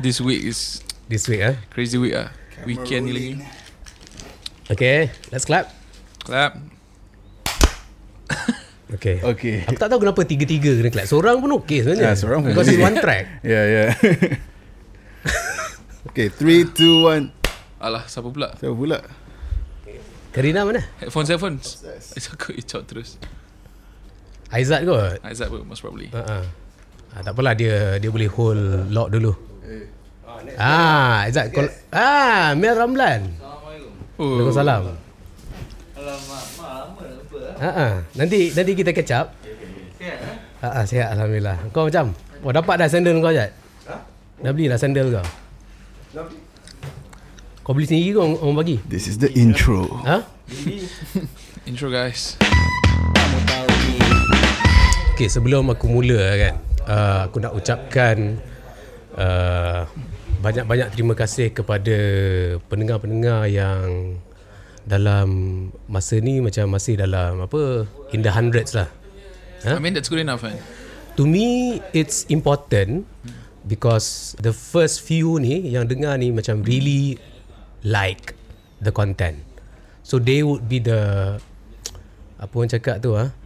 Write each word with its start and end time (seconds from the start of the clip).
This 0.00 0.22
week 0.22 0.46
is 0.46 0.80
This 1.10 1.26
week 1.26 1.42
ah. 1.42 1.58
crazy 1.74 1.98
week 1.98 2.14
ah. 2.14 2.30
Weekend 2.62 3.08
ni 3.08 3.10
lagi. 3.10 3.32
Okay, 4.70 5.10
let's 5.34 5.42
clap. 5.42 5.74
Clap. 6.22 6.54
Okay. 8.90 9.22
Okay. 9.22 9.62
Aku 9.70 9.78
tak 9.78 9.86
tahu 9.86 10.02
kenapa 10.02 10.26
tiga-tiga 10.26 10.74
kena 10.74 10.90
clap. 10.90 11.06
Seorang 11.06 11.38
pun 11.38 11.62
okey 11.62 11.86
sebenarnya. 11.86 12.10
Ah, 12.10 12.18
seorang 12.18 12.42
pun 12.42 12.50
Because 12.50 12.74
it's 12.74 12.82
one 12.82 12.98
track. 12.98 13.38
Yeah, 13.46 13.64
yeah. 13.74 13.88
okay, 16.10 16.26
three, 16.26 16.66
two, 16.66 17.06
one. 17.06 17.30
Alah, 17.78 18.10
siapa 18.10 18.34
pula? 18.34 18.50
Siapa 18.58 18.74
pula? 18.74 18.98
Karina 20.34 20.66
mana? 20.66 20.82
Headphones, 20.98 21.30
headphones. 21.30 21.86
It's 22.18 22.34
aku 22.34 22.50
icot 22.58 22.82
terus. 22.90 23.14
Aizat 24.50 24.82
kot. 24.82 25.22
Aizat 25.22 25.54
pun 25.54 25.62
most 25.70 25.86
probably. 25.86 26.10
Uh-uh. 26.10 26.42
Ah, 26.42 26.44
tak 27.18 27.32
apalah 27.34 27.58
dia 27.58 27.98
dia 27.98 28.10
boleh 28.12 28.30
hold 28.30 28.90
lock 28.94 29.10
dulu. 29.10 29.32
Ah, 30.60 31.26
Aizat 31.26 31.50
call. 31.50 31.68
Ah, 31.90 32.52
Mel 32.56 32.76
Ramlan. 32.76 33.32
Oh, 34.20 34.36
Waalaikumsalam. 34.36 34.82
Ha 37.60 37.70
ah. 37.76 37.94
Nanti 38.16 38.52
nanti 38.56 38.72
kita 38.72 38.92
catch 38.96 39.12
up. 39.12 39.26
Ha 40.64 40.68
ah, 40.80 40.84
sihat 40.88 41.12
alhamdulillah. 41.12 41.60
Kau 41.72 41.88
macam 41.88 42.16
Oh 42.40 42.52
dapat 42.56 42.80
dah 42.80 42.88
sandal 42.88 43.20
kau 43.20 43.28
Jad? 43.36 43.52
Ha? 43.84 43.96
Dah 44.40 44.52
beli 44.56 44.72
dah 44.72 44.80
sandal 44.80 45.12
kau? 45.12 45.26
Dah 46.16 46.24
beli. 46.24 46.40
Kau 47.60 47.76
beli 47.76 47.84
sendiri 47.84 48.16
ke 48.16 48.18
orang, 48.18 48.36
orang 48.40 48.56
bagi? 48.64 48.76
This 48.88 49.04
is 49.04 49.20
the 49.20 49.28
intro. 49.36 49.84
Ha? 50.08 50.24
intro 51.68 51.92
guys. 51.92 52.40
Okay, 55.12 55.28
sebelum 55.28 55.68
aku 55.68 55.84
mula 55.92 56.16
kan, 56.40 56.56
uh, 56.90 57.30
aku 57.30 57.38
nak 57.38 57.54
ucapkan 57.54 58.42
uh, 59.14 59.86
banyak-banyak 60.42 60.88
terima 60.90 61.14
kasih 61.14 61.54
kepada 61.54 61.96
pendengar-pendengar 62.66 63.46
yang 63.46 64.18
dalam 64.88 65.28
masa 65.86 66.18
ni 66.18 66.42
macam 66.42 66.66
masih 66.72 66.98
dalam 66.98 67.44
apa 67.44 67.86
in 68.10 68.24
the 68.24 68.32
hundreds 68.32 68.74
lah. 68.74 68.88
I 69.62 69.76
mean 69.78 69.92
that's 69.92 70.08
good 70.08 70.24
enough 70.24 70.42
man. 70.42 70.56
To 71.20 71.28
me 71.28 71.78
it's 71.92 72.24
important 72.32 73.04
because 73.68 74.32
the 74.40 74.56
first 74.56 75.04
few 75.04 75.36
ni 75.36 75.68
yang 75.68 75.84
dengar 75.84 76.16
ni 76.16 76.32
macam 76.32 76.64
really 76.64 77.20
like 77.84 78.32
the 78.80 78.88
content. 78.88 79.44
So 80.00 80.16
they 80.16 80.40
would 80.40 80.64
be 80.66 80.80
the 80.80 81.36
apa 82.40 82.52
orang 82.56 82.72
cakap 82.72 83.04
tu 83.04 83.12
ah 83.12 83.36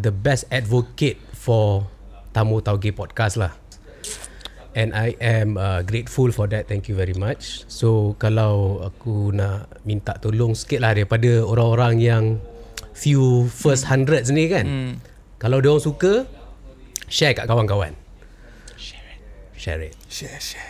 the 0.00 0.08
best 0.08 0.48
advocate 0.48 1.20
for 1.36 1.84
Tamu 2.32 2.60
Tauge 2.60 2.92
podcast 2.92 3.40
lah. 3.40 3.52
And 4.78 4.94
I 4.94 5.18
am 5.18 5.58
uh, 5.58 5.82
grateful 5.82 6.30
for 6.30 6.46
that. 6.54 6.70
Thank 6.70 6.86
you 6.86 6.94
very 6.94 7.16
much. 7.16 7.66
So 7.66 8.14
kalau 8.20 8.84
aku 8.86 9.34
nak 9.34 9.82
minta 9.82 10.14
tolong 10.22 10.54
sikit 10.54 10.84
lah 10.84 10.94
daripada 10.94 11.42
orang-orang 11.42 11.98
yang 11.98 12.24
few 12.94 13.50
first 13.50 13.90
hundreds 13.90 14.30
ni 14.30 14.46
kan. 14.46 14.66
Hmm. 14.66 14.92
Kalau 15.42 15.58
dia 15.58 15.74
orang 15.74 15.82
suka, 15.82 16.12
share 17.10 17.34
kat 17.34 17.50
kawan-kawan. 17.50 17.94
Share 19.58 19.82
it. 19.82 19.94
Share, 20.06 20.38
share. 20.38 20.66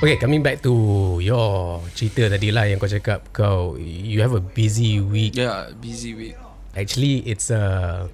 Okay, 0.00 0.16
coming 0.20 0.40
back 0.40 0.60
to 0.64 0.72
your 1.20 1.80
cerita 1.96 2.28
tadi 2.28 2.52
lah 2.52 2.68
yang 2.68 2.76
kau 2.76 2.88
cakap 2.88 3.24
kau 3.32 3.76
you 3.80 4.20
have 4.24 4.32
a 4.32 4.40
busy 4.40 5.00
week. 5.00 5.36
Yeah, 5.36 5.72
busy 5.80 6.16
week. 6.16 6.36
Actually, 6.76 7.24
it's 7.28 7.48
a 7.52 8.04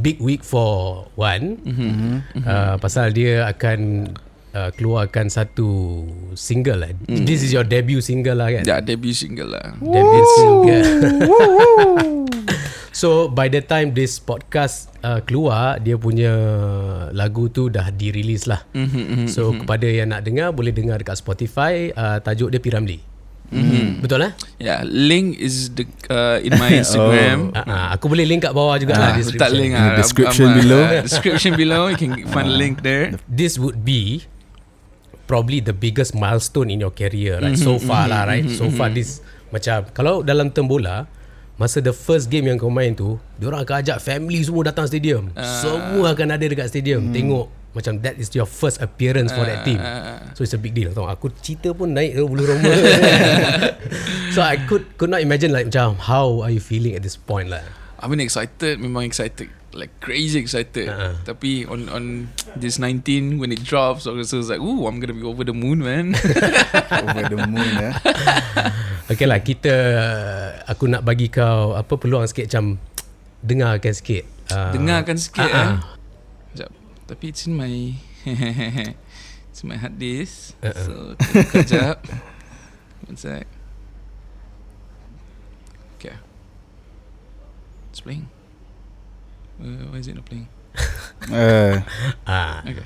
big 0.00 0.18
week 0.18 0.42
for 0.42 1.04
one. 1.14 1.60
Mm-hmm. 1.62 2.42
Uh, 2.42 2.74
pasal 2.80 3.14
dia 3.14 3.46
akan 3.46 4.10
uh, 4.54 4.70
keluarkan 4.74 5.28
satu 5.28 6.02
single 6.38 6.86
lah. 6.86 6.90
Mm. 7.10 7.26
This 7.26 7.42
is 7.42 7.50
your 7.50 7.66
debut 7.66 8.00
single 8.00 8.38
lah 8.38 8.54
kan? 8.54 8.64
Yeah, 8.64 8.80
debut 8.80 9.12
single 9.12 9.50
lah. 9.50 9.74
Debut 9.82 10.26
single. 10.38 10.86
so 13.00 13.26
by 13.28 13.50
the 13.50 13.60
time 13.60 13.92
this 13.92 14.22
podcast 14.22 14.88
uh, 15.02 15.20
keluar, 15.26 15.82
dia 15.82 15.98
punya 15.98 16.32
lagu 17.10 17.50
tu 17.50 17.68
dah 17.68 17.90
dirilis 17.90 18.46
lah. 18.46 18.62
Mm-hmm, 18.72 19.26
So 19.28 19.52
kepada 19.52 19.90
yang 19.90 20.14
nak 20.14 20.22
dengar 20.24 20.54
boleh 20.54 20.72
dengar 20.72 21.02
dekat 21.02 21.18
Spotify. 21.18 21.90
Uh, 21.92 22.22
tajuk 22.22 22.48
dia 22.54 22.62
Piramli. 22.62 23.13
Mm-hmm. 23.52 24.00
Betul 24.00 24.18
lah? 24.24 24.32
Yeah, 24.56 24.80
link 24.84 25.36
is 25.36 25.70
the 25.72 25.84
uh, 26.08 26.40
in 26.40 26.56
my 26.56 26.70
Instagram. 26.82 27.52
Uh, 27.52 27.62
uh, 27.62 27.86
aku 27.94 28.08
boleh 28.08 28.24
link 28.24 28.42
kat 28.42 28.52
bawah 28.52 28.74
juga 28.76 28.96
lah 28.96 29.12
Ah, 29.12 29.16
description. 29.16 29.38
letak 29.38 29.50
link 29.52 29.72
In 29.72 29.78
the 29.78 29.92
ah. 29.92 29.96
description 29.96 30.46
I'm, 30.46 30.52
uh, 30.52 30.58
below. 30.58 30.82
description 31.04 31.52
below, 31.54 31.82
you 31.92 31.98
can 31.98 32.12
find 32.28 32.48
a 32.48 32.56
link 32.56 32.80
there. 32.80 33.14
This 33.28 33.60
would 33.60 33.84
be 33.84 34.24
probably 35.24 35.60
the 35.60 35.72
biggest 35.72 36.12
milestone 36.12 36.68
in 36.68 36.80
your 36.84 36.92
career 36.92 37.40
right 37.40 37.56
so 37.56 37.80
far 37.80 38.04
lah 38.12 38.28
right 38.28 38.44
so 38.44 38.68
far 38.68 38.92
this 38.92 39.24
macam 39.48 39.88
kalau 39.96 40.20
dalam 40.20 40.52
term 40.52 40.68
bola 40.68 41.08
masa 41.56 41.80
the 41.80 41.96
first 41.96 42.28
game 42.28 42.44
yang 42.44 42.60
kau 42.60 42.68
main 42.68 42.92
tu 42.92 43.16
diorang 43.40 43.64
akan 43.64 43.80
ajak 43.80 44.04
family 44.04 44.44
semua 44.44 44.68
datang 44.68 44.84
stadium 44.84 45.32
semua 45.64 46.12
akan 46.12 46.36
ada 46.36 46.44
dekat 46.44 46.68
stadium 46.68 47.08
tengok 47.08 47.48
macam 47.74 48.00
that 48.00 48.14
is 48.16 48.30
your 48.32 48.46
first 48.46 48.78
appearance 48.80 49.34
for 49.34 49.42
that 49.42 49.66
team 49.66 49.82
so 50.32 50.46
it's 50.46 50.54
a 50.54 50.60
big 50.60 50.72
deal 50.72 50.94
tau 50.94 51.10
aku 51.10 51.28
cerita 51.42 51.74
pun 51.74 51.92
naik 51.92 52.14
ke 52.14 52.22
bulu 52.22 52.46
roma 52.46 52.70
so 54.34 54.40
I 54.40 54.58
could 54.64 54.94
could 54.94 55.10
not 55.10 55.20
imagine 55.20 55.50
like 55.50 55.68
macam 55.68 55.98
how 55.98 56.40
are 56.46 56.54
you 56.54 56.62
feeling 56.62 56.94
at 56.94 57.02
this 57.02 57.18
point 57.18 57.50
lah 57.50 57.62
I 58.04 58.06
mean 58.06 58.20
excited, 58.20 58.84
memang 58.84 59.08
excited, 59.08 59.48
like 59.72 59.88
crazy 60.04 60.36
excited. 60.36 60.92
Uh-uh. 60.92 61.24
Tapi 61.24 61.64
on 61.64 61.88
on 61.88 62.28
this 62.52 62.76
19 62.76 63.40
when 63.40 63.48
it 63.48 63.64
drops, 63.64 64.04
I 64.04 64.12
was 64.12 64.28
like, 64.28 64.60
ooh, 64.60 64.84
I'm 64.84 65.00
gonna 65.00 65.16
be 65.16 65.24
over 65.24 65.40
the 65.40 65.56
moon, 65.56 65.80
man. 65.80 66.12
Over 67.00 67.32
the 67.32 67.40
moon 67.48 67.72
eh. 67.80 67.94
Okay 69.12 69.28
lah 69.28 69.40
kita 69.44 69.74
Aku 70.64 70.88
nak 70.88 71.04
bagi 71.04 71.28
kau 71.28 71.76
Apa 71.76 72.00
peluang 72.00 72.24
sikit 72.24 72.48
macam 72.48 72.80
Dengarkan 73.44 73.92
sikit 73.92 74.24
uh, 74.48 74.72
Dengarkan 74.72 75.16
sikit 75.20 75.44
ah, 75.44 75.52
eh. 75.52 75.76
Tapi 77.04 77.28
it's 77.28 77.44
in 77.44 77.52
my 77.56 77.68
it's 78.24 79.60
in 79.60 79.68
my 79.68 79.76
hard 79.76 79.98
disk. 80.00 80.56
Uh-uh. 80.64 80.72
So 80.72 80.92
kejap. 81.52 82.00
One 83.08 83.16
sec. 83.20 83.44
Okay. 86.00 86.16
It's 87.92 88.00
playing. 88.00 88.28
Uh, 89.60 89.92
why 89.92 89.98
is 90.00 90.08
it 90.08 90.16
not 90.16 90.24
playing? 90.24 90.48
Uh, 91.24 91.80
ah. 92.28 92.60
Okay. 92.60 92.84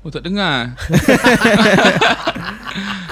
Oh 0.00 0.08
tak 0.08 0.24
dengar. 0.24 0.72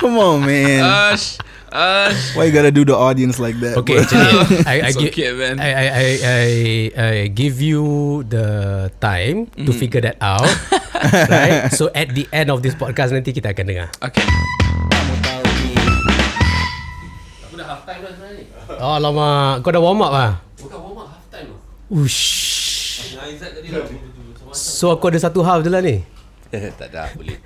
come 0.00 0.16
on, 0.16 0.40
man. 0.40 0.80
Ash. 0.80 1.36
Ash. 1.72 2.36
Why 2.36 2.44
you 2.44 2.52
gotta 2.52 2.70
do 2.70 2.84
the 2.84 2.92
audience 2.92 3.40
like 3.40 3.56
that? 3.64 3.80
Okay 3.80 4.04
actually 4.04 4.28
I, 4.68 4.74
I, 4.84 4.88
It's 4.92 5.00
give, 5.00 5.08
okay, 5.16 5.32
man. 5.32 5.56
I, 5.56 5.70
I, 5.72 5.84
I, 5.88 6.08
I, 6.22 6.44
I 6.92 7.14
give 7.32 7.64
you 7.64 8.22
the 8.28 8.92
time 9.00 9.48
To 9.64 9.72
figure 9.72 10.04
that 10.04 10.20
out 10.20 10.44
Right? 11.32 11.72
So 11.72 11.88
at 11.96 12.12
the 12.12 12.28
end 12.28 12.52
of 12.52 12.60
this 12.60 12.76
podcast 12.76 13.16
Nanti 13.16 13.32
kita 13.32 13.56
akan 13.56 13.64
dengar. 13.64 13.88
Okay. 14.04 14.22
Oh 18.76 18.96
lama. 19.00 19.58
Kau 19.64 19.72
dah 19.72 19.80
warm 19.80 20.04
up 20.04 20.12
lah 20.12 20.30
Bukan 20.60 20.78
warm 20.78 20.98
up 21.02 21.08
half 21.08 21.24
time. 21.32 21.50
Ush 21.88 23.16
So 24.52 24.92
aku 24.92 25.08
ada 25.08 25.16
satu 25.16 25.40
half 25.40 25.64
je 25.64 25.72
lah 25.72 25.80
ni 25.80 26.04
tak 26.80 26.88
ada 26.92 27.08
boleh. 27.16 27.38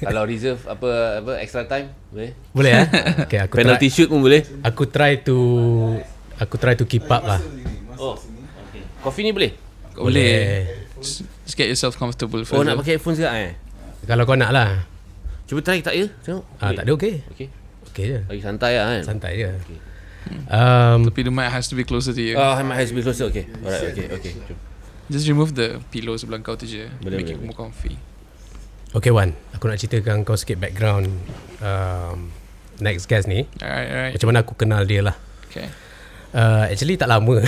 Kalau 0.00 0.22
reserve 0.24 0.60
apa 0.64 1.20
apa 1.20 1.32
extra 1.44 1.68
time 1.68 1.92
boleh. 2.08 2.32
Boleh 2.56 2.72
eh 2.72 2.86
Okay 3.28 3.38
aku 3.44 3.60
Penalty 3.60 3.88
try, 3.88 3.94
shoot 3.94 4.08
pun 4.08 4.24
boleh. 4.24 4.42
Aku 4.64 4.88
try 4.88 5.20
to 5.20 5.36
Aku 6.40 6.56
try 6.56 6.72
to 6.76 6.88
keep 6.88 7.04
up 7.08 7.24
lah 7.24 7.40
Oh. 7.96 8.16
Okay. 8.16 8.84
Coffee 9.00 9.24
ni 9.24 9.32
boleh? 9.32 9.52
Kau 9.96 10.08
boleh. 10.08 10.68
Just 11.00 11.24
just 11.48 11.56
get 11.56 11.68
yourself 11.68 11.96
comfortable 11.96 12.44
first. 12.44 12.56
Oh 12.56 12.64
nak 12.64 12.76
pakai 12.80 12.96
headphones 13.00 13.20
ke 13.20 13.28
eh? 13.28 13.56
Kalau 14.04 14.24
kau 14.28 14.36
nak 14.36 14.52
lah 14.52 14.84
Cuba 15.48 15.60
try 15.64 15.80
tak 15.80 15.96
ya? 15.96 16.08
Tengok. 16.24 16.44
ah, 16.60 16.72
Tak 16.72 16.84
ada 16.84 16.92
okay 16.96 17.24
Okey. 17.32 17.48
Okay 17.92 18.04
je 18.08 18.18
Lagi 18.24 18.40
santai 18.40 18.72
lah 18.76 18.84
kan. 18.96 19.02
Santai 19.04 19.32
je 19.36 19.48
um, 20.48 20.98
Tapi 21.12 21.20
the 21.28 21.32
mic 21.32 21.48
has 21.52 21.68
to 21.68 21.76
be 21.76 21.84
closer 21.84 22.12
to 22.12 22.22
you. 22.22 22.34
Oh, 22.34 22.56
my 22.64 22.74
has 22.74 22.90
to 22.90 22.96
be 22.96 23.04
closer. 23.04 23.28
Okay. 23.30 23.46
Alright, 23.62 23.94
okay, 23.94 24.06
okay. 24.10 24.32
Jom. 24.48 24.58
Just 25.06 25.30
remove 25.30 25.54
the 25.54 25.78
pillow 25.94 26.18
sebelah 26.18 26.42
kau 26.42 26.58
tu 26.58 26.66
je. 26.66 26.90
Boleh, 26.98 27.22
Make 27.22 27.30
it 27.30 27.38
boleh, 27.38 27.54
more 27.54 27.56
comfy. 27.56 27.94
Okay 28.96 29.12
Wan 29.12 29.36
Aku 29.52 29.66
nak 29.66 29.76
ceritakan 29.76 30.22
kau 30.22 30.34
sikit 30.34 30.56
background 30.56 31.12
um, 31.60 32.32
Next 32.78 33.04
guest 33.06 33.24
ni 33.24 33.44
Alright, 33.58 33.88
alright. 33.88 34.12
Macam 34.12 34.26
mana 34.26 34.38
aku 34.40 34.52
kenal 34.54 34.84
dia 34.84 35.00
lah 35.02 35.16
Okay. 35.46 35.68
uh, 36.32 36.64
Actually 36.66 36.96
tak 36.96 37.08
lama 37.08 37.40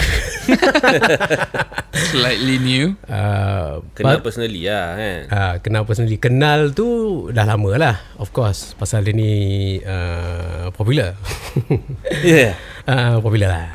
Slightly 2.11 2.57
new. 2.59 2.85
uh, 3.05 3.81
Kenal 3.93 4.17
but- 4.17 4.25
personally 4.25 4.65
lah 4.65 4.95
kan. 4.95 5.21
uh, 5.29 5.55
Kenal 5.61 5.83
personally 5.85 6.17
Kenal 6.17 6.73
tu 6.73 6.87
dah 7.31 7.45
lama 7.45 7.71
lah 7.77 7.97
Of 8.17 8.31
course 8.31 8.73
Pasal 8.75 9.05
dia 9.05 9.13
ni 9.13 9.33
uh, 9.81 10.69
Popular 10.71 11.17
Yeah. 12.23 12.57
uh, 12.85 13.21
Popular 13.25 13.49
lah 13.51 13.69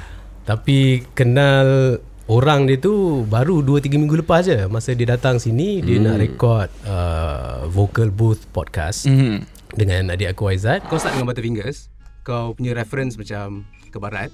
Tapi 0.44 1.06
kenal 1.14 1.98
orang 2.26 2.66
dia 2.66 2.78
tu 2.78 2.94
baru 3.26 3.60
2-3 3.60 3.94
minggu 3.94 4.16
lepas 4.18 4.42
je. 4.42 4.66
Masa 4.68 4.92
dia 4.92 5.08
datang 5.08 5.38
sini 5.38 5.80
dia 5.80 6.00
nak 6.00 6.18
record 6.18 6.68
uh, 6.84 7.68
vocal 7.68 8.08
booth 8.10 8.48
podcast 8.50 9.06
Mhm. 9.06 9.44
dengan 9.74 10.12
adik 10.12 10.32
aku 10.32 10.48
Aizat. 10.48 10.84
Kau 10.86 10.96
start 10.96 11.16
dengan 11.16 11.28
Butterfingers. 11.28 11.90
Kau 12.22 12.54
punya 12.54 12.72
reference 12.72 13.16
macam 13.16 13.62
ke 13.86 13.98
barat. 13.98 14.32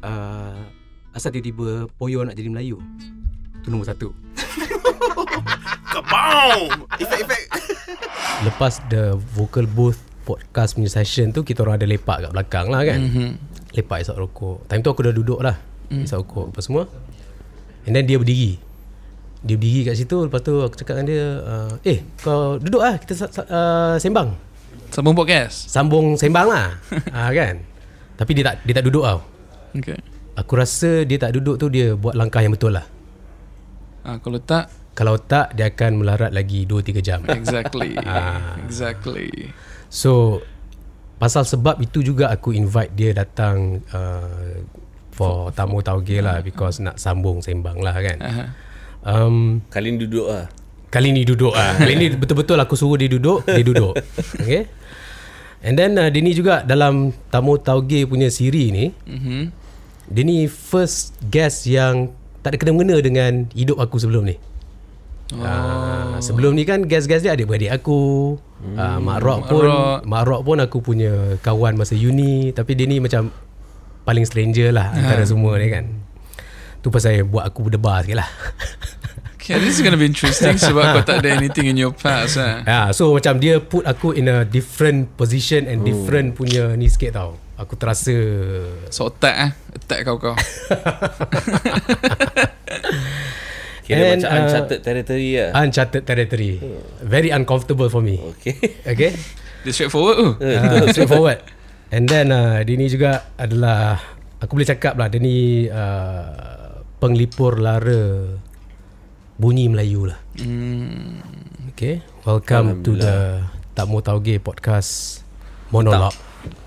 Uh, 0.00 0.56
asal 1.10 1.28
tiba-tiba 1.28 1.90
Poyo 1.92 2.22
nak 2.22 2.32
jadi 2.32 2.48
Melayu? 2.48 2.78
Tu 3.60 3.68
nombor 3.68 3.84
satu. 3.86 4.14
Lepas 8.40 8.80
the 8.88 9.02
vocal 9.30 9.66
booth 9.66 9.98
podcast 10.22 10.72
punya 10.72 10.88
session 10.88 11.28
tu 11.28 11.42
kita 11.42 11.60
orang 11.60 11.76
ada 11.76 11.84
lepak 11.84 12.22
kat 12.22 12.30
belakang 12.30 12.66
lah 12.68 12.82
kan. 12.84 13.00
Mm-hmm. 13.02 13.30
lepak 13.70 14.02
isap 14.02 14.16
rokok. 14.16 14.66
Time 14.66 14.80
tu 14.80 14.88
aku 14.88 15.02
dah 15.02 15.12
duduk 15.12 15.38
lah 15.38 15.54
mm. 15.90 16.06
isap 16.06 16.22
rokok 16.24 16.54
apa 16.54 16.60
semua 16.62 16.82
and 17.84 17.92
then 17.92 18.06
dia 18.06 18.16
berdiri 18.16 18.56
dia 19.40 19.56
berdiri 19.58 19.80
kat 19.90 19.94
situ 19.98 20.16
lepas 20.24 20.40
tu 20.40 20.54
aku 20.62 20.74
cakap 20.78 21.00
dengan 21.00 21.06
dia 21.10 21.24
uh, 21.42 21.72
eh 21.82 21.98
kau 22.22 22.56
duduk 22.56 22.80
lah 22.80 22.96
kita 22.96 23.12
uh, 23.50 23.96
sembang 23.98 24.48
Sambung 24.90 25.14
podcast. 25.14 25.70
sambung 25.70 26.18
sembang 26.18 26.46
lah 26.50 26.74
uh, 27.14 27.30
kan 27.38 27.62
tapi 28.18 28.30
dia 28.34 28.50
tak 28.50 28.54
dia 28.64 28.74
tak 28.78 28.86
duduk 28.86 29.04
tau 29.04 29.20
Okay. 29.70 29.94
aku 30.34 30.58
rasa 30.58 31.06
dia 31.06 31.14
tak 31.14 31.30
duduk 31.30 31.54
tu 31.54 31.70
dia 31.70 31.94
buat 31.94 32.18
langkah 32.18 32.42
yang 32.42 32.50
betul 32.50 32.74
lah 32.74 32.82
Ah, 34.00 34.16
kalau 34.16 34.40
tak, 34.40 34.72
kalau 34.96 35.20
tak 35.20 35.52
dia 35.54 35.68
akan 35.70 36.00
melarat 36.02 36.32
lagi 36.32 36.64
2-3 36.64 37.04
jam 37.04 37.20
exactly. 37.28 37.94
exactly. 38.64 39.52
So 39.92 40.40
Pasal 41.20 41.44
sebab 41.44 41.76
itu 41.84 42.00
juga 42.00 42.32
aku 42.32 42.56
invite 42.56 42.96
dia 42.96 43.12
datang 43.12 43.84
uh, 43.92 44.56
For 45.20 45.52
tamu 45.52 45.84
tauge 45.84 46.16
lah 46.18 46.40
Because 46.46 46.80
nak 46.80 46.96
sambung 46.96 47.44
sembang 47.44 47.76
lah 47.78 47.92
kan 47.94 48.18
Aha. 48.18 48.44
um, 49.04 49.60
Kali 49.68 49.92
ni 49.92 50.00
duduk 50.00 50.26
lah. 50.26 50.48
Kali 50.88 51.12
ni 51.12 51.22
duduk 51.22 51.52
lah 51.52 51.76
Kali 51.76 51.92
ni 51.94 52.06
betul-betul 52.10 52.56
aku 52.56 52.72
suruh 52.74 52.96
dia 52.96 53.06
duduk 53.06 53.44
Dia 53.44 53.60
duduk 53.60 53.92
Okay 54.40 54.64
And 55.60 55.76
then 55.76 55.94
uh, 55.94 56.08
dia 56.08 56.18
ni 56.18 56.32
juga 56.32 56.64
dalam 56.64 57.12
tamu 57.28 57.60
tauge 57.60 58.08
punya 58.08 58.32
siri 58.32 58.72
ni 58.72 58.84
Mhm. 59.04 59.52
Dia 60.08 60.22
ni 60.24 60.48
first 60.48 61.14
guest 61.22 61.68
yang 61.68 62.08
tak 62.40 62.50
ada 62.50 62.58
kena-mengena 62.58 62.96
dengan 62.98 63.46
hidup 63.52 63.76
aku 63.76 64.00
sebelum 64.00 64.24
ni 64.24 64.40
Oh. 65.30 65.38
Uh, 65.38 66.18
sebelum 66.18 66.58
ni 66.58 66.66
kan 66.66 66.82
guest-guest 66.82 67.22
dia 67.22 67.30
adik-beradik 67.30 67.70
aku. 67.70 68.34
Hmm, 68.58 68.74
uh, 68.74 68.98
Mak 68.98 69.18
Rock 69.22 69.40
pun 69.46 69.62
Rock. 69.62 69.98
Mak 70.02 70.22
Rock 70.26 70.42
pun 70.42 70.58
aku 70.58 70.78
punya 70.82 71.12
kawan 71.38 71.78
masa 71.78 71.94
uni 71.94 72.50
tapi 72.50 72.74
dia 72.74 72.82
ni 72.82 72.98
macam 72.98 73.30
paling 74.10 74.26
stranger 74.26 74.74
lah 74.74 74.90
antara 74.90 75.22
semua 75.22 75.54
ni 75.54 75.70
kan. 75.70 75.86
Tu 76.82 76.90
pasal 76.90 77.22
buat 77.22 77.46
aku 77.46 77.70
berdebar 77.70 78.02
sikit 78.02 78.18
lah. 78.18 78.26
Okay, 79.38 79.56
this 79.56 79.78
is 79.78 79.82
gonna 79.82 79.94
be 79.96 80.04
interesting 80.04 80.58
sebab 80.58 80.82
kau 80.82 81.02
tak 81.02 81.22
ada 81.22 81.32
anything 81.32 81.64
in 81.64 81.78
your 81.78 81.94
past 81.94 82.36
eh. 82.36 82.60
Ha, 82.66 82.90
so 82.90 83.14
macam 83.14 83.38
dia 83.38 83.56
put 83.58 83.82
aku 83.82 84.12
in 84.12 84.26
a 84.26 84.42
different 84.42 85.14
position 85.14 85.64
and 85.64 85.80
different 85.82 86.34
punya 86.34 86.74
ni 86.74 86.90
sikit 86.90 87.14
tau. 87.14 87.38
Aku 87.54 87.76
terasa 87.76 88.12
So 88.88 89.08
attack 89.08 89.36
eh. 89.36 89.50
Attack 89.76 90.00
kau-kau. 90.06 90.32
Kira 93.84 94.14
And, 94.14 94.22
macam 94.22 94.30
uh, 94.30 94.38
uncharted 94.38 94.80
territory 94.80 95.30
lah. 95.34 95.50
uncharted 95.56 96.02
territory. 96.06 96.52
Very 97.02 97.30
uncomfortable 97.30 97.90
for 97.90 98.00
me. 98.00 98.22
Okay. 98.38 98.54
Okay? 98.86 99.12
Dia 99.60 99.72
straightforward 99.74 100.16
tu. 100.20 100.28
uh, 100.40 100.86
straightforward. 100.88 101.38
And 101.90 102.06
then 102.06 102.30
uh, 102.30 102.62
dia 102.62 102.78
ni 102.78 102.86
juga 102.86 103.34
adalah 103.34 103.98
aku 104.38 104.54
boleh 104.54 104.70
cakap 104.70 104.94
lah 104.94 105.10
dia 105.10 105.18
ni 105.18 105.66
uh, 105.66 106.86
penglipur 107.02 107.58
lara 107.58 108.30
bunyi 109.34 109.66
Melayu 109.66 110.06
lah. 110.06 110.22
Hmm. 110.38 111.18
Okay, 111.74 111.98
welcome 112.22 112.86
to 112.86 112.94
the 112.94 113.42
Tak 113.74 113.90
Mau 113.90 113.98
Tauge 114.06 114.38
podcast 114.38 115.22
monolog. 115.74 116.14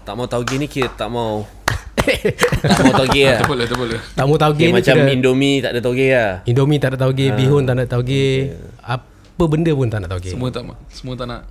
Tak 0.03 0.11
mau 0.19 0.27
tahu 0.27 0.43
gini 0.43 0.67
kira 0.67 0.91
tak 0.91 1.07
mau 1.07 1.47
Tak 1.95 2.83
mau 2.83 2.93
toge 3.07 3.23
lah 3.25 3.39
Tak 3.41 3.47
boleh, 3.47 3.65
tak 3.65 3.79
boleh. 3.79 3.99
Tak 4.13 4.25
Mau 4.27 4.37
Tauge 4.37 4.59
okay, 4.59 4.69
ni 4.69 4.75
Macam 4.75 4.95
kira 4.99 5.09
Indomie 5.15 5.57
tak 5.63 5.71
ada 5.71 5.79
toge 5.79 6.07
lah 6.11 6.31
Indomie 6.43 6.77
tak 6.83 6.89
nak 6.93 6.99
tauge, 6.99 7.25
bihun 7.31 7.63
tak 7.63 7.75
nak 7.79 7.87
tauge, 7.87 8.53
apa 8.83 9.43
benda 9.47 9.71
pun 9.71 9.87
tak 9.87 10.03
nak 10.03 10.19
tauge. 10.19 10.35
Semua 10.35 10.51
tak 10.51 10.67
semua 10.91 11.15
tak 11.15 11.25
nak. 11.31 11.41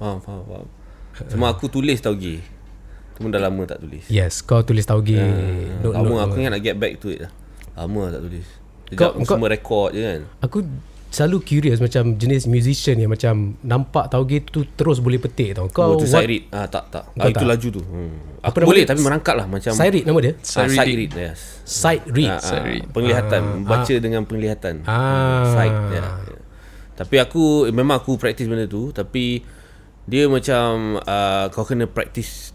Faham 0.00 0.16
faham 0.24 0.42
faham 0.48 0.66
Cuma 1.28 1.52
aku 1.52 1.68
tulis 1.68 2.00
Cuma 3.14 3.28
dah 3.28 3.40
lama 3.40 3.62
tak 3.64 3.78
tulis 3.78 4.04
Yes, 4.06 4.40
kau 4.40 4.60
tulis 4.60 4.82
tauge. 4.82 5.16
Note- 5.78 5.92
Lama 5.92 6.08
note- 6.08 6.22
aku 6.24 6.34
ingat 6.38 6.52
nak 6.52 6.62
get 6.62 6.76
back 6.76 6.96
to 6.96 7.08
it 7.08 7.20
lah 7.20 7.32
Lama 7.76 8.08
tak 8.08 8.20
tulis 8.22 8.46
Kau- 8.92 9.12
Sekejap 9.12 9.12
kau- 9.18 9.36
semua 9.36 9.48
rekod 9.48 9.88
je 9.90 10.00
kan 10.00 10.20
Aku 10.40 10.58
selalu 11.08 11.38
curious 11.42 11.76
macam 11.76 12.12
jenis 12.14 12.44
musician 12.44 12.96
yang 12.96 13.08
macam 13.08 13.34
nampak 13.60 14.08
tauge 14.08 14.40
tu 14.42 14.64
terus 14.66 14.96
boleh 14.96 15.16
petik 15.18 15.52
tau. 15.52 15.68
Kau 15.68 15.92
Oh, 15.92 15.98
tu 15.98 16.04
what- 16.06 16.18
side 16.18 16.28
read 16.30 16.44
ah, 16.50 16.64
Tak 16.66 16.88
tak 16.88 17.04
Kau 17.06 17.16
ah, 17.18 17.28
Itu 17.28 17.36
tak? 17.38 17.48
laju 17.48 17.68
tu 17.70 17.82
hmm. 17.82 18.12
Apa 18.42 18.56
Aku 18.56 18.66
boleh 18.66 18.82
dia? 18.82 18.90
tapi 18.90 19.00
merangkak 19.00 19.34
lah 19.34 19.46
Macam 19.46 19.70
Side 19.70 19.92
read 19.92 20.04
nama 20.04 20.18
dia? 20.18 20.32
ah, 20.32 20.36
Side 20.42 20.72
Side 20.72 20.92
read 20.94 21.10
yes 21.14 21.38
Side 21.62 22.04
read. 22.06 22.30
Ah, 22.30 22.40
Side 22.40 22.58
ah, 22.58 22.66
read. 22.66 22.84
Penglihatan 22.90 23.42
Baca 23.62 23.94
dengan 23.94 24.22
penglihatan 24.22 24.74
Ah. 24.82 25.44
Side 25.50 25.78
ya, 25.90 26.04
ya. 26.26 26.36
Tapi 26.94 27.16
aku 27.18 27.42
Memang 27.70 27.96
aku 27.98 28.16
practice 28.16 28.44
benda 28.44 28.64
tu 28.64 28.88
Tapi 28.90 29.40
Dia 30.02 30.26
macam 30.26 30.96
uh, 30.98 31.44
Kau 31.48 31.64
kena 31.64 31.84
practice 31.86 32.51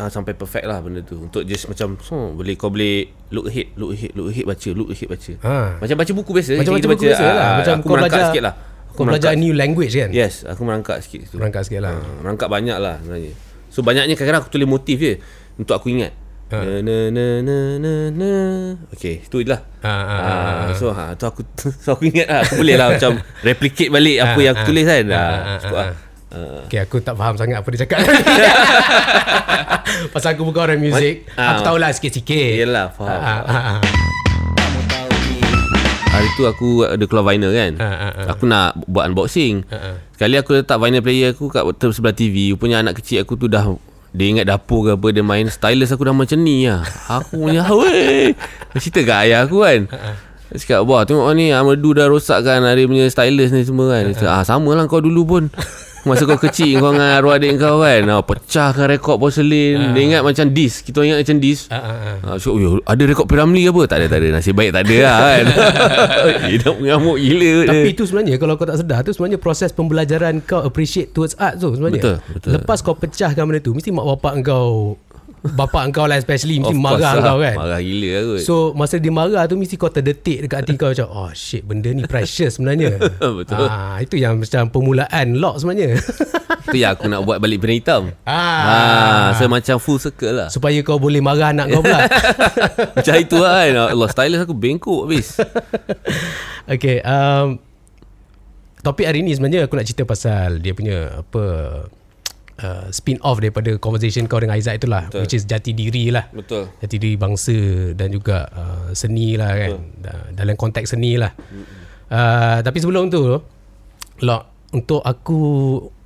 uh, 0.00 0.08
Sampai 0.08 0.32
perfect 0.32 0.64
lah 0.64 0.78
benda 0.78 1.00
tu 1.00 1.20
Untuk 1.20 1.44
just 1.44 1.66
macam 1.66 1.94
so, 1.96 2.32
boleh 2.32 2.54
Kau 2.54 2.68
boleh 2.68 3.04
Look 3.28 3.46
ahead 3.46 3.70
Look 3.74 3.92
ahead 3.92 4.12
Look 4.12 4.28
ahead 4.28 4.44
baca 4.44 4.68
Look 4.70 4.88
ahead 4.88 5.06
baca 5.06 5.32
Ah. 5.40 5.68
Macam 5.76 5.96
baca 5.96 6.12
buku 6.12 6.30
biasa 6.32 6.52
Macam 6.56 6.72
kita 6.74 6.86
baca 6.86 6.96
buku 6.96 7.06
biasa 7.06 7.24
lah. 7.26 7.36
ah, 7.36 7.52
Macam 7.54 7.74
Aku 7.74 7.86
kau 7.86 7.96
belajar 7.96 8.22
sikit 8.26 8.42
lah 8.42 8.54
Kau 8.90 9.04
belajar 9.04 9.30
new 9.34 9.52
language 9.52 9.92
kan? 9.92 10.10
Yes 10.10 10.42
Aku 10.42 10.60
merangkak 10.62 10.98
sikit 11.00 11.20
tu 11.26 11.36
Merangkak 11.36 11.62
sikit 11.62 11.80
lah. 11.80 11.94
Ah, 11.94 12.16
Merangkak 12.20 12.48
banyak 12.48 12.76
lah 12.76 12.96
sebenarnya 12.98 13.32
So 13.68 13.80
banyaknya 13.80 14.14
kadang-kadang 14.14 14.42
aku 14.42 14.50
tulis 14.50 14.66
motif 14.66 14.96
je 14.96 15.14
Untuk 15.54 15.74
aku 15.74 15.88
ingat 15.90 16.16
Ha. 16.50 16.66
na, 16.82 16.96
na, 17.14 17.38
na, 17.38 17.56
na, 17.78 17.92
na. 18.10 18.32
Okay 18.90 19.22
Itu 19.22 19.38
lah 19.46 19.62
Ah, 19.80 19.86
ah, 19.86 20.18
ah, 20.18 20.54
Ah, 20.66 20.70
so 20.74 20.90
ha, 20.90 21.14
tu 21.14 21.22
aku 21.22 21.46
so 21.86 21.94
aku 21.94 22.10
ingat 22.10 22.26
lah 22.26 22.42
aku 22.42 22.58
boleh 22.58 22.74
lah 22.74 22.90
macam 22.98 23.22
replicate 23.40 23.86
balik 23.86 24.18
apa 24.18 24.34
Ah, 24.34 24.42
yang 24.42 24.52
aku 24.52 24.62
ah. 24.62 24.66
tulis 24.66 24.82
kan. 24.82 25.04
Ah, 25.06 25.14
Ah, 25.14 25.30
ah, 25.46 25.56
cukup 25.62 25.78
Ah. 26.30 26.62
Okay, 26.70 26.78
aku 26.78 27.02
tak 27.02 27.18
faham 27.18 27.34
sangat 27.34 27.58
apa 27.58 27.68
dia 27.74 27.82
cakap. 27.82 28.06
Pasal 30.14 30.38
aku 30.38 30.46
bukan 30.46 30.62
orang 30.62 30.78
muzik, 30.78 31.26
Ah. 31.34 31.58
aku 31.58 31.66
tahulah 31.66 31.90
sikit-sikit. 31.90 32.62
Yelah, 32.62 32.94
faham. 32.94 33.18
Ah, 33.18 33.42
ah, 33.42 33.62
ah. 33.74 33.78
Hari 36.10 36.28
tu 36.38 36.46
aku 36.46 36.86
ada 36.86 37.02
keluar 37.10 37.26
vinyl 37.26 37.50
kan. 37.50 37.72
Ah, 37.82 37.90
ah, 37.90 38.12
ah. 38.14 38.26
Aku 38.30 38.46
nak 38.46 38.78
buat 38.86 39.10
unboxing. 39.10 39.66
Ah, 39.74 39.74
ah. 39.74 39.94
Sekali 40.14 40.38
aku 40.38 40.54
letak 40.54 40.78
vinyl 40.78 41.02
player 41.02 41.34
aku 41.34 41.50
kat 41.50 41.66
sebelah 41.90 42.14
TV. 42.14 42.54
Rupanya 42.54 42.86
anak 42.86 43.02
kecil 43.02 43.26
aku 43.26 43.34
tu 43.34 43.50
dah 43.50 43.66
dia 44.10 44.26
ingat 44.26 44.42
dapur 44.42 44.82
ke 44.82 44.98
apa 44.98 45.06
dia 45.14 45.22
main 45.22 45.46
stylus 45.46 45.94
aku 45.94 46.02
dah 46.02 46.10
macam 46.10 46.34
ni 46.38 46.66
lah. 46.66 46.82
Aku 47.10 47.42
punya 47.42 47.66
weh. 47.78 48.34
Cerita 48.78 49.02
kat 49.02 49.18
ayah 49.26 49.46
aku 49.46 49.66
kan. 49.66 49.90
Dia 50.50 50.58
cakap 50.58 50.82
Wah 50.82 51.06
tengok 51.06 51.30
ni 51.38 51.54
Amadou 51.54 51.94
dah 51.94 52.10
rosak 52.10 52.42
kan 52.42 52.58
Dia 52.66 52.82
punya 52.82 53.06
stylus 53.06 53.54
ni 53.54 53.62
semua 53.62 53.94
kan 53.94 54.10
Dia 54.10 54.18
cakap 54.18 54.34
ah, 54.34 54.42
Sama 54.42 54.74
lah 54.74 54.90
kau 54.90 54.98
dulu 54.98 55.22
pun 55.22 55.42
Masa 56.08 56.24
kau 56.24 56.40
kecil 56.40 56.80
Kau 56.80 56.96
dengan 56.96 57.12
arwah 57.16 57.36
adik 57.36 57.60
kau 57.60 57.84
kan 57.84 58.02
ah, 58.08 58.22
Pecahkan 58.24 58.86
rekod 58.88 59.20
porselin 59.20 59.92
Dia 59.92 60.02
ingat 60.02 60.22
macam 60.24 60.48
disc 60.52 60.84
Kita 60.84 61.04
ingat 61.04 61.20
macam 61.22 61.36
disc 61.40 61.68
Ah, 61.68 61.76
ah, 61.76 61.96
ah. 62.00 62.16
Ah, 62.20 62.36
so, 62.40 62.56
yo, 62.56 62.80
ada 62.84 63.02
rekod 63.04 63.28
Piramli 63.28 63.68
apa? 63.68 63.82
Tak 63.86 63.96
ada, 64.02 64.06
tak 64.10 64.18
ada. 64.22 64.28
Nasib 64.38 64.54
baik 64.58 64.70
tak 64.74 64.82
ada 64.86 64.96
lah 65.02 65.16
kan. 65.20 65.44
Dia 66.50 66.58
dah 66.60 66.72
mengamuk 66.76 67.16
gila. 67.18 67.54
Tapi 67.70 67.86
dia. 67.86 67.94
itu 67.94 68.02
sebenarnya 68.06 68.36
kalau 68.42 68.54
kau 68.58 68.66
tak 68.66 68.78
sedar 68.82 69.00
tu 69.06 69.10
sebenarnya 69.14 69.38
proses 69.38 69.70
pembelajaran 69.70 70.42
kau 70.44 70.60
appreciate 70.62 71.14
towards 71.14 71.34
art 71.38 71.58
tu 71.58 71.72
sebenarnya. 71.74 72.02
Betul, 72.02 72.16
betul. 72.34 72.50
Lepas 72.58 72.78
kau 72.82 72.94
pecahkan 72.98 73.42
benda 73.46 73.60
tu 73.62 73.72
mesti 73.74 73.90
mak 73.94 74.06
bapak 74.16 74.32
kau 74.46 74.98
bapak 75.40 75.88
kau 75.90 76.04
lah 76.04 76.20
especially 76.20 76.60
mesti 76.60 76.76
Of 76.76 76.82
marah 76.84 77.16
course 77.16 77.24
kau 77.24 77.36
lah. 77.40 77.44
kan. 77.48 77.56
Marah 77.56 77.80
gila 77.80 78.08
lah 78.12 78.22
kot. 78.22 78.40
So 78.44 78.54
masa 78.76 79.00
dia 79.00 79.12
marah 79.12 79.44
tu 79.48 79.56
mesti 79.56 79.74
kau 79.80 79.88
terdetik 79.88 80.44
dekat 80.44 80.64
hati 80.64 80.74
kau 80.76 80.92
macam 80.92 81.08
oh 81.08 81.30
shit 81.32 81.64
benda 81.64 81.88
ni 81.90 82.04
precious 82.04 82.60
sebenarnya. 82.60 83.00
Betul. 83.40 83.66
Ah 83.66 83.96
itu 84.04 84.20
yang 84.20 84.36
macam 84.36 84.68
permulaan 84.68 85.40
lock 85.40 85.64
sebenarnya. 85.64 85.96
tu 86.70 86.76
yang 86.76 86.92
aku 86.92 87.08
nak 87.08 87.20
buat 87.24 87.40
balik 87.40 87.58
benda 87.64 87.74
hitam. 87.74 88.02
ah. 88.28 88.60
Ah, 88.70 89.26
so 89.40 89.48
macam 89.48 89.80
full 89.80 89.96
circle 89.96 90.36
lah. 90.36 90.48
supaya 90.52 90.76
kau 90.84 91.00
boleh 91.00 91.24
marah 91.24 91.56
anak 91.56 91.72
kau 91.72 91.80
pula. 91.80 92.04
macam 93.00 93.14
itu 93.16 93.36
lah 93.40 93.52
kan. 93.64 93.96
Allah, 93.96 94.08
stylus 94.12 94.44
aku 94.44 94.54
bengkok 94.54 95.08
habis. 95.08 95.40
okay, 96.68 97.00
um, 97.00 97.56
topik 98.80 99.08
hari 99.08 99.20
ni 99.24 99.32
sebenarnya 99.36 99.68
aku 99.68 99.76
nak 99.76 99.86
cerita 99.88 100.04
pasal 100.04 100.60
dia 100.60 100.72
punya 100.72 101.20
apa 101.20 101.44
uh, 102.60 102.86
spin 102.90 103.16
off 103.20 103.38
daripada 103.38 103.74
conversation 103.76 104.24
kau 104.24 104.38
dengan 104.38 104.54
Aizat 104.54 104.76
itulah 104.76 105.08
Betul. 105.08 105.20
which 105.22 105.34
is 105.34 105.44
jati 105.44 105.72
diri 105.72 106.08
lah. 106.08 106.28
Betul. 106.30 106.68
Jati 106.78 106.96
diri 106.96 107.16
bangsa 107.16 107.56
dan 107.92 108.08
juga 108.08 108.46
uh, 108.46 108.88
seni 108.92 109.34
lah 109.34 109.50
kan. 109.50 109.72
Da- 109.96 110.28
Dalam 110.34 110.54
konteks 110.54 110.92
seni 110.92 111.16
lah. 111.16 111.32
Uh, 112.10 112.58
tapi 112.60 112.78
sebelum 112.78 113.08
tu, 113.08 113.38
Lok, 114.20 114.42
untuk 114.70 115.00
aku 115.00 115.38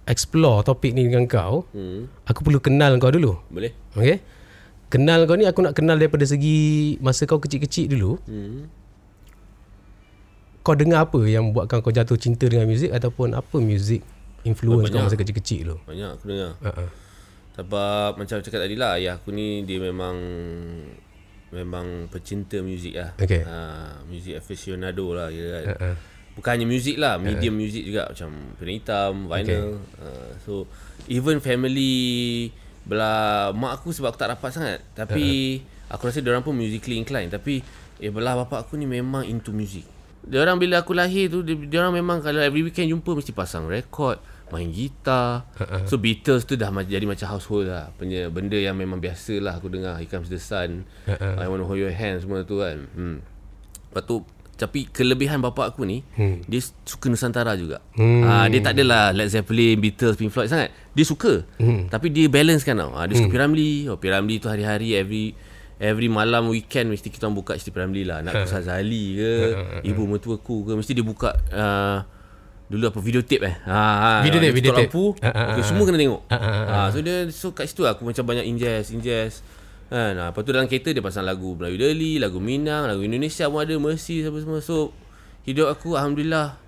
explore 0.05 0.63
topik 0.63 0.93
ni 0.93 1.05
dengan 1.05 1.25
kau, 1.25 1.65
Hmm. 1.71 2.07
aku 2.25 2.41
perlu 2.41 2.59
kenal 2.59 2.95
kau 2.97 3.09
dulu. 3.09 3.35
Boleh? 3.49 3.73
Okay? 3.93 4.21
Kenal 4.87 5.25
kau 5.25 5.35
ni 5.35 5.43
aku 5.43 5.59
nak 5.61 5.75
kenal 5.75 5.97
daripada 5.97 6.23
segi 6.23 6.95
masa 6.99 7.25
kau 7.25 7.39
kecil-kecil 7.39 7.91
dulu. 7.91 8.17
Hmm. 8.25 8.71
kau 10.61 10.73
dengar 10.73 11.05
apa 11.05 11.21
yang 11.25 11.53
buatkan 11.53 11.85
kau 11.85 11.93
jatuh 11.93 12.17
cinta 12.17 12.49
dengan 12.49 12.65
muzik 12.65 12.89
ataupun 12.89 13.37
apa 13.37 13.57
muzik 13.59 14.01
influence 14.45 14.87
kau 14.87 14.95
Banyak. 14.95 15.05
masa 15.05 15.17
kecil-kecil 15.17 15.61
tu? 15.67 15.77
Banyak 15.83 16.11
aku 16.13 16.25
dengar 16.27 16.53
Uh-uh. 16.61 16.89
Sebab 17.55 18.11
macam 18.15 18.37
cakap 18.39 18.61
tadi 18.61 18.75
lah 18.75 18.97
Ayah 18.97 19.15
aku 19.15 19.31
ni 19.31 19.63
dia 19.63 19.79
memang 19.79 20.17
Memang 21.49 22.11
pecinta 22.11 22.59
muzik 22.59 22.93
lah 22.93 23.15
Okay. 23.17 23.43
ha, 23.43 23.95
Muzik 24.05 24.35
aficionado 24.35 25.15
lah 25.15 25.31
kira 25.31 25.49
kan 25.55 25.65
Uh-uh. 25.71 25.95
Bukan 26.35 26.51
hanya 26.51 26.67
muzik 26.67 26.97
lah 26.97 27.15
Medium 27.17 27.55
muzik 27.55 27.87
juga 27.87 28.11
Macam 28.11 28.31
Pena 28.59 28.73
Hitam 28.73 29.15
Vinyl 29.29 29.79
uh, 29.97 30.31
So 30.41 30.67
Even 31.07 31.39
family 31.39 32.51
Belah 32.83 33.55
Mak 33.55 33.73
aku 33.79 33.95
sebab 33.95 34.11
aku 34.11 34.19
tak 34.19 34.31
rapat 34.31 34.51
sangat 34.51 34.79
Tapi 34.93 35.63
Aku 35.89 36.05
rasa 36.05 36.19
diorang 36.19 36.43
pun 36.43 36.53
musically 36.53 36.99
inclined 36.99 37.31
Tapi 37.31 37.63
Eh 37.97 38.11
belah 38.11 38.35
bapak 38.37 38.67
aku 38.67 38.75
ni 38.75 38.85
memang 38.85 39.23
into 39.23 39.55
music 39.55 39.87
Diorang 40.21 40.59
bila 40.59 40.83
aku 40.83 40.91
lahir 40.91 41.31
tu 41.31 41.41
dia- 41.41 41.55
Diorang 41.55 41.95
memang 41.95 42.19
Kalau 42.19 42.43
every 42.43 42.67
weekend 42.67 42.91
jumpa 42.91 43.15
Mesti 43.15 43.31
pasang 43.31 43.71
rekod 43.71 44.19
Main 44.55 44.71
gitar 44.71 45.51
So 45.91 45.99
Beatles 45.99 46.47
tu 46.47 46.55
dah 46.55 46.71
jadi 46.87 47.03
macam 47.03 47.27
household 47.35 47.67
lah 47.67 47.91
Punya 47.99 48.31
Benda 48.31 48.55
yang 48.55 48.79
memang 48.79 49.03
biasa 49.03 49.43
lah 49.43 49.59
Aku 49.59 49.67
dengar 49.67 49.99
Here 49.99 50.07
Comes 50.07 50.31
the 50.31 50.39
Sun 50.39 50.87
I 51.11 51.51
Wanna 51.51 51.67
Hold 51.67 51.83
Your 51.83 51.91
Hand 51.91 52.23
Semua 52.23 52.47
tu 52.47 52.63
kan 52.63 52.87
hmm. 52.87 53.19
Lepas 53.91 54.05
tu 54.07 54.23
tapi 54.55 54.87
kelebihan 54.87 55.43
bapak 55.43 55.75
aku 55.75 55.83
ni 55.83 56.07
hmm. 56.15 56.47
dia 56.47 56.63
suka 56.87 57.11
Nusantara 57.11 57.59
juga. 57.59 57.83
Hmm. 57.99 58.23
Ha, 58.23 58.47
dia 58.47 58.63
tak 58.63 58.79
adalah 58.79 59.11
Led 59.11 59.27
Zeppelin, 59.27 59.83
Beatles, 59.83 60.15
Pink 60.15 60.31
Floyd 60.31 60.47
sangat. 60.47 60.71
Dia 60.95 61.05
suka. 61.05 61.43
Hmm. 61.59 61.91
Tapi 61.91 62.15
dia 62.15 62.31
balance 62.31 62.63
kan 62.63 62.79
tau. 62.79 62.95
Ha, 62.95 63.11
dia 63.11 63.19
suka 63.19 63.29
hmm. 63.29 63.35
Piramli. 63.35 63.73
Oh, 63.91 63.99
Piramli 63.99 64.39
tu 64.39 64.47
hari-hari 64.47 64.95
every 64.95 65.35
every 65.83 66.07
malam 66.07 66.55
weekend 66.55 66.95
mesti 66.95 67.11
kita 67.11 67.27
buka 67.35 67.59
cerita 67.59 67.83
Piramli 67.83 68.07
lah. 68.07 68.23
Nak 68.23 68.47
Kusaz 68.47 68.71
Ali 68.71 69.19
ke, 69.19 69.35
ibu 69.91 70.07
mertua 70.07 70.39
aku 70.39 70.71
ke 70.71 70.73
mesti 70.79 70.93
dia 70.95 71.03
buka 71.03 71.35
uh, 71.51 71.99
dulu 72.75 72.91
apa 72.91 72.99
videotape 72.99 73.43
eh. 73.47 73.57
Ha, 73.65 73.79
ha 73.79 74.13
Videotape, 74.27 74.55
videotape. 74.59 74.91
lampu. 74.91 75.05
Ha, 75.23 75.31
ha, 75.31 75.43
Okay, 75.55 75.63
ha, 75.63 75.69
semua 75.71 75.85
kena 75.87 75.99
tengok. 76.03 76.23
Ha, 76.27 76.37
ha, 76.37 76.51
ha, 76.51 76.75
Ha, 76.75 76.79
so 76.91 76.99
dia 76.99 77.17
so 77.31 77.55
kat 77.55 77.71
situ 77.71 77.87
aku 77.87 78.03
macam 78.03 78.27
banyak 78.27 78.45
ingest, 78.51 78.91
ingest. 78.91 79.37
Kan, 79.87 80.19
ha, 80.19 80.35
lepas 80.35 80.43
tu 80.43 80.51
dalam 80.51 80.67
kereta 80.67 80.91
dia 80.91 80.99
pasang 80.99 81.23
lagu 81.23 81.55
Melayu 81.55 81.79
Deli, 81.79 82.19
lagu 82.19 82.43
Minang, 82.43 82.91
lagu 82.91 83.07
Indonesia 83.07 83.47
pun 83.47 83.63
ada, 83.63 83.75
Mercy 83.79 84.27
apa 84.27 84.39
semua. 84.43 84.59
So 84.59 84.91
hidup 85.47 85.71
aku 85.71 85.95
alhamdulillah 85.95 86.59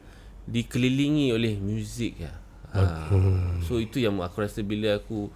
dikelilingi 0.46 1.34
oleh 1.34 1.58
muzik 1.58 2.22
ya. 2.22 2.32
Ha, 2.76 3.10
so 3.66 3.82
itu 3.82 3.98
yang 3.98 4.20
aku 4.22 4.44
rasa 4.44 4.62
bila 4.62 5.00
aku 5.00 5.32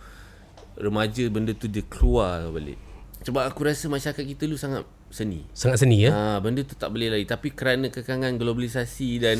remaja 0.78 1.24
benda 1.32 1.50
tu 1.56 1.66
dia 1.66 1.82
keluar 1.82 2.46
balik. 2.52 2.78
Sebab 3.26 3.42
aku 3.48 3.66
rasa 3.66 3.90
masyarakat 3.90 4.24
kita 4.24 4.46
dulu 4.48 4.56
sangat 4.56 4.84
seni. 5.10 5.42
Sangat 5.52 5.82
seni 5.82 6.06
ya. 6.06 6.10
Ha, 6.14 6.38
benda 6.38 6.62
tu 6.62 6.78
tak 6.78 6.94
boleh 6.94 7.10
lari 7.10 7.26
Tapi 7.26 7.50
kerana 7.50 7.90
kekangan 7.90 8.38
globalisasi 8.38 9.18
Dan 9.18 9.36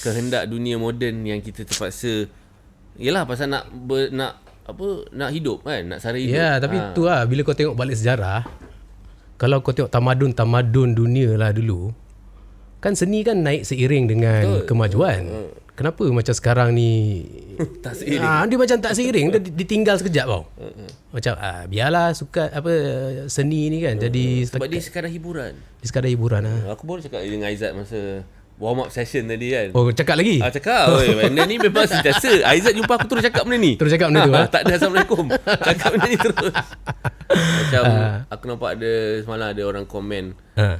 kehendak 0.00 0.48
dunia 0.48 0.80
moden 0.80 1.28
Yang 1.28 1.52
kita 1.52 1.68
terpaksa 1.68 2.24
Yelah 2.96 3.28
pasal 3.28 3.52
nak 3.52 3.68
ber, 3.68 4.08
Nak 4.10 4.32
Apa 4.64 5.12
Nak 5.12 5.30
hidup 5.30 5.62
kan 5.62 5.84
Nak 5.84 6.00
sara 6.00 6.16
hidup 6.16 6.32
Ya, 6.32 6.56
tapi 6.56 6.80
ha. 6.80 6.96
tu 6.96 7.04
lah 7.04 7.28
bila 7.28 7.44
kau 7.44 7.52
tengok 7.52 7.76
balik 7.76 8.00
sejarah, 8.00 8.48
kalau 9.40 9.64
kau 9.64 9.72
tengok 9.72 9.88
tamadun-tamadun 9.88 10.92
dunia 10.92 11.32
lah 11.40 11.48
dulu, 11.48 11.96
kan 12.80 12.92
seni 12.92 13.20
kan 13.20 13.36
naik 13.38 13.62
seiring 13.62 14.04
dengan 14.06 14.40
Betul. 14.40 14.66
kemajuan. 14.66 15.22
Kenapa 15.70 16.04
macam 16.06 16.34
sekarang 16.34 16.72
ni 16.72 17.24
Tak 17.84 17.92
seiring. 17.94 18.20
Ah, 18.20 18.44
dia 18.44 18.56
macam 18.56 18.76
tak 18.76 18.92
seiring, 18.92 19.26
dia 19.30 19.40
ditinggal 19.40 19.96
sekejap 19.96 20.26
tau. 20.26 20.44
Macam 21.08 21.32
ah, 21.36 21.64
biarlah 21.64 22.12
suka 22.12 22.48
apa 22.48 22.72
seni 23.26 23.68
ni 23.68 23.80
kan 23.80 23.96
jadi 23.96 24.44
Sebab 24.44 24.64
dia 24.66 24.80
sekadar 24.80 25.08
hiburan 25.08 25.56
dia 25.56 25.86
sekadar 25.86 26.08
hiburan 26.08 26.44
ah. 26.44 26.72
Aku 26.72 26.84
baru 26.84 27.00
cakap 27.00 27.24
dengan 27.24 27.48
Aizat 27.48 27.72
Masa 27.72 28.22
warm 28.56 28.84
up 28.84 28.92
session 28.92 29.24
tadi 29.24 29.50
kan 29.50 29.72
Oh, 29.72 29.88
cakap 29.88 30.20
lagi. 30.20 30.36
Ah, 30.38 30.52
cakap 30.52 30.92
Oi, 30.92 31.16
benda 31.24 31.48
ni 31.48 31.56
memang 31.56 31.88
sentiasa 31.88 32.44
Aizat 32.44 32.76
jumpa 32.76 32.92
aku 32.94 33.06
terus 33.08 33.24
cakap 33.24 33.48
benda 33.48 33.58
ni 33.58 33.72
Terus 33.74 33.90
cakap 33.90 34.12
benda 34.12 34.20
tu 34.22 34.32
ah. 34.36 34.46
Tak 34.46 34.60
ada 34.62 34.72
Assalamualaikum 34.76 35.24
Cakap 35.72 35.88
benda 35.96 36.06
ni 36.06 36.16
terus 36.16 36.52
Macam 37.32 37.82
Aku 38.28 38.44
nampak 38.46 38.70
ada 38.76 38.92
Semalam 39.24 39.46
ada 39.48 39.62
orang 39.64 39.84
komen 39.84 40.24
Ha. 40.54 40.76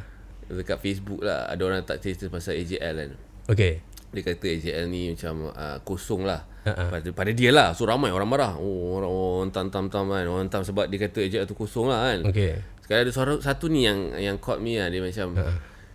Dekat 0.51 0.83
Facebook 0.83 1.23
lah 1.23 1.47
Ada 1.47 1.63
orang 1.63 1.87
tak 1.87 2.03
cerita 2.03 2.27
pasal 2.27 2.59
AJL 2.59 2.95
kan. 2.99 3.11
Okey. 3.55 3.75
Dia 4.11 4.23
kata 4.27 4.45
AJL 4.51 4.85
ni 4.91 5.15
macam 5.15 5.55
uh, 5.55 5.79
kosong 5.87 6.27
lah. 6.27 6.43
Ha-ha. 6.67 6.93
pada, 6.93 7.09
pada 7.15 7.31
dia 7.33 7.55
lah 7.55 7.73
So 7.73 7.87
ramai 7.87 8.11
orang 8.11 8.27
marah. 8.27 8.59
Oh 8.59 8.99
orang, 8.99 9.11
orang 9.11 9.51
tam-tam-tam 9.55 10.13
kan 10.13 10.27
Orang 10.29 10.53
tam 10.53 10.61
sebab 10.67 10.91
dia 10.91 10.99
kata 11.01 11.25
AJL 11.25 11.47
tu 11.47 11.55
kosong 11.55 11.89
lah 11.89 12.11
kan. 12.11 12.27
Okey. 12.27 12.59
Sekarang 12.83 13.03
ada 13.07 13.13
suara 13.15 13.33
satu 13.39 13.71
ni 13.71 13.87
yang 13.87 14.13
yang 14.19 14.37
caught 14.43 14.59
me 14.59 14.77
lah 14.77 14.91
Dia 14.91 15.01
macam 15.01 15.39
Ha. 15.39 15.47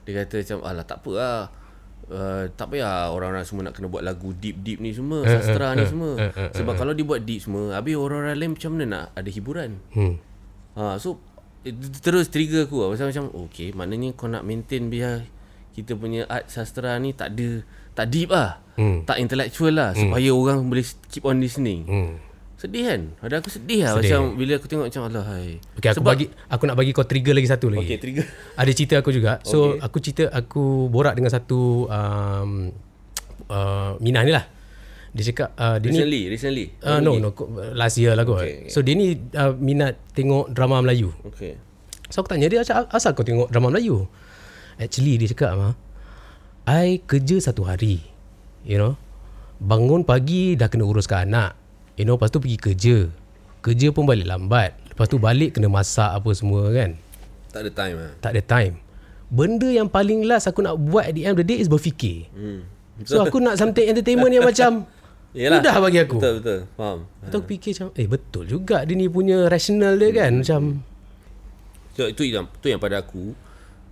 Dia 0.08 0.24
kata 0.24 0.36
macam 0.42 0.58
Alah 0.64 0.86
tak 0.88 1.04
apa 1.04 1.12
lah. 1.14 1.40
Uh, 2.06 2.46
tak 2.54 2.70
payah 2.70 3.10
orang-orang 3.10 3.42
semua 3.42 3.66
nak 3.66 3.74
kena 3.74 3.90
buat 3.90 4.06
lagu 4.06 4.30
deep-deep 4.30 4.78
ni 4.78 4.94
semua 4.94 5.26
Sastra 5.26 5.74
ni 5.76 5.84
semua. 5.90 6.16
Sebab 6.54 6.74
kalau 6.80 6.94
dia 6.94 7.02
buat 7.02 7.26
deep 7.26 7.42
semua 7.44 7.76
Habis 7.76 7.98
orang-orang 7.98 8.38
lain 8.38 8.52
macam 8.54 8.70
mana 8.78 8.86
nak? 8.86 9.06
Ada 9.18 9.30
hiburan. 9.34 9.82
Hmm. 9.92 10.16
Ha, 10.76 11.00
so 11.02 11.20
terus 12.02 12.30
trigger 12.30 12.70
aku 12.70 12.86
lah. 12.86 12.88
Macam 12.94 13.06
macam 13.10 13.26
okay, 13.48 13.74
maknanya 13.74 14.14
kau 14.14 14.30
nak 14.30 14.46
maintain 14.46 14.86
biar 14.90 15.26
kita 15.76 15.98
punya 15.98 16.24
art 16.30 16.48
sastra 16.48 16.96
ni 17.02 17.12
tak 17.12 17.36
ada 17.36 17.66
tak 17.96 18.08
deep 18.12 18.30
lah. 18.30 18.62
Hmm. 18.76 19.08
Tak 19.08 19.18
intellectual 19.24 19.72
lah 19.72 19.96
supaya 19.96 20.30
orang 20.36 20.68
boleh 20.68 20.86
keep 21.10 21.24
on 21.26 21.40
listening. 21.40 21.88
Hmm. 21.88 22.12
Sedih 22.56 22.88
kan? 22.88 23.02
Ada 23.20 23.44
aku 23.44 23.52
sedih 23.52 23.84
lah 23.84 24.00
Sedih. 24.00 24.16
macam 24.16 24.22
bila 24.40 24.54
aku 24.56 24.68
tengok 24.72 24.86
macam 24.88 25.04
Allah 25.12 25.26
hai. 25.28 25.48
Okey, 25.76 25.90
aku 25.92 26.04
bagi 26.04 26.26
aku 26.48 26.64
nak 26.64 26.76
bagi 26.80 26.92
kau 26.96 27.04
trigger 27.04 27.36
lagi 27.36 27.50
satu 27.52 27.68
lagi. 27.68 27.84
Okay, 27.84 28.00
trigger. 28.00 28.26
Ada 28.62 28.72
cerita 28.72 28.96
aku 29.04 29.12
juga. 29.12 29.44
So 29.44 29.76
okay. 29.76 29.84
aku 29.84 29.98
cerita 30.00 30.24
aku 30.32 30.88
borak 30.88 31.20
dengan 31.20 31.32
satu 31.32 31.92
um, 31.92 32.72
uh, 33.52 33.92
Minah 34.00 34.24
ni 34.24 34.32
lah. 34.32 34.55
Dia 35.16 35.24
cakap 35.32 35.50
uh, 35.56 35.80
dia 35.80 35.96
ni 35.96 35.96
Recently, 35.96 36.22
recently. 36.28 36.66
uh, 36.84 37.00
no 37.00 37.16
no 37.16 37.32
last 37.72 37.96
year 37.96 38.12
lah 38.20 38.28
kot. 38.28 38.44
Okay, 38.44 38.68
okay. 38.68 38.72
So 38.72 38.84
dia 38.84 39.00
ni 39.00 39.16
uh, 39.32 39.56
minat 39.56 39.96
tengok 40.12 40.52
drama 40.52 40.84
Melayu. 40.84 41.16
Okay. 41.32 41.56
So 42.12 42.20
aku 42.20 42.36
tanya 42.36 42.52
dia 42.52 42.60
asal, 42.68 42.84
asal 42.92 43.16
kau 43.16 43.24
tengok 43.24 43.48
drama 43.48 43.72
Melayu? 43.72 44.12
Actually 44.76 45.16
dia 45.16 45.32
cakap 45.32 45.56
mah 45.56 45.74
I 46.68 47.00
kerja 47.00 47.40
satu 47.40 47.64
hari. 47.64 48.04
You 48.68 48.76
know. 48.76 48.94
Bangun 49.56 50.04
pagi 50.04 50.60
dah 50.60 50.68
kena 50.68 50.84
uruskan 50.84 51.32
anak. 51.32 51.56
You 51.96 52.04
know 52.04 52.20
lepas 52.20 52.28
tu 52.28 52.44
pergi 52.44 52.60
kerja. 52.60 53.08
Kerja 53.64 53.96
pun 53.96 54.04
balik 54.04 54.28
lambat. 54.28 54.76
Lepas 54.92 55.08
tu 55.08 55.16
balik 55.16 55.56
kena 55.56 55.72
masak 55.72 56.12
apa 56.12 56.28
semua 56.36 56.68
kan. 56.76 57.00
Tak 57.56 57.64
ada 57.64 57.72
time 57.72 57.96
lah. 57.96 58.12
Tak 58.20 58.32
ada 58.36 58.42
time. 58.44 58.74
Benda 59.32 59.72
yang 59.72 59.88
paling 59.88 60.28
last 60.28 60.52
aku 60.52 60.60
nak 60.60 60.76
buat 60.76 61.08
at 61.08 61.16
the 61.16 61.24
end 61.24 61.40
of 61.40 61.40
the 61.40 61.48
day 61.48 61.56
is 61.56 61.72
berfikir. 61.72 62.28
Hmm. 62.36 62.68
So 63.08 63.24
aku 63.24 63.40
nak 63.40 63.56
something 63.56 63.88
entertainment 63.88 64.32
yang 64.32 64.44
macam 64.44 64.84
Yalah. 65.36 65.60
mudah 65.60 65.76
bagi 65.84 66.00
aku. 66.00 66.16
Betul, 66.18 66.34
betul. 66.40 66.60
Faham. 66.80 67.00
Tu 67.28 67.38
aku 67.38 67.48
fikir 67.52 67.72
macam 67.76 67.88
eh 68.00 68.08
betul 68.08 68.44
juga 68.48 68.78
dia 68.88 68.96
ni 68.96 69.12
punya 69.12 69.52
rational 69.52 70.00
dia 70.00 70.10
kan 70.16 70.32
macam 70.40 70.62
So, 71.96 72.12
itu 72.12 72.28
yang 72.28 72.52
tu 72.60 72.68
yang 72.68 72.84
pada 72.84 73.00
aku 73.00 73.32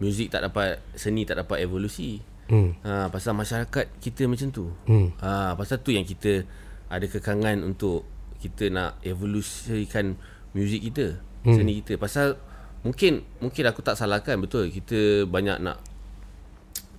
muzik 0.04 0.28
tak 0.28 0.44
dapat 0.44 0.84
seni 0.92 1.24
tak 1.24 1.40
dapat 1.40 1.64
evolusi. 1.64 2.20
hmm. 2.52 2.84
Ha, 2.84 3.08
pasal 3.08 3.32
masyarakat 3.32 3.86
kita 4.04 4.28
macam 4.28 4.52
tu. 4.52 4.68
Hmm. 4.84 5.16
Ha, 5.24 5.56
pasal 5.56 5.80
tu 5.80 5.96
yang 5.96 6.04
kita 6.04 6.44
ada 6.92 7.06
kekangan 7.08 7.64
untuk 7.64 8.04
kita 8.44 8.68
nak 8.68 9.00
evolusikan 9.08 10.20
muzik 10.52 10.92
kita, 10.92 11.16
hmm. 11.48 11.56
seni 11.56 11.80
kita. 11.80 11.96
Pasal 11.96 12.36
mungkin 12.84 13.24
mungkin 13.40 13.64
aku 13.72 13.80
tak 13.80 13.96
salahkan 13.96 14.36
betul 14.44 14.68
kita 14.68 15.24
banyak 15.24 15.64
nak 15.64 15.80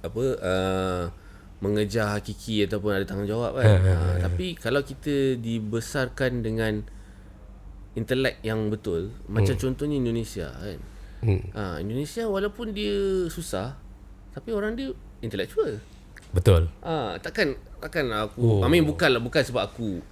apa 0.01 0.25
uh, 0.41 1.05
mengejar 1.65 2.21
hakiki 2.21 2.69
ataupun 2.69 2.93
ada 2.93 3.05
tanggungjawab 3.09 3.57
kan. 3.57 3.65
ha, 3.81 3.97
tapi 4.21 4.53
kalau 4.61 4.85
kita 4.85 5.41
dibesarkan 5.41 6.45
dengan 6.45 6.85
intelek 7.97 8.43
yang 8.45 8.69
betul, 8.69 9.15
macam 9.31 9.57
contohnya 9.57 9.97
Indonesia 9.97 10.53
kan. 10.53 10.79
Hmm. 11.25 11.41
Ha, 11.57 11.81
Indonesia 11.81 12.29
walaupun 12.29 12.77
dia 12.77 13.25
susah 13.33 13.81
tapi 14.37 14.53
orang 14.53 14.77
dia 14.77 14.93
intellectual. 15.25 15.81
betul. 16.35 16.69
Ah, 16.85 17.17
takkan 17.23 17.55
takkan 17.81 18.11
aku 18.13 18.61
oh. 18.61 18.61
I 18.61 18.69
mean 18.69 18.85
bukanlah 18.85 19.23
bukan 19.23 19.41
sebab 19.41 19.65
aku 19.71 20.03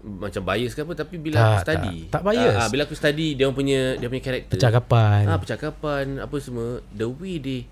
macam 0.00 0.40
bias 0.48 0.72
ke 0.72 0.80
apa 0.80 0.96
tapi 0.96 1.20
bila 1.20 1.36
Tak, 1.36 1.44
aku 1.44 1.56
study. 1.60 1.96
tak. 2.08 2.10
Tak 2.10 2.22
bias. 2.24 2.54
Ah, 2.56 2.68
bila 2.72 2.82
aku 2.88 2.96
study 2.96 3.36
dia 3.36 3.46
punya 3.52 4.00
dia 4.00 4.08
punya 4.08 4.24
karakter. 4.24 4.56
Percakapan. 4.56 5.22
Ah, 5.28 5.36
percakapan 5.36 6.04
apa 6.24 6.36
semua 6.40 6.80
the 6.96 7.04
way 7.04 7.36
they 7.36 7.68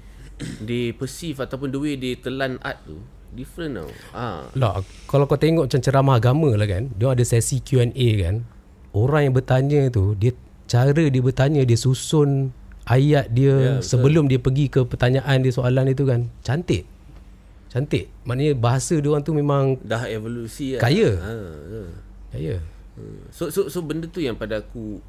they 0.68 0.94
perceive 0.94 1.38
ataupun 1.42 1.74
the 1.74 1.80
way 1.80 1.94
they 1.98 2.14
telan 2.18 2.58
art 2.62 2.78
tu 2.86 2.98
different 3.32 3.76
tau. 3.76 3.90
Ah. 4.16 4.48
Lah, 4.56 4.80
kalau 5.04 5.28
kau 5.28 5.36
tengok 5.36 5.68
macam 5.68 5.80
ceramah 5.84 6.16
agama 6.16 6.50
lah 6.56 6.64
kan, 6.64 6.88
dia 6.96 7.12
ada 7.12 7.24
sesi 7.24 7.60
Q&A 7.60 8.08
kan. 8.24 8.44
Orang 8.96 9.28
yang 9.28 9.34
bertanya 9.36 9.92
tu, 9.92 10.16
dia 10.16 10.32
cara 10.64 10.96
dia 10.96 11.22
bertanya, 11.22 11.60
dia 11.64 11.76
susun 11.76 12.52
ayat 12.88 13.28
dia 13.28 13.44
Ya, 13.44 13.52
yeah, 13.52 13.76
betul. 13.78 13.84
sebelum 13.84 14.24
dia 14.32 14.40
pergi 14.40 14.66
ke 14.72 14.80
pertanyaan 14.88 15.44
dia 15.44 15.52
soalan 15.52 15.92
itu 15.92 16.08
kan. 16.08 16.32
Cantik. 16.40 16.88
Cantik. 17.68 18.08
Maknanya 18.24 18.56
bahasa 18.56 18.96
dia 18.96 19.12
orang 19.12 19.24
tu 19.24 19.36
memang 19.36 19.76
Dah 19.84 20.08
evolusi 20.08 20.76
lah. 20.76 20.80
Kaya. 20.80 21.10
Ha, 21.20 21.32
betul. 21.36 21.88
ya. 22.40 22.58
Hmm. 22.96 23.20
So 23.30 23.52
so 23.52 23.68
so 23.68 23.84
benda 23.84 24.08
tu 24.08 24.24
yang 24.24 24.34
pada 24.34 24.64
aku 24.64 25.04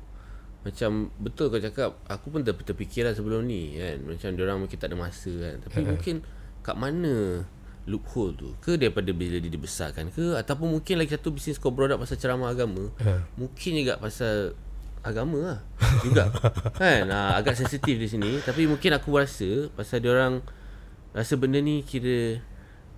macam 0.60 1.08
betul 1.16 1.48
kau 1.48 1.62
cakap 1.64 1.96
aku 2.12 2.36
pun 2.36 2.44
ter, 2.44 2.52
terfikir 2.52 3.08
lah 3.08 3.16
sebelum 3.16 3.48
ni 3.48 3.80
kan? 3.80 4.04
Macam 4.04 4.30
dia 4.36 4.44
orang 4.44 4.60
mungkin 4.60 4.78
tak 4.78 4.92
ada 4.92 4.98
masa 5.00 5.32
kan? 5.32 5.56
Tapi 5.64 5.80
mungkin 5.96 6.16
kat 6.60 6.76
mana 6.76 7.48
loophole 7.88 8.36
tu? 8.36 8.50
Ke 8.60 8.76
daripada 8.76 9.10
bila 9.16 9.40
dia 9.40 9.48
dibesarkan 9.48 10.12
ke? 10.12 10.36
Ataupun 10.36 10.68
mungkin 10.78 11.00
lagi 11.00 11.16
satu 11.16 11.32
bisnes 11.32 11.58
kau 11.58 11.72
up 11.72 12.00
pasal 12.00 12.20
ceramah 12.20 12.52
agama 12.52 12.92
Ha. 13.00 13.24
mungkin 13.40 13.72
juga 13.80 13.96
pasal 13.98 14.54
agama 15.00 15.40
lah. 15.40 15.60
Juga. 16.04 16.28
Kan? 16.80 17.08
Ha, 17.08 17.40
agak 17.40 17.56
sensitif 17.56 17.96
di 17.96 18.08
sini. 18.12 18.44
Tapi 18.44 18.68
mungkin 18.68 18.92
aku 18.92 19.16
rasa 19.16 19.72
pasal 19.74 20.04
dia 20.04 20.12
orang 20.12 20.44
rasa 21.16 21.40
benda 21.40 21.58
ni 21.64 21.82
kira 21.88 22.44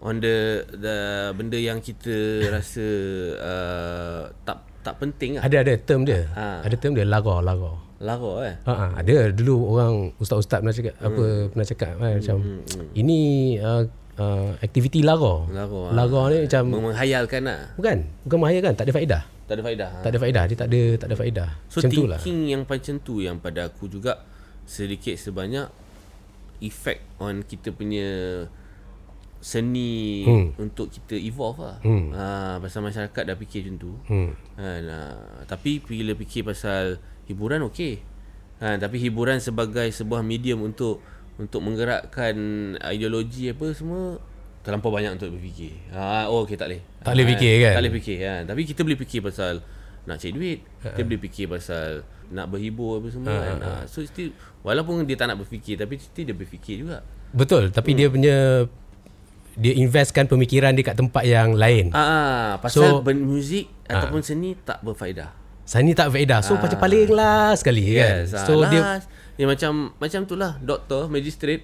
on 0.02 0.18
the 0.18 0.66
the 0.82 0.98
benda 1.38 1.62
yang 1.62 1.78
kita 1.78 2.50
rasa 2.50 2.86
uh, 3.38 4.22
tak 4.44 4.66
tak 4.82 4.98
penting 4.98 5.38
lah 5.38 5.46
Ada 5.46 5.56
ada 5.62 5.74
term 5.78 6.02
dia. 6.04 6.26
Ha. 6.34 6.66
Ada 6.66 6.76
term 6.78 6.98
dia 6.98 7.06
lagar 7.06 7.40
lagar. 7.46 7.78
lara 8.02 8.34
eh 8.50 8.56
Ha, 8.66 8.74
ha, 8.74 8.86
ada 8.98 9.30
dulu 9.30 9.70
orang 9.78 10.10
ustaz-ustaz 10.18 10.60
pernah 10.66 10.74
cakap 10.74 10.96
apa 10.98 11.24
pernah 11.54 11.68
cakap 11.70 11.92
kan, 12.02 12.12
macam 12.18 12.38
ini 12.98 13.20
uh, 13.62 13.86
uh, 14.18 14.58
aktiviti 14.58 15.06
lagar. 15.06 15.46
Lagar, 15.54 15.86
ha. 15.90 15.94
Lagar 15.94 16.24
ni 16.34 16.38
macam 16.50 16.64
menghayalkan 16.70 17.42
lah 17.46 17.60
bukan 17.78 17.98
bukan 18.26 18.38
mahir 18.42 18.60
kan 18.66 18.74
tak 18.74 18.90
ada 18.90 18.94
faedah. 18.98 19.22
tak 19.46 19.54
ada 19.60 19.62
faedah 19.62 19.90
ha. 19.94 20.02
Tak 20.02 20.10
ada 20.10 20.18
faedah, 20.18 20.44
dia 20.50 20.58
tak 20.58 20.68
ada 20.74 20.82
tak 20.98 21.08
ada 21.08 21.16
faedah. 21.22 21.50
So 21.70 21.78
macam 21.86 22.10
lah. 22.10 22.20
thinking 22.20 22.42
yang 22.50 22.62
macam 22.66 22.96
tu 23.06 23.14
yang 23.22 23.38
pada 23.38 23.70
aku 23.70 23.86
juga 23.86 24.26
sedikit 24.66 25.14
sebanyak 25.14 25.70
effect 26.62 27.02
on 27.22 27.46
kita 27.46 27.70
punya 27.74 28.08
seni 29.42 30.22
hmm. 30.24 30.62
untuk 30.62 30.94
kita 30.94 31.18
evolve 31.18 31.66
lah. 31.66 31.78
Hmm. 31.82 32.14
Ha, 32.14 32.24
pasal 32.62 32.86
masyarakat 32.86 33.24
dah 33.26 33.36
fikir 33.36 33.66
macam 33.66 33.76
tu. 33.82 33.92
Hmm. 34.06 34.32
Ha, 34.56 34.66
nah, 34.80 35.12
tapi 35.50 35.82
bila 35.82 36.14
fikir 36.14 36.46
pasal 36.46 37.02
hiburan 37.26 37.66
okey. 37.74 38.06
Ha, 38.62 38.78
tapi 38.78 39.02
hiburan 39.02 39.42
sebagai 39.42 39.90
sebuah 39.90 40.22
medium 40.22 40.62
untuk 40.62 41.02
untuk 41.42 41.66
menggerakkan 41.66 42.38
ideologi 42.94 43.50
apa 43.50 43.74
semua 43.74 44.22
terlampau 44.62 44.94
banyak 44.94 45.18
untuk 45.18 45.34
berfikir. 45.34 45.74
Ha, 45.90 46.30
oh 46.30 46.46
okey 46.46 46.54
tak 46.54 46.70
boleh. 46.70 46.82
Tak 47.02 47.18
boleh 47.18 47.26
Ha, 47.26 47.32
fikir 47.34 47.54
kan? 47.58 47.74
Tak 47.74 47.82
boleh 47.82 47.94
fikir 47.98 48.18
kan. 48.22 48.42
Tapi 48.46 48.62
kita 48.62 48.80
boleh 48.86 49.00
fikir 49.02 49.20
pasal 49.26 49.54
nak 50.06 50.18
cari 50.22 50.34
duit. 50.38 50.60
Ha, 50.86 50.94
Kita 50.94 51.02
boleh 51.02 51.22
fikir 51.26 51.46
pasal 51.50 52.06
nak 52.30 52.46
berhibur 52.48 53.02
apa 53.02 53.08
semua 53.10 53.34
kan. 53.42 53.58
Ha, 53.58 53.72
so 53.90 54.06
still 54.06 54.30
walaupun 54.62 55.02
dia 55.10 55.18
tak 55.18 55.34
nak 55.34 55.42
berfikir 55.42 55.82
tapi 55.82 55.98
still 55.98 56.30
dia 56.30 56.38
berfikir 56.38 56.86
juga. 56.86 57.02
Betul, 57.34 57.74
tapi 57.74 57.96
Hmm. 57.96 57.98
dia 57.98 58.08
punya 58.12 58.38
dia 59.56 59.74
investkan 59.76 60.26
pemikiran 60.26 60.72
dia 60.72 60.84
kat 60.84 60.96
tempat 60.96 61.24
yang 61.24 61.56
lain. 61.56 61.92
Ah, 61.92 62.60
pasal 62.60 62.82
So- 62.82 63.02
so, 63.02 63.12
muzik 63.14 63.68
ataupun 63.86 64.22
seni 64.22 64.56
tak 64.56 64.80
berfaedah. 64.82 65.32
Sani 65.62 65.96
tak 65.96 66.12
faedah. 66.12 66.44
So 66.44 66.60
macam 66.60 66.78
paling 66.78 67.08
last 67.12 67.64
sekali 67.64 67.96
kan. 67.96 68.28
Yes, 68.28 68.36
So 68.44 68.60
ah, 68.60 68.68
dia 68.68 68.82
last, 68.82 69.06
dia 69.40 69.46
macam 69.48 69.96
macam 69.96 70.20
tu 70.28 70.36
lah 70.36 70.60
doktor, 70.60 71.08
magistrate 71.08 71.64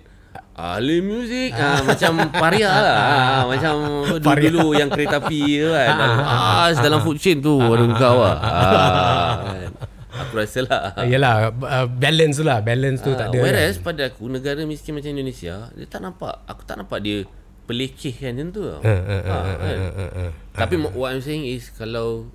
Ahli 0.57 1.01
muzik 1.01 1.53
ah, 1.53 1.81
Macam 1.85 2.29
paria 2.33 2.69
lah. 2.69 2.97
Ah, 3.05 3.41
Macam 3.45 3.73
dulu, 4.17 4.37
dulu 4.37 4.65
yang 4.73 4.89
kereta 4.89 5.21
api 5.21 5.41
tu 5.61 5.69
kan? 5.69 5.89
Ah, 6.25 6.69
Dalam 6.73 7.01
food 7.01 7.17
chain 7.17 7.37
tu 7.37 7.57
Ada 7.57 7.85
kau 7.93 8.17
lah. 8.21 8.37
Ah, 8.41 9.33
kan. 9.45 9.69
Aku 10.17 10.33
rasa 10.33 10.65
lah 10.65 10.97
Yalah 11.05 11.53
uh, 11.53 11.85
balance 11.85 12.41
tu 12.41 12.45
lah. 12.45 12.57
Balance 12.61 13.05
tu 13.05 13.13
tak 13.13 13.29
ada. 13.29 13.37
Whereas 13.37 13.77
pada 13.77 14.09
aku 14.09 14.25
Negara 14.25 14.65
miskin 14.65 14.97
macam 14.97 15.13
Indonesia 15.13 15.69
Dia 15.73 15.85
tak 15.85 16.01
nampak 16.01 16.41
Aku 16.49 16.65
tak 16.65 16.81
nampak 16.81 17.05
dia 17.05 17.21
Pelekehkan 17.67 18.31
macam 18.33 18.47
tu 18.49 18.61
tau. 18.63 18.79
uh, 18.79 18.87
uh, 18.87 19.21
Ah, 19.27 19.43
kan. 19.53 19.77
uh, 19.77 19.91
uh, 19.93 20.11
uh. 20.23 20.29
Tapi 20.55 20.75
what 20.89 21.11
I'm 21.11 21.19
saying 21.19 21.43
is 21.45 21.69
Kalau 21.69 22.31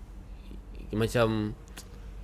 Macam 0.90 1.56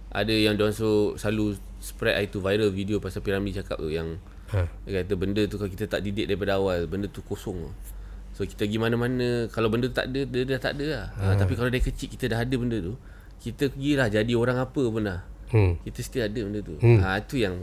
Ada 0.09 0.31
yang 0.31 0.55
diorang 0.55 0.73
so 0.73 1.13
Selalu 1.15 1.57
spread 1.79 2.21
itu 2.23 2.39
viral 2.39 2.69
video 2.69 3.01
Pasal 3.01 3.21
Piramli 3.21 3.51
cakap 3.51 3.77
tu 3.77 3.89
Yang 3.89 4.21
Ha. 4.49 4.65
Dia 4.83 5.05
kata 5.05 5.13
benda 5.15 5.45
tu 5.45 5.57
Kalau 5.57 5.69
kita 5.69 5.85
tak 5.87 6.01
didik 6.01 6.25
daripada 6.25 6.57
awal 6.57 6.85
Benda 6.85 7.05
tu 7.05 7.21
kosong 7.21 7.69
So 8.33 8.45
kita 8.45 8.65
pergi 8.65 8.81
mana-mana 8.81 9.45
Kalau 9.47 9.69
benda 9.69 9.85
tu 9.85 9.97
tak 9.97 10.09
ada 10.09 10.25
Dia 10.25 10.41
dah 10.47 10.57
tak 10.59 10.73
ada 10.73 10.87
lah 10.89 11.07
ha. 11.13 11.37
Tapi 11.37 11.53
kalau 11.53 11.69
dari 11.69 11.85
kecil 11.85 12.09
Kita 12.09 12.33
dah 12.33 12.41
ada 12.41 12.55
benda 12.55 12.81
tu 12.81 12.97
Kita 13.39 13.69
pergilah 13.69 14.09
Jadi 14.09 14.33
orang 14.33 14.57
apa 14.59 14.83
pun 14.83 15.05
dah 15.05 15.21
Hmm. 15.49 15.77
Kita 15.81 16.01
still 16.01 16.21
ada 16.23 16.41
benda 16.41 16.61
tu 16.61 16.77
ha, 16.81 17.17
Itu 17.19 17.37
yang 17.37 17.61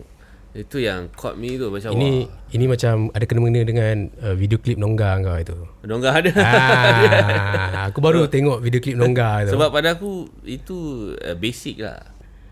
Itu 0.56 0.80
yang 0.80 1.12
caught 1.12 1.36
me 1.36 1.60
tu 1.60 1.68
Macam 1.68 1.91
Ini 1.91 2.10
wah 2.24 2.44
ini 2.56 2.65
macam 2.72 3.12
ada 3.12 3.26
kena-mengena 3.28 3.68
dengan 3.68 3.96
uh, 4.24 4.32
video 4.32 4.56
klip 4.56 4.80
Nongga 4.80 5.20
kau 5.20 5.36
itu. 5.36 5.58
Dongga 5.84 6.10
ada 6.15 6.32
ah, 6.39 7.84
aku 7.91 8.00
baru 8.00 8.32
tengok 8.32 8.63
video 8.63 8.80
klip 8.80 8.96
Nongga 8.96 9.52
tu. 9.52 9.60
Sebab 9.60 9.68
pada 9.76 10.00
aku 10.00 10.32
Itu 10.48 11.12
uh, 11.20 11.36
basic 11.36 11.84
lah 11.84 12.00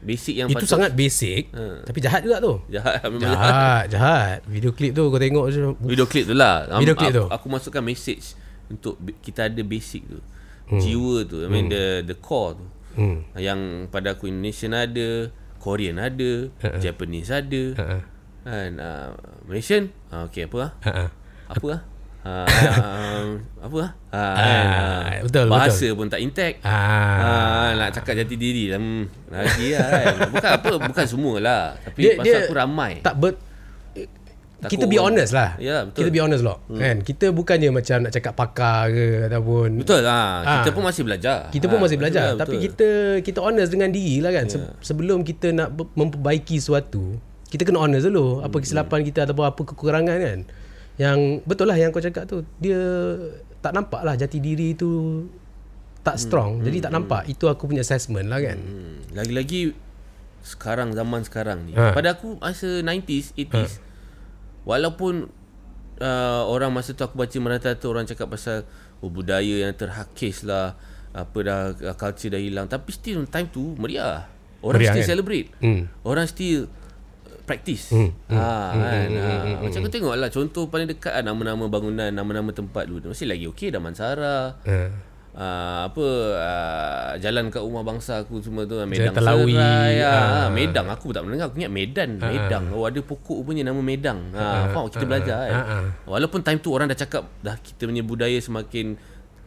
Basic 0.03 0.35
yang 0.35 0.51
itu 0.51 0.59
patut 0.59 0.67
sangat 0.67 0.91
basic 0.91 1.47
Ha. 1.55 1.87
tapi 1.87 2.03
jahat 2.03 2.27
juga 2.27 2.43
tu. 2.43 2.59
Jahat 2.67 2.99
memang 3.07 3.23
jahat. 3.23 3.39
Jahat, 3.39 3.83
jahat. 3.87 4.37
Video 4.51 4.75
klip 4.75 4.91
tu 4.91 5.07
kau 5.07 5.15
tengok 5.15 5.43
macam 5.47 5.71
Video 5.87 6.05
klip 6.11 6.25
tu 6.27 6.35
lah 6.35 6.67
Video 6.75 6.95
klip 6.99 7.11
aku, 7.15 7.19
tu. 7.23 7.25
Aku 7.31 7.45
masukkan 7.47 7.79
message 7.79 8.35
Untuk 8.67 8.99
kita 9.23 9.47
ada 9.47 9.61
basic 9.63 10.03
tu 10.03 10.19
hmm. 10.67 10.81
Jiwa 10.83 11.15
tu 11.23 11.37
I 11.39 11.47
mean 11.47 11.71
the 11.71 12.03
the 12.03 12.19
core 12.19 12.59
tu 12.59 12.67
Hmm. 12.93 13.25
Yang 13.33 13.89
pada 13.89 14.13
aku 14.13 14.29
Indonesian 14.29 14.77
ada 14.77 15.33
Korean 15.63 15.95
ada 15.95 16.51
Ha, 16.59 16.75
Japanese 16.77 17.31
ada 17.31 17.63
Ha-ha. 17.79 17.97
Kan 18.43 18.71
uh, 18.75 19.15
Malaysian 19.47 19.87
uh, 20.11 20.27
Okay 20.27 20.43
apa 20.43 20.57
lah 20.59 20.71
Ha-ha. 20.83 21.05
Apa 21.47 21.65
lah 21.65 21.81
uh, 22.23 22.47
um, 22.83 23.27
Apa 23.57 23.75
lah 23.79 23.91
uh, 24.11 24.35
kan, 24.35 24.65
uh, 24.67 25.23
betul, 25.23 25.45
Bahasa 25.47 25.87
pun 25.95 26.07
tak 26.07 26.19
intact 26.19 26.57
Ah. 26.61 27.15
Ah, 27.23 27.67
nak 27.73 27.89
cakap 27.93 28.13
jati 28.17 28.35
diri 28.35 28.67
hmm, 28.67 29.31
lagi 29.31 29.71
lah 29.71 29.87
kan. 29.87 30.15
Bukan 30.29 30.51
apa 30.53 30.71
bukan 30.83 31.05
semualah. 31.05 31.63
Tapi 31.79 31.99
Dia- 32.01 32.15
pasal 32.15 32.25
dia 32.25 32.35
aku 32.43 32.53
ramai. 32.53 32.93
Tak 32.99 33.15
ber 33.15 33.31
Takut 34.63 34.71
kita 34.71 34.85
be 34.85 34.95
orang- 34.95 35.13
honest 35.13 35.31
lah. 35.31 35.49
Ya, 35.57 35.83
betul. 35.83 35.97
Kita 35.97 36.09
be 36.09 36.19
honest 36.19 36.41
loh. 36.41 36.57
Hmm. 36.65 36.79
Kan? 36.79 36.95
Kita 37.01 37.25
bukannya 37.29 37.69
macam 37.69 37.97
nak 37.99 38.11
cakap 38.11 38.33
pakar 38.33 38.79
ke 38.87 39.05
ataupun 39.27 39.67
Betul 39.77 40.01
ah. 40.03 40.41
Kita 40.41 40.69
Ah. 40.69 40.73
pun 40.73 40.83
masih 40.83 41.03
belajar. 41.03 41.37
Kita 41.49 41.65
pun 41.65 41.77
Ah, 41.77 41.81
masih 41.81 41.97
belajar 41.97 42.25
betul, 42.29 42.39
tapi 42.39 42.55
betul. 42.55 42.65
kita 42.65 42.89
kita 43.21 43.39
honest 43.39 43.69
dengan 43.69 43.89
diri 43.89 44.15
lah 44.17 44.31
kan. 44.31 44.45
Se- 44.47 44.73
sebelum 44.81 45.21
kita 45.21 45.51
nak 45.51 45.67
memperbaiki 45.75 46.55
sesuatu, 46.55 47.19
kita 47.45 47.63
kena 47.63 47.79
honest 47.79 48.05
dulu 48.05 48.39
apa 48.39 48.55
kesilapan 48.55 49.03
kita 49.03 49.19
ataupun 49.23 49.45
apa 49.45 49.61
kekurangan 49.63 50.17
kan. 50.17 50.39
Yang 50.93 51.17
betul 51.43 51.65
lah 51.65 51.75
yang 51.75 51.89
kau 51.89 51.99
cakap 51.99 52.23
tu, 52.23 52.41
dia 52.57 52.79
tak 53.59 53.71
nampak 53.71 54.01
lah 54.01 54.13
jati 54.13 54.37
diri 54.37 54.73
tu 54.73 55.23
tak 55.99 56.17
strong. 56.17 56.59
Jadi 56.59 56.77
tak 56.79 56.91
nampak. 56.91 57.25
Itu 57.25 57.47
aku 57.47 57.65
punya 57.65 57.79
assessment 57.79 58.27
lah 58.27 58.37
kan. 58.37 58.57
Hmm, 58.57 58.99
lagi-lagi 59.11 59.71
sekarang 60.41 60.91
zaman 60.91 61.23
sekarang 61.23 61.63
ni. 61.63 61.71
Ha. 61.71 61.95
Pada 61.95 62.13
aku 62.13 62.35
masa 62.35 62.81
90s, 62.81 63.31
80s 63.33 63.79
walaupun 64.63 65.29
uh, 65.99 66.43
orang 66.47 66.71
masa 66.73 66.95
tu 66.95 67.03
aku 67.03 67.15
baca 67.19 67.37
merata-rata 67.39 67.85
orang 67.87 68.05
cakap 68.07 68.31
pasal 68.31 68.67
oh, 69.03 69.11
budaya 69.11 69.67
yang 69.67 69.73
terhakis 69.75 70.43
lah 70.47 70.75
apa 71.13 71.37
dah 71.45 71.59
uh, 71.77 71.95
culture 71.95 72.33
dah 72.33 72.41
hilang 72.41 72.65
tapi 72.65 72.89
still 72.89 73.23
time 73.29 73.47
tu 73.51 73.77
meriah. 73.77 74.25
Orang 74.63 74.79
Meriah, 74.79 74.95
still 74.95 75.03
kan? 75.03 75.11
celebrate. 75.11 75.47
Hmm. 75.59 75.91
Orang 76.07 76.25
still 76.25 76.71
uh, 77.27 77.37
practice. 77.43 77.91
Hmm. 77.91 78.15
Ha, 78.31 78.47
kan. 78.71 79.07
ha. 79.11 79.31
Macam 79.59 79.79
aku 79.83 79.91
tengok 79.91 80.15
lah 80.15 80.31
contoh 80.31 80.71
paling 80.71 80.87
dekat 80.87 81.11
lah, 81.19 81.23
nama-nama 81.35 81.67
bangunan, 81.67 82.07
nama-nama 82.09 82.55
tempat 82.55 82.87
dulu. 82.87 83.11
Masih 83.11 83.27
lagi 83.27 83.45
okey 83.51 83.75
Damansara. 83.75 84.55
Ha. 84.63 85.12
Uh, 85.33 85.89
apa 85.89 86.05
uh, 86.37 87.11
jalan 87.17 87.49
kat 87.49 87.57
rumah 87.57 87.81
bangsa 87.81 88.21
aku 88.21 88.37
semua 88.37 88.69
tu 88.69 88.77
Medang 88.85 89.17
Telawi, 89.17 89.57
Serai 89.57 89.97
ah. 90.05 90.45
ah. 90.45 90.47
Medang 90.53 90.85
aku 90.93 91.09
tak 91.09 91.25
pernah 91.25 91.41
dengar 91.41 91.49
aku 91.49 91.57
ingat 91.57 91.73
Medan 91.73 92.09
Medang 92.21 92.69
oh 92.69 92.85
ada 92.85 93.01
pokok 93.01 93.41
punya 93.41 93.65
nama 93.65 93.81
Medang 93.81 94.29
ha 94.37 94.69
faham 94.69 94.93
kita 94.93 95.09
belajar 95.09 95.49
kan? 95.49 95.53
Ah, 95.57 95.65
ah. 95.65 95.83
walaupun 96.05 96.45
time 96.45 96.61
tu 96.61 96.69
orang 96.69 96.85
dah 96.85 96.93
cakap 97.01 97.25
dah 97.41 97.57
kita 97.57 97.89
punya 97.89 98.05
budaya 98.05 98.37
semakin 98.37 98.93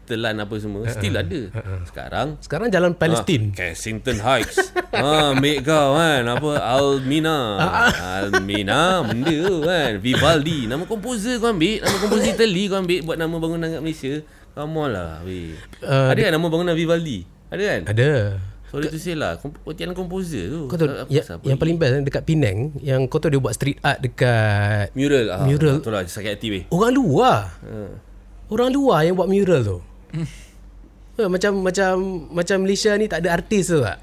telan 0.07 0.38
apa 0.38 0.55
semua 0.62 0.87
still 0.90 1.18
ada. 1.18 1.40
Sekarang 1.83 2.38
Sekarang 2.38 2.66
jalan 2.70 2.94
Ah, 2.94 2.99
Palestin. 2.99 3.51
Kensington 3.51 4.22
Heights. 4.22 4.70
Ha, 4.94 5.35
Ambil 5.35 5.66
kau 5.66 5.99
kan? 5.99 6.22
Apa 6.31 6.62
Almina. 6.62 7.38
Almina 8.22 9.03
Benda 9.03 9.35
tu 9.35 9.66
kan? 9.66 9.99
Vivaldi 9.99 10.70
Nama 10.70 10.87
komposer 10.87 11.42
kau 11.42 11.51
ambil 11.51 11.83
Nama 11.83 11.96
komposer 11.99 12.38
Italy 12.38 12.70
kau 12.70 12.79
ambil 12.79 13.03
Buat 13.03 13.18
nama 13.18 13.35
bangunan 13.37 13.66
kat 13.66 13.83
Malaysia 13.83 14.14
Come 14.57 14.73
on 14.79 14.88
lah 14.88 15.21
weh. 15.21 15.53
Uh, 15.79 16.09
Ada 16.09 16.21
kan 16.23 16.33
nama 16.33 16.47
bangunan 16.49 16.73
Vivaldi 16.73 17.29
Ada 17.47 17.62
kan 17.62 17.81
Ada. 17.87 18.11
Sorry 18.66 18.88
to 18.88 18.97
say 18.97 19.12
lah 19.12 19.37
Komp- 19.37 19.61
Tiada 19.71 19.92
komposer 19.92 20.49
tu 20.49 20.64
Kau 20.64 20.75
tahu 20.75 20.88
Apa 20.88 21.07
ya, 21.07 21.23
apa 21.23 21.45
yang 21.45 21.55
ni? 21.55 21.61
paling 21.61 21.77
best 21.77 21.92
kan, 21.92 22.03
dekat 22.03 22.23
Penang 22.25 22.59
yang 22.81 23.05
kau 23.05 23.21
tahu 23.21 23.31
dia 23.31 23.38
buat 23.38 23.53
street 23.53 23.79
art 23.81 24.01
dekat 24.01 24.90
Mural 24.90 25.29
ah, 25.29 25.45
Mural. 25.45 25.77
Betul 25.79 25.92
lah 25.92 26.03
sakit 26.03 26.33
hati 26.33 26.49
weh 26.49 26.62
orang 26.69 26.90
luar. 26.90 27.38
ha. 27.55 27.85
Orang 28.47 28.71
luar 28.71 29.03
yang 29.03 29.12
buat 29.12 29.27
mural 29.27 29.61
tu. 29.61 29.79
Eh, 31.16 31.27
macam 31.27 31.61
macam 31.61 31.92
macam 32.31 32.57
Malaysia 32.61 32.95
ni 32.95 33.05
tak 33.05 33.21
ada 33.21 33.35
artis 33.35 33.69
tu 33.69 33.81
tak? 33.81 33.99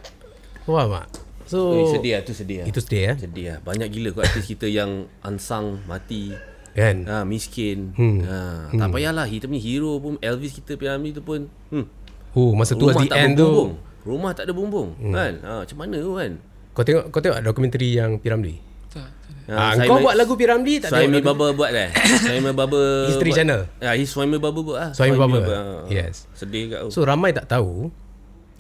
Faham 0.64 0.90
tak? 0.94 1.08
So 1.44 1.60
Eh, 1.74 1.86
sedih 1.92 2.12
lah 2.14 2.22
tu 2.22 2.34
sedih 2.34 2.58
lah 2.60 2.68
itu 2.68 2.80
sedih 2.80 3.04
eh. 3.06 3.16
Sedih 3.18 3.46
lah 3.48 3.60
Banyak 3.62 3.88
gila 3.88 4.10
kot 4.12 4.24
artis 4.24 4.46
kita 4.46 4.66
yang 4.66 5.06
Unsung 5.22 5.80
Mati 5.86 6.32
Kan? 6.74 7.06
ha, 7.06 7.22
Miskin 7.22 7.94
Hmm. 7.94 8.18
ha, 8.24 8.38
Tak 8.72 8.90
payahlah 8.90 9.26
Kita 9.26 9.46
punya 9.46 9.62
hero 9.62 9.98
pun 9.98 10.18
Elvis 10.18 10.54
kita 10.54 10.74
Piramli 10.74 11.10
tu 11.10 11.22
pun 11.22 11.46
hmm, 11.70 11.86
Oh, 12.34 12.52
masa 12.52 12.74
tu 12.74 12.84
Rumah 12.84 12.98
di 12.98 13.08
tak 13.08 13.18
end 13.20 13.34
tu 13.36 13.78
Rumah 14.04 14.32
tak 14.34 14.44
ada 14.46 14.54
bumbung 14.54 14.90
hmm. 14.96 15.14
kan 15.14 15.34
ha, 15.40 15.52
Macam 15.62 15.78
mana 15.78 15.98
tu 15.98 16.14
kan 16.14 16.32
kau 16.74 16.82
tengok 16.82 17.06
kau 17.08 17.22
tengok 17.22 17.38
dokumentari 17.40 17.94
yang 17.94 18.18
Piramli? 18.18 18.58
Tak, 18.90 19.06
tak 19.06 19.30
ada. 19.46 19.54
Ah, 19.54 19.72
Simon- 19.76 19.86
kau 19.86 19.98
buat 20.02 20.16
lagu 20.16 20.34
Piramli 20.34 20.82
tak 20.82 20.90
Suami? 20.90 21.22
Baba 21.22 21.54
buat 21.54 21.70
eh 21.70 21.90
Suami 21.94 22.50
Baba 22.58 22.82
History 23.10 23.30
buat. 23.30 23.38
Channel? 23.38 23.62
Ya 23.78 23.92
his 23.94 24.10
Suami 24.10 24.36
Baba 24.36 24.60
buat 24.60 24.78
lah 24.80 24.90
Suami 24.92 25.14
Baba? 25.14 25.38
ah. 25.46 25.86
Yes. 25.86 26.26
Sedih 26.34 26.74
kat 26.74 26.80
aku 26.82 26.90
So 26.90 27.06
ramai 27.06 27.30
tak 27.30 27.46
tahu 27.48 27.94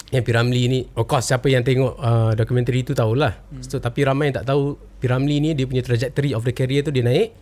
yang 0.09 0.21
Piramli 0.21 0.61
ni 0.67 0.79
of 0.93 1.09
course 1.09 1.25
siapa 1.25 1.49
yang 1.49 1.65
tengok 1.65 1.97
uh, 1.97 2.37
dokumentari 2.37 2.85
tu 2.85 2.93
tahulah. 2.93 3.33
Hmm. 3.49 3.65
So 3.65 3.81
tapi 3.81 4.05
ramai 4.05 4.29
yang 4.29 4.37
tak 4.37 4.47
tahu 4.47 4.77
Piramli 4.99 5.41
ni 5.41 5.51
dia 5.51 5.65
punya 5.65 5.81
trajectory 5.81 6.31
of 6.31 6.45
the 6.45 6.53
career 6.53 6.79
tu 6.79 6.93
dia 6.93 7.01
naik 7.01 7.33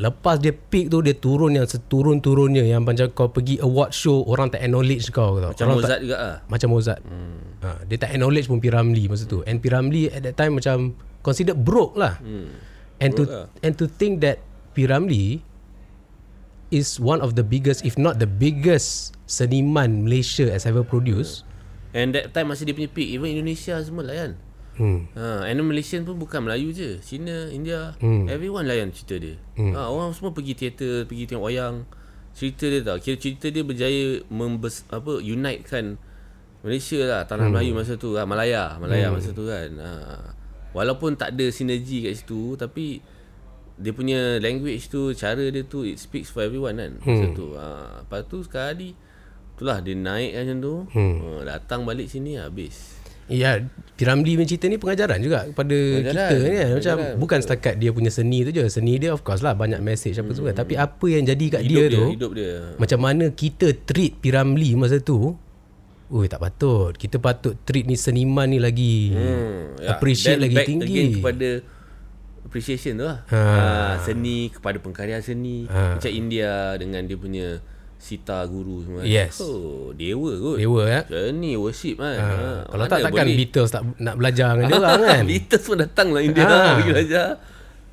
Lepas 0.00 0.40
dia 0.40 0.56
peak 0.56 0.88
tu 0.88 1.04
dia 1.04 1.12
turun 1.12 1.52
yang 1.52 1.68
seturun-turunnya 1.68 2.64
yang 2.64 2.80
macam 2.88 3.12
kau 3.12 3.28
pergi 3.28 3.60
award 3.60 3.92
show 3.92 4.24
orang 4.24 4.48
tak 4.48 4.64
acknowledge 4.64 5.12
kau 5.12 5.36
tau. 5.36 5.52
Macam 5.52 5.64
orang 5.68 5.76
Mozart 5.76 5.92
tak, 5.92 6.00
juga 6.00 6.16
lah 6.16 6.36
macam 6.48 6.68
Mozart. 6.72 7.00
Hmm. 7.04 7.36
Ha, 7.60 7.68
dia 7.84 7.96
tak 8.00 8.16
acknowledge 8.16 8.48
pun 8.48 8.64
Piramli 8.64 9.04
masa 9.12 9.28
tu. 9.28 9.44
And 9.44 9.60
Piramli 9.60 10.08
at 10.08 10.24
that 10.24 10.40
time 10.40 10.56
macam 10.56 10.96
considered 11.20 11.60
broke 11.60 12.00
lah. 12.00 12.16
Hmm. 12.16 12.48
And 12.96 13.12
to 13.12 13.28
Broke 13.28 13.36
lah. 13.36 13.46
and 13.60 13.72
to 13.76 13.84
think 13.84 14.24
that 14.24 14.40
Piramli 14.72 15.44
is 16.72 16.96
one 16.96 17.20
of 17.20 17.36
the 17.36 17.44
biggest 17.44 17.84
if 17.84 18.00
not 18.00 18.16
the 18.16 18.30
biggest 18.30 19.12
seniman 19.28 20.08
Malaysia 20.08 20.48
has 20.48 20.64
ever 20.64 20.80
produced. 20.80 21.44
And 21.92 22.16
that 22.16 22.32
time 22.32 22.48
masih 22.48 22.64
dia 22.64 22.72
punya 22.72 22.88
peak 22.88 23.12
Even 23.12 23.36
Indonesia 23.36 23.76
semua 23.84 24.08
layan 24.08 24.40
Hmm. 24.80 25.04
ha, 25.12 25.44
And 25.44 25.60
Malaysian 25.60 26.08
pun 26.08 26.16
bukan 26.16 26.40
Melayu 26.40 26.72
je 26.72 26.96
Cina, 27.04 27.52
India 27.52 27.92
hmm. 28.00 28.32
Everyone 28.32 28.64
layan 28.64 28.88
cerita 28.88 29.20
dia 29.20 29.36
hmm. 29.60 29.76
ha, 29.76 29.92
Orang 29.92 30.16
semua 30.16 30.32
pergi 30.32 30.56
teater 30.56 31.04
Pergi 31.04 31.28
tengok 31.28 31.44
wayang 31.44 31.84
Cerita 32.32 32.64
dia 32.64 32.80
tau 32.80 32.96
Kira 32.96 33.20
cerita 33.20 33.46
dia 33.46 33.60
berjaya 33.60 34.24
membes, 34.26 34.88
apa 34.88 35.20
Unite 35.20 35.68
kan 35.68 36.00
Malaysia 36.64 36.96
lah 37.04 37.28
Tanah 37.28 37.46
hmm. 37.46 37.52
Melayu 37.52 37.72
masa 37.76 37.94
tu 37.94 38.16
ha, 38.16 38.24
Malaya 38.24 38.80
Malaya 38.80 39.12
hmm. 39.12 39.14
masa 39.14 39.30
tu 39.30 39.44
kan 39.44 39.68
ha, 39.76 39.90
Walaupun 40.72 41.12
tak 41.12 41.36
ada 41.36 41.46
sinergi 41.52 42.08
kat 42.08 42.16
situ 42.16 42.56
Tapi 42.56 43.04
Dia 43.76 43.92
punya 43.92 44.40
language 44.40 44.88
tu 44.88 45.12
Cara 45.12 45.44
dia 45.44 45.60
tu 45.60 45.84
It 45.84 46.00
speaks 46.00 46.32
for 46.32 46.40
everyone 46.40 46.80
kan 46.80 46.92
Masa 46.98 47.26
Hmm. 47.26 47.36
tu 47.36 47.46
ha, 47.52 48.00
Lepas 48.00 48.24
tu 48.24 48.40
sekarang 48.40 48.80
ni 48.80 48.88
Itulah 49.56 49.84
dia 49.84 49.92
naik 49.92 50.32
kan 50.32 50.42
macam 50.46 50.58
tu 50.58 50.74
Hmm. 50.96 51.14
ha, 51.20 51.28
Datang 51.44 51.84
balik 51.84 52.08
sini 52.08 52.40
habis 52.40 52.96
Ya, 53.30 53.62
Piramli 53.94 54.34
punya 54.34 54.48
cerita 54.48 54.66
ni 54.66 54.80
pengajaran 54.80 55.20
juga 55.20 55.46
kepada 55.46 55.76
Pengajaran. 55.76 56.14
kita 56.16 56.34
ni 56.34 56.56
kan. 56.56 56.68
Macam 56.72 56.94
Pengajaran, 56.96 57.20
bukan 57.20 57.38
setakat 57.44 57.74
dia 57.78 57.90
punya 57.92 58.10
seni 58.10 58.38
tu 58.42 58.50
je. 58.50 58.64
Seni 58.66 58.92
dia 58.96 59.10
of 59.14 59.22
course 59.22 59.40
lah 59.40 59.54
banyak 59.54 59.78
message 59.78 60.18
apa 60.18 60.30
semua. 60.32 60.50
Tapi 60.50 60.74
apa 60.74 61.06
yang 61.06 61.22
jadi 61.22 61.44
kat 61.46 61.62
Hidup 61.62 61.70
dia, 61.70 61.84
dia, 61.86 61.94
tu 61.94 62.04
Hidup 62.10 62.32
dia 62.34 62.52
macam 62.74 62.98
mana 62.98 63.24
kita 63.30 63.66
treat 63.86 64.18
Piramli 64.18 64.74
masa 64.74 64.98
tu 64.98 65.36
Ui 66.10 66.26
tak 66.26 66.42
patut 66.42 66.90
Kita 66.90 67.22
patut 67.22 67.54
treat 67.62 67.86
ni 67.86 67.94
seniman 67.94 68.50
ni 68.50 68.58
lagi 68.58 69.14
Hmm, 69.14 69.78
Appreciate 69.86 70.42
Then 70.42 70.44
lagi 70.50 70.56
back 70.58 70.66
tinggi 70.66 70.86
again 70.90 71.10
kepada 71.22 71.48
appreciation 72.40 72.98
tu 72.98 73.06
lah. 73.06 73.22
Ha. 73.30 73.38
Ha. 73.38 73.64
seni 74.02 74.50
kepada 74.50 74.82
pengkarya 74.82 75.22
seni. 75.22 75.70
Ha. 75.70 75.94
Macam 75.94 76.10
India 76.10 76.74
dengan 76.74 77.06
dia 77.06 77.14
punya 77.14 77.62
sita 78.00 78.40
guru 78.44 78.80
semua. 78.80 79.04
Yes. 79.04 79.36
Oh, 79.38 79.92
dewa 79.92 80.32
kot. 80.34 80.56
Dewa 80.56 80.82
ya 80.84 81.00
Seni 81.04 81.52
worship 81.54 82.00
kan. 82.00 82.16
ha. 82.16 82.26
Ha. 82.26 82.50
Kalau 82.66 82.82
Mana 82.82 82.90
tak 82.90 82.98
takkan 83.04 83.26
boleh. 83.28 83.36
Beatles 83.36 83.68
tak 83.68 83.82
nak 83.98 84.14
belajar 84.16 84.48
dengan 84.56 84.66
dia 84.66 84.78
orang 84.80 85.00
kan 85.12 85.22
Beatles 85.22 85.62
pun 85.62 85.76
datang 85.76 86.08
lah 86.10 86.20
India 86.20 86.42
Ha. 86.42 86.50
ha. 86.50 86.68
pergi 86.74 86.90
belajar. 86.90 87.26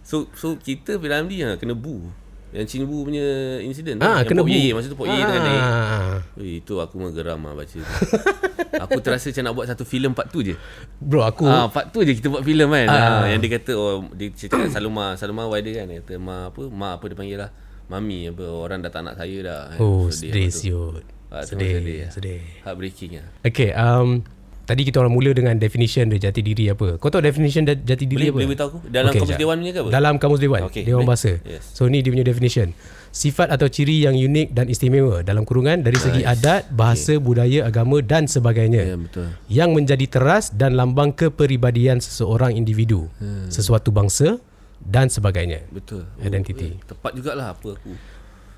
So 0.01 0.31
so 0.31 0.55
kita 0.55 0.95
Piramli 0.95 1.43
ha, 1.43 1.53
kena 1.55 1.75
bu. 1.75 2.07
Yang 2.47 2.65
Chin 2.71 2.87
Bu 2.87 3.03
punya 3.03 3.27
insiden 3.59 3.99
tu. 3.99 4.01
Ah, 4.01 4.23
yang 4.23 4.31
kena 4.31 4.39
Pok 4.39 4.47
bu. 4.47 4.55
Ye, 4.55 4.71
masa 4.71 4.87
tu 4.87 4.95
Pok 4.95 5.03
Ye 5.05 5.19
tengah 5.19 5.43
naik. 5.43 5.61
Ah. 5.61 6.15
Ui, 6.33 6.63
itu 6.63 6.73
aku 6.79 6.95
menggeram 6.95 7.43
lah 7.43 7.53
baca 7.53 7.67
tu. 7.67 7.83
aku 8.87 8.97
terasa 9.03 9.27
macam 9.27 9.43
nak 9.43 9.53
buat 9.53 9.67
satu 9.67 9.83
filem 9.83 10.15
part 10.15 10.31
tu 10.31 10.39
je. 10.41 10.55
Bro 10.97 11.21
aku 11.21 11.43
Ah, 11.43 11.67
part 11.67 11.91
tu 11.91 11.99
je 12.01 12.15
kita 12.15 12.31
buat 12.31 12.41
filem 12.41 12.71
kan. 12.71 12.87
Ah. 12.87 12.95
Ah. 12.95 13.25
yang 13.27 13.43
dia 13.43 13.51
kata 13.51 13.75
oh 13.75 14.07
dia 14.15 14.31
cerita 14.31 14.63
Saluma, 14.71 15.19
Saluma 15.19 15.43
wider 15.45 15.75
kan 15.75 15.85
dia 15.85 15.99
kata 15.99 16.15
ma 16.15 16.47
apa, 16.47 16.61
ma 16.65 16.95
apa 16.95 17.03
dia 17.03 17.17
panggil 17.19 17.37
lah. 17.37 17.51
Mami 17.87 18.27
apa 18.27 18.43
orang 18.43 18.79
dah 18.79 18.89
tak 18.89 19.01
nak 19.01 19.15
saya 19.15 19.37
dah. 19.39 19.61
kan. 19.69 19.77
Oh 19.79 20.07
sedih 20.09 20.47
tu. 20.47 20.57
siut 20.57 21.03
Ah, 21.27 21.43
Sedih 21.43 21.77
sedih, 21.77 21.99
ah. 22.01 22.09
Sedih 22.09 22.39
Heartbreaking 22.61 23.11
lah. 23.15 23.27
Okay 23.41 23.71
um, 23.71 24.23
Tadi 24.63 24.83
kita 24.83 24.99
orang 24.99 25.11
mula 25.11 25.31
dengan 25.31 25.55
definition 25.55 26.07
dia 26.07 26.19
jati 26.21 26.43
diri 26.43 26.67
apa. 26.67 26.99
Kau 26.99 27.07
tahu 27.07 27.19
definition 27.21 27.63
jati 27.63 28.03
diri 28.03 28.27
Boleh- 28.27 28.27
apa? 28.27 28.35
boleh 28.35 28.47
beritahu 28.49 28.67
aku? 28.69 28.79
Dalam 28.85 29.11
kamus 29.13 29.29
jap. 29.29 29.39
Dewan 29.39 29.55
punya 29.57 29.71
ke 29.71 29.79
apa? 29.79 29.89
Dalam 29.89 30.13
kamus 30.17 30.39
Dewan. 30.39 30.61
Okey, 30.67 30.83
Dewan 30.83 30.95
boleh. 30.97 31.07
Bahasa. 31.09 31.31
Yes. 31.41 31.63
So 31.69 31.87
ni 31.87 31.99
dia 31.99 32.11
punya 32.11 32.23
definition. 32.23 32.75
Sifat 33.09 33.47
atau 33.49 33.65
ciri 33.65 34.03
yang 34.03 34.11
unik 34.13 34.51
dan 34.51 34.67
istimewa 34.67 35.19
dalam 35.21 35.41
kurungan 35.41 35.79
dari 35.79 35.95
segi 35.95 36.21
adat, 36.21 36.67
bahasa, 36.69 37.15
budaya, 37.17 37.63
agama 37.63 37.99
dan 37.99 38.27
sebagainya. 38.27 38.83
Ya 38.85 38.97
betul. 38.97 39.27
Yang 39.47 39.69
menjadi 39.73 40.05
teras 40.05 40.45
dan 40.49 40.75
lambang 40.75 41.11
kepribadian 41.11 41.97
seseorang 41.97 42.51
individu, 42.53 43.07
Hmm. 43.17 43.47
sesuatu 43.47 43.89
bangsa 43.89 44.35
dan 44.79 45.09
sebagainya. 45.09 45.65
Betul. 45.67 46.05
Identity. 46.19 46.77
eh, 46.77 46.83
tepat 46.83 47.11
jugalah 47.13 47.53
apa 47.53 47.75
aku. 47.75 47.91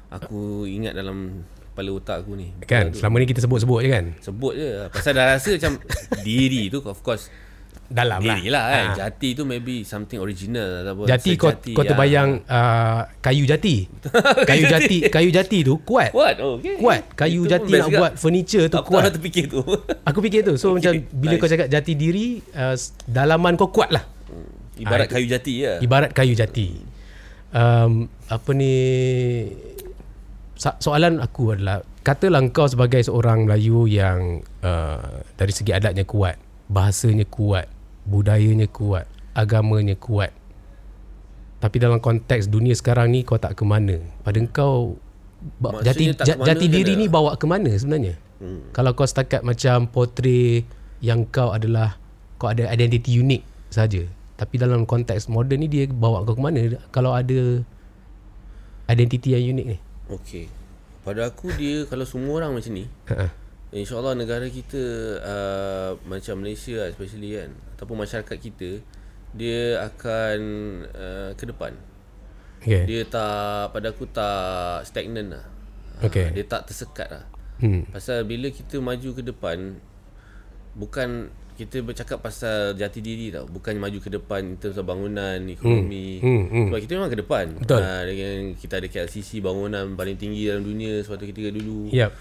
Aku 0.09 0.65
ingat 0.65 0.93
dalam 0.93 1.45
kepala 1.69 1.89
otak 1.93 2.25
aku 2.25 2.33
ni. 2.33 2.49
Kan? 2.65 2.91
Tu. 2.91 2.99
Selama 2.99 3.21
ni 3.21 3.25
kita 3.25 3.39
sebut-sebut 3.39 3.79
je 3.79 3.89
kan? 3.89 4.05
Sebut 4.19 4.51
je 4.51 4.67
Pasal 4.89 5.13
dah 5.13 5.37
rasa 5.37 5.53
macam 5.53 5.77
Diri 6.25 6.67
tu 6.67 6.81
of 6.81 6.99
course 6.99 7.29
Dalam 7.85 8.19
lah. 8.19 8.35
Diri 8.35 8.49
lah 8.49 8.65
kan 8.67 8.85
Ha. 8.89 8.95
Jati 9.05 9.37
tu 9.37 9.45
maybe 9.45 9.85
Something 9.85 10.17
original 10.17 10.81
atau 10.81 10.91
apa. 10.97 11.01
Jati 11.07 11.31
kau 11.37 11.53
kau 11.53 11.83
ya. 11.85 11.89
terbayang 11.93 12.29
uh, 12.43 13.01
kayu 13.21 13.45
jati. 13.45 13.85
kayu 14.49 14.65
jati 14.65 14.97
kayu 15.07 15.29
jati 15.29 15.57
tu 15.61 15.77
kuat. 15.85 16.09
Kuat 16.09 16.35
oh, 16.41 16.57
okay. 16.57 16.75
Kuat. 16.81 17.01
Kayu 17.13 17.45
Itu 17.45 17.53
jati 17.53 17.71
nak 17.71 17.87
juga. 17.87 17.99
buat 18.01 18.11
furniture 18.17 18.65
tu 18.65 18.77
Aku 18.81 18.89
kuat. 18.89 19.03
tak 19.05 19.13
terfikir 19.21 19.45
tu 19.47 19.61
Aku 20.03 20.19
fikir 20.19 20.41
tu. 20.41 20.53
So 20.57 20.73
macam 20.75 20.91
bila 21.13 21.37
nice. 21.37 21.41
kau 21.41 21.47
cakap 21.47 21.67
jati 21.69 21.93
diri 21.93 22.41
uh, 22.57 22.73
dalaman 23.05 23.53
kau 23.55 23.69
kuat 23.69 23.93
lah. 23.93 24.03
Ibarat 24.79 25.07
Ah, 25.11 25.13
kayu 25.19 25.27
jati 25.27 25.53
ya. 25.59 25.73
Ibarat 25.83 26.11
kayu 26.15 26.33
jati. 26.33 26.79
Um, 27.49 28.07
apa 28.29 28.49
ni 28.53 28.75
soalan 30.59 31.17
aku 31.17 31.57
adalah 31.57 31.81
katalah 32.05 32.43
kau 32.51 32.67
sebagai 32.67 33.01
seorang 33.01 33.47
Melayu 33.47 33.89
yang 33.89 34.45
uh, 34.61 35.23
dari 35.39 35.53
segi 35.55 35.71
adatnya 35.71 36.03
kuat, 36.05 36.37
bahasanya 36.67 37.25
kuat, 37.25 37.67
budayanya 38.05 38.67
kuat, 38.69 39.07
agamanya 39.33 39.95
kuat. 39.95 40.35
Tapi 41.59 41.75
dalam 41.75 41.99
konteks 41.99 42.47
dunia 42.47 42.71
sekarang 42.71 43.11
ni 43.11 43.27
kau 43.27 43.35
tak 43.35 43.59
ke 43.59 43.63
mana? 43.67 43.99
Pada 44.23 44.39
kau 44.47 44.95
Maksudnya 45.59 46.11
jati 46.19 46.35
jati 46.43 46.65
diri 46.67 46.99
ni 46.99 47.07
bawa 47.07 47.39
ke 47.39 47.47
mana 47.47 47.71
sebenarnya? 47.71 48.19
Hmm. 48.43 48.71
Kalau 48.75 48.91
kau 48.91 49.07
setakat 49.07 49.43
macam 49.43 49.87
portray 49.87 50.67
yang 50.99 51.23
kau 51.27 51.55
adalah 51.55 51.95
kau 52.35 52.51
ada 52.51 52.67
identiti 52.71 53.15
unik 53.19 53.71
saja. 53.71 54.03
Tapi 54.39 54.55
dalam 54.55 54.87
konteks 54.87 55.27
moden 55.27 55.59
ni 55.59 55.67
dia 55.67 55.83
bawa 55.85 56.23
kau 56.23 56.31
ke 56.31 56.39
mana 56.39 56.63
kalau 56.89 57.11
ada 57.11 57.59
identiti 58.87 59.35
yang 59.35 59.53
unik 59.53 59.65
ni? 59.67 59.77
Okey. 60.07 60.47
Pada 61.03 61.27
aku 61.27 61.51
dia 61.53 61.83
kalau 61.85 62.03
semua 62.03 62.39
orang 62.39 62.55
macam 62.55 62.71
ni, 62.71 62.87
Ha. 63.07 63.27
InsyaAllah 63.69 64.17
negara 64.17 64.49
kita 64.49 64.81
uh, 65.21 65.89
Macam 66.03 66.41
Malaysia 66.41 66.89
especially 66.89 67.37
kan 67.37 67.53
Ataupun 67.77 68.01
masyarakat 68.01 68.33
kita 68.35 68.81
Dia 69.31 69.85
akan 69.85 70.37
uh, 70.89 71.31
ke 71.37 71.45
depan 71.45 71.77
Okay. 72.59 72.83
Dia 72.83 73.05
tak 73.05 73.71
Pada 73.71 73.93
aku 73.93 74.09
tak 74.09 74.83
stagnan 74.83 75.37
lah 75.37 75.45
Okey. 76.01 76.27
Ah, 76.27 76.33
Dia 76.33 76.45
tak 76.45 76.65
tersekat 76.65 77.09
lah 77.09 77.25
Hmm. 77.59 77.83
Pasal 77.91 78.23
bila 78.23 78.47
kita 78.49 78.79
maju 78.79 79.09
ke 79.13 79.21
depan 79.21 79.77
Bukan 80.73 81.27
Kita 81.59 81.77
bercakap 81.81 82.17
pasal 82.19 82.71
jati 82.73 82.99
diri 82.99 83.27
tau 83.29 83.43
Bukan 83.45 83.75
maju 83.75 83.97
ke 83.97 84.07
depan 84.09 84.39
In 84.41 84.55
terms 84.55 84.75
of 84.75 84.85
bangunan 84.85 85.43
Ekonomi 85.43 86.17
Hmm, 86.17 86.43
hmm. 86.45 86.65
Sebab 86.65 86.79
kita 86.79 86.93
memang 86.95 87.11
ke 87.11 87.19
depan 87.19 87.45
Betul. 87.53 87.83
Dengan 87.83 88.35
Kita 88.55 88.73
ada 88.75 88.87
KLCC 88.87 89.39
Bangunan 89.39 89.91
paling 89.93 90.15
tinggi 90.15 90.47
dalam 90.47 90.63
dunia 90.63 91.03
Suatu 91.03 91.23
ketika 91.23 91.51
dulu 91.51 91.91
Yep. 91.91 92.11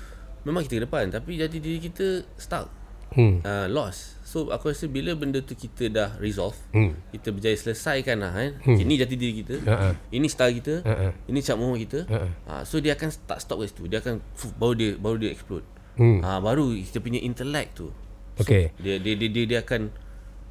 Memang 0.42 0.62
kita 0.62 0.74
ke 0.76 0.84
depan 0.84 1.04
Tapi 1.08 1.38
jati 1.38 1.58
diri 1.58 1.78
kita 1.78 2.06
Stuck 2.34 2.66
Hmm. 3.08 3.40
uh, 3.40 3.64
Lost 3.66 4.20
So 4.20 4.52
aku 4.52 4.68
rasa 4.68 4.84
bila 4.84 5.14
benda 5.14 5.40
tu 5.40 5.54
kita 5.54 5.88
dah 5.88 6.10
resolve 6.18 6.52
Hmm. 6.70 6.92
Kita 7.08 7.30
berjaya 7.30 7.56
selesaikan 7.56 8.20
lah 8.20 8.30
kan 8.30 8.50
hmm. 8.60 8.76
Ini 8.76 8.92
jati 8.98 9.14
diri 9.14 9.34
kita 9.38 9.54
Ha-ha. 9.64 9.88
Ini 10.10 10.26
style 10.26 10.54
kita 10.56 10.74
Ha-ha. 10.84 11.08
Ini 11.24 11.38
cap 11.40 11.56
mohon 11.56 11.78
kita 11.78 12.04
Ha-ha. 12.04 12.28
uh, 12.44 12.62
So 12.62 12.76
dia 12.78 12.92
akan 12.92 13.08
tak 13.24 13.38
stop 13.38 13.62
kat 13.62 13.72
situ 13.72 13.86
Dia 13.86 14.02
akan 14.02 14.20
fuh, 14.34 14.52
Baru 14.52 14.74
dia 14.74 14.92
baru 14.94 15.16
dia 15.16 15.30
explode 15.30 15.64
Hmm. 15.96 16.20
uh, 16.20 16.36
Baru 16.38 16.74
kita 16.74 16.98
punya 16.98 17.18
intellect 17.18 17.70
tu 17.76 17.88
Okay. 18.40 18.70
dia, 18.76 18.96
dia, 18.96 19.14
dia, 19.14 19.28
dia, 19.28 19.44
dia 19.46 19.58
akan 19.60 19.90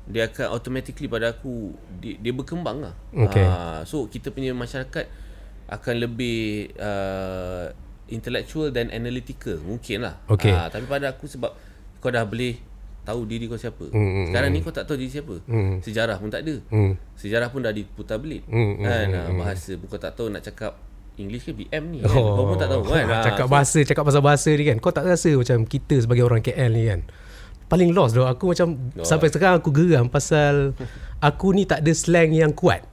Dia 0.05 0.23
akan 0.25 0.47
automatically 0.49 1.05
pada 1.05 1.31
aku 1.31 1.71
Dia, 1.97 2.15
dia 2.15 2.31
berkembang 2.31 2.79
lah 2.81 2.95
Okay. 3.11 3.43
Ah, 3.43 3.83
So 3.83 4.05
kita 4.05 4.29
punya 4.29 4.51
masyarakat 4.51 5.05
Akan 5.67 5.95
lebih 5.97 6.71
uh, 6.75 7.71
Intellectual 8.07 8.69
dan 8.69 8.87
analytical 8.87 9.59
Mungkin 9.59 9.99
lah 10.01 10.15
Okay. 10.25 10.49
Ah, 10.49 10.67
Tapi 10.67 10.85
pada 10.85 11.11
aku 11.11 11.25
sebab 11.25 11.51
Kau 11.97 12.07
dah 12.07 12.23
boleh 12.23 12.55
Tahu 13.03 13.23
diri 13.23 13.47
kau 13.47 13.55
siapa 13.55 13.83
Hmm, 13.85 13.95
hmm, 14.13 14.25
Sekarang 14.27 14.49
ni 14.49 14.59
kau 14.59 14.71
tak 14.71 14.83
tahu 14.83 14.95
diri 14.95 15.07
siapa 15.09 15.35
Hmm. 15.43 15.79
Sejarah 15.79 16.15
pun 16.15 16.27
tak 16.27 16.41
ada 16.41 16.55
Hmm. 16.67 16.95
Sejarah 17.13 17.47
pun 17.47 17.59
dah 17.59 17.71
diputar 17.71 18.15
belit 18.17 18.43
Hmm, 18.45 18.73
hmm, 18.73 18.83
kan? 18.83 19.05
hmm, 19.05 19.19
Ah, 19.21 19.31
Bahasa 19.37 19.71
pun 19.75 19.85
kau 19.87 19.95
tak 19.97 20.11
tahu 20.13 20.27
nak 20.27 20.39
cakap 20.41 20.79
English 21.15 21.43
ke 21.43 21.51
BM 21.51 21.83
ni 21.89 21.99
kan? 21.99 22.13
Oh, 22.13 22.35
Kau 22.37 22.43
pun 22.45 22.55
tak 22.55 22.69
tahu 22.69 22.83
kan 22.85 23.03
Cakap 23.27 23.43
so- 23.43 23.51
bahasa 23.51 23.79
Cakap 23.81 24.03
pasal 24.05 24.21
bahasa 24.21 24.49
ni 24.49 24.63
kan 24.65 24.77
Kau 24.77 24.91
tak 24.91 25.03
rasa 25.03 25.29
macam 25.33 25.57
Kita 25.63 25.95
sebagai 25.97 26.23
orang 26.23 26.39
KL 26.39 26.71
ni 26.71 26.83
kan 26.85 27.01
Paling 27.67 27.91
lost 27.91 28.13
doh 28.13 28.25
Aku 28.25 28.49
macam 28.49 28.67
Oh. 28.93 29.03
Sampai 29.03 29.27
sekarang 29.27 29.59
aku 29.59 29.69
geram 29.69 30.07
Pasal 30.07 30.71
Aku 31.19 31.51
ni 31.51 31.63
tak 31.63 31.79
ada 31.79 31.91
slang 31.91 32.31
yang 32.31 32.51
kuat 32.51 32.83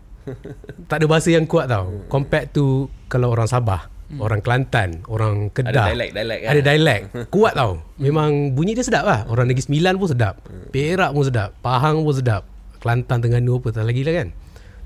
tak 0.88 0.96
ada 0.96 1.06
bahasa 1.06 1.28
yang 1.28 1.44
kuat 1.44 1.68
tau. 1.68 2.00
Compared 2.08 2.48
to 2.48 2.88
kalau 3.06 3.28
orang 3.28 3.44
Sabah, 3.44 3.92
orang 4.16 4.40
Kelantan, 4.40 5.04
orang 5.04 5.52
Kedah. 5.52 5.92
dialect- 5.92 6.16
dialect 6.16 6.40
kan? 6.40 6.48
Ada 6.48 6.60
dialect. 6.64 7.02
Kuat 7.34 7.52
tau. 7.52 7.84
Memang 7.98 8.30
bunyi 8.50 8.72
dia 8.72 8.80
sedap 8.80 9.04
lah. 9.04 9.28
Orang 9.28 9.44
Negeri 9.44 9.60
Sembilan 9.62 9.92
pun 9.94 10.08
sedap. 10.08 10.40
Perak 10.70 11.12
pun 11.12 11.22
sedap. 11.22 11.52
Pahang 11.60 12.00
pun 12.00 12.14
sedap. 12.14 12.48
Kelantan, 12.80 13.20
Terengganu 13.20 13.60
apa 13.60 13.68
tak 13.70 13.84
lagi 13.84 14.00
lah 14.00 14.14
kan. 14.14 14.28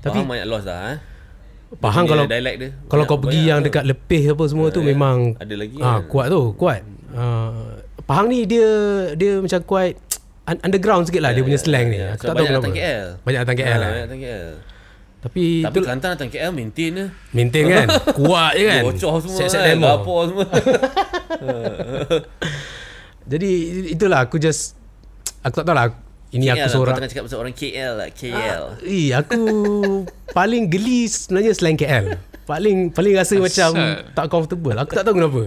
Tapi 0.01 0.17
Faham 0.17 0.27
banyak 0.27 0.43
lost 0.45 0.65
dah 0.65 0.79
eh? 0.89 0.97
Pahang 1.77 2.03
Dia 2.03 2.11
kalau 2.11 2.23
dialect 2.25 2.57
dia. 2.57 2.69
kalau 2.83 3.03
Banyak- 3.03 3.07
kau 3.09 3.19
pergi 3.23 3.41
yang 3.45 3.59
dekat 3.61 3.83
Lepeh 3.85 4.23
apa 4.27 4.43
semua 4.43 4.67
tu 4.71 4.81
memang 4.81 5.17
Ada 5.37 5.55
lagi 5.55 5.75
ah 5.77 5.87
kan? 5.95 6.09
kuat 6.09 6.27
tu, 6.27 6.41
kuat. 6.53 6.81
Uh, 7.09 7.79
Pahang 8.09 8.25
ni 8.25 8.43
dia 8.43 8.67
dia 9.13 9.37
macam 9.37 9.59
quite 9.63 9.95
un- 10.43 10.61
underground 10.63 11.05
sikit 11.05 11.21
lah 11.21 11.29
dia 11.29 11.39
punya 11.39 11.57
slang 11.57 11.87
ni. 11.87 11.95
ya. 11.95 12.11
Aku 12.11 12.19
Sebab 12.19 12.25
tak 12.25 12.25
tahu 12.25 12.33
banyak 12.33 12.49
kenapa. 12.49 12.59
datang 12.59 12.75
KL. 12.75 13.05
Banyak 13.21 13.39
datang 13.39 13.55
KL 13.55 13.61
Ah, 13.61 13.75
lah. 13.75 13.87
Banyak 13.87 14.03
datang 14.03 14.19
KL. 14.19 14.49
Tapi 15.19 15.61
Tapi 15.61 15.73
tu 15.73 15.79
Kelantan 15.83 16.09
datang 16.09 16.29
KL 16.29 16.49
maintain 16.49 16.91
je. 16.91 17.05
maintain 17.29 17.63
kan. 17.67 17.87
kuat 18.17 18.51
je 18.55 18.63
kan. 18.65 18.83
Bocor 18.83 19.13
semua 19.19 19.37
Set-set 19.37 19.59
kan. 19.59 19.67
demo. 19.69 19.85
Dapur 19.85 20.19
semua. 20.25 20.45
Jadi 23.29 23.49
itulah 23.89 24.21
aku 24.21 24.35
just 24.35 24.75
aku 25.39 25.55
tak 25.55 25.63
tahu 25.63 25.75
lah 25.75 25.87
ini 26.29 26.45
KL 26.45 26.51
aku 26.51 26.59
lah, 26.59 26.67
seorang 26.67 26.87
Kau 26.87 26.97
tengah 26.97 27.09
cakap 27.09 27.23
pasal 27.25 27.39
orang 27.39 27.53
KL 27.53 27.91
lah. 27.95 28.09
KL. 28.11 28.63
Eh, 28.83 29.07
aku 29.11 29.41
paling 30.31 30.63
geli 30.65 31.05
sebenarnya 31.05 31.51
slang 31.53 31.75
KL. 31.75 32.05
Paling 32.43 32.89
paling 32.89 33.13
rasa 33.13 33.37
macam 33.37 33.69
tak 34.09 34.25
comfortable. 34.27 34.75
Aku 34.75 34.91
tak 34.91 35.03
tahu 35.03 35.15
kenapa. 35.15 35.41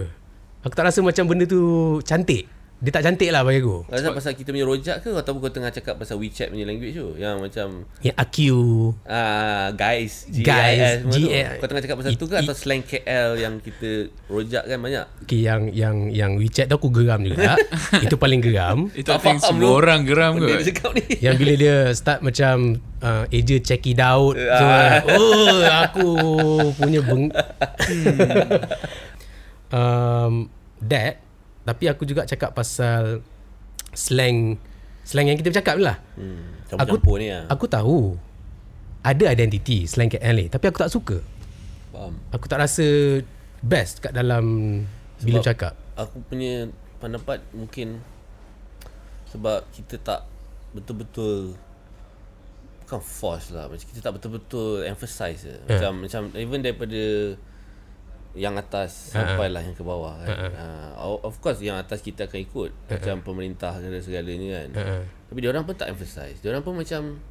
Aku 0.63 0.73
tak 0.73 0.87
rasa 0.87 0.99
macam 0.99 1.27
benda 1.27 1.43
tu 1.43 1.59
cantik. 2.01 2.47
Dia 2.79 2.91
tak 2.91 3.07
cantik 3.07 3.31
lah 3.31 3.47
bagi 3.47 3.63
aku. 3.63 3.87
Rasa 3.87 4.11
pasal 4.11 4.35
kita 4.35 4.51
punya 4.51 4.67
rojak 4.67 4.99
ke 4.99 5.15
Ataupun 5.15 5.39
kau 5.39 5.47
tengah 5.47 5.71
cakap 5.71 5.95
pasal 5.95 6.19
WeChat 6.19 6.51
punya 6.51 6.67
language 6.67 6.91
tu 6.91 7.15
Yang 7.15 7.35
macam 7.39 7.67
Yang 8.01 8.15
AQ 8.19 8.37
ah 9.07 9.71
guys 9.71 10.27
Guys. 10.27 10.99
GIS. 11.07 11.63
Kau 11.63 11.67
tengah 11.71 11.79
cakap 11.79 11.95
pasal 12.03 12.19
tu 12.19 12.27
ke 12.27 12.35
Atau 12.35 12.51
slang 12.51 12.83
KL 12.83 13.39
Yang 13.39 13.71
kita 13.71 13.89
rojak 14.27 14.67
kan 14.67 14.83
banyak 14.83 15.05
okay, 15.23 15.39
yang 15.39 15.71
yang 15.71 16.11
yang 16.11 16.35
WeChat 16.35 16.67
tu 16.67 16.75
aku 16.75 16.91
geram 16.91 17.23
juga. 17.23 17.55
Itu 18.03 18.19
paling 18.19 18.43
geram. 18.43 18.91
Itu 18.91 19.07
Tak 19.07 19.23
faham 19.23 19.39
semua 19.39 19.79
orang 19.79 20.03
geram 20.03 20.35
Benda 20.35 20.59
dia 20.59 20.67
cakap 20.67 20.91
ni 20.91 21.03
Yang 21.23 21.35
bila 21.39 21.53
dia 21.55 21.75
start 22.03 22.19
macam 22.19 22.55
uh, 22.99 23.23
Eja 23.31 23.63
check 23.63 23.87
it 23.87 24.03
out 24.03 24.35
so, 24.35 24.65
Ah. 24.67 24.99
Oh 25.07 25.59
aku 25.87 26.09
punya 26.75 26.99
beng 26.99 27.31
um, 29.73 30.33
That 30.79 31.19
Tapi 31.65 31.89
aku 31.89 32.05
juga 32.05 32.23
cakap 32.23 32.53
pasal 32.53 33.25
Slang 33.93 34.61
Slang 35.03 35.27
yang 35.27 35.35
kita 35.35 35.51
bercakap 35.51 35.75
lah 35.81 35.97
hmm, 36.15 36.77
Aku- 36.77 37.01
ni 37.17 37.27
lah 37.33 37.49
Aku 37.49 37.65
tahu 37.67 38.15
Ada 39.01 39.33
identiti 39.33 39.83
Slang 39.89 40.07
KL 40.07 40.35
ni 40.37 40.47
Tapi 40.47 40.65
aku 40.69 40.79
tak 40.79 40.91
suka. 40.93 41.17
Faham. 41.91 42.13
Aku 42.31 42.45
tak 42.47 42.61
rasa 42.61 42.85
Best 43.63 43.99
kat 43.99 44.13
dalam 44.13 44.45
Bila 45.19 45.39
Sebab- 45.39 45.43
bercakap. 45.43 45.73
Aku 45.93 46.17
punya 46.25 46.67
pendapat 46.97 47.41
mungkin 47.53 48.01
Sebab 49.29 49.65
kita 49.71 49.95
tak 49.99 50.21
Betul-betul 50.73 51.53
Bukan 52.83 52.99
force 52.99 53.53
lah 53.53 53.69
Macam 53.69 53.85
kita 53.87 54.01
tak 54.01 54.13
betul-betul 54.19 54.83
emphasize 54.83 55.47
je. 55.47 55.53
Ya. 55.53 55.59
Macam 55.69 55.91
macam 56.03 56.21
even 56.35 56.59
daripada 56.59 57.01
yang 58.33 58.57
atas 58.57 59.13
sampailah 59.13 59.61
yang 59.61 59.77
ke 59.77 59.85
bawah 59.85 60.17
kan. 60.25 60.49
Uh, 60.97 61.21
of 61.21 61.37
course 61.37 61.61
yang 61.61 61.77
atas 61.77 62.01
kita 62.01 62.25
akan 62.25 62.39
ikut 62.41 62.69
macam 62.89 63.15
pemerintah 63.21 63.77
dan 63.77 63.93
segalanya 64.01 64.65
kan. 64.65 64.69
Ha-ha. 64.73 64.97
Tapi 65.29 65.37
dia 65.37 65.49
orang 65.53 65.65
pun 65.69 65.77
tak 65.77 65.93
emphasize. 65.93 66.41
Dia 66.41 66.49
orang 66.49 66.65
pun 66.65 66.73
macam 66.73 67.21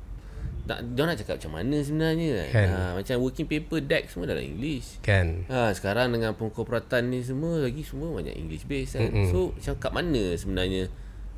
nak 0.63 0.79
dia 0.95 1.03
nak 1.03 1.19
cakap 1.19 1.43
macam 1.43 1.53
mana 1.59 1.77
sebenarnya 1.83 2.31
kan. 2.31 2.51
Kan. 2.55 2.69
Ha, 2.71 2.81
macam 2.95 3.15
working 3.19 3.49
paper 3.51 3.83
deck 3.83 4.07
semua 4.07 4.31
dalam 4.31 4.47
English. 4.47 5.03
Kan 5.03 5.43
Ha, 5.51 5.75
sekarang 5.75 6.15
dengan 6.15 6.39
pengkorporatan 6.39 7.11
ni 7.11 7.19
semua 7.27 7.59
lagi 7.59 7.83
semua 7.83 8.15
banyak 8.15 8.39
English 8.39 8.71
based 8.71 8.95
kan. 8.95 9.11
Mm-hmm. 9.11 9.31
So 9.35 9.59
macam 9.59 9.75
kat 9.83 9.93
mana 9.93 10.23
sebenarnya 10.39 10.87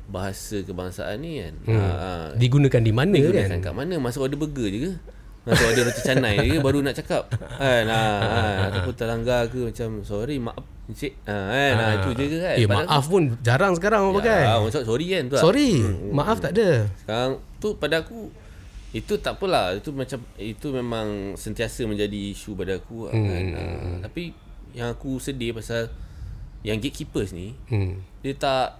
bahasa 0.05 0.61
kebangsaan 0.61 1.25
ni 1.25 1.41
kan? 1.41 1.53
Mm. 1.65 1.73
Ha, 1.73 1.81
ha, 1.81 2.11
Digunakan 2.37 2.81
di 2.85 2.93
mana 2.93 3.17
digunakan 3.17 3.49
kan 3.49 3.61
kat 3.65 3.73
mana? 3.73 3.97
Masuk 3.97 4.29
order 4.29 4.37
burger 4.37 4.69
je 4.69 4.79
ke? 4.85 4.91
Masuk 5.45 5.65
order 5.69 5.83
roti 5.85 6.01
canai 6.01 6.35
ke 6.41 6.57
baru 6.57 6.81
nak 6.81 6.97
cakap? 6.97 7.29
Kan? 7.29 7.85
Ha, 7.85 8.01
ha, 8.17 8.41
ataupun 8.73 8.93
terlanggar 8.97 9.45
ke 9.45 9.69
macam 9.69 10.01
sorry 10.01 10.41
maaf 10.41 10.65
encik. 10.89 11.13
Ha, 11.29 11.35
kan? 11.53 11.73
Ha, 11.77 11.85
itu 12.01 12.09
je 12.17 12.25
ke 12.33 12.37
kan? 12.41 12.55
Eh 12.57 12.65
Padahal- 12.65 12.89
maaf 12.89 13.05
pun 13.05 13.23
Jarang 13.45 13.73
sekarang 13.77 13.99
orang 14.09 14.15
pakai 14.25 14.41
Ya, 14.41 14.57
maksud 14.57 14.83
sorry 14.89 15.05
kan 15.13 15.23
tu. 15.29 15.35
lah. 15.37 15.43
Sorry 15.45 15.69
Maaf 16.09 16.37
tak 16.41 16.51
ada 16.57 16.69
Sekarang 16.97 17.31
tu 17.61 17.67
pada 17.77 18.01
aku 18.01 18.33
itu 18.95 19.13
tak 19.19 19.35
apalah 19.35 19.75
itu 19.75 19.91
macam 19.91 20.23
itu 20.39 20.67
memang 20.71 21.35
sentiasa 21.35 21.83
menjadi 21.83 22.31
isu 22.31 22.55
pada 22.55 22.79
aku 22.79 23.11
hmm. 23.11 23.25
kan. 23.27 23.45
Uh, 23.51 23.95
tapi 24.07 24.31
yang 24.71 24.87
aku 24.95 25.19
sedih 25.19 25.51
pasal 25.51 25.91
yang 26.63 26.79
gatekeepers 26.79 27.35
ni 27.35 27.51
hmm. 27.67 27.99
dia 28.23 28.33
tak 28.39 28.79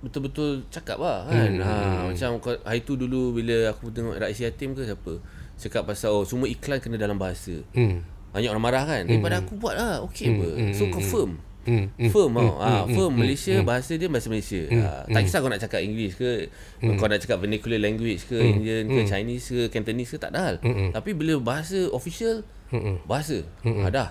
betul-betul 0.00 0.64
cakap 0.72 0.96
lah 0.96 1.28
kan. 1.28 1.60
Hmm. 1.60 1.62
Ha 1.62 2.08
macam 2.08 2.40
hari 2.64 2.80
tu 2.88 2.96
dulu 2.96 3.36
bila 3.36 3.68
aku 3.68 3.92
tengok 3.92 4.16
Raisi 4.16 4.48
Yatim 4.48 4.72
ke 4.72 4.88
siapa 4.88 5.20
cakap 5.60 5.84
pasal 5.84 6.16
oh 6.16 6.24
semua 6.24 6.48
iklan 6.48 6.80
kena 6.80 6.96
dalam 6.96 7.20
bahasa. 7.20 7.60
Hmm. 7.76 8.00
Banyak 8.32 8.48
orang 8.48 8.64
marah 8.64 8.84
kan. 8.88 9.02
Daripada 9.04 9.44
aku 9.44 9.60
buat 9.60 9.76
lah 9.76 10.00
okey 10.08 10.40
apa. 10.40 10.48
So 10.72 10.88
confirm. 10.88 11.44
Hmm. 11.60 11.92
Firm 12.08 12.32
tau. 12.32 12.56
Ah, 12.56 12.88
firm 12.88 13.20
Malaysia 13.20 13.60
bahasa 13.60 13.92
dia 14.00 14.08
bahasa 14.08 14.32
Malaysia. 14.32 14.64
Ah, 14.80 15.04
tak 15.04 15.28
kisah 15.28 15.38
kau 15.44 15.52
nak 15.52 15.60
cakap 15.60 15.84
English 15.84 16.16
ke, 16.16 16.48
kau 16.80 17.06
nak 17.06 17.20
cakap 17.20 17.36
vernacular 17.36 17.76
language 17.76 18.24
ke, 18.24 18.40
Indian 18.40 18.88
ke, 18.88 19.04
Chinese 19.04 19.52
ke, 19.52 19.62
Cantonese 19.68 20.16
ke 20.16 20.16
tak 20.16 20.32
ada 20.32 20.40
hal. 20.40 20.56
Tapi 20.90 21.12
bila 21.12 21.36
bahasa 21.36 21.92
official 21.92 22.42
bahasa. 23.04 23.44
Ah, 23.62 23.92
dah. 23.92 24.08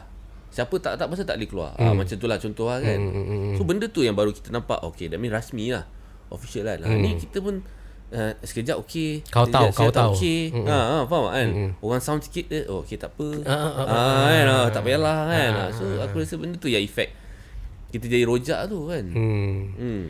Siapa 0.50 0.78
tak 0.82 0.98
tak 0.98 1.10
bahasa 1.10 1.26
tak 1.26 1.42
boleh 1.42 1.50
keluar. 1.50 1.72
Ah, 1.82 1.98
macam 1.98 2.16
tu 2.16 2.28
lah 2.30 2.38
contoh 2.38 2.70
lah 2.70 2.80
kan. 2.86 3.00
So 3.58 3.66
benda 3.66 3.90
tu 3.90 4.06
yang 4.06 4.14
baru 4.14 4.30
kita 4.30 4.54
nampak 4.54 4.86
okay, 4.86 5.10
that 5.10 5.18
mean 5.18 5.34
rasmi 5.34 5.74
lah. 5.74 5.90
Official 6.30 6.70
lah. 6.70 6.78
Ah, 6.86 6.94
ni 6.94 7.18
kita 7.18 7.42
pun 7.42 7.66
Uh, 8.10 8.34
sekejap 8.42 8.82
okey. 8.82 9.22
Kau 9.30 9.46
tahu, 9.46 9.70
sekejap 9.70 9.78
kau 9.78 9.90
tahu. 9.94 10.14
okey. 10.18 10.42
Ha, 10.66 10.78
ha 10.82 10.98
faham 11.06 11.30
kan? 11.30 11.48
Orang 11.78 12.02
sound 12.02 12.26
sikit 12.26 12.50
dia 12.50 12.66
oh 12.66 12.82
okey 12.82 12.98
tak 12.98 13.14
apa. 13.14 13.28
Ah, 13.46 13.54
ah, 13.54 13.70
ah, 13.70 13.86
ah, 13.86 14.26
kan? 14.26 14.46
ah, 14.50 14.66
tak 14.74 14.82
payahlah 14.82 15.18
kan? 15.30 15.52
Ah, 15.54 15.70
so 15.70 15.86
aku 16.02 16.26
rasa 16.26 16.36
benda 16.42 16.58
tu 16.58 16.74
yang 16.74 16.82
efek 16.82 17.14
kita 17.90 18.06
jadi 18.06 18.26
rojak 18.26 18.70
tu 18.70 18.86
kan? 18.86 19.04
Hmm. 19.10 19.74
hmm. 19.74 20.06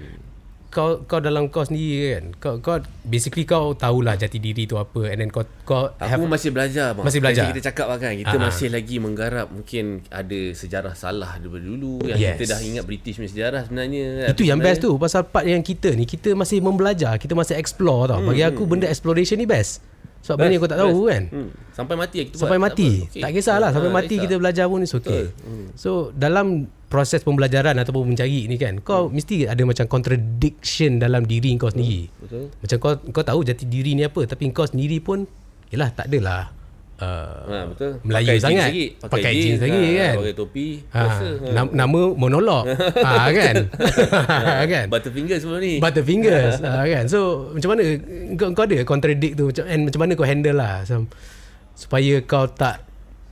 Kau 0.70 1.02
kau 1.02 1.18
dalam 1.18 1.50
kau 1.50 1.62
sendiri 1.62 1.98
kan 2.12 2.26
Kau 2.38 2.54
kau 2.60 2.78
basically 3.02 3.42
kau 3.42 3.74
tahulah 3.74 4.14
jati 4.14 4.38
diri 4.38 4.64
tu 4.64 4.78
apa 4.78 5.10
and 5.10 5.18
then 5.18 5.30
kau 5.30 5.42
kau 5.66 5.90
Aku 5.92 6.24
masih 6.24 6.50
belajar 6.50 6.94
bang. 6.94 7.02
Masih 7.02 7.20
belajar? 7.20 7.50
Kita 7.50 7.74
cakap 7.74 7.90
lah 7.90 7.98
kan 7.98 8.14
Kita 8.14 8.38
ah. 8.38 8.42
masih 8.44 8.70
lagi 8.70 8.96
menggarap 8.98 9.50
Mungkin 9.50 10.06
ada 10.08 10.40
sejarah 10.54 10.94
salah 10.94 11.36
daripada 11.36 11.66
dulu 11.66 12.06
Yang 12.06 12.20
Yes. 12.20 12.32
kita 12.32 12.44
dah 12.48 12.60
ingat 12.62 12.84
British 12.86 13.18
punya 13.18 13.30
sejarah 13.30 13.62
sebenarnya 13.66 14.30
Itu 14.30 14.46
yang 14.46 14.58
Sebenarnya- 14.58 14.78
best 14.78 14.86
tu 14.86 14.92
Pasal 14.96 15.22
part 15.26 15.46
yang 15.46 15.62
kita 15.62 15.90
ni 15.92 16.06
Kita 16.06 16.30
masih 16.34 16.62
membelajar 16.62 17.18
Kita 17.18 17.34
masih 17.34 17.58
explore 17.58 18.06
tau 18.08 18.22
Bagi 18.22 18.46
aku 18.46 18.62
benda 18.64 18.86
exploration 18.86 19.36
ni 19.36 19.50
best 19.50 19.82
Sebab 20.22 20.38
benda 20.38 20.52
yang 20.52 20.62
kau 20.62 20.70
tak 20.70 20.80
tahu 20.80 21.00
kan 21.10 21.24
hmm. 21.28 21.50
Sampai 21.72 21.96
mati 21.96 22.18
kita 22.24 22.38
Sampai 22.38 22.56
buat 22.56 22.70
mati 22.70 22.90
apa, 22.94 23.10
okey. 23.10 23.22
Tak 23.26 23.32
kisahlah 23.34 23.70
Sampai 23.72 23.90
Ah, 23.90 23.96
mati 23.96 24.14
kisah. 24.14 24.24
kita 24.24 24.36
belajar 24.36 24.66
pun 24.66 24.86
is 24.86 24.94
okay 24.94 25.34
So 25.74 26.14
dalam 26.14 26.70
proses 26.90 27.22
pembelajaran 27.22 27.72
Ataupun 27.76 28.10
mencari 28.10 28.46
ni 28.46 28.58
kan 28.58 28.82
Kau 28.82 29.08
mesti 29.08 29.46
ada 29.46 29.62
macam 29.62 29.86
contradiction 29.86 30.98
Dalam 30.98 31.24
diri 31.24 31.54
kau 31.56 31.70
sendiri 31.70 32.10
Betul 32.18 32.50
Macam 32.52 32.78
kau 32.78 32.92
kau 33.14 33.24
tahu 33.24 33.40
jati 33.42 33.64
diri 33.64 33.94
ni 33.94 34.02
apa 34.02 34.26
Tapi 34.26 34.50
kau 34.50 34.66
sendiri 34.66 34.98
pun 34.98 35.24
Yelah 35.70 35.90
tak 35.90 36.10
adalah 36.10 36.50
uh, 36.98 37.46
Ha, 37.46 37.58
betul. 37.66 37.92
Melayu 38.04 38.26
Pakai 38.26 38.34
jeans 38.34 38.44
sangat. 38.44 38.68
lagi. 38.68 38.86
Pakai 39.00 39.32
jeans 39.34 39.60
lagi, 39.60 39.80
ha, 39.80 39.94
kan? 39.96 40.16
Pakai 40.18 40.34
topi. 40.36 40.68
ha, 40.90 41.00
Biasa. 41.00 41.26
Ha. 41.30 41.48
nam- 41.54 41.74
Nama 41.74 42.02
monolog 42.12 42.64
ha, 43.06 43.14
Kan 43.30 43.56
kan 44.74 44.86
Butterfinger 44.90 45.38
sebelum 45.38 45.62
ni. 45.62 45.74
Butterfingers 45.78 46.58
ha, 46.66 46.84
kan 46.84 47.06
So 47.06 47.20
macam 47.54 47.70
mana 47.72 47.84
Kau, 48.36 48.50
kau 48.52 48.66
ada 48.66 48.82
contradict 48.84 49.34
tu 49.36 49.46
macam, 49.48 49.64
And 49.64 49.82
macam 49.86 50.00
mana 50.02 50.12
kau 50.14 50.26
handle 50.26 50.58
lah 50.58 50.82
so, 50.84 51.06
Supaya 51.72 52.20
kau 52.22 52.50
tak 52.50 52.82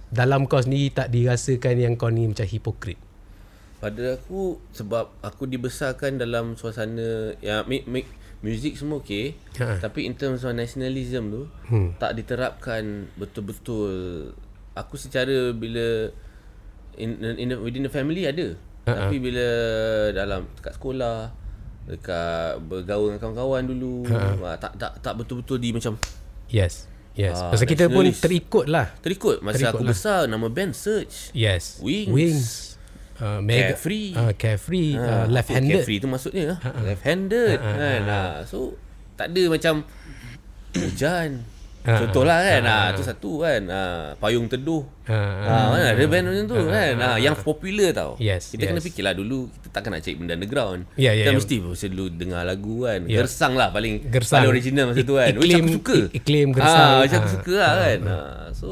Dalam 0.07 0.45
kau 0.45 0.61
sendiri 0.61 0.93
Tak 0.93 1.09
dirasakan 1.09 1.75
yang 1.75 1.93
kau 1.95 2.07
ni 2.07 2.29
macam 2.29 2.45
hipokrit 2.45 2.95
Pada 3.77 4.03
aku 4.13 4.57
sebab 4.71 5.13
aku 5.19 5.45
dibesarkan 5.45 6.17
dalam 6.17 6.53
suasana 6.53 7.37
yang 7.39 7.61
make, 7.63 7.85
make 7.85 8.09
music 8.39 8.73
semua 8.73 8.99
okey 8.99 9.33
Ha. 9.55 9.77
tapi 9.79 10.03
in 10.03 10.13
terms 10.13 10.41
of 10.41 10.53
nationalism 10.53 11.29
tu 11.29 11.43
Hmm. 11.65 11.93
tak 11.95 12.13
diterapkan 12.13 13.09
betul-betul 13.13 13.89
aku 14.73 14.93
secara 14.95 15.49
bila 15.51 16.13
in, 16.95 17.09
in 17.35 17.47
the, 17.47 17.57
within 17.57 17.81
the 17.81 17.89
family 17.91 18.23
ada 18.23 18.53
Ha, 18.85 18.93
tapi 19.03 19.19
bila 19.19 19.43
dalam 20.11 20.47
dekat 20.53 20.73
sekolah 20.73 21.33
dekat 21.85 22.61
bergaul 22.61 23.09
dengan 23.09 23.19
kawan-kawan 23.21 23.63
dulu 23.63 24.05
ha. 24.07 24.55
tak 24.55 24.73
tak 24.75 25.01
tak 25.01 25.13
betul-betul 25.13 25.57
di 25.57 25.69
macam 25.71 25.97
Yes 26.47 26.85
Yes 27.11 27.33
Ah, 27.35 27.49
Pasal 27.49 27.65
kita 27.65 27.89
pun 27.89 28.05
terikut 28.07 28.65
lah 28.65 28.93
terikut 28.97 29.41
masa 29.41 29.57
Terikut 29.59 29.73
aku 29.73 29.83
lah. 29.83 29.91
besar 29.91 30.19
nama 30.23 30.47
band 30.47 30.71
Search 30.71 31.33
Yes 31.33 31.77
Wings. 31.79 32.07
Wings 32.07 32.76
uh, 33.19 33.39
mega, 33.39 33.71
Carefree. 33.71 34.09
uh, 34.11 34.31
Carefree 34.33 34.91
uh, 34.93 35.03
Ha, 35.03 35.13
Left 35.27 35.49
handed 35.49 35.73
Carefree 35.79 35.99
tu 35.99 36.07
maksudnya 36.07 36.57
Left 36.79 37.03
handed 37.03 37.57
kan. 37.57 38.01
Ha, 38.03 38.19
so 38.43 38.73
tak 39.13 39.29
ada 39.29 39.43
macam 39.47 39.73
hujan 40.73 41.31
Ah, 41.81 42.03
Contohlah 42.03 42.43
kan. 42.43 42.61
Ah, 42.67 42.87
tu 42.91 42.99
satu 42.99 43.31
kan. 43.39 43.63
Ah, 43.63 44.11
payung 44.19 44.51
teduh. 44.51 44.83
Ah, 45.07 45.39
Ah, 45.39 45.65
mana 45.71 45.95
ada 45.95 46.03
band 46.03 46.27
macam 46.27 46.43
tu 46.45 46.67
kan. 46.67 46.93
Ah, 46.99 47.15
yang 47.15 47.31
popular 47.33 47.95
tau. 47.95 48.19
Yes, 48.19 48.51
Kita 48.51 48.67
kena 48.67 48.75
yes. 48.75 48.91
fikirlah 48.91 49.15
dulu 49.15 49.47
kita 49.47 49.71
takkan 49.71 49.95
nak 49.95 50.03
cari 50.03 50.19
benda 50.19 50.35
underground. 50.35 50.83
Ya, 50.99 51.15
ya, 51.15 51.23
kita 51.23 51.31
ya. 51.31 51.37
mesti 51.39 51.55
mesti 51.63 51.87
dulu 51.87 52.05
dengar 52.11 52.43
lagu 52.43 52.83
kan. 52.83 53.07
Ya. 53.07 53.23
Gersang 53.23 53.55
lah 53.55 53.71
paling 53.71 54.03
Gersang. 54.03 54.43
paling 54.43 54.51
original 54.51 54.91
masa 54.91 54.99
tu 55.01 55.15
kan. 55.15 55.31
Ik- 55.31 55.39
Which 55.39 55.47
aku 55.47 55.55
iklim- 55.55 55.75
suka. 55.79 55.95
ik- 55.95 56.11
iklim 56.19 56.47
Gersang. 56.51 56.75
Ah, 56.83 56.97
macam 56.99 57.17
aku 57.17 57.23
Ah. 57.23 57.31
suka 57.31 57.55
lah 57.55 57.71
kan. 57.79 57.99
Ah, 58.03 58.45
so 58.51 58.67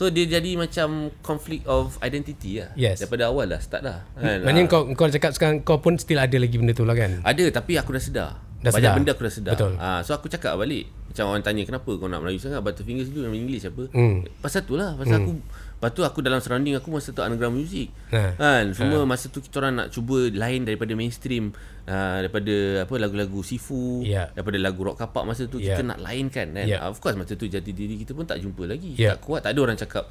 So 0.00 0.08
dia 0.08 0.24
jadi 0.24 0.56
macam 0.56 1.12
conflict 1.20 1.68
of 1.68 2.00
identity 2.00 2.64
lah. 2.64 2.72
Yes. 2.72 3.04
Daripada 3.04 3.28
awal 3.28 3.52
dah 3.52 3.60
start 3.60 3.84
dah. 3.84 4.00
Kan? 4.16 4.48
Maknanya 4.48 4.64
Ah. 4.64 4.72
kau 4.72 4.82
kau 4.96 5.12
cakap 5.12 5.36
sekarang 5.36 5.60
kau 5.60 5.76
pun 5.76 6.00
still 6.00 6.16
ada 6.16 6.32
lagi 6.32 6.56
benda 6.56 6.72
tu 6.72 6.88
lah 6.88 6.96
kan? 6.96 7.20
Ada 7.20 7.52
tapi 7.52 7.76
aku 7.76 7.92
dah 7.92 8.00
sedar. 8.00 8.30
Dah 8.64 8.72
Banyak 8.72 8.80
sedar? 8.80 8.96
benda 8.96 9.10
aku 9.12 9.22
dah 9.28 9.34
sedar. 9.36 9.52
Betul. 9.52 9.76
Ha, 9.76 10.00
so 10.00 10.16
aku 10.16 10.32
cakap 10.32 10.56
balik. 10.56 10.88
Macam 10.88 11.24
orang 11.28 11.44
tanya 11.44 11.68
kenapa 11.68 11.90
kau 11.92 12.08
nak 12.08 12.24
Melayu 12.24 12.40
sangat 12.40 12.64
Butterfingers 12.64 13.12
dulu 13.12 13.28
nama 13.28 13.36
English 13.36 13.68
apa. 13.68 13.92
Hmm. 13.92 14.24
Pasal 14.40 14.64
tu 14.64 14.80
lah. 14.80 14.96
Pasal 14.96 15.20
aku 15.20 15.36
Lepas 15.80 15.96
tu 15.96 16.04
aku 16.04 16.20
dalam 16.20 16.44
surrounding 16.44 16.76
aku 16.76 16.92
masa 16.92 17.08
tu 17.08 17.24
underground 17.24 17.56
music. 17.56 17.88
Ha. 18.12 18.36
Kan 18.36 18.76
semua 18.76 19.08
masa 19.08 19.32
tu 19.32 19.40
kita 19.40 19.64
orang 19.64 19.80
nak 19.80 19.88
cuba 19.88 20.28
lain 20.28 20.68
daripada 20.68 20.92
mainstream 20.92 21.56
uh, 21.88 22.20
daripada 22.20 22.84
apa 22.84 22.94
lagu-lagu 23.00 23.40
Sifu, 23.40 24.04
Ya. 24.04 24.28
daripada 24.30 24.60
lagu 24.60 24.84
rock 24.84 25.00
kapak 25.00 25.24
masa 25.24 25.48
tu 25.48 25.56
Ya. 25.56 25.72
kita 25.72 25.88
nak 25.88 26.04
lainkan 26.04 26.52
kan. 26.52 26.68
Ya. 26.68 26.84
Uh, 26.84 26.92
Of 26.92 27.00
course 27.00 27.16
masa 27.16 27.32
tu 27.32 27.48
jati 27.48 27.72
diri 27.72 27.96
kita 27.96 28.12
pun 28.12 28.28
tak 28.28 28.44
jumpa 28.44 28.68
lagi. 28.68 28.92
Ya. 28.92 29.16
Tak 29.16 29.24
kuat 29.24 29.40
tak 29.40 29.56
ada 29.56 29.60
orang 29.64 29.80
cakap 29.80 30.04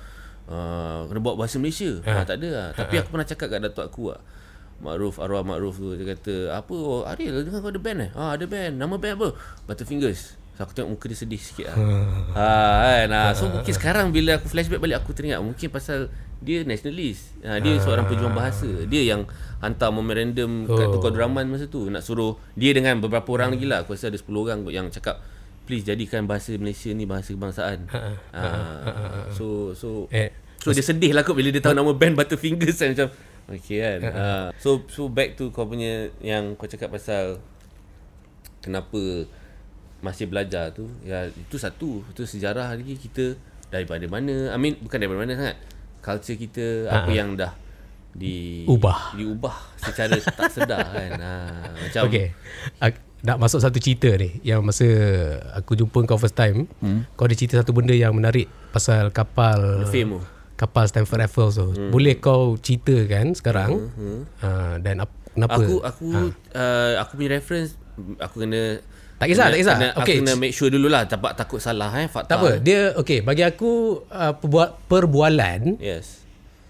uh, 0.50 1.06
kena 1.06 1.22
bawa 1.22 1.46
bahasa 1.46 1.62
Malaysia. 1.62 2.02
Ha. 2.02 2.26
tak 2.26 2.42
ada 2.42 2.50
lah. 2.50 2.68
Tapi 2.74 2.98
aku 2.98 3.14
pernah 3.14 3.28
cakap 3.30 3.48
kat 3.48 3.60
datuk 3.62 3.86
aku 3.86 4.04
lah. 4.10 4.22
Makruf 4.80 5.20
arwah 5.20 5.44
Makruf 5.44 5.76
tu 5.76 5.92
dia 5.94 6.16
kata 6.16 6.56
apa 6.56 6.72
oh, 6.72 7.04
Ariel 7.04 7.44
dengar 7.44 7.60
kau 7.60 7.68
ada 7.68 7.78
band 7.78 8.00
eh 8.00 8.10
ah 8.16 8.32
ada 8.32 8.48
band 8.48 8.80
nama 8.80 8.96
band 8.96 9.20
apa 9.20 9.28
Butterfingers 9.68 10.39
so 10.60 10.68
aku 10.68 10.76
tengok 10.76 10.92
muka 10.92 11.08
dia 11.08 11.16
sedih 11.16 11.40
sikit 11.40 11.72
lah. 11.72 11.78
Ha, 12.36 12.48
kan? 13.00 13.08
Ha, 13.16 13.22
so 13.32 13.48
mungkin 13.48 13.72
sekarang 13.72 14.12
bila 14.12 14.36
aku 14.36 14.52
flashback 14.52 14.84
balik 14.84 15.00
aku 15.00 15.16
teringat 15.16 15.40
mungkin 15.40 15.72
pasal 15.72 16.12
dia 16.44 16.68
nationalist. 16.68 17.32
Ha, 17.48 17.64
dia 17.64 17.80
seorang 17.80 18.04
pejuang 18.12 18.36
bahasa. 18.36 18.68
Dia 18.84 19.16
yang 19.16 19.24
hantar 19.64 19.96
memorandum 19.96 20.68
kat 20.68 20.92
Oh. 20.92 21.00
Tukar 21.00 21.16
Draman 21.16 21.48
masa 21.48 21.72
tu. 21.72 21.88
Nak 21.88 22.04
suruh 22.04 22.36
dia 22.60 22.76
dengan 22.76 23.00
beberapa 23.00 23.32
orang 23.32 23.56
lagi 23.56 23.64
lah. 23.72 23.88
Aku 23.88 23.96
rasa 23.96 24.12
ada 24.12 24.20
10 24.20 24.28
orang 24.36 24.68
yang 24.68 24.92
cakap 24.92 25.24
please 25.64 25.88
jadikan 25.88 26.28
bahasa 26.28 26.52
Malaysia 26.60 26.92
ni 26.92 27.08
bahasa 27.08 27.32
kebangsaan. 27.32 27.88
Ha, 28.36 28.44
so 29.32 29.72
so 29.72 30.12
Eh, 30.12 30.28
So 30.60 30.76
dia 30.76 30.84
sedih 30.84 31.16
lah 31.16 31.24
kot 31.24 31.40
bila 31.40 31.56
dia 31.56 31.64
tahu 31.64 31.72
nama 31.72 31.96
band 31.96 32.20
Butterfingers 32.20 32.76
kan. 32.76 32.92
Macam 32.92 33.08
Okay 33.48 33.80
kan? 33.80 34.00
Uh, 34.12 34.48
So 34.60 34.84
so 34.92 35.08
back 35.08 35.40
to 35.40 35.56
kau 35.56 35.64
punya 35.64 36.12
yang 36.20 36.60
kau 36.60 36.68
cakap 36.68 36.92
pasal 36.92 37.40
Kenapa 38.60 39.24
masih 40.00 40.26
belajar 40.28 40.72
tu 40.72 40.88
Ya 41.04 41.28
itu 41.28 41.56
satu 41.60 42.04
Itu 42.12 42.24
sejarah 42.24 42.76
lagi 42.76 42.96
kita 42.96 43.36
Daripada 43.70 44.06
mana 44.08 44.52
I 44.52 44.58
mean 44.58 44.80
bukan 44.80 44.98
daripada 45.00 45.20
mana 45.20 45.34
sangat 45.36 45.56
Culture 46.00 46.38
kita 46.40 46.66
Apa 46.90 47.12
yang 47.12 47.36
dah 47.36 47.54
di 48.10 48.66
Ubah. 48.66 49.14
diubah 49.14 49.54
secara 49.78 50.18
tak 50.18 50.50
sedar 50.50 50.82
kan 50.82 51.12
ha, 51.22 51.34
macam 51.78 52.02
Okay 52.10 52.34
Ak- 52.82 53.06
Nak 53.22 53.38
masuk 53.38 53.62
satu 53.62 53.78
cerita 53.78 54.10
ni 54.18 54.42
Yang 54.42 54.62
masa 54.66 54.88
Aku 55.62 55.78
jumpa 55.78 56.02
kau 56.10 56.18
first 56.18 56.34
time 56.34 56.66
hmm. 56.82 57.14
Kau 57.14 57.30
ada 57.30 57.36
cerita 57.38 57.62
satu 57.62 57.70
benda 57.70 57.94
yang 57.94 58.18
menarik 58.18 58.50
Pasal 58.74 59.14
kapal 59.14 59.86
Fame. 59.94 60.24
Kapal 60.58 60.90
Stanford 60.90 61.30
Raffles 61.30 61.54
tu 61.62 61.70
hmm. 61.70 61.92
Boleh 61.94 62.18
kau 62.18 62.58
ceritakan 62.58 63.38
sekarang 63.38 63.94
hmm. 63.94 64.22
uh, 64.42 64.76
Dan 64.82 65.06
ap, 65.06 65.14
kenapa 65.38 65.62
Aku 65.62 65.76
aku 65.86 66.06
uh, 66.58 66.94
aku 66.98 67.12
punya 67.20 67.38
reference 67.38 67.78
aku 68.20 68.48
kena 68.48 68.80
Tak 69.20 69.28
kisah, 69.28 69.46
kena, 69.46 69.54
tak 69.54 69.60
kisah. 69.60 69.76
Kena, 69.76 69.90
Okay. 70.00 70.16
Aku 70.16 70.24
kena 70.24 70.34
make 70.36 70.54
sure 70.56 70.72
dululah 70.72 71.04
tak 71.04 71.20
takut 71.36 71.60
salah 71.60 71.92
eh 71.94 72.08
fakta. 72.08 72.32
Tak 72.32 72.38
apa 72.40 72.50
Dia 72.58 72.96
okay 72.96 73.20
Bagi 73.20 73.44
aku 73.44 74.02
uh, 74.08 74.34
perbual, 74.34 74.80
Perbualan 74.88 75.76
Yes. 75.78 76.24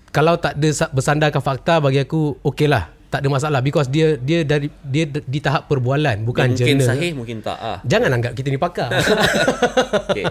Kalau 0.09 0.35
tak 0.35 0.57
ada 0.57 0.69
sa- 0.73 0.89
bersandarkan 0.89 1.39
fakta 1.39 1.77
Bagi 1.77 2.01
aku 2.01 2.41
Okay 2.41 2.65
lah 2.65 2.89
Tak 3.09 3.19
ada 3.19 3.27
masalah 3.27 3.59
Because 3.59 3.89
dia 3.89 4.15
Dia 4.15 4.41
dari 4.41 4.69
dia 4.79 5.05
di 5.05 5.39
tahap 5.39 5.65
perbualan 5.65 6.21
Bukan 6.21 6.53
mungkin 6.53 6.77
journal 6.77 6.87
sahih 6.87 7.11
mungkin 7.11 7.41
tak 7.41 7.57
ah. 7.57 7.77
Jangan 7.81 8.09
anggap 8.13 8.33
kita 8.33 8.47
ni 8.47 8.57
pakar 8.57 8.89
Okay. 10.09 10.25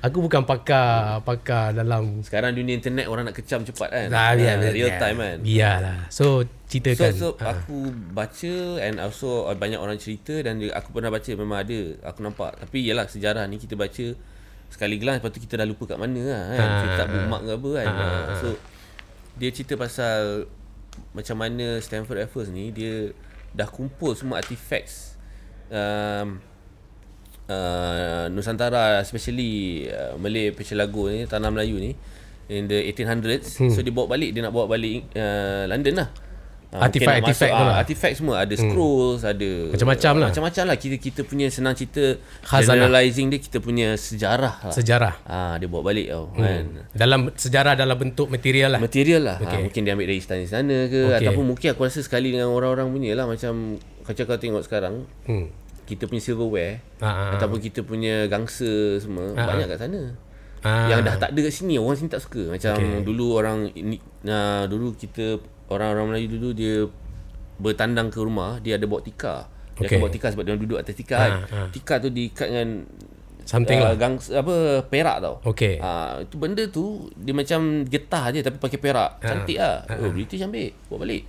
Aku 0.00 0.20
bukan 0.20 0.42
pakar 0.42 1.20
Pakar 1.22 1.72
dalam 1.72 2.20
Sekarang 2.20 2.52
dunia 2.52 2.72
internet 2.74 3.06
orang 3.06 3.28
nak 3.28 3.36
kecam 3.36 3.60
cepat 3.62 3.88
kan. 3.88 4.08
Ah, 4.08 4.32
biar, 4.32 4.56
Ah, 4.56 4.60
biar, 4.62 4.72
real 4.72 4.88
biar. 4.88 5.00
time 5.00 5.18
kan. 5.18 5.36
Biarlah 5.40 5.98
So 6.08 6.26
So, 6.26 6.42
ceritakan 6.66 7.12
so 7.14 7.28
Ah. 7.38 7.54
aku 7.54 7.78
baca 8.10 8.54
and 8.80 8.98
also 8.98 9.46
uh, 9.46 9.54
banyak 9.54 9.76
orang 9.76 9.96
cerita 9.96 10.34
dan 10.40 10.58
aku 10.66 10.90
pernah 10.90 11.08
baca 11.08 11.30
memang 11.30 11.62
ada 11.62 11.78
aku 12.02 12.18
nampak 12.20 12.58
tapi 12.58 12.82
yalah 12.82 13.06
sejarah 13.06 13.46
ni 13.46 13.54
kita 13.56 13.78
baca 13.78 14.02
sekali 14.66 14.98
gelas 14.98 15.22
lepas 15.22 15.30
tu 15.30 15.38
kita 15.38 15.54
dah 15.54 15.64
lupa 15.64 15.86
kat 15.86 15.94
mana 15.94 16.18
lah 16.18 16.42
kan 16.50 16.66
Ah, 16.66 16.80
kita 16.80 16.94
tak 16.96 17.06
ah. 17.06 17.12
bookmark 17.12 17.42
ke 17.42 17.52
apa 17.52 17.68
kan 17.70 17.86
Ah, 17.86 17.94
Ah, 17.94 18.02
ah, 18.02 18.36
so 18.36 18.48
dia 19.36 19.50
cerita 19.50 19.76
pasal 19.76 20.48
macam 21.16 21.36
mana 21.40 21.80
Stanford 21.80 22.26
Raffles 22.26 22.48
ni 22.52 22.70
dia 22.70 23.12
dah 23.56 23.68
kumpul 23.68 24.12
semua 24.12 24.42
artifacts 24.42 25.16
um, 25.72 26.40
uh, 27.48 28.24
Nusantara 28.28 29.00
especially 29.00 29.86
uh, 29.88 30.14
Malay 30.20 30.52
Pecelago 30.52 31.08
ni 31.08 31.24
Tanah 31.24 31.48
Melayu 31.48 31.80
ni 31.80 31.92
in 32.46 32.70
the 32.70 32.78
1800s 32.92 33.58
hmm. 33.58 33.72
so 33.72 33.82
dia 33.82 33.90
bawa 33.90 34.12
balik 34.12 34.30
dia 34.36 34.44
nak 34.44 34.54
bawa 34.54 34.70
balik 34.70 35.08
uh, 35.16 35.66
London 35.66 36.04
lah 36.04 36.08
Ah, 36.08 36.25
Artifact- 36.78 37.16
nak 37.16 37.22
masuk, 37.22 37.26
artifact 37.26 37.50
tu 37.50 37.56
ah, 37.56 37.64
lah. 37.64 37.76
artifact 37.78 38.14
semua 38.14 38.34
ada 38.38 38.54
scrolls 38.54 39.20
ada 39.22 39.50
Macam-macam 39.68 40.12
lah. 40.14 40.28
macam-macam 40.28 40.64
lah 40.64 40.76
kita 40.76 40.96
kita 40.98 41.20
punya 41.22 41.46
senang 41.48 41.72
cerita 41.72 42.04
Khazanah. 42.42 42.66
generalizing 42.82 43.26
dia 43.28 43.38
kita 43.38 43.58
punya 43.58 43.88
sejarah 43.94 44.54
lah 44.60 44.70
Sejarah 44.70 45.14
ah 45.24 45.54
dia 45.54 45.66
bawa 45.66 45.82
balik 45.84 46.06
tau 46.06 46.28
kan 46.32 46.64
Dalam 46.92 47.20
sejarah 47.30 47.74
Dalam 47.74 47.96
bentuk 47.96 48.26
material 48.26 48.72
lah 48.72 48.80
material 48.80 49.22
lah 49.22 49.36
Okay. 49.36 49.46
okay. 49.46 49.56
ha, 49.56 49.64
mungkin 49.64 49.80
dia 49.80 49.92
ambil 49.92 50.06
dari 50.06 50.18
istana-istana 50.18 50.76
ke 50.86 51.00
Okay. 51.06 51.18
ataupun 51.22 51.44
mungkin 51.46 51.68
aku 51.70 51.82
rasa 51.82 52.00
sekali 52.00 52.30
dengan 52.30 52.48
orang-orang 52.48 52.88
punya 52.88 53.12
lah 53.12 53.24
macam 53.24 53.76
macam 54.02 54.22
kau 54.22 54.36
tengok 54.36 54.62
sekarang 54.62 55.02
hmm. 55.24 55.46
kita 55.84 56.04
punya 56.04 56.20
silverware 56.20 56.80
Ah, 56.98 57.06
ah, 57.06 57.30
ataupun 57.34 57.58
kita 57.58 57.80
punya 57.80 58.26
gangsa 58.26 58.68
semua 58.96 59.32
Ah, 59.32 59.46
banyak 59.46 59.68
kat 59.68 59.78
sana 59.78 60.02
Ah. 60.58 60.88
yang 60.88 60.98
dah 61.00 61.14
tak 61.14 61.30
ada 61.30 61.40
kat 61.40 61.52
sini 61.52 61.76
orang 61.76 61.94
sini 61.94 62.08
tak 62.08 62.18
suka 62.18 62.48
macam 62.48 62.74
Okay. 62.74 62.98
dulu 63.00 63.26
orang 63.34 63.70
nah, 64.20 64.64
dulu 64.64 64.92
kita 64.92 65.38
orang-orang 65.68 66.14
Melayu 66.14 66.28
dulu 66.38 66.48
dia 66.52 66.74
bertandang 67.56 68.08
ke 68.08 68.18
rumah 68.20 68.60
dia 68.60 68.76
ada 68.76 68.84
bawa 68.84 69.00
tikar 69.00 69.48
dia 69.48 69.54
Okay. 69.76 70.00
akan 70.00 70.08
bawa 70.08 70.12
tikar 70.12 70.28
sebab 70.32 70.42
dia 70.44 70.50
orang 70.56 70.62
duduk 70.64 70.78
atas 70.80 70.94
tikar 70.96 71.18
kan 71.20 71.32
ah. 71.52 71.68
tikar 71.68 71.96
tu 72.00 72.08
diikat 72.08 72.48
dengan 72.48 72.68
Something 73.46 73.78
uh, 73.78 73.84
lah 73.86 73.92
gang 73.94 74.18
apa 74.18 74.82
perak 74.90 75.22
tau 75.22 75.38
Okay. 75.46 75.78
Ah 75.78 76.18
itu 76.18 76.34
benda 76.34 76.66
tu 76.66 77.06
dia 77.14 77.30
macam 77.30 77.86
getah 77.86 78.34
je 78.34 78.42
tapi 78.42 78.58
pakai 78.58 78.74
perak. 78.82 79.22
Cantik 79.22 79.54
ah. 79.62 79.86
Oh 80.02 80.10
British 80.10 80.42
ambil, 80.42 80.74
bawa 80.90 81.06
balik. 81.06 81.22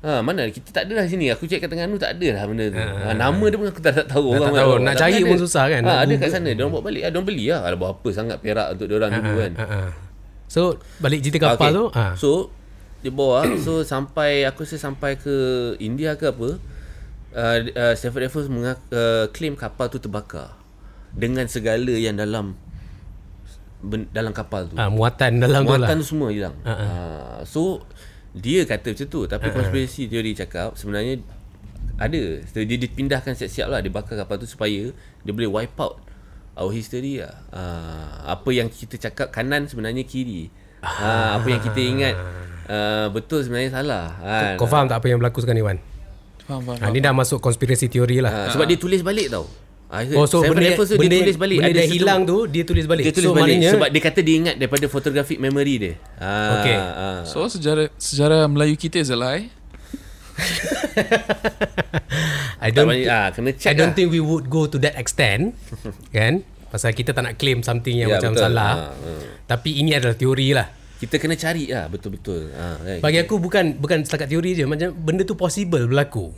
Ha 0.00 0.24
mana 0.24 0.48
kita 0.48 0.72
tak 0.72 0.88
ada 0.88 0.96
lah 0.96 1.04
sini. 1.04 1.28
Aku 1.28 1.44
cek 1.44 1.60
kat 1.60 1.68
Terengganu 1.68 2.00
tak 2.00 2.16
ada 2.16 2.40
lah 2.40 2.44
benda 2.48 2.72
tu. 2.72 2.80
Ha, 2.80 3.12
nama 3.12 3.44
dia 3.44 3.58
pun 3.60 3.66
aku 3.68 3.84
tak, 3.84 3.92
tak 4.00 4.06
tahu 4.08 4.32
tak 4.32 4.40
orang 4.40 4.52
tahu. 4.56 4.72
mana. 4.80 4.86
Nak 4.88 4.94
cari 4.96 5.20
ada. 5.20 5.28
pun 5.28 5.38
susah 5.44 5.64
kan? 5.68 5.82
Ha, 5.84 5.92
ada 6.08 6.14
kat 6.16 6.30
sana. 6.32 6.48
Dia 6.56 6.62
orang 6.64 6.72
bawa 6.72 6.84
balik 6.88 7.02
ah. 7.04 7.08
Dia 7.12 7.18
orang 7.20 7.28
beli 7.28 7.44
lah. 7.52 7.60
Ada 7.68 7.76
buat 7.76 7.90
apa 8.00 8.08
sangat 8.16 8.36
perak 8.40 8.68
untuk 8.72 8.86
dia 8.88 8.96
orang 8.96 9.10
dulu 9.12 9.32
kan. 9.36 9.52
Ah, 9.52 9.64
ah. 9.68 9.88
So 10.48 10.60
Balik 11.04 11.20
cerita 11.20 11.38
kapal 11.52 11.68
Okay. 11.68 11.76
tu 11.76 11.84
ah. 11.92 12.12
So 12.16 12.30
dia 13.02 13.12
bawa 13.12 13.44
so 13.64 13.82
sampai 13.82 14.46
aku 14.46 14.62
rasa 14.62 14.78
sampai 14.78 15.18
ke 15.18 15.34
India 15.82 16.14
ke 16.14 16.30
apa 16.30 16.56
uh, 17.34 17.58
uh, 17.94 17.94
Raffles 17.94 18.48
mengak, 18.48 18.78
uh, 18.94 19.26
claim 19.34 19.58
kapal 19.58 19.90
tu 19.90 19.98
terbakar 19.98 20.54
dengan 21.12 21.44
segala 21.50 21.92
yang 21.92 22.16
dalam 22.16 22.56
ben, 23.84 24.08
dalam 24.14 24.32
kapal 24.32 24.70
tu. 24.70 24.78
ah, 24.80 24.88
Muatan 24.88 25.42
dalam 25.42 25.66
tu 25.66 25.76
lah 25.76 25.84
Muatan 25.84 25.96
tu 26.00 26.06
semua 26.06 26.32
hilang. 26.32 26.56
Uh-huh. 26.64 27.44
so 27.44 27.62
dia 28.32 28.64
kata 28.64 28.96
macam 28.96 29.08
tu 29.12 29.20
tapi 29.28 29.50
uh-huh. 29.50 29.56
conspiracy 29.60 30.08
theory 30.08 30.32
cakap 30.32 30.72
sebenarnya 30.78 31.20
ada. 32.00 32.42
So, 32.50 32.64
dia 32.64 32.78
dipindahkan 32.80 33.36
siap-siap 33.36 33.68
lah 33.68 33.78
dia 33.84 33.92
bakar 33.92 34.16
kapal 34.18 34.40
tu 34.40 34.48
supaya 34.48 34.90
dia 35.22 35.32
boleh 35.32 35.50
wipe 35.50 35.76
out 35.78 36.00
our 36.56 36.72
history 36.72 37.20
lah. 37.20 37.36
Uh, 37.52 38.32
apa 38.32 38.48
yang 38.50 38.72
kita 38.72 38.96
cakap 38.98 39.30
kanan 39.30 39.68
sebenarnya 39.68 40.02
kiri. 40.02 40.48
Uh, 40.82 41.38
apa 41.38 41.46
yang 41.46 41.62
kita 41.62 41.78
ingat 41.78 42.14
uh, 42.72 43.06
betul 43.08 43.40
sebenarnya 43.40 43.70
salah. 43.74 44.04
Kan? 44.16 44.56
Kau 44.56 44.64
faham 44.64 44.86
tak 44.86 44.96
apa 44.96 45.06
yang 45.06 45.18
berlaku 45.18 45.38
sekarang 45.38 45.58
ni 45.58 45.66
Wan? 45.66 45.78
Faham, 46.42 46.60
faham. 46.64 46.78
Ha, 46.80 46.88
ni 46.88 46.98
dah 46.98 47.12
masuk 47.12 47.38
konspirasi 47.38 47.86
teori 47.86 48.18
lah 48.18 48.32
Uh, 48.32 48.48
sebab 48.50 48.64
dia 48.64 48.74
tulis 48.76 49.00
balik 49.00 49.28
tau. 49.28 49.44
I 49.92 50.08
heard 50.08 50.16
Oh 50.16 50.24
so 50.24 50.40
benda, 50.40 50.64
Raffles 50.64 50.88
tu 50.88 50.96
benda, 50.96 51.12
dia 51.12 51.20
tulis 51.22 51.36
balik 51.36 51.56
benda 51.60 51.68
dah 51.70 51.84
satu- 51.84 51.92
hilang 51.94 52.20
tu 52.24 52.38
Dia 52.48 52.64
tulis 52.64 52.84
balik 52.86 53.04
Dia 53.04 53.12
tulis 53.12 53.28
so, 53.28 53.36
balik 53.36 53.44
maknanya, 53.52 53.70
sebab 53.70 53.88
dia 53.92 54.00
kata 54.00 54.20
dia 54.24 54.34
ingat 54.40 54.54
daripada 54.56 54.86
photographic 54.88 55.36
memory 55.36 55.74
dia. 55.76 55.94
Ah, 56.16 56.56
Okay. 56.56 56.76
ah. 56.76 57.20
So 57.24 57.44
sejarah 57.46 57.92
sejarah 57.94 58.48
Melayu 58.48 58.72
kita 58.74 58.96
is 58.98 59.08
a 59.08 59.18
lie. 59.20 59.52
I 62.58 62.68
Tak 62.68 62.74
don't, 62.74 62.88
banyak, 62.88 63.04
ah, 63.06 63.28
kena 63.30 63.50
check 63.52 63.68
I 63.68 63.74
don't 63.74 63.92
lah. 63.92 63.94
think 63.94 64.08
we 64.08 64.18
would 64.18 64.48
go 64.48 64.64
to 64.64 64.78
that 64.78 64.96
extent 64.96 65.52
Kan 66.16 66.40
Pasal 66.68 66.96
kita 66.96 67.12
tak 67.12 67.20
nak 67.22 67.36
claim 67.36 67.60
something 67.60 67.92
yang 67.94 68.08
Ya, 68.08 68.16
macam 68.16 68.32
betul. 68.32 68.44
salah 68.48 68.72
Ah, 68.88 68.96
ah. 68.96 69.22
Tapi 69.46 69.76
ini 69.76 69.92
adalah 69.92 70.16
teori 70.16 70.48
lah 70.50 70.72
Kita 71.02 71.18
kena 71.18 71.34
cari 71.34 71.66
lah 71.66 71.90
betul-betul. 71.90 72.54
Ha, 72.54 72.66
kan? 72.78 72.98
Bagi 73.02 73.18
aku 73.18 73.42
bukan 73.42 73.74
bukan 73.76 74.06
setakat 74.06 74.30
teori 74.30 74.54
je 74.54 74.64
Macam 74.64 74.94
benda 74.94 75.26
tu 75.26 75.34
possible 75.34 75.90
berlaku 75.90 76.30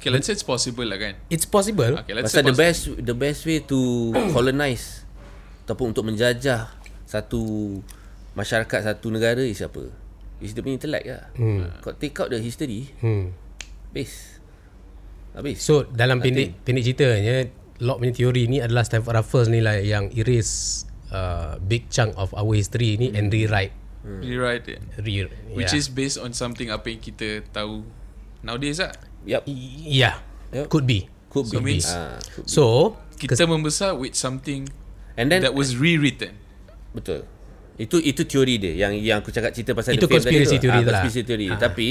Okay, 0.00 0.08
let's 0.08 0.24
say 0.24 0.32
it's 0.32 0.40
possible 0.40 0.88
lah 0.88 0.96
kan. 0.96 1.12
It's 1.28 1.44
possible 1.44 2.00
Okay, 2.00 2.16
let's 2.16 2.32
Pasal 2.32 2.40
say 2.40 2.48
the 2.48 2.56
best 2.56 2.80
the 3.04 3.12
best 3.12 3.44
way 3.44 3.60
to 3.60 3.78
colonize 4.34 5.04
ataupun 5.70 5.94
untuk 5.94 6.02
menjajah 6.02 6.66
satu 7.06 7.78
masyarakat 8.34 8.90
satu 8.90 9.06
negara 9.06 9.38
is 9.38 9.62
apa? 9.62 9.86
Is 10.42 10.50
dia 10.50 10.66
punya 10.66 10.82
intellect 10.82 11.06
lah. 11.06 11.22
Hmm. 11.38 11.70
Kau 11.78 11.94
take 11.94 12.18
out 12.18 12.26
the 12.26 12.42
history, 12.42 12.90
Hmm. 12.98 13.30
habis. 13.94 14.42
Habis. 15.30 15.62
So 15.62 15.86
dalam 15.86 16.18
pendek 16.18 16.58
pendek 16.66 16.82
ceritanya 16.82 17.46
Locke 17.86 18.02
punya 18.02 18.12
teori 18.18 18.50
ni 18.50 18.58
adalah 18.58 18.82
Stanford 18.82 19.14
Raffles 19.14 19.46
ni 19.46 19.62
lah 19.62 19.78
yang 19.78 20.10
erase 20.10 20.89
uh, 21.10 21.58
big 21.60 21.86
chunk 21.88 22.14
of 22.14 22.30
our 22.32 22.52
history 22.52 22.94
ni 22.94 23.10
and 23.10 23.28
rewrite 23.28 23.74
Rewrite 24.00 24.64
it. 24.66 24.80
re, 24.96 25.28
Which 25.52 25.70
yeah. 25.70 25.78
is 25.78 25.92
based 25.92 26.16
on 26.16 26.32
something 26.32 26.72
apa 26.72 26.88
yang 26.88 26.98
kita 26.98 27.44
tahu 27.46 27.84
nowadays 28.40 28.80
lah. 28.80 28.96
Yup. 29.22 29.44
yeah 29.44 30.24
Yep. 30.50 30.66
could 30.66 30.88
be 30.88 31.04
Could 31.28 31.46
So 31.46 31.60
be. 31.60 31.76
means- 31.76 31.86
Ah, 31.86 32.16
could 32.32 32.42
be. 32.42 32.50
so 32.50 32.64
Kita 33.14 33.44
membesar 33.44 33.92
with 33.92 34.16
something 34.16 34.72
And 35.14 35.28
then 35.28 35.44
that 35.44 35.52
was 35.52 35.76
rewritten. 35.76 36.32
Betul. 36.90 37.28
Itu 37.76 38.00
itu 38.00 38.24
teori 38.24 38.56
dia 38.56 38.72
yang 38.78 38.96
yang 38.96 39.20
aku 39.20 39.28
cakap 39.28 39.52
cerita 39.52 39.76
pasal 39.76 39.92
Itu 39.94 40.04
the 40.04 40.10
film 40.10 40.22
tadi 40.22 40.32
conspiracy 40.32 40.56
theory 40.56 40.72
Ah, 40.72 40.80
tu 40.80 40.88
lah. 40.88 41.00
conspiracy 41.04 41.22
theory. 41.22 41.46
Tapi 41.52 41.88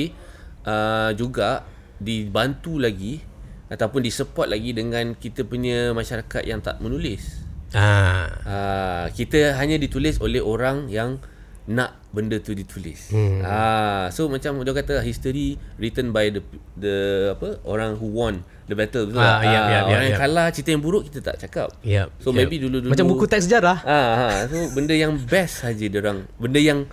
uh, 0.66 1.12
juga 1.14 1.50
dibantu 1.96 2.82
lagi 2.82 3.22
ataupun 3.70 4.02
disupport 4.02 4.50
lagi 4.50 4.74
dengan 4.74 5.14
kita 5.14 5.46
punya 5.46 5.94
masyarakat 5.94 6.42
yang 6.44 6.58
tak 6.60 6.82
menulis. 6.82 7.46
Ah 7.72 8.26
Ah, 8.42 9.06
kita 9.10 9.54
hanya 9.56 9.76
ditulis 9.76 10.18
oleh 10.18 10.40
orang 10.40 10.88
yang 10.88 11.22
nak 11.66 12.02
benda 12.10 12.38
tu 12.38 12.52
ditulis. 12.52 13.14
Hmm. 13.14 13.42
Ah, 13.42 14.10
so 14.10 14.26
macam 14.26 14.58
dia 14.58 14.74
kata 14.74 15.00
history 15.00 15.54
written 15.78 16.10
by 16.10 16.30
the 16.30 16.42
the 16.76 16.98
apa 17.32 17.62
orang 17.64 17.94
who 17.96 18.10
won 18.10 18.42
the 18.66 18.74
battle 18.74 19.06
betul 19.06 19.22
Ah, 19.22 19.38
tak? 19.38 19.46
yap, 19.46 19.64
yap, 19.64 19.84
orang 19.84 19.90
yap, 19.94 20.02
yang 20.08 20.18
kalah 20.20 20.48
cerita 20.50 20.70
yang 20.72 20.82
buruk 20.82 21.06
kita 21.06 21.22
tak 21.22 21.38
cakap. 21.40 21.70
yep, 21.84 22.10
So 22.18 22.30
yep. 22.30 22.42
maybe 22.42 22.58
dulu-dulu 22.58 22.90
macam 22.90 23.06
buku 23.08 23.26
teks 23.26 23.46
sejarah 23.46 23.78
Ah, 23.80 24.10
ha, 24.16 24.28
so 24.46 24.58
benda 24.72 24.94
yang 24.94 25.14
best 25.20 25.62
saja 25.62 25.86
dia 25.86 26.00
orang. 26.00 26.26
Benda 26.36 26.58
yang 26.58 26.90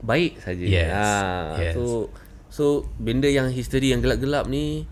baik 0.00 0.40
saja. 0.40 0.64
Yes, 0.64 0.88
Ah, 0.90 1.52
yes. 1.56 1.74
so 1.76 2.08
so 2.48 2.64
benda 2.96 3.28
yang 3.28 3.48
history 3.48 3.92
yang 3.92 4.00
gelap-gelap 4.00 4.44
ni 4.46 4.88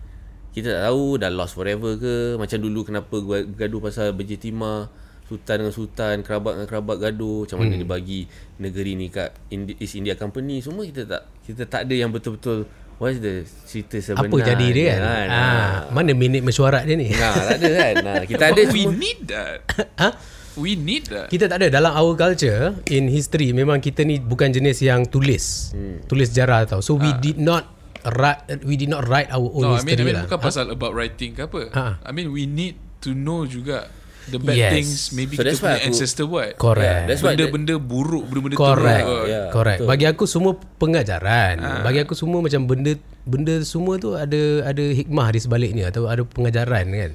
kita 0.50 0.68
tak 0.68 0.82
tahu 0.84 1.04
dah 1.16 1.30
lost 1.30 1.52
forever 1.52 1.94
ke 1.94 2.14
macam 2.34 2.58
dulu 2.58 2.80
kenapa 2.82 3.16
gaduh 3.50 3.80
pasal 3.80 4.10
berjetimah 4.10 4.90
sultan 5.24 5.56
dengan 5.56 5.70
sultan 5.70 6.14
kerabat 6.20 6.52
dengan 6.54 6.68
kerabat 6.68 6.96
gaduh 7.00 7.46
macam 7.46 7.56
mana 7.56 7.70
Hmm. 7.70 7.80
dia 7.80 7.88
bagi 7.88 8.20
negeri 8.56 8.92
ni 8.94 9.06
kat 9.08 9.30
Indi- 9.48 9.78
East 9.78 9.94
India 9.94 10.14
Company 10.14 10.58
semua 10.58 10.82
kita 10.82 11.04
tak 11.04 11.22
kita 11.40 11.62
tak 11.64 11.86
ada 11.86 11.94
yang 11.94 12.10
betul-betul 12.10 12.66
what 12.98 13.10
is 13.10 13.18
the 13.18 13.34
cerita 13.64 13.96
sebenar 13.96 14.26
apa 14.26 14.36
jadi 14.44 14.66
dia 14.68 14.86
kan 14.92 15.00
ah, 15.30 15.70
mana 15.88 16.10
minit 16.12 16.42
mesyuarat 16.42 16.82
dia 16.82 16.94
ni 16.94 17.08
Nah, 17.08 17.30
tak 17.32 17.56
ada 17.56 17.70
kan. 17.70 17.94
Nah, 18.02 18.22
kita 18.28 18.42
ada 18.48 18.62
we 18.66 18.82
semua. 18.84 18.92
need 18.92 19.18
that. 19.24 19.58
ha? 20.02 20.08
We 20.52 20.74
need 20.74 21.06
that. 21.06 21.30
Kita 21.30 21.46
tak 21.46 21.62
ada 21.62 21.70
dalam 21.70 21.94
our 21.94 22.12
culture 22.12 22.74
in 22.84 23.06
history 23.06 23.54
memang 23.54 23.78
kita 23.78 24.02
ni 24.02 24.18
bukan 24.18 24.50
jenis 24.50 24.82
yang 24.82 25.06
tulis. 25.06 25.70
Hmm. 25.70 26.02
Tulis 26.04 26.26
sejarah 26.28 26.66
tau. 26.66 26.82
So 26.82 26.98
we 26.98 27.08
did 27.16 27.38
not 27.38 27.70
write 28.06 28.40
we 28.62 28.74
did 28.74 28.88
not 28.88 29.04
write 29.04 29.28
our 29.28 29.44
own 29.44 29.62
No, 29.62 29.68
I 29.70 29.80
mean, 29.80 29.92
history 29.92 30.00
I 30.00 30.06
mean 30.06 30.16
lah. 30.16 30.24
bukan 30.26 30.40
pasal 30.40 30.64
about 30.68 30.92
writing 30.92 31.32
ke 31.32 31.42
apa. 31.42 31.60
Ha. 31.70 31.86
I 32.00 32.10
mean, 32.10 32.28
we 32.28 32.44
need 32.44 32.74
to 33.00 33.10
know 33.10 33.44
juga 33.44 33.88
the 34.26 34.36
bad 34.36 34.54
Yes. 34.54 34.70
things 34.70 34.90
maybe 35.10 35.34
So 35.34 35.42
kita 35.42 35.56
punya 35.56 35.74
aku- 35.74 35.86
ancestor 35.86 36.24
buat. 36.24 36.50
Correct. 36.54 36.84
Yeah, 36.84 37.06
that's 37.06 37.20
why 37.20 37.32
Benda-benda 37.32 37.74
buruk, 37.76 38.24
benda-benda 38.24 38.56
Correct. 38.56 39.02
teruk. 39.02 39.24
Yeah. 39.26 39.46
Correct. 39.50 39.78
betul. 39.80 39.88
Bagi 39.88 40.06
aku 40.06 40.24
semua 40.24 40.52
pengajaran. 40.76 41.54
Ah. 41.58 41.80
Bagi 41.80 42.00
aku 42.00 42.14
semua 42.14 42.38
macam 42.38 42.60
benda 42.64 42.92
benda 43.22 43.54
semua 43.62 43.94
tu 43.96 44.12
ada 44.12 44.40
ada 44.64 44.84
hikmah 44.86 45.28
di 45.28 45.38
sebaliknya 45.38 45.88
atau 45.88 46.06
ada 46.06 46.22
pengajaran 46.22 46.86
kan. 46.86 47.12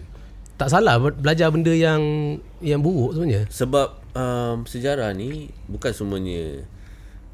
Tak 0.55 0.69
salah 0.69 0.95
be- 0.97 1.13
belajar 1.13 1.49
benda 1.49 1.69
yang 1.69 2.01
yang 2.59 2.79
buruk 2.79 3.13
sebenarnya. 3.13 3.43
Sebab 3.47 3.87
um, 4.11 4.57
sejarah 4.63 5.11
ni 5.11 5.47
bukan 5.65 5.91
semuanya 5.91 6.63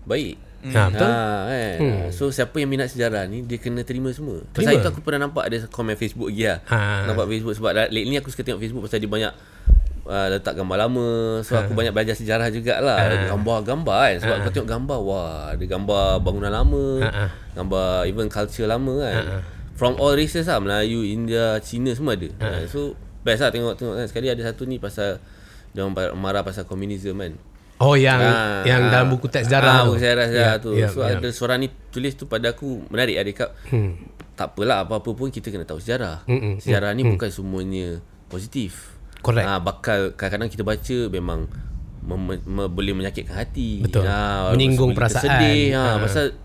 baik. 0.04 0.38
Ha, 0.62 0.82
betul. 0.88 1.04
Ha, 1.04 1.20
kan? 1.44 1.78
Hmm. 1.78 2.02
So 2.10 2.30
siapa 2.30 2.54
yang 2.56 2.70
minat 2.70 2.88
sejarah 2.88 3.26
ni 3.26 3.42
dia 3.42 3.58
kena 3.58 3.82
terima 3.82 4.10
semua. 4.10 4.46
Pasal 4.48 4.74
Terima. 4.74 4.80
itu 4.80 4.88
aku 4.88 5.02
pernah 5.02 5.26
nampak 5.26 5.44
ada 5.44 5.58
komen 5.66 5.96
Facebook 5.96 6.30
lagi 6.30 6.46
lah. 6.46 6.60
Ha. 6.68 6.80
Nampak 7.06 7.26
Facebook 7.28 7.54
sebab 7.54 7.72
lately 7.88 8.16
aku 8.16 8.30
suka 8.30 8.42
tengok 8.42 8.60
Facebook 8.60 8.86
pasal 8.86 8.98
dia 8.98 9.10
banyak 9.10 9.34
uh, 10.04 10.28
letak 10.30 10.54
gambar 10.54 10.78
lama. 10.80 11.10
So 11.42 11.58
Ha. 11.58 11.66
aku 11.66 11.74
banyak 11.74 11.90
belajar 11.92 12.14
sejarah 12.14 12.48
jugalah. 12.48 12.98
Gambar-gambar 13.28 13.98
kan. 13.98 14.16
Sebab 14.20 14.36
aku 14.38 14.50
tengok 14.52 14.70
gambar 14.70 15.00
wah, 15.02 15.34
ada 15.50 15.66
gambar 15.66 16.04
bangunan 16.22 16.52
lama, 16.52 16.86
Ha, 17.02 17.10
ha. 17.10 17.26
gambar 17.54 17.86
even 18.06 18.28
culture 18.28 18.66
lama 18.66 18.94
kan. 19.02 19.16
From 19.74 19.98
all 19.98 20.14
races 20.14 20.46
lah 20.46 20.62
Melayu, 20.62 21.02
India, 21.02 21.58
Cina 21.58 21.90
semua 21.92 22.14
ada. 22.14 22.30
Ha. 22.38 22.70
So 22.70 22.94
best 23.22 23.42
lah 23.42 23.50
tengok-tengok 23.50 23.98
kan. 23.98 24.06
Sekali 24.06 24.30
ada 24.30 24.46
satu 24.46 24.70
ni 24.70 24.78
pasal 24.78 25.18
dia 25.72 25.82
orang 25.82 25.96
marah 26.14 26.46
pasal 26.46 26.70
komunisme 26.70 27.18
kan. 27.18 27.34
Oh 27.82 27.96
yang 27.96 28.18
Ah, 28.18 28.62
yang 28.62 28.82
ah. 28.84 28.92
dalam 28.94 29.10
buku 29.10 29.26
teks 29.26 29.46
sejarah 29.46 29.72
ah, 29.72 29.82
tu. 29.82 29.86
buku 29.88 30.00
sejarah, 30.00 30.26
sejarah 30.28 30.54
Ya, 30.54 30.62
tu. 30.62 30.70
ya, 30.72 30.88
so 30.88 31.02
ya. 31.02 31.18
ada 31.18 31.28
seorang 31.28 31.58
ni 31.60 31.70
tulis 31.90 32.14
tu 32.14 32.26
pada 32.26 32.52
aku 32.52 32.86
menarik 32.88 33.16
ada 33.16 33.26
dekat. 33.26 33.50
Hmm. 33.68 33.98
Tak 34.32 34.54
apalah 34.54 34.84
apa-apa 34.84 35.10
pun 35.12 35.28
kita 35.28 35.48
kena 35.48 35.64
tahu 35.64 35.78
sejarah. 35.78 36.22
Mm-mm, 36.24 36.58
Sejarah 36.58 36.94
ni 36.94 37.04
bukan 37.04 37.28
semuanya 37.28 38.00
positif. 38.28 38.94
Correct. 39.20 39.44
Ah 39.44 39.58
bakal 39.58 40.14
kadang-kadang 40.14 40.50
kita 40.50 40.62
baca 40.62 40.98
memang 41.08 41.50
mem- 42.02 42.42
me- 42.44 42.68
boleh 42.68 42.94
menyakitkan 42.96 43.36
hati. 43.36 43.82
Betul. 43.82 44.02
Ah, 44.04 44.50
Menyinggung 44.50 44.94
perasaan. 44.94 45.26
Sedih, 45.42 45.74
ha, 45.74 45.82
Ah. 45.84 45.96
pasal 45.98 46.38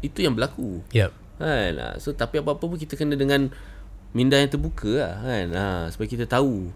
itu 0.00 0.18
yang 0.20 0.32
berlaku. 0.32 0.82
Yep. 0.90 1.10
Kan? 1.36 1.72
Ah, 1.76 1.94
So 1.96 2.10
tapi 2.12 2.38
apa-apa 2.38 2.62
pun 2.62 2.74
kita 2.74 2.94
kena 2.94 3.14
dengan 3.14 3.50
minda 4.12 4.34
yang 4.34 4.48
terbuka 4.48 4.90
lah 4.96 5.14
kan. 5.20 5.46
Ha, 5.50 5.64
supaya 5.88 6.08
kita 6.08 6.24
tahu 6.24 6.70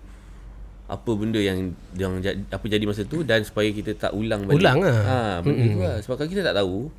apa 0.90 1.10
benda 1.14 1.38
yang 1.38 1.70
yang 1.94 2.18
apa 2.50 2.64
jadi 2.66 2.82
masa 2.82 3.06
tu 3.06 3.22
dan 3.22 3.46
supaya 3.46 3.70
kita 3.70 3.94
tak 3.94 4.10
ulang 4.10 4.50
balik. 4.50 4.58
Ulang 4.58 4.82
lah. 4.82 4.98
Ha, 5.06 5.18
benda 5.40 5.62
tu 5.70 5.80
lah. 5.80 5.96
Sebab 6.02 6.14
kalau 6.18 6.30
kita 6.30 6.42
tak 6.42 6.58
tahu 6.58 6.90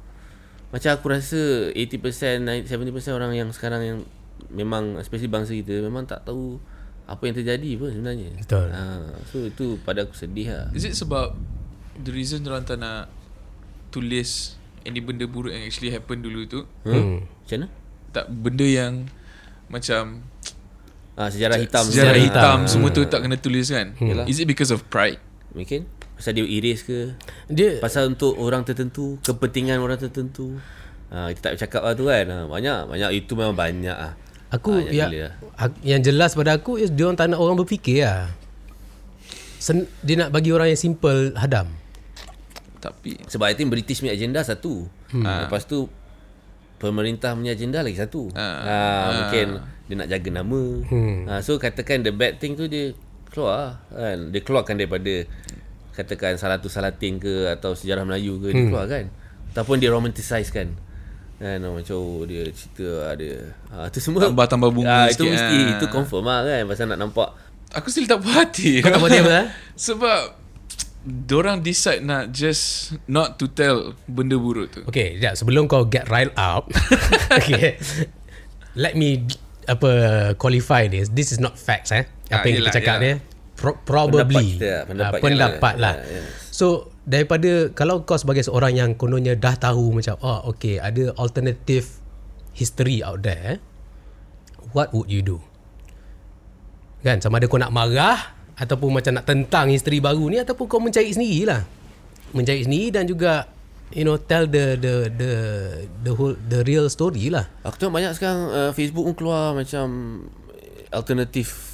macam 0.71 0.89
aku 0.95 1.05
rasa 1.11 1.41
80% 1.75 2.47
90, 2.63 2.71
70% 2.71 3.11
orang 3.11 3.35
yang 3.35 3.51
sekarang 3.51 3.81
yang 3.83 3.99
memang 4.47 4.95
especially 5.03 5.27
bangsa 5.27 5.51
kita 5.51 5.83
memang 5.83 6.07
tak 6.07 6.23
tahu 6.23 6.55
apa 7.03 7.19
yang 7.27 7.35
terjadi 7.35 7.71
pun 7.75 7.91
sebenarnya. 7.91 8.31
Betul. 8.39 8.71
Ha, 8.71 8.81
so 9.27 9.43
itu 9.43 9.75
pada 9.83 10.07
aku 10.07 10.15
sedih 10.15 10.47
lah. 10.55 10.67
Is 10.71 10.87
it 10.87 10.95
sebab 10.95 11.35
the 11.99 12.15
reason 12.15 12.47
orang 12.47 12.63
tak 12.63 12.79
nak 12.79 13.11
tulis 13.91 14.55
any 14.87 15.03
benda 15.03 15.27
buruk 15.27 15.51
yang 15.51 15.67
actually 15.67 15.91
happen 15.91 16.23
dulu 16.23 16.47
tu 16.47 16.63
Hmm. 16.87 17.27
Macam 17.27 17.57
mana? 17.59 17.67
tak 18.11 18.27
benda 18.27 18.67
yang 18.67 19.07
macam 19.71 20.23
Ah 21.14 21.28
sejarah 21.28 21.57
hitam. 21.57 21.84
sejarah 21.84 22.14
Sejarah 22.14 22.22
hitam, 22.22 22.57
hitam. 22.57 22.59
semua 22.66 22.89
tu 22.89 23.03
tak 23.03 23.20
kena 23.20 23.36
tulis 23.36 23.68
kan 23.68 23.91
Yalah. 23.95 24.26
is 24.26 24.38
it 24.38 24.45
because 24.45 24.70
of 24.70 24.88
pride 24.88 25.20
Mungkin 25.51 25.84
pasal 26.14 26.32
dia 26.32 26.43
erase 26.43 26.82
ke? 26.82 26.99
Dia 27.47 27.78
Pasal 27.78 28.07
untuk 28.07 28.34
orang 28.36 28.62
tertentu 28.62 29.20
Kepentingan 29.20 29.78
orang 29.78 29.97
tertentu 29.97 30.55
ha, 31.09 31.28
Kita 31.28 31.51
tak 31.51 31.55
cakap 31.59 31.82
lah 31.82 31.93
tu 31.93 32.05
kan 32.05 32.24
ha, 32.26 32.45
Banyak 32.45 32.88
Banyak 32.88 33.09
itu 33.12 33.34
memang 33.34 33.51
banyak 33.51 33.91
lah 33.91 34.16
Aku 34.49 34.72
Ah, 34.74 34.84
yang, 34.86 35.07
gila 35.07 35.20
lah. 35.26 35.34
yang 35.80 35.99
jelas 35.99 36.32
pada 36.32 36.51
aku 36.53 36.76
is 36.76 36.88
dia 36.88 37.03
orang 37.03 37.16
tak 37.16 37.28
nak 37.28 37.39
orang 37.39 37.55
berfikir 37.55 38.03
lah. 38.03 38.28
Sen, 39.57 39.88
dia 39.99 40.16
nak 40.18 40.30
bagi 40.30 40.49
orang 40.49 40.68
yang 40.68 40.76
simple 40.78 41.32
hadam. 41.34 41.72
tapi 42.78 43.16
Sebab 43.24 43.45
I 43.45 43.53
think 43.53 43.70
British 43.70 43.99
punya 43.99 44.12
agenda 44.12 44.41
satu 44.41 44.91
hmm. 45.09 45.24
Lepas 45.47 45.64
tu 45.64 45.88
Pemerintah 46.78 47.32
punya 47.32 47.51
agenda 47.51 47.80
lagi 47.80 47.93
satu 47.93 48.28
Ah. 48.32 48.59
ha, 48.59 48.78
Mungkin 49.22 49.47
Dia 49.91 49.97
nak 49.97 50.07
jaga 50.07 50.29
nama 50.31 50.61
Hmm. 50.87 51.27
ha, 51.27 51.43
So 51.43 51.59
katakan 51.59 52.01
the 52.01 52.09
bad 52.09 52.39
thing 52.39 52.55
tu 52.55 52.65
Dia 52.65 52.95
keluar 53.27 53.83
kan? 53.87 54.31
Dia 54.31 54.39
keluarkan 54.39 54.79
daripada 54.79 55.27
Katakan 55.91 56.39
Salatu 56.39 56.65
Salatin 56.65 57.19
ke 57.19 57.51
Atau 57.51 57.75
sejarah 57.75 58.01
Melayu 58.01 58.39
ke 58.39 58.49
Dia 58.49 58.63
keluar 58.65 58.87
kan 58.87 59.11
Ataupun 59.51 59.77
dia 59.77 59.91
romanticize 59.91 60.47
kan 60.47 60.71
Kan 61.35 61.59
macam 61.59 61.97
oh, 61.97 62.23
dia 62.23 62.47
cerita 62.47 63.11
ada 63.11 63.29
ha, 63.69 63.91
Itu 63.91 63.99
semua 63.99 64.23
Tambah-tambah 64.23 64.69
bunga 64.71 64.87
Ah, 64.87 65.05
Itu 65.05 65.25
sikit, 65.25 65.35
mesti 65.35 65.57
ah. 65.57 65.69
Itu 65.75 65.85
confirm 65.87 66.23
lah 66.23 66.39
kan 66.41 66.61
Pasal 66.65 66.85
nak 66.87 66.99
nampak 67.01 67.29
aku 67.71 67.87
still 67.87 68.03
tak 68.03 68.19
puas 68.19 68.35
hati 68.37 68.79
Kau 68.79 68.87
tak 68.87 68.99
puas 68.99 69.09
hati 69.09 69.19
apa, 69.19 69.33
eh? 69.33 69.45
sebab 69.87 70.19
Diorang 71.01 71.59
decide 71.59 72.05
nak 72.05 72.29
just 72.29 72.93
Not 73.07 73.35
to 73.35 73.49
tell 73.49 73.97
Benda 74.05 74.37
buruk 74.37 74.69
tu 74.69 74.81
Okay, 74.85 75.17
sekejap. 75.17 75.33
Sebelum 75.33 75.65
kau 75.65 75.81
get 75.83 76.05
riled 76.07 76.29
up. 76.37 76.69
okay. 77.41 77.81
Let 78.77 78.93
me 78.93 79.25
apa 79.72 79.91
qualify 80.36 80.86
this. 80.86 81.07
This 81.09 81.30
is 81.30 81.39
not 81.39 81.55
facts 81.55 81.89
eh. 81.89 82.03
Apa 82.28 82.36
Ah, 82.38 82.45
yang 82.45 82.55
yelah, 82.57 82.67
kita 82.67 82.78
cakap 82.78 82.95
yelah. 82.97 83.15
ni. 83.17 83.30
Pro- 83.53 83.78
probably. 83.80 84.57
Pendapat 84.57 84.65
lah, 84.65 84.82
pendapat 84.84 85.11
Ah, 85.13 85.22
pendapat 85.22 85.74
kita 85.74 85.82
lah. 85.82 85.93
lah. 85.93 85.95
Ya, 86.03 86.22
So 86.49 86.67
daripada 87.03 87.51
kalau 87.72 88.01
kau 88.01 88.15
sebagai 88.15 88.41
seorang 88.41 88.74
yang 88.74 88.89
kononnya 88.93 89.34
dah 89.34 89.55
tahu 89.55 89.93
macam 89.93 90.17
oh 90.19 90.51
okay 90.51 90.78
ada 90.78 91.13
alternative 91.15 91.88
history 92.51 92.99
out 92.99 93.22
there. 93.22 93.57
What 94.72 94.91
would 94.91 95.07
you 95.07 95.22
do? 95.22 95.39
Kan 97.01 97.17
sama 97.17 97.38
ada 97.38 97.45
kau 97.45 97.57
nak 97.57 97.72
marah 97.72 98.38
ataupun 98.53 98.93
macam 98.93 99.11
nak 99.11 99.26
tentang 99.26 99.67
history 99.67 99.97
baru 99.97 100.30
ni 100.30 100.38
ataupun 100.38 100.65
kau 100.65 100.78
mencari 100.78 101.09
sendiri 101.09 101.49
lah. 101.49 101.61
Mencari 102.32 102.61
sendiri 102.61 102.93
dan 102.93 103.03
juga 103.05 103.49
you 103.91 104.03
know 104.03 104.15
tell 104.15 104.47
the 104.47 104.75
the 104.79 104.93
the 105.11 105.31
the 106.03 106.11
whole 106.15 106.35
the 106.47 106.63
real 106.63 106.87
story 106.87 107.27
lah. 107.31 107.47
Aku 107.63 107.75
tengok 107.77 107.93
banyak 107.99 108.11
sekarang 108.15 108.39
uh, 108.49 108.71
Facebook 108.71 109.05
pun 109.07 109.15
keluar 109.15 109.55
macam 109.55 109.87
alternative 110.91 111.71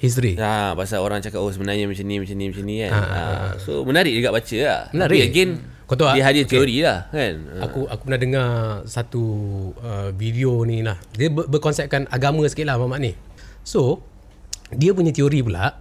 History. 0.00 0.32
Ha, 0.40 0.72
pasal 0.72 1.04
orang 1.04 1.20
cakap 1.20 1.44
oh 1.44 1.52
sebenarnya 1.52 1.84
macam 1.84 2.08
ni 2.08 2.16
macam 2.16 2.32
ni 2.32 2.48
macam 2.48 2.64
ni 2.64 2.76
kan. 2.80 2.92
Ha, 2.96 3.20
so 3.60 3.84
menarik 3.84 4.16
juga 4.16 4.32
baca 4.32 4.56
lah. 4.64 4.80
Menarik. 4.96 5.20
Tapi 5.20 5.28
again 5.28 5.50
Kau 5.84 5.98
tahu 5.98 6.14
dia 6.16 6.24
hadir 6.24 6.48
Okay. 6.48 6.56
teori 6.56 6.76
lah 6.80 6.98
kan. 7.12 7.34
Ha. 7.36 7.68
Aku 7.68 7.84
aku 7.84 8.02
pernah 8.08 8.20
dengar 8.22 8.48
satu 8.88 9.22
uh, 9.76 10.08
video 10.16 10.64
ni 10.64 10.80
lah. 10.80 10.96
Dia 11.12 11.28
ber- 11.28 11.52
berkonsepkan 11.52 12.08
agama 12.08 12.48
sikit 12.48 12.64
lah 12.64 12.80
Mamat 12.80 13.00
ni. 13.02 13.12
So, 13.60 14.00
dia 14.72 14.96
punya 14.96 15.12
teori 15.12 15.44
pula 15.44 15.76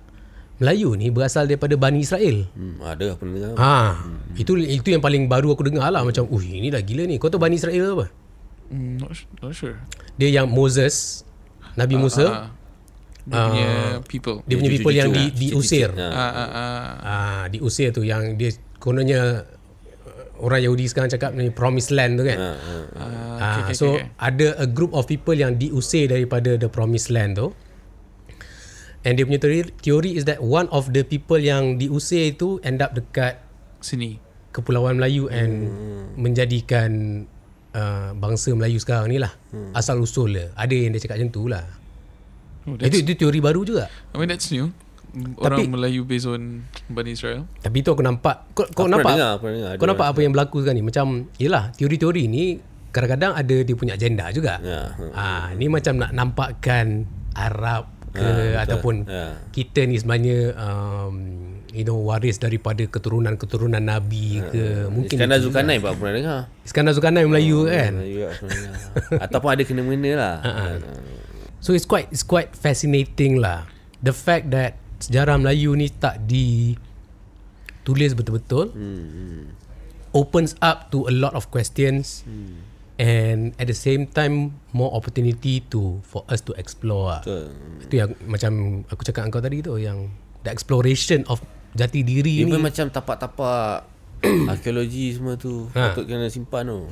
Melayu 0.59 0.91
ni 0.93 1.07
berasal 1.07 1.47
daripada 1.47 1.73
Bani 1.73 2.03
Israel. 2.03 2.43
Hmm, 2.51 2.83
ada 2.83 3.15
aku 3.15 3.23
dengar. 3.23 3.55
Ha, 3.55 3.95
itu 4.35 4.59
itu 4.59 4.91
yang 4.91 4.99
paling 4.99 5.25
baru 5.25 5.55
aku 5.55 5.63
dengar 5.63 5.87
lah 5.87 6.03
macam, 6.03 6.27
"Uh, 6.27 6.43
ini 6.43 6.67
dah 6.67 6.83
gila 6.83 7.07
ni." 7.07 7.15
Kau 7.15 7.31
tahu 7.31 7.39
Bani 7.39 7.55
Israel 7.55 7.95
apa? 7.95 8.05
Mm, 8.69 8.99
not, 8.99 9.15
not 9.39 9.55
sure. 9.55 9.79
Dia 10.15 10.29
yang 10.29 10.51
Moses, 10.51 11.23
Nabi 11.73 11.95
Musa, 11.95 12.51
Ah, 13.25 13.25
dia 13.25 13.39
punya 13.45 13.69
people. 14.03 14.37
dia 14.43 14.55
punya 14.57 14.71
people 14.73 14.95
yang 14.95 15.09
di, 15.09 15.23
diusir. 15.31 15.89
Ha. 15.91 16.07
Ah, 16.07 16.17
ah, 16.17 16.49
ah. 16.49 16.85
Ah, 16.99 17.43
diusir 17.47 17.89
tu 17.89 18.01
yang 18.01 18.35
dia 18.35 18.51
kononnya 18.77 19.47
uh, 20.01 20.43
orang 20.43 20.59
Yahudi 20.61 20.85
sekarang 20.85 21.07
cakap 21.07 21.31
ni 21.33 21.47
promised 21.49 21.89
land 21.89 22.17
tu 22.17 22.25
kan. 22.25 22.35
Ha, 22.35 22.51
ha. 22.51 22.75
Ah, 22.97 23.07
Ah, 23.39 23.53
okay, 23.55 23.61
okay, 23.63 23.75
so 23.75 23.95
okay. 23.95 24.11
ada 24.17 24.59
a 24.59 24.67
group 24.67 24.91
of 24.91 25.05
people 25.05 25.33
yang 25.33 25.55
diusir 25.55 26.09
daripada 26.09 26.57
the 26.57 26.67
promised 26.67 27.07
land 27.07 27.39
tu. 27.39 27.55
And 28.99 29.15
dia 29.15 29.23
punya 29.23 29.39
teori, 29.39 29.71
teori 29.79 30.11
is 30.13 30.27
that 30.27 30.39
one 30.39 30.67
of 30.69 30.91
the 30.91 31.01
people 31.01 31.39
yang 31.39 31.79
diusir 31.79 32.29
itu 32.29 32.59
end 32.61 32.79
up 32.79 32.91
dekat 32.91 33.39
Sini. 33.79 34.19
Kepulauan 34.51 34.99
Melayu 34.99 35.29
and 35.29 35.71
menjadikan 36.19 37.23
uh, 37.71 38.11
bangsa 38.11 38.51
Melayu 38.51 38.75
sekarang 38.75 39.07
ni 39.07 39.15
lah. 39.15 39.31
Asal 39.71 39.97
usul 39.97 40.35
dia. 40.35 40.51
Ada 40.53 40.73
yang 40.73 40.91
dia 40.91 40.99
cakap 40.99 41.15
macam 41.15 41.31
tu 41.31 41.47
lah. 41.47 41.63
Oh, 42.67 42.75
Itu, 42.75 42.99
itu 42.99 43.15
teori 43.15 43.39
baru 43.39 43.63
juga. 43.63 43.87
I 44.11 44.19
mean, 44.19 44.27
that's 44.27 44.51
new. 44.51 44.67
Mm, 45.09 45.33
Tapi- 45.33 45.41
Orang 45.41 45.73
Melayu 45.73 46.03
based 46.03 46.27
on 46.27 46.67
Bani 46.85 47.15
Israel. 47.15 47.47
Tapi 47.57 47.81
tu 47.81 47.89
aku 47.89 48.03
nampak 48.03 48.51
kau, 48.51 48.67
kau 48.67 48.85
Aku 48.85 48.91
nampak 48.91 49.15
dengar, 49.15 49.31
pernah 49.39 49.53
dengar. 49.55 49.71
kau 49.79 49.87
nampak 49.87 50.05
apa 50.05 50.19
yang 50.21 50.31
berlaku 50.31 50.55
sekarang 50.59 50.77
ni 50.77 50.85
macam 50.85 51.05
yalah 51.37 51.63
teori-teori 51.73 52.23
ni 52.25 52.43
kadang-kadang 52.89 53.33
ada 53.33 53.55
dia 53.63 53.73
punya 53.73 53.93
agenda 53.95 54.29
juga. 54.29 54.61
Ya, 54.61 54.93
Ah 55.13 55.49
ni 55.55 55.65
macam 55.65 55.97
nak 55.97 56.13
nampakkan 56.13 57.09
Arab 57.33 57.89
ke 58.19 58.27
betul. 58.27 58.53
ataupun 58.59 58.95
Ya. 59.03 59.27
kita 59.49 59.81
ni 59.83 59.95
sebenarnya 59.95 60.39
um, 60.53 61.13
you 61.69 61.81
know 61.81 61.97
waris 61.99 62.35
daripada 62.35 62.83
keturunan-keturunan 62.83 63.79
nabi 63.79 64.43
ke 64.43 64.85
mungkin 64.87 65.15
Iskandar. 65.15 65.39
Zulkarnain 65.39 65.79
pun 65.79 65.95
pernah 65.95 66.13
dengar. 66.13 66.39
Iskandar 66.61 66.91
Zulkarnain 66.91 67.25
Melayu 67.25 67.65
kan. 67.65 67.93
Melayu 67.95 68.19
lah. 68.25 68.35
Ataupun 69.25 69.49
ada 69.49 69.63
kena-mena 69.63 70.11
lah. 70.13 70.35
So 71.59 71.71
it's 71.71 71.83
quite 71.83 72.07
it's 72.09 72.23
quite 72.23 72.51
fascinating 72.53 73.37
lah. 73.37 73.67
The 73.99 74.11
fact 74.11 74.49
that 74.49 74.75
sejarah 74.99 75.35
Melayu 75.35 75.73
ni 75.73 75.87
tak 75.87 76.23
ditulis 76.23 78.11
betul-betul 78.13 78.71
Hmm, 78.71 79.55
opens 80.11 80.55
up 80.59 80.89
to 80.89 81.05
a 81.05 81.13
lot 81.13 81.31
of 81.31 81.47
questions 81.47 82.23
and 82.99 83.55
at 83.55 83.65
the 83.65 83.73
same 83.73 84.03
time 84.05 84.51
more 84.69 84.91
opportunity 84.91 85.63
to 85.63 86.03
for 86.03 86.27
us 86.27 86.39
to 86.41 86.51
explore 86.53 87.09
lah. 87.09 87.21
Betul. 87.23 87.45
Itu 87.81 87.93
yang 87.95 88.09
macam 88.27 88.51
aku 88.85 89.01
cakap 89.01 89.23
dengan 89.23 89.31
kau 89.31 89.41
tadi 89.41 89.57
tu 89.59 89.73
yang 89.75 90.11
the 90.43 90.51
exploration 90.51 91.23
of 91.25 91.39
jati 91.71 92.03
diri 92.03 92.43
Even 92.43 92.59
ni. 92.59 92.65
macam 92.65 92.91
tapak-tapak 92.91 93.87
arkeologi 94.51 95.15
semua 95.15 95.33
tu 95.33 95.71
Ha. 95.71 95.95
patut 95.95 96.03
kena 96.03 96.27
simpan 96.27 96.67
tu. 96.67 96.91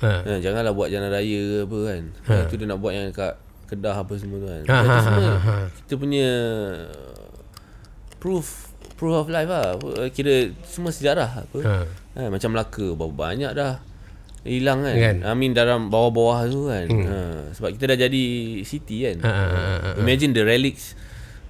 Ha. 0.00 0.22
Ha, 0.22 0.38
janganlah 0.38 0.70
buat 0.70 0.88
jalan 0.88 1.10
raya 1.10 1.40
ke 1.40 1.58
apa 1.62 1.78
kan. 1.84 2.02
Ha. 2.24 2.34
Itu 2.46 2.54
dia 2.54 2.66
nak 2.66 2.78
buat 2.78 2.94
yang 2.94 3.10
kat 3.10 3.34
Kedah 3.66 3.94
apa 3.96 4.14
semua 4.14 4.38
tu 4.38 4.46
kan. 4.46 4.62
Ha, 4.64 4.76
Itu 4.76 4.88
ha, 4.88 4.98
semua 5.00 5.22
ha, 5.22 5.34
ha. 5.36 5.56
kita 5.76 5.94
punya 5.94 6.28
proof 8.16 8.70
proof 8.94 9.14
of 9.16 9.28
life 9.28 9.48
lah. 9.48 9.76
Kira 10.10 10.52
semua 10.62 10.90
sejarah 10.90 11.42
apa. 11.42 11.58
Ha. 11.60 11.76
Ha. 12.12 12.22
macam 12.28 12.50
Melaka 12.50 12.86
berapa 12.92 13.10
banyak 13.10 13.52
dah 13.52 13.78
hilang 14.44 14.84
kan. 14.84 14.96
Kan? 14.96 15.16
I 15.24 15.32
mean 15.36 15.52
dalam 15.52 15.92
bawah-bawah 15.92 16.48
tu 16.48 16.72
kan. 16.72 16.86
Hmm. 16.88 17.04
Ha. 17.04 17.18
sebab 17.52 17.76
kita 17.76 17.84
dah 17.92 17.98
jadi 18.08 18.24
city 18.64 18.96
kan. 19.04 19.16
Ha, 19.20 19.28
ha, 19.28 19.44
ha, 19.44 19.58
ha, 19.60 19.72
ha. 19.76 19.90
Imagine 20.00 20.32
the 20.32 20.44
relics 20.44 20.96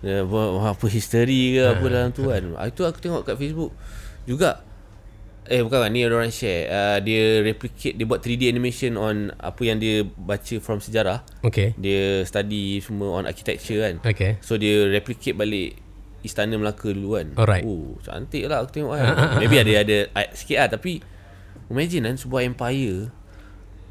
uh, 0.03 0.25
apa, 0.67 0.87
history 0.91 1.61
ke 1.61 1.63
apa 1.67 1.85
dalam 1.87 2.11
tu 2.11 2.27
kan. 2.29 2.43
Ah, 2.59 2.67
Itu 2.67 2.83
aku 2.87 2.99
tengok 2.99 3.23
kat 3.27 3.37
Facebook 3.39 3.73
juga. 4.27 4.67
Eh 5.51 5.67
bukan 5.67 5.83
kan 5.83 5.91
ni 5.91 6.07
ada 6.07 6.15
orang 6.15 6.31
share. 6.31 6.71
Uh, 6.71 6.99
dia 7.03 7.43
replicate 7.43 7.99
dia 7.99 8.07
buat 8.07 8.23
3D 8.23 8.47
animation 8.47 8.95
on 8.95 9.35
apa 9.35 9.61
yang 9.67 9.83
dia 9.83 10.07
baca 10.07 10.57
from 10.63 10.79
sejarah. 10.79 11.27
Okay. 11.43 11.75
Dia 11.75 12.23
study 12.23 12.79
semua 12.79 13.19
on 13.19 13.25
architecture 13.27 13.83
kan. 13.83 13.99
Okay. 14.03 14.39
So 14.43 14.55
dia 14.59 14.87
replicate 14.87 15.35
balik 15.35 15.79
Istana 16.21 16.55
Melaka 16.61 16.93
dulu 16.93 17.17
kan. 17.19 17.33
Alright. 17.35 17.65
Oh, 17.65 17.97
cantik 18.05 18.45
lah 18.47 18.63
aku 18.63 18.79
tengok 18.79 18.95
kan. 18.95 19.15
Maybe 19.43 19.57
ada 19.59 19.73
ada 19.83 19.99
art 20.13 20.37
sikit 20.37 20.59
lah 20.61 20.69
tapi 20.71 21.01
imagine 21.71 22.03
kan 22.05 22.17
sebuah 22.17 22.43
empire 22.45 23.09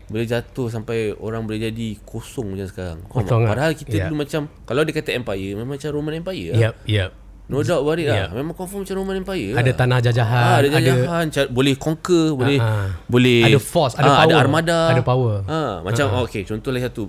boleh 0.06 0.26
jatuh 0.26 0.68
sampai 0.68 1.14
orang 1.14 1.46
boleh 1.46 1.70
jadi 1.70 1.94
kosong 2.02 2.52
macam 2.52 2.66
sekarang. 2.66 3.00
Kosong 3.06 3.46
lah. 3.46 3.50
Padahal 3.54 3.72
kita 3.74 3.94
Ya. 3.94 4.04
dulu 4.06 4.26
macam 4.26 4.50
kalau 4.64 4.82
dia 4.82 4.92
kata 4.92 5.14
empire 5.14 5.54
memang 5.54 5.78
macam 5.78 5.90
Roman 5.92 6.14
Empire 6.16 6.48
lah. 6.50 6.60
Yep, 6.60 6.74
yep. 6.86 7.10
No 7.46 7.62
doubt 7.62 7.82
about 7.82 7.98
it 7.98 8.06
Ya. 8.06 8.26
lah. 8.26 8.28
Memang 8.32 8.54
confirm 8.54 8.82
macam 8.82 8.96
Roman 8.96 9.16
Empire 9.18 9.54
Ada 9.54 9.64
lah. 9.64 9.76
tanah 9.76 9.98
jajahan, 10.04 10.44
Ah, 10.44 10.56
ada 10.56 10.68
ada 10.68 10.78
jajahan, 10.80 11.26
ada, 11.28 11.42
boleh 11.48 11.74
conquer, 11.76 12.26
boleh 12.32 12.58
Ah, 12.58 12.66
ah. 12.66 12.88
boleh 13.06 13.42
Ada 13.44 13.60
force, 13.60 13.94
ada 13.96 14.06
ada 14.08 14.18
power. 14.28 14.38
armada. 14.40 14.80
Ada 14.90 15.04
power. 15.04 15.36
Ah, 15.46 15.74
macam 15.80 16.06
oh, 16.12 16.26
okey, 16.26 16.42
contoh 16.44 16.70
lagi 16.70 16.84
satu 16.84 17.06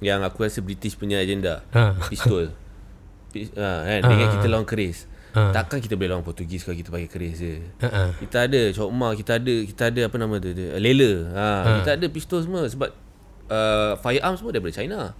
yang 0.00 0.20
aku 0.20 0.44
rasa 0.44 0.60
British 0.60 0.94
punya 0.94 1.16
agenda. 1.18 1.64
Ah. 1.70 1.96
Pistol. 2.06 2.52
Pis, 3.32 3.48
ah, 3.56 3.82
kan, 3.82 4.00
Ah, 4.00 4.08
dengan 4.10 4.26
kita 4.30 4.46
lawan 4.46 4.64
keris. 4.64 5.08
Ah. 5.34 5.50
Takkan 5.50 5.82
kita 5.82 5.98
boleh 5.98 6.14
lawan 6.14 6.22
Portugis 6.22 6.62
kalau 6.62 6.78
kita 6.78 6.94
pakai 6.94 7.10
keris 7.10 7.42
je. 7.42 7.58
Ha 7.82 7.88
ah. 7.90 8.08
Kita 8.14 8.46
ada 8.46 8.60
cokma, 8.70 9.18
kita 9.18 9.42
ada 9.42 9.54
kita 9.66 9.82
ada 9.90 10.00
apa 10.06 10.16
nama 10.16 10.34
tu 10.38 10.54
dia? 10.54 10.78
Lela. 10.78 11.12
Ha, 11.34 11.46
kita 11.82 11.90
ada 11.98 12.06
pistol 12.06 12.46
semua 12.46 12.62
sebab 12.70 12.94
uh, 13.50 13.98
firearms 13.98 14.38
semua 14.38 14.54
daripada 14.54 14.74
China. 14.78 15.10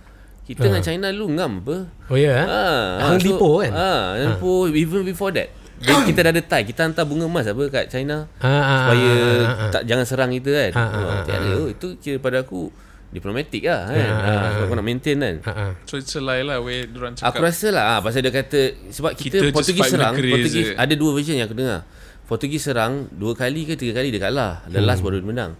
Kita 0.44 0.60
dengan 0.60 0.84
China 0.84 1.08
dulu 1.10 1.26
ngam 1.34 1.52
apa? 1.66 1.76
Oh 2.12 2.18
ya. 2.20 2.30
Yeah, 2.30 2.42
Ha, 2.46 2.62
Hang 3.10 3.20
Lipo 3.26 3.58
kan? 3.64 3.72
Ha, 3.74 3.90
Lipo 4.22 4.70
even 4.70 5.02
before 5.02 5.34
that. 5.34 5.50
Dia, 5.74 6.06
kita 6.06 6.22
dah 6.22 6.30
ada 6.30 6.38
tie, 6.38 6.62
kita 6.62 6.86
hantar 6.86 7.02
bunga 7.02 7.26
emas 7.26 7.50
apa 7.50 7.66
kat 7.66 7.90
China 7.90 8.30
Ha, 8.38 8.46
ha, 8.46 8.74
supaya 8.78 9.10
ha, 9.10 9.26
ha, 9.26 9.52
ha. 9.58 9.66
tak 9.74 9.82
jangan 9.90 10.06
serang 10.06 10.30
kita 10.30 10.50
kan. 10.54 10.70
Ha, 10.78 10.84
ha, 10.86 10.94
Ha, 10.94 11.00
ha, 11.10 11.22
tiada. 11.26 11.48
Oh, 11.58 11.66
itu 11.66 11.88
kira 11.98 12.22
pada 12.22 12.46
aku 12.46 12.70
diplomatik 13.14 13.62
lah 13.62 13.86
kan. 13.86 13.94
Ha, 13.94 14.18
ha, 14.18 14.32
Ha, 14.34 14.46
sebab 14.52 14.64
kau 14.66 14.76
nak 14.76 14.84
maintain 14.84 15.16
kan. 15.16 15.36
Ha 15.40 15.52
ah. 15.54 15.72
So 15.86 15.94
it's 15.94 16.10
a 16.12 16.20
lie 16.20 16.42
lah 16.42 16.58
where 16.58 16.82
diorang 16.84 17.14
cakap. 17.14 17.30
Aku 17.30 17.40
rasa 17.40 17.70
lah 17.70 17.84
ah, 17.88 17.98
Pasal 18.00 18.20
dia 18.20 18.34
kata 18.34 18.60
Sebab 18.90 19.14
kita, 19.14 19.38
Kita 19.40 19.54
Portugis 19.54 19.86
serang 19.86 20.12
Portugis 20.12 20.52
je. 20.66 20.74
Ada 20.74 20.94
dua 20.94 21.10
version 21.12 21.34
yang 21.34 21.46
aku 21.46 21.54
dengar 21.54 21.86
Portugis 22.24 22.60
serang 22.60 23.06
Dua 23.08 23.32
kali 23.32 23.62
ke 23.62 23.74
tiga 23.74 23.94
kali 23.94 24.10
dia 24.10 24.18
kalah 24.20 24.66
The 24.66 24.82
last 24.82 25.00
baru 25.00 25.18
dia 25.18 25.26
menang 25.26 25.52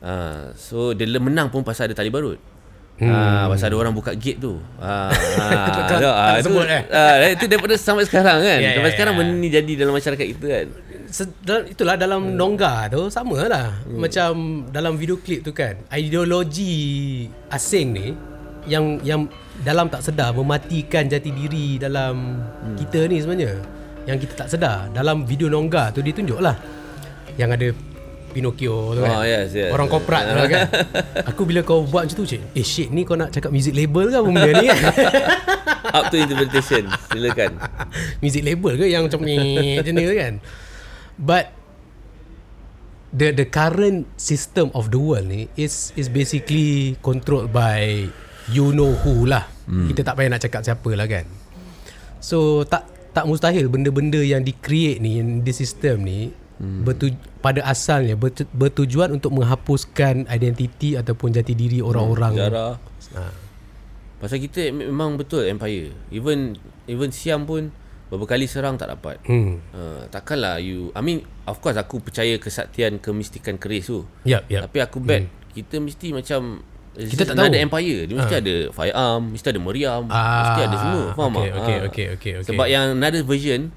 Ah, 0.00 0.50
So 0.56 0.90
dia 0.92 1.04
le- 1.04 1.20
menang 1.20 1.48
pun 1.48 1.62
Pasal 1.62 1.86
ada 1.86 1.94
tali 1.94 2.08
barut 2.08 2.40
Ah, 3.02 3.50
pasal 3.50 3.72
ada 3.72 3.76
orang 3.82 3.94
buka 3.96 4.14
gate 4.14 4.38
tu. 4.38 4.60
Ah, 4.78 5.10
ah, 5.42 5.88
Tak- 5.88 5.88
tak- 5.90 6.00
tak, 6.02 6.14
tak 6.14 6.38
itu, 6.38 6.44
sebut, 6.46 6.66
eh? 6.70 6.82
ah, 6.92 7.14
itu 7.34 7.44
daripada 7.50 7.74
sampai 7.74 8.04
sekarang 8.06 8.38
kan. 8.44 8.58
Ya, 8.62 8.78
sampai 8.78 8.92
sekarang 8.94 9.14
ya. 9.14 9.18
benda 9.18 9.34
ni 9.34 9.48
jadi 9.50 9.72
dalam 9.74 9.94
masyarakat 9.96 10.26
kita 10.36 10.46
kan. 10.46 10.66
Se- 11.12 11.36
dal- 11.44 11.68
itulah 11.68 11.98
dalam 11.98 12.40
nongga 12.40 12.88
tu 12.88 13.12
sama 13.12 13.36
lah 13.44 13.84
hmm. 13.84 14.00
macam 14.00 14.30
dalam 14.72 14.96
video 14.96 15.20
klip 15.20 15.44
tu 15.44 15.52
kan 15.52 15.76
ideologi 15.92 17.28
asing 17.52 17.92
ni 17.92 18.16
yang 18.64 18.96
yang 19.04 19.28
dalam 19.60 19.92
tak 19.92 20.00
sedar 20.00 20.32
mematikan 20.32 21.04
jati 21.04 21.28
diri 21.28 21.76
dalam 21.76 22.40
hmm. 22.40 22.76
kita 22.80 23.12
ni 23.12 23.20
sebenarnya 23.20 23.60
yang 24.08 24.16
kita 24.16 24.32
tak 24.40 24.48
sedar 24.56 24.88
dalam 24.96 25.28
video 25.28 25.52
nongga 25.52 25.92
tu 25.92 26.00
dia 26.00 26.16
tunjuk 26.16 26.40
lah 26.40 26.56
yang 27.36 27.52
ada 27.52 27.68
Pinocchio 28.32 28.96
tu 28.96 29.00
kan 29.04 29.20
Oh, 29.20 29.24
yes, 29.24 29.52
yes, 29.52 29.70
orang 29.70 29.86
yes. 29.86 29.94
koprat 29.94 30.22
tu 30.24 30.32
lah 30.34 30.48
kan 30.48 30.62
aku 31.30 31.42
bila 31.44 31.60
kau 31.62 31.84
buat 31.84 32.08
macam 32.08 32.16
tu 32.18 32.26
cik 32.26 32.56
eh 32.56 32.66
shit 32.66 32.88
ni 32.88 33.04
kau 33.04 33.14
nak 33.14 33.30
cakap 33.30 33.52
music 33.52 33.76
label 33.76 34.08
ke 34.08 34.16
apa 34.16 34.28
benda 34.28 34.50
ni 34.56 34.66
kan 34.68 34.80
Up 35.92 36.08
to 36.08 36.16
interpretation. 36.16 36.88
Silakan. 37.12 37.58
music 38.24 38.42
label 38.46 38.80
ke 38.80 38.88
yang 38.88 39.04
macam 39.04 39.20
ni 39.28 39.76
macam 39.76 39.92
ni 39.92 40.04
kan 40.16 40.34
but 41.20 41.52
the 43.12 43.28
the 43.36 43.44
current 43.44 44.08
system 44.16 44.72
of 44.72 44.88
the 44.88 44.96
world 44.96 45.28
ni 45.28 45.52
is 45.54 45.92
is 46.00 46.08
basically 46.08 46.96
controlled 47.04 47.52
by 47.52 48.08
you 48.48 48.72
know 48.72 48.96
who 49.04 49.28
lah 49.28 49.44
hmm. 49.68 49.92
kita 49.92 50.00
tak 50.00 50.16
payah 50.16 50.32
nak 50.32 50.40
cakap 50.40 50.64
siapa 50.64 50.90
lah 50.96 51.04
kan 51.04 51.28
so 52.24 52.64
tak 52.64 52.88
tak 53.12 53.28
mustahil 53.28 53.68
benda-benda 53.68 54.18
yang 54.24 54.40
di 54.40 54.56
create 54.56 54.98
ni 55.04 55.20
di 55.44 55.52
system 55.52 56.00
ni 56.00 56.32
hmm. 56.62 56.82
bertuj, 56.82 57.12
pada 57.38 57.60
asalnya 57.62 58.14
bertu, 58.14 58.46
bertujuan 58.48 59.10
untuk 59.10 59.34
menghapuskan 59.34 60.24
identiti 60.26 60.94
ataupun 60.94 61.34
jati 61.34 61.52
diri 61.52 61.78
orang-orang 61.78 62.32
Sejarah. 62.32 62.72
ha. 63.12 63.24
Pasal 64.16 64.38
kita 64.38 64.70
memang 64.70 65.18
betul 65.18 65.42
empire. 65.42 65.90
Even 66.08 66.54
even 66.86 67.10
Siam 67.10 67.42
pun 67.42 67.74
beberapa 68.06 68.30
kali 68.30 68.46
serang 68.46 68.76
tak 68.76 68.86
dapat. 68.88 69.18
hmm. 69.24 69.58
Uh, 69.72 70.06
takkanlah 70.08 70.56
you 70.56 70.92
I 70.92 71.00
mean 71.00 71.20
of 71.44 71.58
course 71.58 71.74
aku 71.74 71.98
percaya 71.98 72.38
kesaktian 72.38 72.96
kemistikan 72.96 73.56
keris 73.56 73.88
tu. 73.88 74.06
yep 74.22 74.46
yep 74.46 74.62
Tapi 74.62 74.78
aku 74.78 75.02
bet 75.02 75.26
kita 75.50 75.76
mesti 75.78 76.14
macam 76.14 76.62
Kita 76.92 77.24
tak 77.24 77.34
tahu. 77.34 77.48
ada 77.48 77.56
empire 77.58 78.04
Dia 78.04 78.14
mesti 78.14 78.34
ada 78.36 78.54
firearm 78.68 79.22
Mesti 79.32 79.48
ada 79.48 79.60
meriam 79.60 80.02
Mesti 80.06 80.60
ada 80.62 80.76
semua 80.76 81.04
Faham 81.12 81.32
okay, 81.34 81.40
tak? 81.40 81.56
okay, 81.56 81.56
Ah. 81.56 81.80
okay, 81.82 82.06
okay, 82.12 82.32
okay. 82.36 82.46
Sebab 82.46 82.66
yang 82.68 82.84
another 82.94 83.20
version 83.22 83.72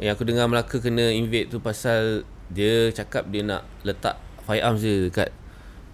Yang 0.00 0.12
aku 0.16 0.24
dengar 0.28 0.44
Melaka 0.48 0.76
kena 0.78 1.08
invade 1.12 1.48
tu 1.48 1.58
Pasal 1.58 2.28
Dia 2.52 2.92
cakap 2.92 3.28
dia 3.32 3.42
nak 3.42 3.64
Letak 3.82 4.20
firearms 4.44 4.80
dia 4.84 5.08
Dekat 5.08 5.30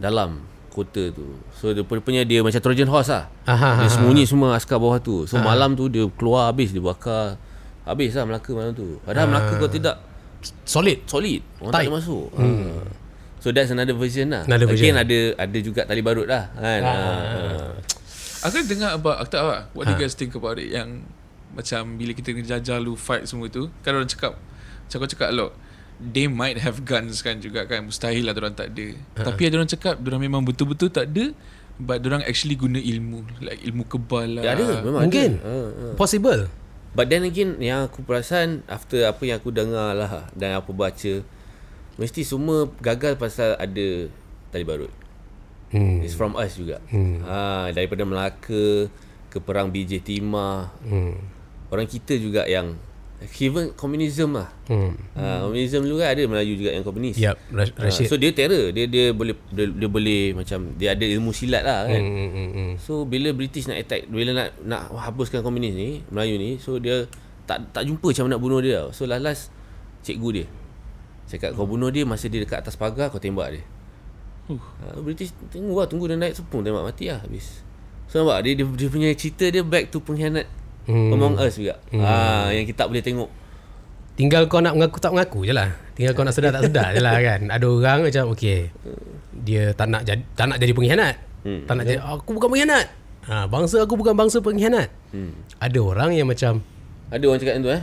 Dalam 0.03 0.53
Kota 0.73 1.13
tu. 1.13 1.37
So 1.53 1.77
dia 1.77 1.85
punya 1.85 2.25
dia 2.25 2.41
Macam 2.41 2.57
Trojan 2.57 2.89
horse 2.89 3.13
lah. 3.13 3.29
Aha, 3.45 3.85
Dia 3.85 3.87
aha, 3.87 3.93
sembunyi 3.93 4.25
semua 4.25 4.57
askar 4.57 4.81
bawah 4.81 4.97
tu. 4.97 5.29
So 5.29 5.37
malam 5.37 5.77
tu 5.77 5.93
dia 5.93 6.09
keluar 6.17 6.49
habis 6.49 6.73
Dia 6.73 6.81
bakar. 6.81 7.37
Habis 7.85 8.17
lah 8.17 8.25
Melaka 8.25 8.51
malam 8.57 8.73
tu. 8.73 8.97
Padahal 9.05 9.29
Melaka 9.29 9.61
kau 9.61 9.69
tidak 9.69 10.01
Solid. 10.65 11.05
solid. 11.07 11.45
Orang 11.61 11.71
Tight. 11.77 11.87
tak 11.87 11.95
masuk. 12.03 12.27
Hmm. 12.35 12.89
So 13.39 13.53
that's 13.53 13.71
another 13.71 13.95
version 13.95 14.33
lah. 14.33 14.43
Another 14.49 14.67
version. 14.67 14.97
Again 14.97 15.05
ada 15.05 15.19
Ada 15.45 15.59
juga 15.61 15.81
tali 15.85 16.01
barut 16.01 16.25
lah 16.27 16.51
kan? 16.57 16.81
Ah. 16.83 17.69
Aku 18.49 18.65
dengar 18.65 18.97
about 18.97 19.21
Aku 19.23 19.29
tak 19.29 19.45
tahu 19.45 19.51
lah 19.53 19.63
What 19.77 19.87
do 19.87 19.93
you 19.93 20.01
guys 20.01 20.17
think 20.17 20.33
about 20.33 20.57
it? 20.57 20.73
Yang 20.73 21.05
Macam 21.53 21.97
bila 21.97 22.13
kita 22.13 22.33
jajah 22.33 22.79
lu 22.79 22.97
Fight 22.97 23.29
semua 23.29 23.47
tu 23.47 23.69
Kan 23.81 23.93
orang 23.93 24.09
cakap 24.09 24.37
Macam 24.89 24.97
kau 24.99 25.11
cakap 25.11 25.31
lot 25.33 25.53
They 26.03 26.27
might 26.27 26.59
have 26.59 26.83
guns 26.83 27.23
kan 27.23 27.39
juga 27.39 27.63
kan 27.65 27.87
Mustahil 27.87 28.27
lah 28.27 28.35
orang 28.35 28.57
tak 28.57 28.75
ada 28.75 28.97
Tapi 29.15 29.43
ada 29.47 29.61
orang 29.61 29.71
cakap 29.71 30.01
Diorang 30.01 30.19
memang 30.19 30.43
betul-betul 30.43 30.91
tak 30.91 31.13
ada 31.13 31.31
But 31.79 32.03
diorang 32.03 32.25
actually 32.25 32.57
guna 32.57 32.77
ilmu 32.77 33.23
Like 33.39 33.63
ilmu 33.63 33.85
kebal 33.87 34.39
lah 34.39 34.43
Ya 34.43 34.51
ada 34.55 34.83
memang 34.83 35.09
Mungkin. 35.09 35.39
ada. 35.39 35.47
Ah, 35.47 35.69
ah. 35.71 35.95
Possible. 35.95 36.51
But 36.93 37.09
then 37.09 37.23
again 37.23 37.57
Yang 37.57 37.89
aku 37.89 38.05
perasan 38.05 38.61
After 38.67 39.07
apa 39.07 39.23
yang 39.23 39.39
aku 39.39 39.49
dengar 39.49 39.95
lah 39.95 40.29
Dan 40.35 40.59
apa 40.59 40.69
baca 40.69 41.15
Mesti 41.97 42.21
semua 42.25 42.69
gagal 42.81 43.17
pasal 43.17 43.55
ada 43.57 44.09
Tali 44.51 44.65
barut 44.65 44.93
Hmm. 45.73 46.05
It's 46.05 46.13
from 46.13 46.37
us 46.37 46.61
juga 46.61 46.85
hmm. 46.93 47.25
ha, 47.25 47.73
Daripada 47.73 48.05
Melaka 48.05 48.93
Ke 49.33 49.41
perang 49.41 49.73
BJ 49.73 50.05
Timah 50.05 50.69
Hmm. 50.85 51.17
Orang 51.73 51.87
kita 51.87 52.15
juga 52.15 52.45
yang 52.45 52.77
Even 53.39 53.71
komunism 53.73 54.35
lah 54.35 54.51
Hmm. 54.67 54.99
Komunism 55.15 55.83
dulu 55.83 55.97
kan 55.97 56.11
ada 56.11 56.27
Melayu 56.27 56.59
juga 56.59 56.71
yang 56.71 56.83
komunis 56.83 57.15
Yep, 57.17 57.37
Ra- 57.49 57.71
Ah, 57.77 57.87
Rashid. 57.87 58.07
so 58.07 58.15
dia 58.15 58.31
terror 58.31 58.71
dia 58.71 58.85
dia 58.85 59.11
boleh 59.11 59.39
dia, 59.49 59.65
dia 59.65 59.87
boleh 59.87 60.23
macam 60.33 60.75
dia 60.75 60.91
ada 60.91 61.07
ilmu 61.09 61.31
silat 61.31 61.63
lah 61.63 61.87
kan 61.87 62.03
Hmm, 62.03 62.29
hmm, 62.29 62.51
hmm. 62.51 62.71
so 62.77 63.03
bila 63.03 63.31
British 63.31 63.65
nak 63.65 63.79
attack 63.79 64.05
bila 64.05 64.31
nak 64.33 64.59
nak 64.61 64.91
hapuskan 64.93 65.39
komunis 65.39 65.71
ni 65.71 66.03
Melayu 66.09 66.35
ni 66.35 66.59
so 66.59 66.77
dia 66.77 67.07
tak 67.45 67.63
tak 67.71 67.83
jumpa 67.85 68.11
macam 68.11 68.27
nak 68.27 68.39
bunuh 68.39 68.59
dia 68.59 68.91
so 68.91 69.03
last 69.03 69.23
last 69.23 69.43
cikgu 70.03 70.29
dia 70.35 70.47
cakap 71.25 71.55
kau 71.55 71.65
bunuh 71.65 71.89
dia 71.89 72.03
masa 72.03 72.27
dia 72.27 72.39
dekat 72.39 72.59
atas 72.59 72.75
pagar 72.75 73.07
kau 73.09 73.19
tembak 73.19 73.49
dia 73.53 73.63
Uh. 74.43 74.59
ha, 74.59 74.99
British 74.99 75.31
tunggu 75.47 75.71
lah 75.73 75.87
tunggu 75.87 76.05
dia 76.05 76.19
naik 76.19 76.35
sepung 76.35 76.61
tembak 76.61 76.83
mati 76.83 77.07
lah 77.07 77.23
habis 77.23 77.63
so 78.05 78.19
nampak 78.19 78.43
dia, 78.43 78.53
dia, 78.53 78.67
dia 78.67 78.89
punya 78.89 79.09
cerita 79.13 79.47
dia 79.47 79.63
back 79.63 79.87
to 79.89 80.03
pengkhianat 80.03 80.51
Hmm. 80.83 81.15
Among 81.15 81.39
Us 81.39 81.55
juga 81.59 81.79
ha, 81.95 82.51
yang 82.51 82.67
kita 82.67 82.91
boleh 82.91 83.05
tengok 83.05 83.31
Tinggal 84.13 84.45
kau 84.45 84.61
nak 84.61 84.77
mengaku 84.77 85.01
tak 85.01 85.17
mengaku 85.17 85.49
je 85.49 85.57
lah. 85.57 85.73
Tinggal 85.97 86.13
kau 86.13 86.21
nak 86.21 86.37
sedar 86.37 86.53
tak 86.53 86.69
sedar 86.69 86.93
je 86.93 87.01
lah 87.01 87.17
kan. 87.33 87.49
Ada 87.49 87.65
orang 87.65 87.99
macam 88.05 88.29
okay. 88.29 88.69
Dia 89.33 89.73
tak 89.73 89.89
nak 89.89 90.05
jadi, 90.05 90.21
tak 90.37 90.53
nak 90.53 90.61
jadi 90.61 90.73
pengkhianat. 90.77 91.15
Hmm. 91.49 91.65
Tak 91.65 91.75
nak 91.81 91.85
jadi 91.89 91.99
aku 92.05 92.31
bukan 92.37 92.49
pengkhianat. 92.53 92.87
Ha, 93.25 93.49
bangsa 93.49 93.81
aku 93.81 93.97
bukan 93.97 94.13
bangsa 94.13 94.45
pengkhianat. 94.45 94.93
hmm. 95.17 95.33
Ada 95.65 95.79
orang 95.81 96.13
yang 96.13 96.29
macam 96.29 96.61
ada 97.13 97.25
orang 97.29 97.41
cakap 97.41 97.55
macam 97.61 97.65
tu 97.69 97.73
eh 97.77 97.83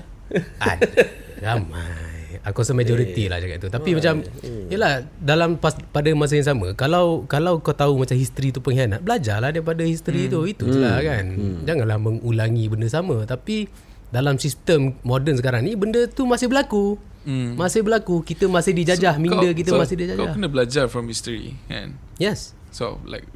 ada 0.58 0.90
ramai. 1.46 2.09
Aku 2.50 2.66
rasa 2.66 2.74
majoriti 2.74 3.30
lah 3.30 3.38
cakap 3.38 3.58
tu. 3.62 3.70
Tapi 3.70 3.90
macam 3.96 4.26
yalah 4.70 5.06
dalam 5.22 5.56
pas, 5.62 5.78
pada 5.94 6.10
masa 6.18 6.36
yang 6.36 6.48
sama 6.50 6.74
kalau 6.74 7.24
kalau 7.30 7.62
kau 7.62 7.74
tahu 7.74 8.02
macam 8.02 8.18
history 8.18 8.50
tu 8.50 8.60
pengkhianat, 8.60 9.06
belajarlah 9.06 9.54
daripada 9.54 9.86
history 9.86 10.28
tu. 10.28 10.44
Itu 10.50 10.66
je 10.70 10.82
lah 10.82 11.00
kan. 11.02 11.26
Janganlah 11.64 11.98
mengulangi 12.02 12.66
benda 12.68 12.90
sama. 12.90 13.24
Tapi 13.24 13.70
dalam 14.10 14.42
sistem 14.42 14.98
moden 15.06 15.38
sekarang 15.38 15.62
ni 15.62 15.78
benda 15.78 16.10
tu 16.10 16.26
masih 16.26 16.50
berlaku. 16.50 16.98
Hmm. 17.28 17.54
Masih 17.60 17.86
berlaku. 17.86 18.26
Kita 18.26 18.48
masih 18.50 18.74
dijajah, 18.74 19.14
so, 19.16 19.22
minda 19.22 19.50
kita 19.52 19.76
so 19.76 19.78
masih 19.78 19.96
Kau 20.00 20.02
dijajah. 20.02 20.32
kena 20.34 20.48
belajar 20.48 20.86
from 20.88 21.06
history 21.12 21.60
kan 21.68 22.00
Yes. 22.16 22.56
So 22.72 23.04
like 23.04 23.28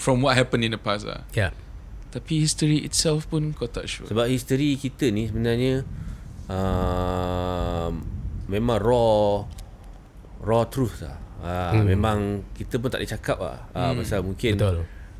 From 0.00 0.20
what 0.20 0.36
happened 0.36 0.64
in 0.64 0.72
the 0.74 0.80
past 0.80 1.04
lah 1.04 1.28
Ya. 1.36 1.48
Yeah. 1.48 1.52
Tapi 2.08 2.40
history 2.40 2.88
itself 2.88 3.28
pun 3.28 3.52
kau 3.52 3.68
tak 3.68 3.84
sure 3.84 4.08
Sebab 4.08 4.32
history 4.32 4.80
kita 4.80 5.12
ni 5.12 5.28
sebenarnya 5.28 5.84
uh, 6.48 7.92
memang 8.48 8.76
raw 8.80 9.44
raw 10.42 10.62
truth 10.66 11.04
lah. 11.04 11.16
Uh, 11.38 11.70
hmm. 11.78 11.84
Memang 11.94 12.18
kita 12.56 12.82
pun 12.82 12.90
tak 12.90 12.98
boleh 12.98 13.12
cakap 13.14 13.38
lah. 13.38 13.58
Uh, 13.70 13.94
hmm. 13.94 13.96
Pasal 14.02 14.20
mungkin 14.26 14.52
Betul. 14.58 14.78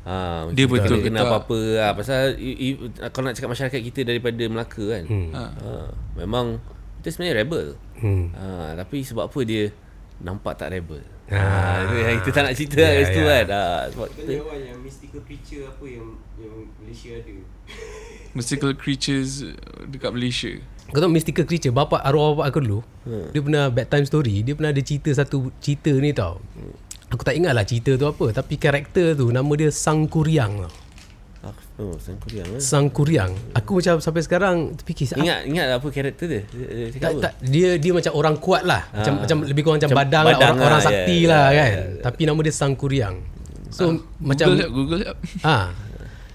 Uh, 0.09 0.49
Dia 0.55 0.65
kita 0.65 0.73
betul 0.73 0.97
tak 0.97 0.99
ke 0.99 1.07
kena 1.11 1.19
apa-apa 1.21 1.59
lah. 1.77 1.91
Pasal 1.93 2.33
i, 2.41 2.51
i, 2.55 2.67
kalau 3.13 3.29
nak 3.29 3.35
cakap 3.37 3.51
masyarakat 3.53 3.79
kita 3.93 3.99
daripada 4.03 4.43
Melaka 4.49 4.85
kan. 4.99 5.03
Hmm. 5.05 5.29
ha. 5.31 5.43
Uh, 5.61 5.87
memang 6.17 6.59
kita 6.99 7.15
sebenarnya 7.15 7.35
rebel. 7.45 7.65
Hmm. 8.01 8.33
Uh, 8.33 8.71
tapi 8.75 9.05
sebab 9.05 9.29
apa 9.29 9.39
dia 9.45 9.71
nampak 10.19 10.59
tak 10.59 10.75
rebel. 10.75 11.03
Ah. 11.29 11.85
Ah, 11.85 11.93
uh, 11.93 12.17
kita 12.25 12.33
tak 12.33 12.43
nak 12.49 12.53
cerita 12.57 12.73
Ya, 12.81 12.81
yeah, 12.81 12.91
kat 12.91 13.05
situ 13.05 13.21
ya. 13.21 13.29
kan. 13.29 13.45
Uh, 13.53 13.81
sebab 13.93 14.07
kita, 14.17 14.31
yang 14.65 14.79
mystical 14.81 15.21
creature 15.23 15.63
apa 15.69 15.85
yang 15.85 16.05
yang 16.41 16.53
Malaysia 16.81 17.11
ada. 17.13 17.33
Mystical 18.33 18.71
creatures 18.77 19.45
uh, 19.45 19.85
Dekat 19.85 20.09
Malaysia 20.09 20.57
Kau 20.89 20.99
tahu 20.99 21.11
mystical 21.13 21.45
creature 21.45 21.73
Bapak 21.73 22.01
arwah 22.01 22.33
bapak 22.33 22.45
aku 22.49 22.59
dulu 22.65 22.79
hmm. 23.05 23.29
Dia 23.33 23.41
pernah 23.45 23.63
bedtime 23.69 24.05
story 24.09 24.41
Dia 24.41 24.53
pernah 24.57 24.71
ada 24.73 24.81
cerita 24.81 25.09
satu 25.13 25.53
Cerita 25.61 25.93
ni 25.93 26.09
tau 26.11 26.41
Aku 27.09 27.21
tak 27.25 27.37
ingat 27.37 27.53
lah 27.53 27.65
cerita 27.65 27.93
tu 27.97 28.05
apa 28.05 28.33
Tapi 28.33 28.57
karakter 28.57 29.17
tu 29.17 29.29
Nama 29.29 29.49
dia 29.57 29.69
Sang 29.69 30.05
Kuryang 30.09 30.65
tau 30.65 30.73
ah, 31.39 31.55
oh, 31.79 31.95
sang 31.95 32.19
kuriang 32.19 32.49
eh. 32.51 32.61
Sang 32.61 32.87
Kuryang 32.91 33.31
Aku 33.55 33.79
macam 33.79 34.03
sampai 34.03 34.21
sekarang 34.27 34.75
Terfikir 34.75 35.07
ah, 35.15 35.23
Ingat 35.23 35.39
ingat 35.47 35.67
apa 35.79 35.87
karakter 35.87 36.25
dia? 36.27 36.41
Dia, 36.51 36.99
tak, 36.99 37.11
apa? 37.15 37.19
tak, 37.23 37.33
dia 37.47 37.69
dia 37.79 37.91
macam 37.95 38.11
orang 38.11 38.35
kuat 38.43 38.67
lah 38.67 38.83
macam, 38.91 39.13
Ah. 39.15 39.19
macam 39.23 39.37
lebih 39.47 39.61
kurang 39.63 39.77
macam, 39.79 39.89
Macam 39.89 40.01
badang, 40.03 40.25
badang 40.27 40.35
lah, 40.35 40.43
orang, 40.43 40.57
lah, 40.59 40.67
orang 40.67 40.81
ya, 40.81 40.87
sakti 40.91 41.17
ya, 41.23 41.29
lah 41.31 41.45
ya, 41.47 41.55
kan 41.55 41.69
ya. 41.71 41.83
Tapi 42.03 42.21
nama 42.27 42.39
dia 42.43 42.53
Sang 42.53 42.73
Kuryang 42.75 43.15
So 43.71 43.83
macam 44.19 44.45
Google 44.51 44.69
Google 44.75 45.01
Ah, 45.45 45.71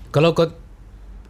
Kalau 0.09 0.33
kau 0.33 0.49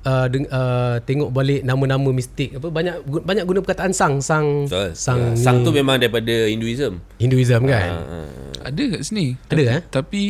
uh, 0.04 0.26
deng, 0.26 0.46
uh, 0.46 0.96
tengok 1.00 1.28
balik 1.28 1.60
nama-nama 1.60 2.08
mistik 2.08 2.54
apa 2.54 2.68
banyak 2.68 3.02
gu- 3.02 3.20
banyak 3.20 3.42
guna 3.42 3.58
perkataan 3.60 3.90
sang 3.90 4.20
sang 4.20 4.64
Betul. 4.64 4.92
sang 4.94 5.34
sang, 5.34 5.36
sang 5.36 5.56
ni 5.58 5.64
tu 5.64 5.70
memang 5.70 5.96
daripada 5.96 6.46
Hinduism. 6.46 7.00
Hinduism 7.16 7.64
kan. 7.64 7.90
Ah, 7.90 8.28
Ada 8.64 8.82
kat 8.90 9.00
sini 9.02 9.36
Ada, 9.42 9.50
tapi, 9.50 9.62
eh? 9.66 9.80
Tapi 9.90 10.22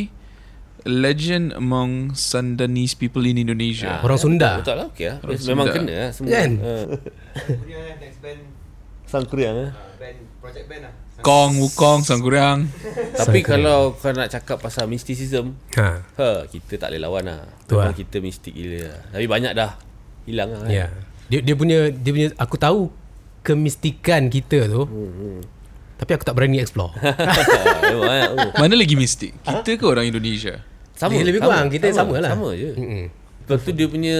Legend 0.85 1.49
among 1.51 2.13
Sundanese 2.13 2.93
people 2.93 3.25
in 3.25 3.37
Indonesia 3.37 4.01
Orang 4.01 4.21
Sunda. 4.21 4.61
Betul 4.61 4.75
lah 4.77 4.87
okey 4.89 5.05
lah. 5.07 5.17
Orang 5.19 5.37
Memang 5.41 5.65
Sunda. 5.65 5.75
kena 5.75 5.93
lah 5.97 6.09
semua. 6.11 6.29
Kan? 6.31 6.51
Ah. 6.57 6.85
Kemudian 7.41 7.81
next 7.97 8.19
band 8.21 8.41
sang 9.05 9.25
kuriang 9.25 9.55
eh. 9.55 9.69
uh, 9.69 9.93
band 9.97 10.17
project 10.39 10.65
band 10.65 10.81
lah. 10.85 10.93
Kong 11.25 11.57
Wukong 11.57 12.05
Sangkuriang 12.05 12.69
Tapi 13.17 13.41
Sang 13.41 13.57
kalau 13.57 13.97
kau 13.97 14.13
nak 14.13 14.29
cakap 14.29 14.61
pasal 14.61 14.85
mysticism, 14.85 15.57
Ha. 15.73 16.05
ha, 16.05 16.45
kita 16.45 16.77
tak 16.77 16.93
boleh 16.93 17.01
lawan 17.01 17.25
lah. 17.25 17.41
Tu 17.65 17.73
Memang 17.73 17.89
lah. 17.89 17.97
kita 17.97 18.17
mistik 18.21 18.53
gila 18.53 18.93
lah. 18.93 18.99
Tapi 19.09 19.25
banyak 19.25 19.51
dah 19.57 19.71
hilang 20.29 20.53
lah. 20.53 20.69
Ya. 20.69 20.93
Dia 21.25 21.41
dia 21.41 21.55
punya 21.57 21.89
dia 21.89 22.11
punya 22.13 22.29
aku 22.37 22.55
tahu 22.55 22.93
kemistikan 23.41 24.29
kita 24.29 24.69
tu. 24.69 24.85
Hmm, 24.85 25.41
Tapi 25.97 26.11
aku 26.13 26.23
tak 26.23 26.37
berani 26.37 26.61
explore. 26.61 26.93
Oh. 27.95 28.51
Mana 28.57 28.75
lagi 28.75 28.97
mistik 28.99 29.31
Kita 29.39 29.79
ke 29.79 29.85
orang 29.85 30.09
Indonesia 30.09 30.59
Sama. 30.93 31.15
Dia 31.15 31.23
lebih 31.23 31.39
kurang, 31.39 31.71
kita 31.71 31.89
sama 31.91 32.19
lah. 32.19 32.35
Sama 32.35 32.51
je. 32.53 32.75
Mm-mm. 32.75 33.05
Lepas 33.45 33.61
tu 33.61 33.71
dia 33.71 33.87
punya 33.87 34.17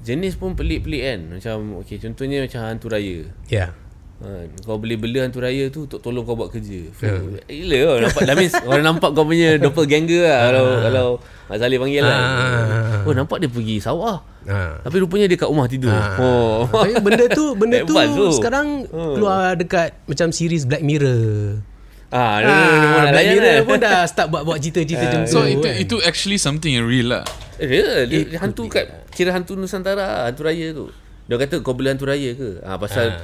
jenis 0.00 0.34
pun 0.34 0.54
pelik-pelik 0.54 1.02
kan. 1.02 1.20
Macam 1.38 1.56
okey 1.84 1.96
contohnya 1.98 2.42
macam 2.42 2.60
hantu 2.64 2.86
raya. 2.90 3.28
Ya. 3.46 3.72
Ha, 4.18 4.26
kau 4.66 4.82
boleh 4.82 4.98
bela 4.98 5.22
hantu 5.22 5.38
raya 5.38 5.70
tu 5.70 5.86
untuk 5.86 6.02
tolong 6.02 6.26
kau 6.26 6.34
buat 6.34 6.50
kerja. 6.50 6.90
Yeah. 6.98 7.38
Gila 7.46 7.78
kau 7.78 7.96
nampak. 8.02 8.22
That 8.26 8.34
means 8.34 8.54
orang 8.58 8.82
nampak 8.84 9.14
kau 9.14 9.22
punya 9.22 9.54
doppelganger 9.56 10.26
lah 10.26 10.38
kalau 10.44 10.64
kalau 10.82 11.06
Mak 11.46 11.56
Saleh 11.56 11.78
panggil 11.78 12.02
lah. 12.02 12.18
Ah. 12.18 13.06
Oh 13.06 13.14
nampak 13.14 13.38
dia 13.38 13.46
pergi 13.46 13.78
sawah. 13.78 14.18
Ha. 14.42 14.82
Tapi 14.82 14.96
rupanya 14.98 15.30
dia 15.30 15.38
kat 15.38 15.46
rumah 15.46 15.70
tidur. 15.70 15.94
Oh. 16.18 16.66
Tapi 16.72 16.98
benda 16.98 17.30
tu 17.30 17.54
benda 17.54 17.78
tu 17.80 17.94
tu. 17.94 18.26
sekarang 18.34 18.90
keluar 18.90 19.54
dekat 19.54 19.94
macam 20.02 20.34
series 20.34 20.66
Black 20.66 20.82
Mirror. 20.82 21.62
Ah, 22.08 22.40
dia, 22.40 22.48
Ah, 22.48 22.56
dia, 22.58 22.66
dia, 22.74 22.88
dia, 22.90 23.12
Black 23.12 23.26
Mirror 23.30 23.54
lah. 23.54 23.64
pun 23.64 23.76
dah 23.78 23.98
start 24.02 24.28
buat-buat 24.28 24.58
cerita-cerita 24.58 25.04
macam 25.04 25.20
tu. 25.22 25.30
So 25.30 25.40
itu 25.44 25.62
kan. 25.62 25.74
itu 25.78 25.96
actually 26.02 26.40
something 26.40 26.74
yang 26.74 26.88
real 26.88 27.12
lah 27.12 27.22
Eh, 27.58 27.68
dia, 27.68 27.86
dia, 28.02 28.18
dia 28.24 28.38
hantu 28.40 28.66
kat 28.66 28.86
kira 29.10 29.30
hantu 29.30 29.54
Nusantara, 29.54 30.26
hantu 30.26 30.42
raya 30.42 30.74
tu. 30.74 30.90
Dia 31.28 31.36
kata 31.36 31.60
kau 31.60 31.70
bela 31.72 31.92
hantu 31.92 32.08
raya 32.08 32.32
ke? 32.32 32.58
Ah 32.62 32.80
pasal 32.80 33.14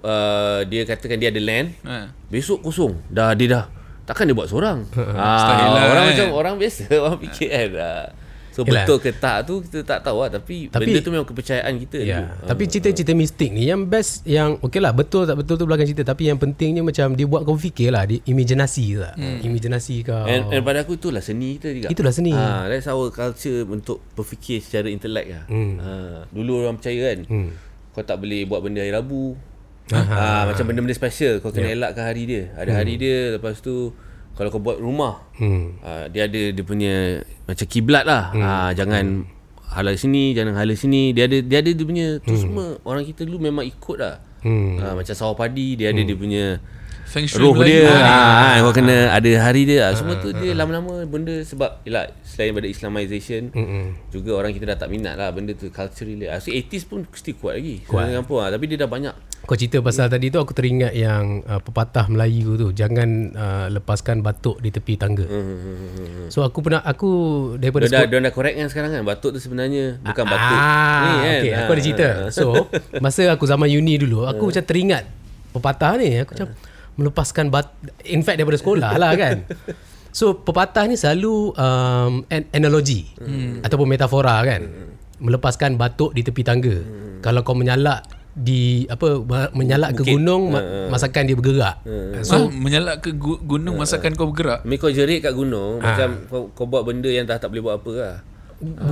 uh, 0.00 0.60
dia 0.64 0.82
katakan 0.84 1.16
dia 1.16 1.28
ada 1.28 1.38
land. 1.38 1.68
ha. 1.82 2.10
Besok 2.26 2.62
kosong. 2.62 2.96
Dah 3.08 3.32
dia 3.32 3.48
dah. 3.48 3.64
Takkan 4.04 4.24
dia 4.24 4.32
buat 4.32 4.46
seorang. 4.46 4.88
Ah, 5.12 5.68
lah, 5.68 5.84
orang 5.86 6.04
kan? 6.04 6.12
macam 6.12 6.28
orang 6.32 6.54
biasa 6.56 6.82
orang 7.04 7.18
fikir 7.20 7.48
kan. 7.48 7.70
Ah. 7.76 8.06
So 8.48 8.66
Yelah. 8.66 8.82
betul 8.82 8.98
ke 8.98 9.14
tak 9.14 9.46
tu 9.46 9.62
kita 9.62 9.86
tak 9.86 10.02
tahu 10.02 10.18
lah 10.18 10.34
tapi, 10.34 10.66
Tapi- 10.66 10.82
benda 10.82 10.98
tu 10.98 11.14
memang 11.14 11.22
kepercayaan 11.22 11.78
kita 11.78 11.98
Ya. 12.02 12.26
dulu. 12.26 12.50
Tapi 12.50 12.62
cerita-cerita 12.66 13.14
mistik 13.14 13.54
ni 13.54 13.70
yang 13.70 13.86
best 13.86 14.26
yang 14.26 14.58
okey 14.58 14.82
lah 14.82 14.90
betul 14.90 15.22
tak 15.22 15.38
betul 15.38 15.54
tu 15.54 15.62
belakang 15.62 15.86
cerita 15.86 16.02
tapi 16.04 16.26
yang 16.26 16.42
pentingnya 16.42 16.82
macam 16.82 17.14
dia 17.14 17.22
buat 17.22 17.46
kau 17.46 17.54
fikir 17.54 17.94
lah 17.94 18.02
dia 18.02 18.18
imaginasi 18.24 18.98
tak. 18.98 19.14
Hmm. 19.14 19.38
Imaginasi 19.46 20.02
kau. 20.02 20.26
And, 20.26 20.50
and 20.50 20.66
pada 20.66 20.82
aku 20.82 20.98
itulah 20.98 21.22
seni 21.22 21.54
kita 21.54 21.70
juga. 21.70 21.86
Itulah 21.86 22.10
seni. 22.10 22.34
Ha, 22.34 22.66
that's 22.66 22.90
our 22.90 23.14
culture 23.14 23.62
untuk 23.62 24.02
berfikir 24.10 24.58
secara 24.58 24.90
intelek 24.90 25.26
lah. 25.28 25.44
Hmm. 25.46 25.78
Ha, 25.78 25.90
dulu 26.26 26.66
orang 26.66 26.74
percaya 26.74 27.14
kan. 27.14 27.30
Hmm. 27.30 27.50
Kau 27.88 28.02
tak 28.02 28.18
boleh 28.18 28.42
buat 28.42 28.58
benda 28.58 28.82
hari 28.82 28.90
Rabu. 28.90 29.38
Ha, 29.88 30.44
macam 30.44 30.64
benda-benda 30.68 30.92
special 30.92 31.40
kau 31.40 31.48
kena 31.48 31.72
elakkan 31.72 32.04
hari 32.04 32.28
dia. 32.28 32.42
Ada 32.54 32.70
hari 32.76 33.00
dia 33.00 33.36
lepas 33.36 33.56
tu 33.58 33.96
kalau 34.36 34.52
kau 34.52 34.62
buat 34.62 34.78
rumah 34.78 35.24
Hmm. 35.40 35.80
ha, 35.80 36.06
dia 36.06 36.28
ada 36.28 36.42
dia 36.52 36.64
punya 36.64 37.24
macam 37.44 37.66
kiblat 37.66 38.04
lah. 38.04 38.30
Ha, 38.32 38.50
jangan 38.76 39.24
halal 39.72 39.96
sini, 39.96 40.32
jangan 40.36 40.54
halal 40.56 40.76
sini. 40.76 41.16
Dia 41.16 41.24
ada 41.24 41.38
dia 41.40 41.58
ada 41.64 41.70
dia 41.72 41.86
punya 41.86 42.06
tu 42.20 42.36
semua 42.36 42.76
orang 42.84 43.04
kita 43.04 43.24
dulu 43.24 43.40
memang 43.40 43.64
ikut 43.64 43.96
lah. 43.96 44.20
Hmm. 44.44 44.76
Ha, 44.78 44.94
macam 44.94 45.14
sawah 45.16 45.34
padi 45.34 45.74
dia 45.74 45.90
ada 45.90 46.00
dia 46.04 46.14
punya 46.14 46.44
Feng 47.08 47.24
Shui 47.24 47.40
roh 47.40 47.52
Melayu. 47.52 47.82
dia 47.82 47.88
Ah. 47.90 48.52
ha, 48.52 48.60
kau 48.60 48.70
kena 48.70 48.96
ada 49.10 49.30
hari 49.40 49.64
dia 49.64 49.80
ha, 49.82 49.92
semua 49.92 50.14
tu 50.14 50.28
dia 50.30 50.52
lama-lama 50.52 51.00
benda 51.02 51.40
sebab 51.40 51.80
yalah 51.82 52.12
selain 52.20 52.52
daripada 52.52 52.68
islamization 52.68 53.48
Mm-mm. 53.50 53.96
juga 54.08 54.36
orang 54.36 54.52
kita 54.52 54.68
dah 54.68 54.76
tak 54.76 54.88
minat 54.88 55.14
lah 55.14 55.28
benda 55.28 55.52
tu 55.52 55.68
culturally 55.68 56.22
lah. 56.22 56.36
So 56.36 56.50
80s 56.50 56.84
pun 56.84 57.02
mesti 57.02 57.32
kuat 57.32 57.56
lagi 57.56 57.80
Kuat. 57.82 58.12
kampung 58.12 58.38
lah. 58.38 58.50
tapi 58.50 58.64
dia 58.66 58.76
dah 58.76 58.86
banyak 58.86 59.14
Kau 59.40 59.54
cerita 59.54 59.80
pasal 59.80 60.06
tadi 60.06 60.28
tu 60.28 60.36
aku 60.36 60.52
teringat 60.52 60.92
yang 60.92 61.40
uh, 61.42 61.56
pepatah 61.58 62.04
Melayu 62.06 62.54
tu 62.54 62.68
jangan 62.70 63.08
uh, 63.32 63.66
lepaskan 63.70 64.20
batuk 64.20 64.60
di 64.60 64.68
tepi 64.68 64.94
tangga. 64.94 65.24
hmm. 65.24 66.28
So 66.28 66.42
aku 66.42 66.60
pernah 66.60 66.82
aku 66.82 67.08
daripada 67.56 67.88
dia 67.88 67.96
dah, 67.98 68.04
dia 68.06 68.20
dah 68.20 68.28
correct 68.30 68.54
kan 68.54 68.68
sekarang 68.68 68.90
kan 68.92 69.02
batuk 69.02 69.32
tu 69.32 69.40
sebenarnya 69.40 69.96
bukan 69.98 70.24
batuk 70.26 70.52
Ah, 70.54 71.00
ni 71.00 71.14
kan 71.16 71.36
okay, 71.38 71.52
aku 71.54 71.70
ada 71.70 71.80
cerita. 71.80 72.08
Ah. 72.08 72.28
So, 72.28 72.68
masa 73.04 73.32
aku 73.32 73.44
zaman 73.44 73.66
uni 73.66 73.96
dulu, 73.96 74.22
aku 74.22 74.42
macam 74.44 74.60
teringat 74.62 75.08
pepatah 75.50 75.96
ni. 75.96 76.20
Aku 76.20 76.36
macam 76.36 76.48
melepaskan 76.98 77.48
bat 77.48 77.70
in 78.02 78.26
fact 78.26 78.42
daripada 78.42 78.58
sekolah 78.58 78.90
lah 78.98 79.14
kan. 79.14 79.46
So, 80.10 80.34
pepatah 80.34 80.90
ni 80.90 80.98
selalu 80.98 81.54
um, 81.54 82.26
an 82.26 82.42
analogi 82.50 83.06
hmm. 83.22 83.62
ataupun 83.62 83.86
metafora 83.86 84.42
kan. 84.42 84.66
Melepaskan 85.22 85.78
batuk 85.78 86.10
di 86.10 86.26
tepi 86.26 86.42
tangga. 86.42 86.74
Hmm. 86.74 87.22
Kalau 87.22 87.46
kau 87.46 87.54
menyalak 87.54 88.02
di 88.38 88.86
apa 88.86 89.18
menyalak 89.50 89.98
ke 89.98 90.14
gunung 90.14 90.54
ma- 90.54 90.90
masakan 90.90 91.26
dia 91.26 91.34
bergerak. 91.38 91.82
So, 92.22 92.50
menyalak 92.50 93.02
ke 93.02 93.14
gu- 93.14 93.42
gunung 93.42 93.78
masakan 93.78 94.18
kau 94.18 94.30
bergerak. 94.30 94.66
Kau 94.78 94.90
jerit 94.90 95.22
kat 95.22 95.34
gunung 95.34 95.78
Ah. 95.78 95.94
Macam 95.94 96.08
kau, 96.26 96.42
kau 96.54 96.66
buat 96.66 96.82
benda 96.82 97.10
yang 97.10 97.26
dah 97.26 97.38
tak 97.38 97.54
boleh 97.54 97.62
buat 97.62 97.76
apa 97.78 97.92
lah 97.94 98.16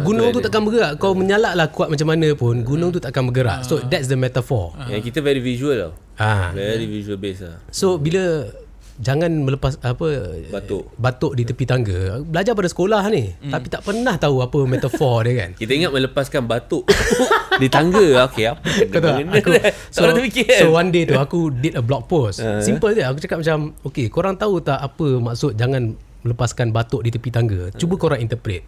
Gunung 0.07 0.31
tu 0.31 0.39
takkan 0.39 0.63
bergerak. 0.63 0.95
Kau 1.03 1.13
menyalak 1.19 1.59
lah 1.59 1.67
kuat 1.75 1.91
macam 1.91 2.07
mana 2.07 2.31
pun, 2.39 2.63
gunung 2.63 2.95
tu 2.95 3.03
takkan 3.03 3.27
bergerak. 3.27 3.67
So 3.67 3.83
that's 3.83 4.07
the 4.07 4.15
metaphor. 4.15 4.79
Yang 4.87 5.11
kita 5.11 5.19
very 5.23 5.43
visual 5.43 5.75
tau 5.75 5.93
Ah. 6.17 6.49
Very 6.57 6.89
visual 6.89 7.21
based 7.21 7.45
lah 7.45 7.61
So 7.69 8.01
bila 8.01 8.49
jangan 8.97 9.29
melepas 9.45 9.77
apa 9.85 10.33
Batuk. 10.49 10.89
batuk 10.97 11.37
di 11.37 11.45
tepi 11.45 11.69
tangga. 11.69 12.25
Belajar 12.25 12.57
pada 12.57 12.65
sekolah 12.73 13.05
ni 13.13 13.29
hmm. 13.29 13.53
tapi 13.53 13.67
tak 13.69 13.85
pernah 13.85 14.17
tahu 14.17 14.41
apa 14.41 14.59
metafor 14.65 15.29
dia 15.29 15.45
kan. 15.45 15.51
Kita 15.61 15.73
ingat 15.77 15.93
melepaskan 15.93 16.49
batuk 16.49 16.89
Di 17.61 17.69
tangga 17.69 18.25
Okey 18.33 18.49
apa 18.49 18.65
Kau 18.89 19.01
tahu 19.05 19.13
benda 19.21 19.37
aku 19.37 19.51
Tak 19.61 20.01
pernah 20.01 20.17
terfikir 20.17 20.45
kan 20.49 20.61
so 20.65 20.73
one 20.73 20.89
day 20.89 21.05
tu 21.05 21.17
aku 21.21 21.53
did 21.53 21.77
a 21.77 21.83
blog 21.85 22.09
post. 22.09 22.41
Simple 22.65 22.97
je 22.97 23.05
aku 23.05 23.19
cakap 23.21 23.45
macam 23.45 23.77
okay 23.85 24.07
korang 24.09 24.41
tahu 24.41 24.65
tak 24.65 24.81
apa 24.81 25.21
maksud 25.21 25.53
jangan 25.61 25.93
melepaskan 26.25 26.73
batuk 26.73 27.05
di 27.05 27.13
tepi 27.13 27.29
tangga. 27.29 27.69
Cuba 27.77 28.01
korang 28.01 28.25
interpret. 28.25 28.65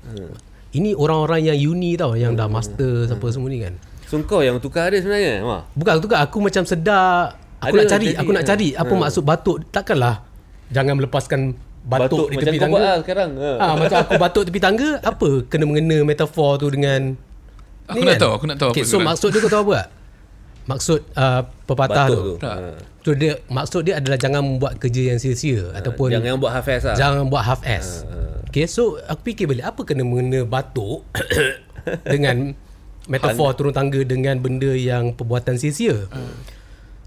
Ini 0.69 0.93
orang-orang 0.93 1.49
yang 1.49 1.59
uni 1.73 1.97
tau 1.97 2.13
yang 2.13 2.37
dah 2.37 2.45
master 2.45 3.09
apa 3.09 3.27
semua 3.33 3.49
ni 3.49 3.65
kan. 3.65 3.75
So 4.09 4.17
kau 4.25 4.41
yang 4.41 4.57
tukar 4.57 4.89
dia 4.89 5.05
sebenarnya 5.05 5.45
Wah. 5.45 5.63
Bukan 5.77 6.01
tu 6.01 6.09
kan 6.09 6.25
aku 6.25 6.41
macam 6.41 6.65
sedar 6.65 7.37
aku 7.61 7.77
Ada 7.77 7.81
nak 7.85 7.87
cari 7.93 8.07
jadi, 8.09 8.21
aku 8.21 8.31
nak 8.33 8.45
ha. 8.45 8.49
cari 8.49 8.69
apa 8.73 8.95
maksud 8.97 9.23
batuk 9.25 9.57
takkanlah 9.69 10.25
jangan 10.73 10.97
melepaskan 10.97 11.41
batuk, 11.85 12.33
di 12.33 12.37
macam 12.41 12.53
tepi 12.53 12.57
kau 12.57 12.65
tangga. 12.65 12.73
buat 12.73 12.85
lah 12.85 12.97
sekarang 13.05 13.31
ha. 13.37 13.51
Ah 13.61 13.75
macam 13.77 13.97
aku 14.05 14.15
batuk 14.17 14.43
tepi 14.49 14.61
tangga 14.61 14.91
apa 15.05 15.29
kena 15.49 15.65
mengena 15.69 15.99
metafor 16.09 16.57
tu 16.57 16.73
dengan 16.73 17.17
Aku 17.89 18.05
nak 18.05 18.21
tahu, 18.21 18.33
aku 18.37 18.45
nak 18.45 18.59
tahu 18.61 18.71
okay, 18.77 18.85
apa 18.85 18.89
so 18.89 18.97
sebenarnya. 18.97 19.09
maksud 19.09 19.29
dia 19.33 19.41
kau 19.41 19.53
tahu 19.53 19.63
apa 19.65 19.73
tak? 19.73 19.89
Maksud 20.69 21.01
uh, 21.17 21.43
pepatah 21.65 22.07
Batuk 22.09 22.21
tu. 22.21 22.33
tu 22.37 22.45
ha. 22.45 22.53
So 23.01 23.11
dia 23.17 23.33
maksud 23.49 23.81
dia 23.89 23.95
adalah 23.97 24.19
jangan 24.21 24.43
buat 24.61 24.77
kerja 24.77 25.03
yang 25.13 25.19
sia-sia 25.21 25.73
ataupun 25.73 26.13
Jangan 26.13 26.37
buat 26.37 26.53
half 26.53 26.69
ass 26.69 26.85
lah 26.85 26.97
jangan 26.97 27.25
buat 27.29 27.45
half 27.45 27.61
ass. 27.65 28.05
Okay, 28.49 28.65
so 28.65 28.97
aku 29.05 29.33
fikir 29.33 29.45
balik 29.45 29.69
apa 29.69 29.81
kena 29.85 30.09
mengena 30.09 30.41
batuk 30.49 31.05
dengan 32.13 32.57
metafor 33.05 33.53
turun 33.53 33.77
tangga 33.77 34.01
dengan 34.05 34.41
benda 34.41 34.73
yang 34.73 35.13
perbuatan 35.13 35.61
sia-sia. 35.61 36.09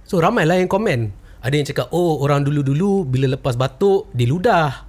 So 0.05 0.21
ramailah 0.21 0.61
yang 0.61 0.69
komen. 0.69 1.09
Ada 1.41 1.53
yang 1.57 1.65
cakap 1.65 1.87
oh 1.89 2.21
orang 2.21 2.45
dulu-dulu 2.45 3.09
bila 3.09 3.25
lepas 3.33 3.57
batuk 3.57 4.13
dia 4.13 4.29
ludah. 4.29 4.85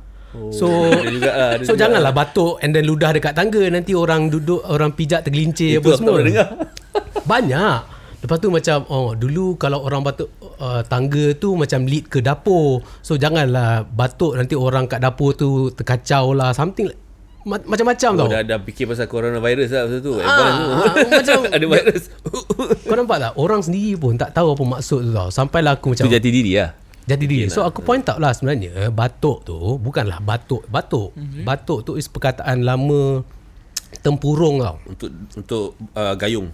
So 0.53 0.69
juga 1.09 1.31
lah, 1.33 1.53
So 1.69 1.73
juga 1.73 1.89
janganlah 1.89 2.13
batuk 2.13 2.61
and 2.61 2.77
then 2.77 2.85
ludah 2.85 3.17
dekat 3.17 3.33
tangga 3.33 3.65
nanti 3.73 3.97
orang 3.97 4.29
duduk 4.29 4.61
orang 4.69 4.93
pijak 4.93 5.25
tergelincir 5.25 5.81
apa 5.81 5.97
semua. 5.97 6.21
dengar. 6.21 6.49
Banyak. 7.25 8.02
Lepas 8.23 8.39
tu 8.39 8.49
macam 8.49 8.87
oh 8.87 9.13
dulu 9.13 9.55
kalau 9.57 9.83
orang 9.83 10.01
batuk 10.01 10.31
uh, 10.57 10.81
tangga 10.83 11.35
tu 11.35 11.53
macam 11.53 11.83
lead 11.83 12.07
ke 12.07 12.19
dapur. 12.19 12.79
So 13.01 13.15
janganlah 13.15 13.83
batuk 13.85 14.35
nanti 14.35 14.55
orang 14.55 14.87
kat 14.87 14.99
dapur 14.99 15.35
tu 15.35 15.69
terkacau 15.71 16.31
lah 16.31 16.51
something 16.53 16.87
like- 16.87 17.03
ma- 17.43 17.59
macam-macam 17.61 18.11
Oh, 18.15 18.19
tau. 18.21 18.29
dah, 18.31 18.43
dah 18.47 18.59
fikir 18.63 18.87
pasal 18.87 19.11
coronavirus 19.11 19.69
lah 19.69 19.83
Pasal 19.85 19.99
tu 20.01 20.13
Ah, 20.15 20.23
Advance 20.23 20.55
tu 20.55 20.69
ah, 20.71 20.79
macam 21.11 21.39
Ada 21.59 21.67
virus 21.67 22.03
Kau 22.87 22.95
nampak 22.95 23.19
tak 23.19 23.33
orang 23.35 23.61
sendiri 23.61 23.99
pun 23.99 24.15
tak 24.15 24.31
tahu 24.31 24.55
apa 24.55 24.63
maksud 24.71 25.01
tu 25.03 25.11
tau. 25.11 25.29
Sampailah 25.29 25.75
aku 25.75 25.91
macam 25.91 26.07
Itu 26.07 26.15
jati 26.15 26.31
diri 26.31 26.53
lah 26.55 26.71
Jadi 27.03 27.25
diri. 27.27 27.51
So 27.51 27.67
aku 27.67 27.83
point 27.83 28.07
out 28.07 28.23
lah 28.23 28.31
sebenarnya 28.31 28.87
batuk 28.89 29.43
tu 29.43 29.59
bukanlah 29.77 30.23
batuk. 30.23 30.63
Batuk. 30.69 31.11
Mm-hmm. 31.13 31.43
Batuk 31.43 31.83
tu 31.83 31.99
is 31.99 32.07
perkataan 32.07 32.63
lama 32.63 33.27
tempurung 33.99 34.63
tau. 34.63 34.79
Untuk 34.87 35.11
untuk 35.35 35.65
uh, 35.93 36.15
gayung 36.15 36.47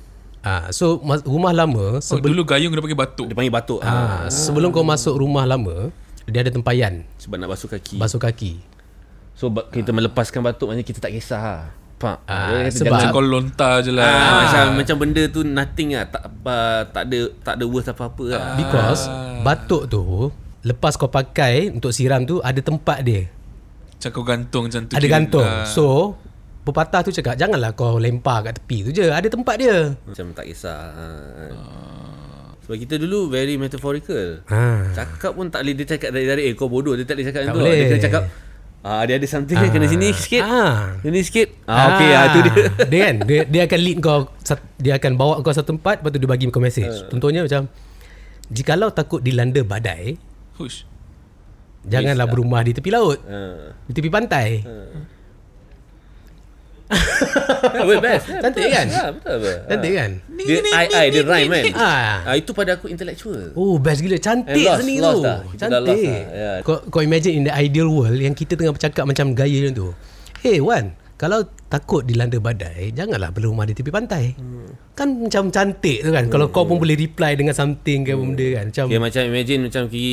Ah, 0.48 0.62
so 0.70 0.96
mas- 1.00 1.20
rumah 1.22 1.52
lama 1.52 1.84
Oh, 1.94 2.00
sebelum 2.00 2.32
dulu 2.32 2.42
gayung 2.46 2.70
kena 2.70 2.80
pakai 2.80 2.96
batuk. 2.96 3.26
Dia 3.26 3.34
panggil 3.34 3.52
batuk 3.52 3.80
ah, 3.80 4.24
sebelum 4.28 4.70
kau 4.70 4.80
masuk 4.82 5.14
rumah 5.14 5.44
lama 5.44 5.92
dia 6.24 6.40
ada 6.40 6.48
tempayan 6.48 7.04
Sebab 7.16 7.36
nak 7.36 7.48
basuh 7.48 7.68
kaki 7.68 7.96
basuh 7.96 8.16
kaki. 8.18 8.56
So 9.32 9.44
kita 9.68 9.90
melepaskan 9.90 10.40
batuk 10.42 10.66
Maknanya 10.66 10.84
kita 10.84 10.98
tak 10.98 11.10
kisah 11.10 11.38
lah 11.38 11.62
Pak 11.96 12.16
Ah, 12.24 12.48
Dia 12.48 12.68
kata 12.68 12.78
sebab- 12.78 12.92
Macam 12.94 13.08
kau 13.10 13.24
lontar 13.24 13.74
je 13.80 13.90
lah. 13.90 14.04
Ah, 14.04 14.32
macam 14.40 14.64
macam 14.78 14.96
benda 14.98 15.22
tu 15.26 15.40
nothing 15.42 15.88
lah 15.92 16.04
tak 16.06 16.22
apa 16.22 16.56
tak 16.88 17.02
ada 17.04 17.18
tak 17.40 17.54
ada 17.54 17.64
worth 17.64 17.88
apa-apa 17.88 18.24
lah. 18.28 18.44
Because 18.54 19.02
batuk 19.40 19.84
tu 19.86 20.04
lepas 20.60 20.94
kau 20.94 21.08
pakai 21.08 21.70
untuk 21.70 21.90
siram 21.90 22.22
tu 22.22 22.38
ada 22.40 22.58
tempat 22.58 23.00
dia. 23.00 23.26
Macam 23.90 24.10
kau 24.12 24.22
gantung 24.22 24.62
macam 24.64 24.80
tu. 24.84 24.94
Ada 24.94 25.06
gantung. 25.06 25.42
ah. 25.42 25.66
So 25.66 26.14
pepatah 26.68 27.00
tu 27.00 27.10
cakap 27.10 27.34
janganlah 27.34 27.72
kau 27.72 27.96
lempar 27.96 28.44
kat 28.44 28.60
tepi 28.60 28.84
tu 28.84 28.90
je. 28.92 29.08
Ada 29.08 29.26
tempat 29.26 29.54
dia. 29.56 29.96
Macam 30.04 30.30
tak 30.30 30.44
kisah. 30.44 30.80
Ha, 30.92 31.06
kan. 31.34 31.52
Sebab 32.62 32.76
kita 32.78 32.94
dulu 32.96 33.28
very 33.28 33.56
metaphorical. 33.56 34.44
Ha. 34.44 34.92
Cakap 34.92 35.32
pun 35.32 35.48
tak 35.48 35.64
boleh 35.64 35.74
dia 35.74 35.86
cakap 35.88 36.12
dari-dari 36.12 36.46
eh 36.46 36.52
kau 36.52 36.68
bodoh 36.68 36.92
dia 36.92 37.02
tak 37.02 37.16
boleh 37.16 37.26
cakap 37.26 37.40
Tak 37.40 37.46
macam 37.46 37.56
tu. 37.56 37.64
boleh. 37.64 37.74
Dia 37.74 37.88
kena 37.88 38.04
cakap 38.04 38.24
ah 38.78 39.02
dia 39.02 39.18
ada 39.18 39.26
something 39.26 39.58
ah. 39.58 39.68
kena 39.68 39.86
sini 39.88 40.08
sikit. 40.14 40.42
Ah. 40.42 40.94
Sini 41.00 41.20
sikit. 41.20 41.48
Ah 41.64 41.96
okey 41.96 42.10
ah 42.10 42.24
tu 42.28 42.38
dia. 42.40 42.52
Dia 42.90 42.98
kan 43.02 43.14
dia, 43.24 43.40
dia 43.44 43.62
akan 43.66 43.80
lead 43.80 43.98
kau 43.98 44.18
dia 44.76 44.92
akan 44.94 45.12
bawa 45.16 45.34
kau 45.40 45.50
satu 45.50 45.74
tempat 45.74 45.98
lepas 45.98 46.10
tu 46.12 46.20
dia 46.20 46.28
bagi 46.28 46.46
kau 46.46 46.60
message. 46.60 46.92
Ah. 46.94 47.08
Contohnya 47.08 47.42
macam 47.42 47.66
jikalau 48.48 48.88
takut 48.88 49.20
dilanda 49.20 49.60
badai, 49.60 50.16
Hush. 50.56 50.86
janganlah 51.84 52.24
berumah 52.24 52.62
di 52.62 52.72
tepi 52.72 52.88
laut, 52.88 53.20
Ha. 53.20 53.40
di 53.82 53.92
tepi 53.92 54.08
pantai. 54.08 54.64
Well, 57.88 58.00
best. 58.00 58.26
Cantik 58.44 58.64
kan? 58.72 58.86
Ha, 58.88 59.04
betul 59.12 59.32
apa? 59.40 59.52
Cantik 59.68 59.92
kan? 59.92 60.10
Dia 60.38 60.56
ai 60.72 61.06
dia 61.12 61.22
rhyme 61.24 61.50
kan. 61.52 61.64
Ah. 61.76 62.16
Ah 62.24 62.34
itu 62.38 62.50
pada 62.56 62.80
aku 62.80 62.88
intellectual. 62.88 63.52
Oh 63.52 63.76
best 63.76 64.00
gila 64.00 64.16
Cantik 64.16 64.56
Eh, 64.56 64.64
lost, 64.64 64.80
seni 64.80 64.94
lost 64.96 65.20
tu 65.20 65.26
dah. 65.26 65.38
Kita 65.44 65.64
dah 65.68 65.80
lost 65.84 66.00
Cantik 66.00 66.24
ya. 66.32 66.50
kau, 66.64 66.76
kau 66.88 67.00
imagine 67.04 67.34
in 67.36 67.44
the 67.44 67.52
ideal 67.52 67.88
world 67.92 68.16
Yang 68.16 68.44
kita 68.44 68.56
tengah 68.56 68.72
bercakap 68.72 69.04
macam 69.04 69.36
gaya 69.36 69.58
macam 69.68 69.74
tu 69.76 69.88
Hey 70.40 70.58
Wan 70.62 70.94
Kalau 71.18 71.44
takut 71.68 72.06
dilanda 72.06 72.38
badai 72.40 72.94
Janganlah 72.94 73.34
berumah 73.34 73.66
di 73.68 73.74
tepi 73.76 73.90
pantai 73.90 74.32
hmm. 74.38 74.94
Kan 74.96 75.28
macam 75.28 75.50
cantik 75.52 76.06
tu 76.06 76.10
kan 76.14 76.24
hmm. 76.26 76.32
Kalau 76.32 76.46
kau 76.54 76.64
pun 76.64 76.80
boleh 76.80 76.96
reply 76.96 77.34
dengan 77.36 77.52
something 77.52 78.06
ke 78.06 78.14
apa 78.14 78.22
benda 78.22 78.48
kan 78.62 78.64
Macam 78.70 78.84
Okay, 78.88 79.00
macam 79.02 79.22
imagine 79.28 79.60
macam 79.66 79.82
pergi 79.90 80.10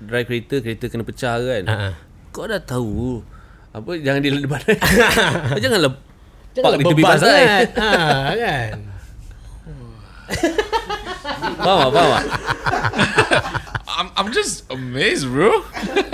drive 0.00 0.26
kereta, 0.30 0.56
kereta 0.62 0.84
kena 0.88 1.04
pecah 1.04 1.34
kan. 1.36 1.62
Ha. 1.68 1.76
Kau 2.32 2.46
dah 2.48 2.62
tahu 2.62 3.20
apa 3.74 3.90
jangan 3.98 4.22
dia 4.22 4.30
landa 4.30 4.46
badai. 4.46 4.78
Kau 5.50 5.58
park 6.60 6.74
di 6.76 6.84
tepi 6.84 6.94
bebas 6.96 7.18
pantai. 7.18 7.42
sangat. 7.42 7.66
ha, 7.74 7.90
kan 8.36 8.70
Faham 11.56 11.78
tak? 11.80 11.90
Faham 11.90 12.08
tak? 12.10 12.24
I'm, 13.94 14.08
I'm 14.16 14.28
just 14.30 14.66
amazed 14.68 15.24
bro 15.24 15.62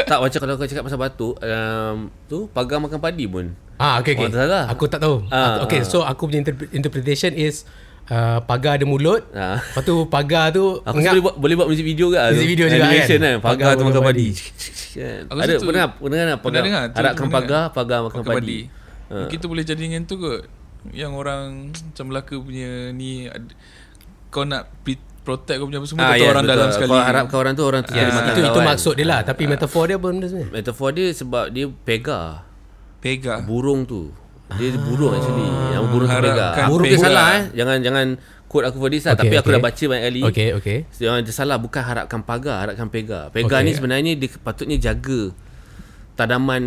Tak 0.05 0.21
macam 0.21 0.39
kalau 0.39 0.55
kau 0.55 0.69
cakap 0.69 0.85
pasal 0.85 1.01
batuk 1.01 1.35
um, 1.41 1.97
Tu 2.27 2.45
pagar 2.51 2.77
makan 2.79 3.01
padi 3.01 3.25
pun 3.25 3.53
Ah, 3.81 3.97
okay, 3.97 4.13
okay. 4.13 4.29
Orang 4.29 4.37
tak 4.37 4.45
salah. 4.45 4.65
Aku 4.69 4.85
tak 4.93 5.01
tahu. 5.01 5.25
Ah, 5.33 5.65
okay, 5.65 5.81
ah. 5.81 5.89
so 5.89 6.05
aku 6.05 6.29
punya 6.29 6.45
interpre- 6.45 6.69
interpretation 6.69 7.33
is 7.33 7.65
uh, 8.13 8.37
pagar 8.45 8.77
ada 8.77 8.85
mulut. 8.85 9.25
Ah. 9.33 9.57
Lepas 9.57 9.89
tu 9.89 10.05
pagar 10.05 10.53
tu 10.53 10.85
Aku 10.85 11.01
boleh 11.01 11.25
buat 11.25 11.35
boleh 11.41 11.55
buat 11.57 11.69
music 11.73 11.89
video 11.89 12.13
ke 12.13 12.21
Music 12.37 12.49
video 12.51 12.69
juga 12.69 12.85
Animation 12.85 13.17
kan? 13.17 13.25
kan 13.25 13.37
Pagar 13.41 13.57
Pagar 13.57 13.71
tu 13.73 13.85
makan 13.89 13.97
makan 13.97 14.03
padi 14.05 14.29
Aku 15.33 15.39
Ada 15.41 15.55
pernah 15.57 15.87
Pernah 15.97 16.17
tak 16.21 16.39
Pernah 16.45 16.61
dengar 16.61 16.83
tu 16.85 16.97
Harapkan 17.01 17.25
pernah 17.25 17.33
pagar 17.33 17.63
dengar. 17.65 17.73
Pagar 17.73 17.99
makan 18.05 18.21
Makan 18.21 18.35
padi 18.37 18.59
Ha. 19.11 19.27
Kita 19.27 19.45
boleh 19.45 19.63
jadi 19.63 19.79
dengan 19.81 20.03
tu 20.05 20.17
kot 20.17 20.47
Yang 20.89 21.13
orang 21.13 21.49
Macam 21.69 22.05
Melaka 22.07 22.35
punya 22.37 22.71
ni 22.91 23.27
ad- 23.27 23.55
Kau 24.29 24.43
nak 24.43 24.71
pre- 24.81 24.95
protect 25.21 25.59
kau 25.59 25.67
punya 25.67 25.77
apa 25.77 25.87
semua 25.87 26.01
Ah, 26.01 26.09
Kau 26.09 26.17
yes, 26.17 26.31
orang 26.31 26.45
betul. 26.45 26.55
dalam 26.55 26.69
sekali 26.71 26.91
Kau 26.93 27.03
harapkan 27.03 27.37
orang 27.37 27.53
tu 27.53 27.65
Orang 27.65 27.83
tu 27.83 27.91
jadi 27.91 28.07
makan 28.09 28.31
itu, 28.31 28.41
itu 28.41 28.51
kan. 28.55 28.67
maksud 28.67 28.95
dia 28.95 29.05
lah. 29.05 29.21
Tapi 29.23 29.43
metafor 29.45 29.85
dia 29.85 29.97
apa 29.97 30.07
benda 30.07 30.25
sebenarnya? 30.25 30.55
Metafor 30.55 30.89
dia 30.93 31.07
sebab 31.11 31.45
dia 31.49 31.67
pegar 31.81 32.47
Pega 32.99 33.35
Burung 33.41 33.83
tu 33.83 34.15
Dia 34.53 34.71
burung 34.77 35.11
actually 35.13 35.47
Yang 35.71 35.85
burung 35.89 36.09
tu 36.09 36.15
Harapkan 36.17 36.65
Aku 36.65 36.73
mungkin 36.77 36.91
pegar. 36.93 37.05
salah 37.05 37.27
eh 37.33 37.43
Jangan 37.53 37.77
jangan 37.81 38.07
quote 38.47 38.67
aku 38.67 38.79
for 38.79 38.89
this 38.89 39.03
lah 39.03 39.13
Okay, 39.13 39.23
Tapi 39.23 39.35
aku 39.37 39.43
okay. 39.45 39.55
dah 39.55 39.63
baca 39.63 39.85
banyak 39.87 40.05
kali 40.05 40.21
Okay, 40.25 40.49
okay. 40.53 40.79
Yang 40.97 41.17
dia 41.23 41.35
salah 41.35 41.57
bukan 41.57 41.83
harapkan 41.83 42.21
pagar 42.21 42.57
Harapkan 42.61 42.87
pegar 42.87 43.31
Pegar 43.31 43.59
Okay. 43.59 43.67
ni 43.67 43.73
sebenarnya 43.73 44.13
Dia 44.15 44.29
patutnya 44.37 44.77
jaga 44.77 45.35
Tadaman 46.21 46.63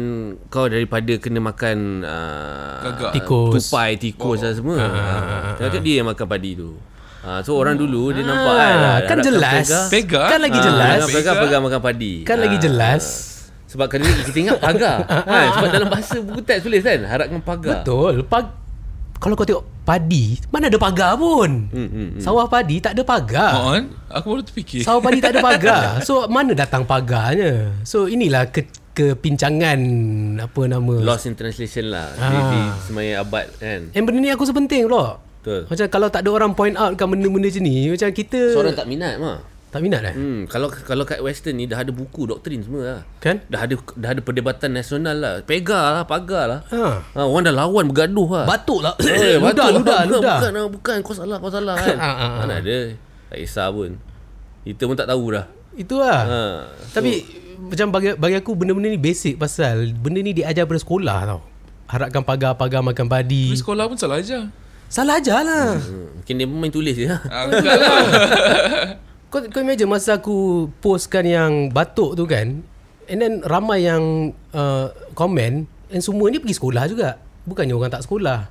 kau 0.50 0.66
daripada 0.66 1.14
kena 1.22 1.38
makan 1.38 2.02
uh. 2.02 3.14
Tikus. 3.14 3.70
Tupai, 3.70 4.02
tikus 4.02 4.42
dan 4.42 4.58
semua 4.58 4.82
Ah, 4.82 5.54
uh, 5.54 5.70
uh, 5.70 5.78
dia 5.78 6.02
yang 6.02 6.10
makan 6.10 6.26
padi 6.26 6.58
tu 6.58 6.74
uh, 7.22 7.40
So 7.46 7.62
orang 7.62 7.78
dulu 7.78 8.10
dia 8.10 8.26
nampak 8.26 8.50
kan 8.50 8.58
Ah, 8.58 8.66
ah, 8.66 8.98
kan 9.06 9.18
harapkan 9.22 9.22
jelas. 9.22 9.66
pegar. 9.70 9.86
Pegar 9.94 10.26
Kan 10.26 10.40
lagi 10.42 10.58
Ah, 10.58 10.66
jelas. 10.66 10.98
Pegar, 11.06 11.14
pegar, 11.14 11.34
pegar 11.38 11.60
makan 11.62 11.82
padi 11.86 12.14
Kan 12.26 12.38
lagi 12.42 12.58
Ah. 12.58 12.62
jelas. 12.66 13.04
Sebab 13.70 13.86
kan 13.86 14.02
kita 14.02 14.38
ingat 14.42 14.58
pagar 14.58 14.98
kan? 15.06 15.48
Sebab 15.54 15.68
dalam 15.70 15.88
bahasa 15.90 16.18
buku 16.18 16.42
teks 16.42 16.62
tulis 16.66 16.82
kan 16.82 17.00
Harapkan 17.06 17.42
pagar 17.42 17.86
Betul. 17.86 18.26
Pag 18.26 18.46
kalau 19.24 19.40
kau 19.40 19.48
tengok 19.48 19.64
padi, 19.88 20.36
mana 20.52 20.68
ada 20.68 20.76
pagar 20.76 21.16
pun. 21.16 21.72
Hmm, 21.72 21.88
hmm, 21.88 22.08
hmm. 22.12 22.20
Sawah 22.20 22.44
padi 22.44 22.84
tak 22.84 22.92
ada 22.92 23.08
pagar. 23.08 23.56
On 23.56 23.84
Aku 24.12 24.36
baru 24.36 24.44
terfikir 24.44 24.84
Sawah 24.84 25.00
padi 25.00 25.24
tak 25.24 25.32
ada 25.32 25.40
pagar. 25.48 26.04
So 26.04 26.28
mana 26.28 26.52
datang 26.52 26.84
pagarnya? 26.84 27.72
So 27.88 28.12
inilah 28.12 28.52
ke 28.52 28.68
kepincangan 28.94 29.80
apa 30.40 30.62
nama 30.64 30.96
Lost 31.00 31.26
in 31.26 31.34
translation 31.34 31.90
lah 31.90 32.14
Ah. 32.16 32.30
di, 32.30 32.40
di 32.50 32.60
semaya 32.84 33.22
abad 33.22 33.48
kan 33.56 33.90
And 33.92 34.04
benda 34.04 34.20
ni 34.20 34.30
aku 34.30 34.44
rasa 34.44 34.54
penting 34.54 34.86
pula 34.86 35.18
Betul 35.40 35.66
Macam 35.66 35.86
kalau 35.90 36.08
tak 36.08 36.22
ada 36.22 36.30
orang 36.32 36.52
point 36.52 36.74
out 36.74 36.94
kan 36.94 37.06
benda-benda 37.06 37.48
macam 37.48 37.64
ni 37.64 37.76
Macam 37.88 38.10
kita 38.10 38.40
Seorang 38.50 38.74
tak 38.74 38.86
minat 38.86 39.18
mah 39.18 39.38
tak 39.68 39.82
minat 39.82 40.06
eh 40.06 40.14
Hmm, 40.14 40.46
kalau 40.46 40.70
kalau 40.70 41.02
kat 41.02 41.18
western 41.18 41.58
ni 41.58 41.66
dah 41.66 41.82
ada 41.82 41.90
buku 41.90 42.30
doktrin 42.30 42.62
semua 42.62 42.82
lah. 42.86 43.02
Kan 43.18 43.42
Dah 43.50 43.66
ada 43.66 43.74
dah 43.98 44.14
ada 44.14 44.22
perdebatan 44.22 44.70
nasional 44.70 45.18
lah. 45.18 45.34
Pegar 45.42 45.98
lah, 45.98 46.04
pagar 46.06 46.46
lah. 46.46 46.60
ha. 46.70 47.02
Ha, 47.02 47.26
orang 47.26 47.42
dah 47.42 47.56
lawan 47.58 47.90
bergaduh 47.90 48.30
lah. 48.30 48.46
Batuk 48.46 48.86
lah 48.86 48.94
Eh, 49.02 49.42
Ludah 49.42 49.50
batuk 49.66 49.82
ludah 49.82 49.98
lah. 49.98 50.06
ludah 50.06 50.38
Bukan, 50.38 50.52
bukan, 50.54 50.64
bukan, 50.70 50.96
kau 51.02 51.16
salah, 51.18 51.42
kau 51.42 51.50
salah 51.50 51.74
kan. 51.74 51.98
Ah, 51.98 52.06
ah, 52.06 52.18
ah. 52.22 52.32
Mana 52.40 52.62
ada. 52.62 52.78
Tak 53.28 53.38
kisah 53.42 53.68
pun. 53.74 53.98
Kita 54.62 54.84
pun 54.86 54.94
tak 54.94 55.10
tahu 55.10 55.24
dah. 55.34 55.46
Itu 55.74 55.96
lah 55.98 56.22
Ha. 56.22 56.42
Tapi 56.94 57.12
Macam 57.70 57.88
bagi, 57.94 58.10
bagi 58.20 58.36
aku 58.40 58.52
Benda-benda 58.58 58.90
ni 58.92 59.00
basic 59.00 59.40
Pasal 59.40 59.96
Benda 59.96 60.20
ni 60.20 60.36
diajar 60.36 60.68
pada 60.68 60.80
sekolah 60.80 61.20
tau. 61.28 61.42
Harapkan 61.88 62.24
pagar-pagar 62.26 62.82
makan 62.82 63.06
padi. 63.06 63.54
Tapi 63.54 63.60
sekolah 63.60 63.86
pun 63.86 63.98
salah 64.00 64.18
aja 64.20 64.50
Salah 64.90 65.20
ajar 65.22 65.42
lah 65.46 65.78
Hmm, 65.78 66.22
mungkin 66.22 66.34
dia 66.38 66.46
pun 66.50 66.58
main 66.58 66.74
tulis 66.74 66.96
je. 66.96 67.08
Ah, 67.10 67.50
lah 67.50 67.60
Kau, 69.34 69.42
kau 69.50 69.62
imagine 69.66 69.90
masa 69.90 70.22
aku 70.22 70.70
postkan 70.78 71.26
yang 71.26 71.52
batuk 71.74 72.14
tu 72.14 72.30
kan 72.30 72.62
And 73.10 73.18
then 73.20 73.34
ramai 73.42 73.86
yang 73.86 74.34
uh, 74.54 74.94
komen 75.18 75.66
And 75.94 76.02
semua 76.02 76.30
ni 76.34 76.42
pergi 76.42 76.58
sekolah 76.58 76.90
juga. 76.90 77.22
Bukannya 77.46 77.78
orang 77.78 77.94
tak 77.94 78.02
sekolah. 78.02 78.50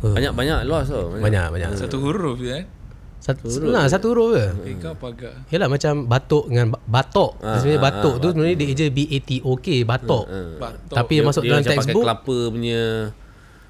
Banyak-banyak 0.00 0.64
loss 0.64 0.88
tau. 0.88 1.12
Banyak. 1.12 1.52
Banyak 1.52 1.76
Satu 1.76 2.00
huruf 2.00 2.40
je 2.40 2.64
eh 2.64 2.79
Satu 3.20 3.44
huruf 3.46 3.68
Nah, 3.68 3.84
satu 3.84 4.06
huruf 4.10 4.32
ke 4.32 4.44
Pega 4.66 4.90
pagar 4.92 5.34
Yalah 5.48 5.68
macam 5.68 5.92
batuk 6.04 6.48
dengan 6.48 6.72
ba- 6.72 6.82
batok 6.82 7.36
Ah, 7.38 7.60
Sebenarnya 7.60 7.76
ah, 7.76 7.84
batuk 7.84 8.14
ah, 8.14 8.18
tu 8.18 8.26
sebenarnya 8.32 8.56
dia 8.56 8.66
eja 8.66 8.86
B-A-T-O-K 8.88 9.66
Batok 9.84 10.24
Batok 10.56 10.96
Tapi 10.96 11.12
yang 11.14 11.26
masuk 11.28 11.42
dia 11.42 11.50
dalam 11.50 11.60
macam 11.60 11.70
pakai 11.70 11.80
textbook 11.84 12.02
kelapa 12.02 12.36
punya 12.48 12.82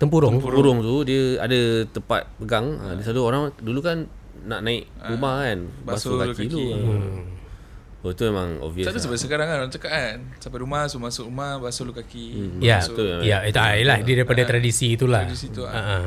Tempurung 0.01 0.35
burung 0.41 0.79
tu 0.81 1.05
dia 1.05 1.37
ada 1.37 1.61
tempat 1.85 2.25
pegang. 2.41 2.73
Ha. 2.73 2.97
Dia 2.97 3.05
selalu 3.05 3.21
orang 3.21 3.43
dulu 3.61 3.85
kan 3.85 4.09
nak 4.41 4.65
naik 4.65 4.89
rumah 5.05 5.45
kan 5.45 5.69
basuh, 5.85 6.17
basuh 6.17 6.33
kaki, 6.33 6.41
kaki. 6.41 6.49
dulu. 6.49 6.73
Hmm. 6.73 7.21
Oh 8.01 8.17
tu 8.17 8.25
memang 8.25 8.57
obvious. 8.65 8.89
Tak 8.89 8.97
ada 8.97 8.97
Lah. 8.97 9.05
sebab 9.05 9.17
sekarang 9.21 9.45
kan 9.45 9.57
orang 9.59 9.69
cakap 9.69 9.91
kan 9.93 10.17
Sampai 10.41 10.65
rumah 10.65 10.89
so 10.89 10.97
masuk 10.97 11.29
rumah 11.29 11.61
Basuh 11.61 11.85
lu 11.85 11.93
kaki 11.93 12.57
Ya 12.57 12.81
Basuh- 12.81 12.97
betul. 12.97 13.19
Ya 13.21 13.45
itu 13.45 13.61
ah, 13.61 13.77
yalah 13.77 13.99
Dia 14.01 14.15
daripada 14.17 14.41
tradisi 14.43 14.97
itulah 14.97 15.21
Tradisi 15.21 15.53
tu. 15.53 15.61
Ah, 15.63 15.77
ah. 15.77 16.05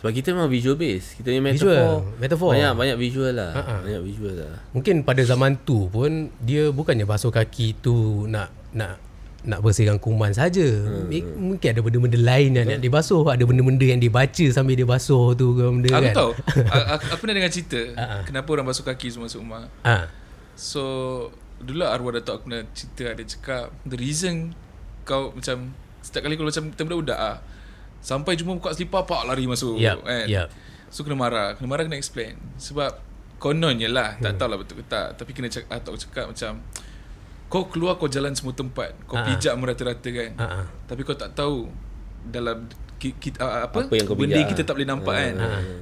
Sebab 0.00 0.10
kita 0.10 0.32
memang 0.32 0.48
visual 0.48 0.74
base. 0.74 1.12
Kita 1.14 1.28
punya 1.28 1.42
Visual, 1.46 1.76
metaphor. 1.76 2.18
metaphor. 2.18 2.50
Banyak 2.50 2.72
banyak 2.72 2.96
visual 2.96 3.32
lah. 3.32 3.50
Ha, 3.52 3.60
ha. 3.60 3.74
Banyak 3.80 4.02
visual 4.02 4.34
lah. 4.34 4.54
Mungkin 4.72 5.04
pada 5.04 5.20
zaman 5.20 5.60
tu 5.60 5.86
pun 5.86 6.08
Dia 6.38 6.68
bukannya 6.68 7.04
basuh 7.04 7.28
kaki 7.28 7.78
tu 7.78 8.24
Nak 8.24 8.48
Nak 8.72 9.12
nak 9.40 9.64
bersihkan 9.64 9.96
kuman 9.96 10.36
saja. 10.36 10.60
Hmm. 10.60 11.08
Mungkin 11.40 11.72
ada 11.72 11.80
benda-benda 11.80 12.20
lain 12.20 12.50
yang 12.52 12.66
nak 12.66 12.76
dibasuh, 12.76 13.24
ada 13.24 13.40
benda-benda 13.40 13.88
yang 13.88 13.96
dibaca 13.96 14.44
sambil 14.52 14.76
dia 14.76 14.84
basuh 14.84 15.32
tu 15.32 15.56
ke 15.56 15.64
benda 15.64 15.88
Aku 15.90 16.04
kan. 16.04 16.12
tahu 16.12 16.30
aku, 16.68 16.80
aku, 16.92 17.04
aku 17.08 17.20
pernah 17.24 17.34
dengar 17.40 17.48
cerita 17.48 17.80
ah. 17.96 18.20
Kenapa 18.20 18.48
orang 18.52 18.68
basuh 18.68 18.84
kaki 18.84 19.08
semua 19.08 19.32
masuk 19.32 19.40
rumah 19.40 19.64
Ah. 19.80 20.12
So 20.52 20.82
Dulu 21.56 21.80
lah 21.80 21.92
arwah 21.92 22.12
Datuk 22.12 22.36
aku 22.36 22.44
pernah 22.48 22.68
cerita 22.72 23.04
Ada 23.06 23.22
cakap 23.26 23.64
The 23.84 23.96
reason 23.96 24.52
Kau 25.04 25.32
macam 25.32 25.72
Setiap 26.00 26.20
kali 26.20 26.36
kalau 26.36 26.48
macam 26.48 26.64
Kita 26.68 26.82
budak-budak 26.82 27.16
ah, 27.18 27.36
Sampai 28.00 28.34
jumpa 28.34 28.56
buka 28.56 28.72
selipar 28.72 29.04
Pak 29.04 29.28
lari 29.28 29.44
masuk 29.44 29.76
Yup, 29.76 30.02
kan? 30.02 30.26
yup. 30.26 30.48
So 30.88 31.04
kena 31.04 31.14
marah 31.14 31.54
Kena 31.54 31.68
marah 31.68 31.84
kena 31.84 31.96
explain 31.96 32.40
Sebab 32.56 32.96
Kononnya 33.36 33.88
lah 33.88 34.16
Hmm. 34.16 34.24
Tak 34.26 34.32
tahulah 34.36 34.58
betul 34.60 34.80
ke 34.80 34.84
tak 34.84 35.16
Tapi 35.16 35.30
kena 35.32 35.48
cakap, 35.48 35.68
Datuk 35.70 35.96
cakap 35.96 36.24
macam 36.28 36.60
Kau 37.46 37.66
keluar 37.68 37.96
kau 37.96 38.08
jalan 38.08 38.32
semua 38.32 38.52
tempat 38.52 38.96
Kau 39.04 39.16
ah. 39.16 39.24
pijak 39.24 39.54
merata-rata 39.56 40.08
kan 40.08 40.30
ah. 40.36 40.64
Tapi 40.84 41.00
kau 41.04 41.14
tak 41.14 41.32
tahu 41.32 41.68
Dalam 42.26 42.68
ki, 42.96 43.16
ki, 43.16 43.40
uh, 43.40 43.64
apa, 43.64 43.84
Apa 43.84 43.94
yang 43.96 44.06
kau 44.08 44.16
Benda 44.16 44.36
pijak, 44.36 44.48
kita 44.52 44.62
tak 44.64 44.74
boleh 44.76 44.88
nampak 44.88 45.14
kan 45.14 45.34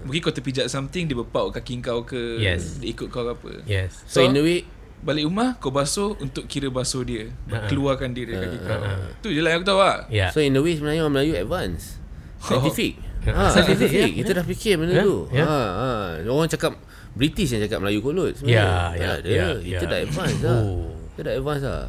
Mungkin 0.02 0.20
kau 0.20 0.34
terpijak 0.34 0.66
something 0.66 1.06
Dia 1.06 1.16
berpaut 1.16 1.50
kaki 1.50 1.78
kau 1.80 2.02
ke 2.02 2.38
Yes. 2.38 2.78
Dia 2.78 2.94
ikut 2.94 3.08
kau 3.08 3.22
ke 3.22 3.30
apa 3.32 3.50
Yes. 3.64 4.06
So, 4.06 4.22
in 4.22 4.34
a 4.34 4.42
way 4.42 4.66
Balik 4.98 5.30
rumah 5.30 5.54
kau 5.62 5.70
basuh 5.70 6.18
untuk 6.18 6.50
kira 6.50 6.74
basuh 6.74 7.06
dia. 7.06 7.30
Ha. 7.54 7.70
Keluarkan 7.70 8.10
dia 8.10 8.26
dari 8.26 8.42
kaki 8.42 8.58
kau. 8.66 8.82
Tu 9.22 9.30
je 9.30 9.38
lah 9.38 9.54
yang 9.54 9.62
aku 9.62 9.68
tahu 9.70 9.78
lah. 9.78 9.98
Ya. 10.10 10.26
So 10.34 10.42
in 10.42 10.58
a 10.58 10.62
way 10.62 10.74
sebenarnya 10.74 11.06
orang 11.06 11.14
Melayu 11.14 11.38
advance. 11.38 12.02
Scientific. 12.38 12.92
Oh. 13.26 13.34
ha, 13.34 13.50
Scientific, 13.54 13.90
ya, 13.90 14.06
Kita 14.14 14.30
dah 14.32 14.44
fikir 14.46 14.72
benda 14.78 14.94
Ya, 14.94 15.02
tu. 15.02 15.16
ya. 15.30 15.44
Ha, 15.44 15.58
ha. 15.74 15.90
Orang 16.24 16.48
cakap 16.48 16.72
British 17.12 17.50
yang 17.50 17.62
cakap 17.66 17.82
Melayu 17.82 18.00
kolot 18.00 18.30
Ya, 18.40 18.94
ya, 18.94 19.18
Tak 19.18 19.26
ada. 19.26 19.28
ya, 19.28 19.46
Kita 19.58 19.84
ya. 19.84 19.90
dah 19.90 19.98
advance 20.00 20.36
dah. 20.38 20.60
Oh. 20.62 20.86
Kita 21.12 21.20
dah 21.20 21.32
advance 21.34 21.62
dah. 21.62 21.82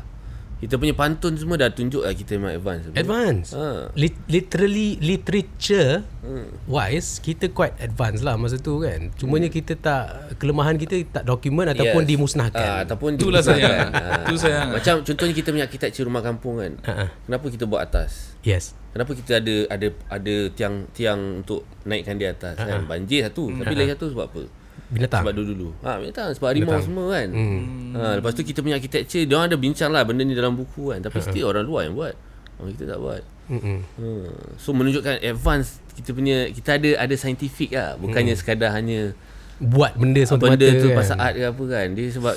Kita 0.59 0.75
punya 0.75 0.91
pantun 0.91 1.33
semua 1.33 1.55
dah 1.55 1.69
tunjuk 1.69 2.03
lah 2.03 2.11
kita 2.11 2.35
memang 2.35 2.51
advance. 2.53 2.81
sebenarnya. 2.83 2.99
Advance. 3.01 3.47
Ha. 3.53 3.67
Lit- 3.93 4.23
literally 4.27 4.89
literature 4.99 6.03
Hmm. 6.19 6.51
wise 6.65 7.17
kita 7.17 7.47
quite 7.49 7.79
advance 7.79 8.19
lah 8.19 8.35
masa 8.35 8.55
tu 8.55 8.77
kan. 8.77 9.07
Cumanya 9.15 9.47
kita 9.47 9.73
tak 9.73 10.03
kelemahan 10.35 10.75
kita 10.75 10.99
tak 11.09 11.23
dokumen 11.23 11.63
ataupun 11.65 12.03
Yes. 12.03 12.09
dimusnahkan. 12.09 12.59
Ah, 12.61 12.79
ataupun 12.83 13.15
Itulah 13.15 13.39
dimusnahkan. 13.39 13.71
sayang. 13.71 13.89
Ah. 13.95 14.25
Tu 14.25 14.35
sayang. 14.35 14.67
Macam 14.69 14.93
contohnya 15.01 15.33
kita 15.33 15.47
punya 15.49 15.65
arkitektur 15.65 16.03
rumah 16.03 16.19
kampung 16.19 16.55
kan. 16.57 16.71
Ha, 16.83 16.91
ha. 16.93 17.05
Kenapa 17.23 17.45
kita 17.47 17.63
buat 17.63 17.81
atas? 17.81 18.35
yes. 18.41 18.75
Kenapa 18.89 19.13
kita 19.13 19.37
ada 19.37 19.55
ada 19.69 19.87
ada 20.09 20.35
tiang 20.51 20.89
tiang 20.91 21.39
untuk 21.39 21.61
naikkan 21.83 22.17
di 22.17 22.25
atas 22.25 22.57
kan? 22.57 22.83
Banjir 22.83 23.21
satu, 23.23 23.53
tapi 23.53 23.77
lagi 23.77 23.93
satu 23.93 24.11
sebab 24.11 24.25
apa? 24.27 24.43
Binatang. 24.89 25.21
Sebab 25.21 25.33
dulu-dulu. 25.37 25.69
Ha, 25.85 26.01
binatang 26.01 26.33
sebab 26.33 26.47
harimau 26.49 26.73
Binatang. 26.73 26.85
semua 26.85 27.05
kan. 27.13 27.27
Hmm. 27.29 27.59
Ha, 27.93 28.01
lepas 28.17 28.31
tu 28.33 28.41
kita 28.41 28.59
punya 28.59 28.75
architecture, 28.75 29.21
dia 29.21 29.35
orang 29.37 29.47
ada 29.53 29.57
bincang 29.57 29.89
lah 29.93 30.01
benda 30.01 30.25
ni 30.25 30.33
dalam 30.33 30.57
buku 30.57 30.89
kan. 30.89 30.99
Tapi 30.99 31.17
still 31.21 31.45
orang 31.45 31.63
luar 31.63 31.85
yang 31.85 31.93
buat. 31.93 32.13
Orang 32.57 32.73
kita 32.73 32.85
tak 32.89 32.99
buat. 32.99 33.21
Mm-mm. 33.49 33.77
Hmm. 33.97 34.29
So 34.57 34.73
menunjukkan 34.73 35.25
advance 35.25 35.81
kita 35.97 36.13
punya 36.13 36.49
kita 36.49 36.77
ada 36.77 36.89
ada 37.01 37.15
scientific 37.17 37.73
lah, 37.73 37.97
bukannya 37.97 38.33
Hmm. 38.33 38.41
sekadar 38.41 38.69
hanya 38.73 39.17
Buat 39.59 39.91
benda 39.93 40.23
semata-mata 40.23 40.55
benda 40.57 40.79
tu 40.79 40.87
kan. 40.87 40.97
pasal 40.97 41.15
art 41.15 41.35
ke 41.35 41.43
apa 41.45 41.63
kan. 41.65 41.87
Dia 41.91 42.05
sebab 42.09 42.35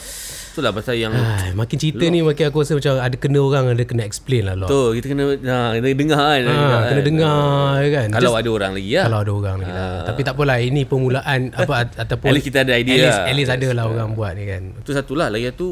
itulah 0.53 0.69
pasal 0.69 0.95
yang 0.95 1.13
Ah, 1.15 1.49
makin 1.55 1.77
cerita 1.79 2.05
ni 2.05 2.21
makin 2.21 2.45
aku 2.45 2.61
rasa 2.61 2.75
macam 2.75 2.99
ada 2.99 3.17
kena 3.17 3.41
orang 3.41 3.73
ada 3.73 3.85
kena 3.87 4.03
explain 4.03 4.45
lah 4.45 4.53
lot. 4.53 4.69
tu 4.69 4.93
kita 4.93 5.07
kena 5.09 5.25
ha, 5.49 5.73
kita 5.73 5.87
dengar 5.95 6.19
kan. 6.37 6.43
Ha, 6.45 6.79
kena 6.85 7.01
dengar 7.01 7.79
kan. 7.89 8.07
Kalau 8.11 8.23
Just- 8.29 8.41
ada 8.43 8.51
orang 8.51 8.73
lagi 8.75 8.91
lah. 8.93 9.05
kalau 9.07 9.19
ada 9.19 9.33
orang 9.33 9.55
lagi 9.57 9.73
lah. 9.73 9.93
Tapi 10.05 10.21
tak 10.21 10.35
apalah 10.35 10.59
ini 10.59 10.83
permulaan 10.83 11.41
apa 11.57 11.73
at- 11.81 11.97
ataupun 11.97 12.27
At 12.27 12.35
least 12.35 12.47
kita 12.51 12.59
ada 12.63 12.73
idea 12.75 12.93
At 12.93 13.01
least, 13.01 13.17
lah. 13.17 13.25
at 13.25 13.37
least 13.39 13.53
ada 13.55 13.69
lah 13.73 13.85
orang 13.87 14.11
buat 14.13 14.33
ni 14.35 14.45
kan. 14.45 14.63
Itu 14.77 14.91
satulah 14.93 15.31
lagi 15.31 15.49
satu 15.49 15.69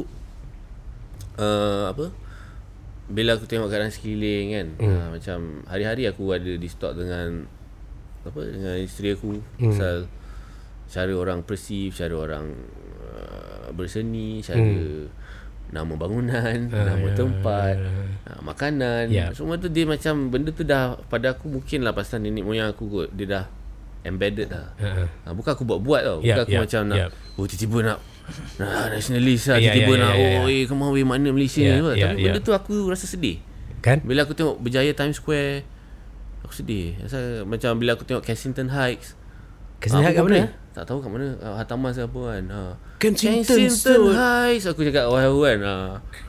uh, 1.36 1.84
apa 1.90 2.07
bila 3.11 3.34
aku 3.34 3.44
tengok 3.44 3.68
keadaan 3.68 3.90
sekeliling 3.90 4.46
kan 4.48 4.66
hmm. 4.78 4.86
uh, 4.86 5.07
macam 5.11 5.38
hari-hari 5.66 6.07
aku 6.07 6.30
ada 6.30 6.53
di 6.55 6.68
stalk 6.70 6.94
dengan 6.94 7.42
apa 8.22 8.40
dengan 8.46 8.76
isteri 8.78 9.12
aku 9.12 9.34
hmm. 9.34 9.66
pasal 9.66 9.96
cara 10.91 11.12
orang 11.12 11.41
perceive 11.41 11.91
cara 11.91 12.12
orang 12.12 12.51
uh, 13.01 13.70
berseni 13.72 14.43
cara 14.43 14.59
Hmm. 14.59 15.07
nama 15.70 15.95
bangunan 15.95 16.66
nama 16.66 17.09
tempat 17.12 17.78
uh, 18.26 18.41
makanan 18.43 19.07
Ya. 19.07 19.30
semua 19.30 19.55
tu 19.55 19.66
dia 19.66 19.86
macam 19.86 20.26
benda 20.28 20.51
tu 20.51 20.62
dah 20.62 20.99
pada 21.07 21.30
aku 21.30 21.47
mungkin 21.49 21.80
lah 21.80 21.91
pasal 21.91 22.18
nenek 22.18 22.43
moyang 22.43 22.68
aku 22.68 22.84
kot 22.86 23.09
dia 23.11 23.26
dah 23.30 23.45
embedded 24.03 24.51
lah 24.51 24.74
Ha, 24.76 24.91
uh, 25.24 25.32
bukan 25.32 25.53
aku 25.53 25.62
buat-buat 25.62 26.01
tau 26.03 26.18
bukan 26.18 26.26
Yap, 26.34 26.43
aku 26.43 26.53
yap, 26.53 26.62
macam 26.64 26.80
nak 26.84 26.99
yap. 26.99 27.11
oh 27.36 27.47
tiba-tiba 27.47 27.78
nak 27.84 27.99
nak 28.57 28.70
nationalist 28.91 29.45
lah 29.47 29.59
Ya, 29.59 29.70
tiba-tiba 29.70 29.93
ya, 29.93 30.01
nak 30.01 30.12
ya, 30.12 30.18
ya, 30.18 30.30
oh 30.36 30.47
ya. 30.49 30.57
eh 30.57 30.62
come 30.64 30.82
on 30.82 30.93
mana 31.05 31.28
Malaysia 31.28 31.61
Ya, 31.61 31.70
ni 31.70 31.78
ya, 31.78 31.86
tapi 31.86 32.18
ya. 32.18 32.24
benda 32.26 32.41
tu 32.41 32.51
aku 32.51 32.74
rasa 32.86 33.07
sedih 33.07 33.38
Kan? 33.78 34.03
bila 34.03 34.22
aku 34.22 34.34
tengok 34.34 34.59
berjaya 34.59 34.91
Times 34.91 35.16
Square 35.16 35.62
Aku 36.43 36.53
sedih 36.53 36.99
Rasa 36.99 37.18
macam 37.43 37.72
bila 37.76 37.95
aku 37.95 38.03
tengok 38.03 38.20
Kensington 38.20 38.68
Heights 38.68 39.14
Kensington 39.78 40.03
Ah, 40.03 40.07
Heights 40.07 40.18
kat 40.18 40.24
mana? 40.26 40.38
pun- 40.43 40.53
Tak 40.71 40.87
tahu 40.87 41.03
kat 41.03 41.11
mana 41.11 41.35
uh, 41.43 41.59
Hatamas 41.59 41.99
ke 41.99 42.07
apa 42.07 42.21
kan 42.31 42.45
ha. 42.47 42.62
Kensington, 43.03 43.43
Kensington 43.59 44.14
Heights 44.14 44.71
Aku 44.71 44.87
cakap 44.87 45.11
wah 45.11 45.23
kan 45.27 45.59
ha. 45.66 45.77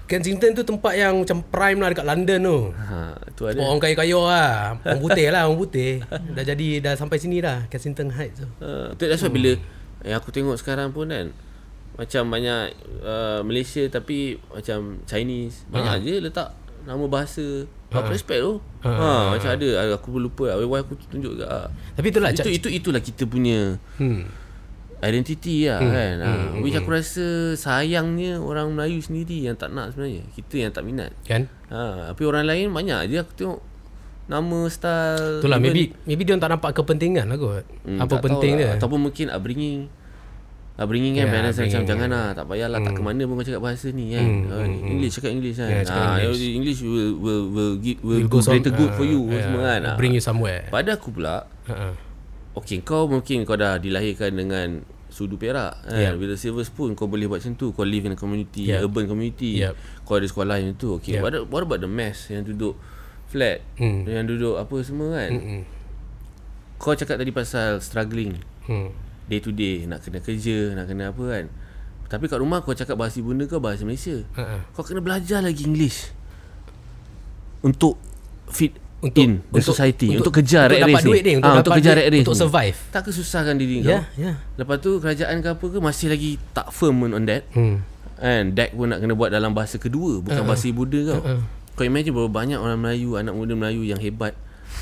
Kensington 0.09 0.51
tu 0.57 0.65
tempat 0.65 0.93
yang 0.97 1.21
macam 1.21 1.39
prime 1.47 1.79
lah 1.79 1.89
dekat 1.93 2.03
London 2.03 2.39
tu. 2.43 2.59
ha. 2.73 3.15
Tu 3.37 3.43
ada 3.47 3.59
orang 3.63 3.79
kaya-kaya 3.79 4.19
lah. 4.19 4.51
Orang 4.83 4.99
putih 4.99 5.27
lah, 5.31 5.47
orang 5.47 5.59
putih. 5.61 5.91
Dah 6.35 6.43
jadi, 6.43 6.83
dah 6.83 6.93
sampai 6.99 7.15
sini 7.15 7.39
dah. 7.39 7.63
Kensington 7.71 8.11
Heights 8.11 8.43
tu. 8.43 8.47
uh, 8.59 8.91
tu 8.97 9.07
That's 9.07 9.23
why 9.23 9.31
bila 9.31 9.55
Yang 10.03 10.17
aku 10.19 10.29
tengok 10.33 10.57
sekarang 10.59 10.91
pun 10.91 11.13
kan 11.13 11.29
Macam 11.95 12.23
banyak 12.33 12.73
uh, 13.05 13.39
Malaysia 13.45 13.85
Tapi 13.87 14.41
Macam 14.49 15.05
Chinese 15.05 15.63
Banyak 15.69 16.01
je 16.01 16.17
letak 16.17 16.49
Nama 16.83 17.03
bahasa 17.05 17.43
Aku 17.89 18.07
respect 18.07 18.39
tu 18.39 18.57
ha. 18.81 19.29
Macam 19.29 19.49
ada 19.51 19.67
Aku 19.93 20.07
pun 20.09 20.21
lupa 20.21 20.47
lah 20.47 20.59
Why 20.59 20.79
aku 20.79 20.95
tunjuk 21.05 21.35
juga. 21.35 21.67
Tapi 21.91 22.07
itulah 22.07 22.29
itu, 22.31 22.47
itu 22.47 22.67
itulah 22.67 22.99
kita 22.99 23.23
punya 23.23 23.75
Hmm. 23.95 24.25
identiti 24.99 25.65
lah 25.65 25.81
hmm. 25.81 25.91
kan 25.91 26.13
hmm. 26.15 26.29
Ha. 26.53 26.61
which 26.61 26.77
aku 26.77 26.89
rasa 26.89 27.25
sayangnya 27.55 28.37
orang 28.37 28.69
Melayu 28.71 29.01
sendiri 29.01 29.41
yang 29.41 29.55
tak 29.55 29.69
nak 29.69 29.91
sebenarnya 29.91 30.21
kita 30.31 30.55
yang 30.59 30.71
tak 30.71 30.85
minat 30.85 31.09
Kan? 31.23 31.49
ha. 31.67 32.13
tapi 32.13 32.21
orang 32.21 32.45
lain 32.45 32.69
banyak 32.69 33.09
je 33.09 33.17
aku 33.17 33.33
tengok 33.35 33.59
nama 34.29 34.59
style 34.69 35.41
Itulah 35.41 35.57
even- 35.57 35.65
maybe 35.65 35.83
maybe 36.05 36.21
dia 36.21 36.37
tak 36.37 36.49
nampak 36.49 36.71
kepentingan 36.71 37.25
lah 37.25 37.35
kot. 37.35 37.65
Hmm, 37.81 37.97
Apa 37.97 38.21
penting 38.21 38.53
tahu 38.53 38.61
dia? 38.61 38.67
lah. 38.67 38.73
ataupun 38.77 38.99
mungkin 39.01 39.25
upbringing 39.27 39.89
upbringing 40.73 41.13
kan 41.13 41.25
Ya, 41.25 41.31
parents 41.31 41.55
macam 41.55 41.67
upbringing, 41.67 41.89
jangan 41.89 42.09
lah 42.09 42.27
tak 42.31 42.45
payahlah 42.45 42.79
tak 42.79 42.93
ke 42.93 43.01
mana 43.01 43.21
pun 43.23 43.33
kau 43.33 43.45
cakap 43.45 43.61
bahasa 43.61 43.87
ni 43.89 44.05
kan 44.11 44.27
ha, 44.47 44.55
English 44.63 45.13
cakap 45.13 45.31
English 45.31 45.55
kan 45.55 45.67
Ya, 45.67 45.81
cakap 45.81 45.99
ha, 46.01 46.15
English. 46.17 46.53
English 46.53 46.79
will 46.81 47.11
will 47.15 47.43
will, 47.47 47.73
give, 47.77 47.99
will, 47.99 48.17
Will 48.17 48.27
go 48.27 48.39
some- 48.39 48.55
greater 48.55 48.71
good 48.71 48.91
for 48.91 49.01
ah, 49.01 49.07
you 49.07 49.21
yeah, 49.25 49.43
semua 49.43 49.61
kan 49.67 49.81
ha. 49.83 49.93
Bring 49.95 50.11
you 50.11 50.21
somewhere. 50.21 50.67
pada 50.67 50.93
aku 50.93 51.11
pula 51.11 51.45
Ha. 51.61 51.93
Okay 52.53 52.81
kau 52.81 53.05
mungkin 53.05 53.41
kau 53.41 53.55
dah 53.55 53.77
dilahirkan 53.77 54.33
dengan 54.33 54.81
sudu 55.07 55.35
perak 55.35 55.75
kan 55.83 55.95
Yep. 56.09 56.13
With 56.17 56.31
a 56.31 56.37
silver 56.37 56.63
spoon 56.63 56.93
kau 56.93 57.05
boleh 57.05 57.23
buat 57.25 57.37
macam 57.37 57.53
tu 57.53 57.69
Kau 57.69 57.83
live 57.83 58.03
in 58.03 58.13
a 58.13 58.17
community 58.17 58.67
Yep. 58.67 58.87
Urban 58.87 59.05
community 59.05 59.59
Yep. 59.59 59.75
Kau 60.01 60.15
ada 60.15 60.25
sekolah 60.25 60.55
yang 60.57 60.73
tu 60.73 60.95
Okay 60.97 61.15
Yep. 61.15 61.21
what, 61.21 61.33
what 61.47 61.61
about 61.63 61.79
the 61.79 61.87
mess 61.87 62.27
Yang 62.27 62.51
duduk 62.51 62.73
flat 63.27 63.59
Hmm. 63.75 64.03
Yang 64.03 64.25
duduk 64.31 64.55
apa 64.57 64.75
semua 64.81 65.07
kan 65.13 65.31
Mm-mm. 65.31 65.61
Kau 66.75 66.91
cakap 66.91 67.15
tadi 67.15 67.29
pasal 67.29 67.77
struggling 67.77 68.39
Hmm. 68.61 68.89
Day 69.31 69.39
to 69.39 69.49
day 69.49 69.87
Nak 69.87 70.03
kena 70.03 70.19
kerja 70.19 70.75
Nak 70.75 70.85
kena 70.85 71.03
apa 71.09 71.23
kan 71.23 71.45
Tapi 72.05 72.27
kat 72.27 72.37
rumah 72.37 72.59
kau 72.59 72.71
cakap 72.71 72.93
bahasa 72.93 73.17
ibunda 73.17 73.47
kau 73.47 73.57
Bahasa 73.57 73.81
Malaysia 73.81 74.19
Ha. 74.35 74.67
Kau 74.69 74.83
kena 74.83 74.99
belajar 74.99 75.39
lagi 75.39 75.63
English 75.63 76.11
Untuk 77.61 77.95
Fit 78.45 78.75
Untuk- 78.99 79.17
in 79.17 79.31
the 79.41 79.57
untuk- 79.57 79.65
society 79.65 80.11
untuk- 80.11 80.29
Untuk, 80.29 80.33
kejar 80.37 80.67
untuk 80.67 80.75
rat 80.75 80.81
dapat 80.83 80.93
race 80.93 81.07
duit 81.07 81.21
ni, 81.23 81.33
untuk 81.33 81.49
Ah, 81.49 81.57
dapat 81.57 81.73
kejar 81.79 81.93
rat 81.95 82.05
race 82.05 82.21
untuk 82.21 82.35
ni. 82.35 82.41
survive. 82.43 82.77
Tak 82.91 83.01
ke 83.01 83.09
susahkan 83.09 83.55
diri 83.55 83.75
Ya, 83.79 83.85
kau 83.87 83.99
ya. 84.19 84.31
Lepas 84.59 84.77
tu 84.77 84.91
kerajaan 84.97 85.35
ke 85.39 85.47
apa 85.49 85.65
ke 85.65 85.77
Masih 85.79 86.07
lagi 86.07 86.31
tak 86.51 86.67
firm 86.69 87.01
on 87.01 87.23
that 87.25 87.47
Hmm. 87.49 87.81
And 88.21 88.53
that 88.53 88.69
pun 88.71 88.91
nak 88.91 89.01
kena 89.01 89.15
buat 89.15 89.31
dalam 89.31 89.49
bahasa 89.51 89.79
kedua 89.79 90.19
Bukan 90.19 90.43
bahasa 90.43 90.67
ibunda 90.67 90.99
kau 91.07 91.21
Kau 91.73 91.81
imagine 91.83 92.11
berapa 92.11 92.29
banyak 92.29 92.59
orang 92.59 92.77
Melayu 92.77 93.17
Anak 93.17 93.33
muda 93.33 93.55
Melayu 93.55 93.81
yang 93.81 93.97
hebat 93.97 94.37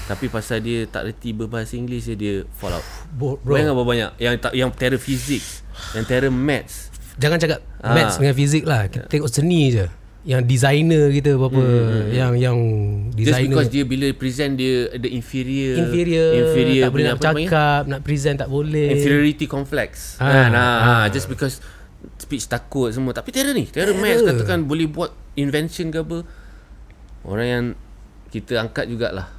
Tapi 0.09 0.25
pasal 0.25 0.57
dia 0.59 0.83
tak 0.83 1.05
reti 1.05 1.29
berbahasa 1.31 1.77
Inggeris 1.77 2.09
dia, 2.09 2.17
dia 2.17 2.33
fall 2.51 2.73
out 2.73 2.85
Bro. 3.13 3.37
Bayangkan 3.45 3.73
berapa 3.73 3.85
banyak 3.87 4.11
Yang 4.17 4.33
tak 4.41 4.51
yang 4.53 4.69
terror 4.73 4.97
physics 4.97 5.61
Yang 5.93 6.05
terror 6.07 6.33
maths 6.33 6.89
Jangan 7.15 7.37
cakap 7.37 7.59
Ah. 7.77 7.93
maths 7.93 8.17
dengan 8.17 8.33
fizik 8.33 8.63
lah. 8.63 8.87
Kita 8.87 9.07
tengok 9.07 9.29
seni 9.29 9.71
je. 9.71 9.87
Yang 10.21 10.41
designer 10.45 11.07
kita 11.09 11.31
berapa 11.33 11.63
yang 12.11 12.35
yang 12.35 12.57
Hmm, 12.59 13.15
Just 13.15 13.39
designer 13.39 13.47
because 13.49 13.69
dia 13.69 13.83
bila 13.83 14.07
present 14.11 14.51
dia 14.55 14.87
Ada 14.89 15.07
inferior 15.07 15.75
inferior, 15.79 16.29
inferior 16.37 16.83
tak 16.83 16.91
boleh 16.91 17.05
nak 17.05 17.15
apa 17.15 17.23
cakap, 17.25 17.81
nak 17.85 18.01
present 18.03 18.35
tak 18.35 18.49
boleh. 18.49 18.87
Inferiority 18.93 19.45
complex 19.45 20.17
Ah, 20.17 20.27
kan 20.27 20.51
ah, 20.51 20.59
ah. 20.59 21.03
Just 21.07 21.27
because 21.27 21.63
Speech 22.17 22.47
takut 22.47 22.89
semua 22.89 23.11
Tapi 23.11 23.31
terror 23.31 23.51
ni 23.51 23.63
Terror 23.63 23.95
Terror. 23.95 23.99
maths 24.01 24.23
katakan 24.25 24.63
Boleh 24.63 24.87
buat 24.87 25.07
invention 25.35 25.87
ke 25.87 25.99
apa 25.99 26.17
Orang 27.23 27.47
yang 27.47 27.65
Kita 28.27 28.59
angkat 28.59 28.87
jugalah 28.87 29.38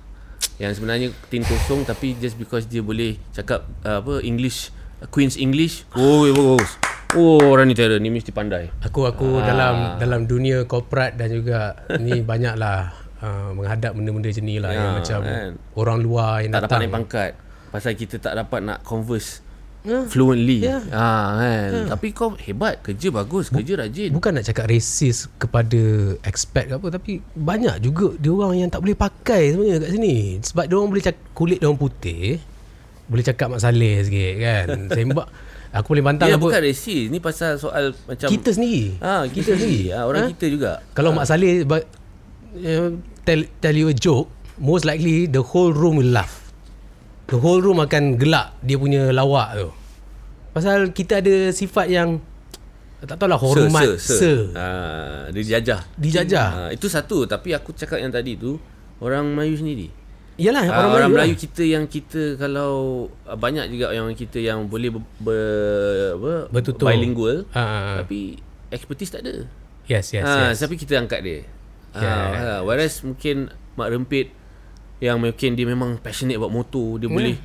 Yang 0.61 0.73
sebenarnya 0.77 1.09
Tin 1.27 1.41
kosong 1.41 1.83
Tapi 1.83 2.15
just 2.15 2.37
because 2.37 2.65
dia 2.65 2.81
boleh 2.81 3.17
Cakap 3.31 3.65
uh, 3.83 3.99
Apa 3.99 4.21
English 4.21 4.69
Queen's 5.09 5.35
English 5.35 5.89
Oh 5.93 6.29
bagus 6.29 6.77
Oh 7.11 7.41
orang 7.43 7.67
ni 7.67 7.75
terror 7.75 7.97
Ni 7.97 8.07
mesti 8.07 8.31
pandai 8.31 8.69
Aku 8.81 9.03
aku 9.03 9.41
Ah. 9.41 9.43
dalam 9.43 9.75
dalam 9.97 10.21
dunia 10.25 10.63
korporat 10.63 11.17
dan 11.17 11.33
juga 11.33 11.75
ni 11.97 12.21
banyaklah 12.31 12.93
uh, 13.19 13.51
menghadap 13.51 13.93
benda-benda 13.93 14.31
ni 14.37 14.57
lah 14.57 14.71
Ya, 14.71 14.79
yang 14.79 14.93
macam 14.95 15.19
kan. 15.21 15.51
orang 15.75 15.99
luar 15.99 16.31
yang 16.41 16.53
Tak 16.53 16.61
dapat 16.61 16.69
datang. 16.69 16.81
naik 16.83 16.95
pangkat 16.95 17.31
Pasal 17.71 17.93
kita 17.95 18.17
tak 18.19 18.35
dapat 18.35 18.61
nak 18.61 18.79
converse 18.83 19.41
Ya. 19.81 20.05
Fluently 20.05 20.61
Ya. 20.61 20.85
ah, 20.91 21.37
kan. 21.37 21.71
Tapi 21.89 22.13
kau 22.13 22.37
hebat 22.37 22.81
Kerja 22.81 23.09
bagus 23.09 23.49
Kerja 23.49 23.81
rajin 23.81 24.13
Bukan 24.13 24.31
nak 24.31 24.45
cakap 24.45 24.67
racist 24.67 25.33
kepada 25.35 25.81
expat 26.21 26.69
ke 26.69 26.75
apa 26.75 26.87
tapi 26.91 27.13
banyak 27.31 27.81
juga 27.81 28.13
dia 28.15 28.29
orang 28.29 28.59
yang 28.59 28.69
tak 28.69 28.81
boleh 28.81 28.93
pakai 28.93 29.51
sebenarnya 29.51 29.81
kat 29.81 29.91
sini 29.91 30.15
sebab 30.39 30.65
dia 30.65 30.75
orang 30.75 30.91
boleh 30.91 31.01
cakap 31.03 31.23
kulit 31.33 31.57
dia 31.57 31.67
orang 31.67 31.81
putih 31.81 32.37
boleh 33.07 33.25
cakap 33.25 33.47
Mak 33.49 33.59
Saleh 33.59 33.97
sikit 34.03 34.35
kan 34.39 34.67
sembak 34.93 35.27
aku 35.71 35.87
boleh 35.91 36.05
bantah 36.05 36.27
Ya 36.27 36.35
apa 36.35 36.45
bukan 36.45 36.61
racist 36.61 37.05
Ni 37.09 37.19
pasal 37.19 37.57
soal 37.57 37.97
Macam 38.05 38.29
kita 38.29 38.51
sendiri 38.53 39.01
Ah, 39.01 39.25
kita, 39.25 39.55
sendiri. 39.55 39.91
Ah, 39.91 40.05
orang 40.05 40.23
Ha? 40.25 40.31
kita 40.31 40.47
juga. 40.47 40.71
Kalau 40.93 41.11
Mak 41.11 41.25
Saleh 41.25 41.65
but, 41.65 41.89
uh, 42.55 42.93
tell, 43.23 43.41
tell 43.59 43.73
you 43.73 43.87
a 43.87 43.95
joke, 43.95 44.29
most 44.57 44.85
likely 44.85 45.25
the 45.25 45.41
whole 45.41 45.71
room 45.71 45.97
will 45.97 46.13
laugh. 46.13 46.40
The 47.31 47.39
whole 47.39 47.63
room 47.63 47.79
akan 47.79 48.19
gelak 48.19 48.59
dia 48.59 48.75
punya 48.75 49.15
lawak 49.15 49.55
tu. 49.55 49.69
Pasal 50.51 50.91
kita 50.91 51.23
ada 51.23 51.55
sifat 51.55 51.87
yang 51.87 52.19
tak 53.01 53.17
tahulah 53.17 53.39
hormat, 53.41 53.81
sir, 53.81 53.95
sir, 53.97 54.19
sir. 54.19 54.39
Ah, 54.53 55.31
dia 55.33 55.41
dijajah. 55.41 55.81
Dijajah. 55.97 56.49
Ah, 56.53 56.71
itu 56.75 56.91
satu, 56.91 57.25
tapi 57.25 57.55
aku 57.55 57.73
cakap 57.73 57.97
yang 57.97 58.13
tadi 58.13 58.37
tu 58.37 58.59
orang 59.01 59.25
Melayu 59.31 59.57
sendiri. 59.57 59.89
Yalah 60.37 60.65
Ah, 60.65 60.69
orang, 60.69 60.75
orang, 60.75 60.93
orang 60.93 61.11
Melayu 61.15 61.35
lah. 61.37 61.41
kita 61.41 61.63
yang 61.65 61.85
kita 61.87 62.23
kalau 62.37 62.73
banyak 63.25 63.71
juga 63.71 63.93
yang 63.95 64.09
kita 64.13 64.39
yang 64.41 64.67
boleh 64.67 64.91
ber, 64.91 65.03
ber, 65.23 65.45
apa, 66.19 66.33
Bertutur. 66.51 66.89
bilingual 66.91 67.45
ah. 67.53 68.01
tapi 68.03 68.37
expertise 68.69 69.13
tak 69.15 69.23
ada. 69.23 69.47
Yes, 69.87 70.13
yes, 70.13 70.25
ah, 70.27 70.51
yes. 70.51 70.61
Tapi 70.61 70.75
kita 70.77 70.99
angkat 70.99 71.21
dia. 71.23 71.41
Yeah. 71.95 72.05
Ah, 72.05 72.29
ah, 72.37 72.61
whereas 72.67 73.01
mungkin 73.01 73.49
Mak 73.79 73.89
Rempit 73.91 74.33
yang 75.01 75.17
mungkin 75.17 75.51
dia 75.53 75.65
memang 75.65 75.97
passionate 75.97 76.37
about 76.37 76.49
motor, 76.49 76.97
dia 76.97 77.09
boleh 77.09 77.37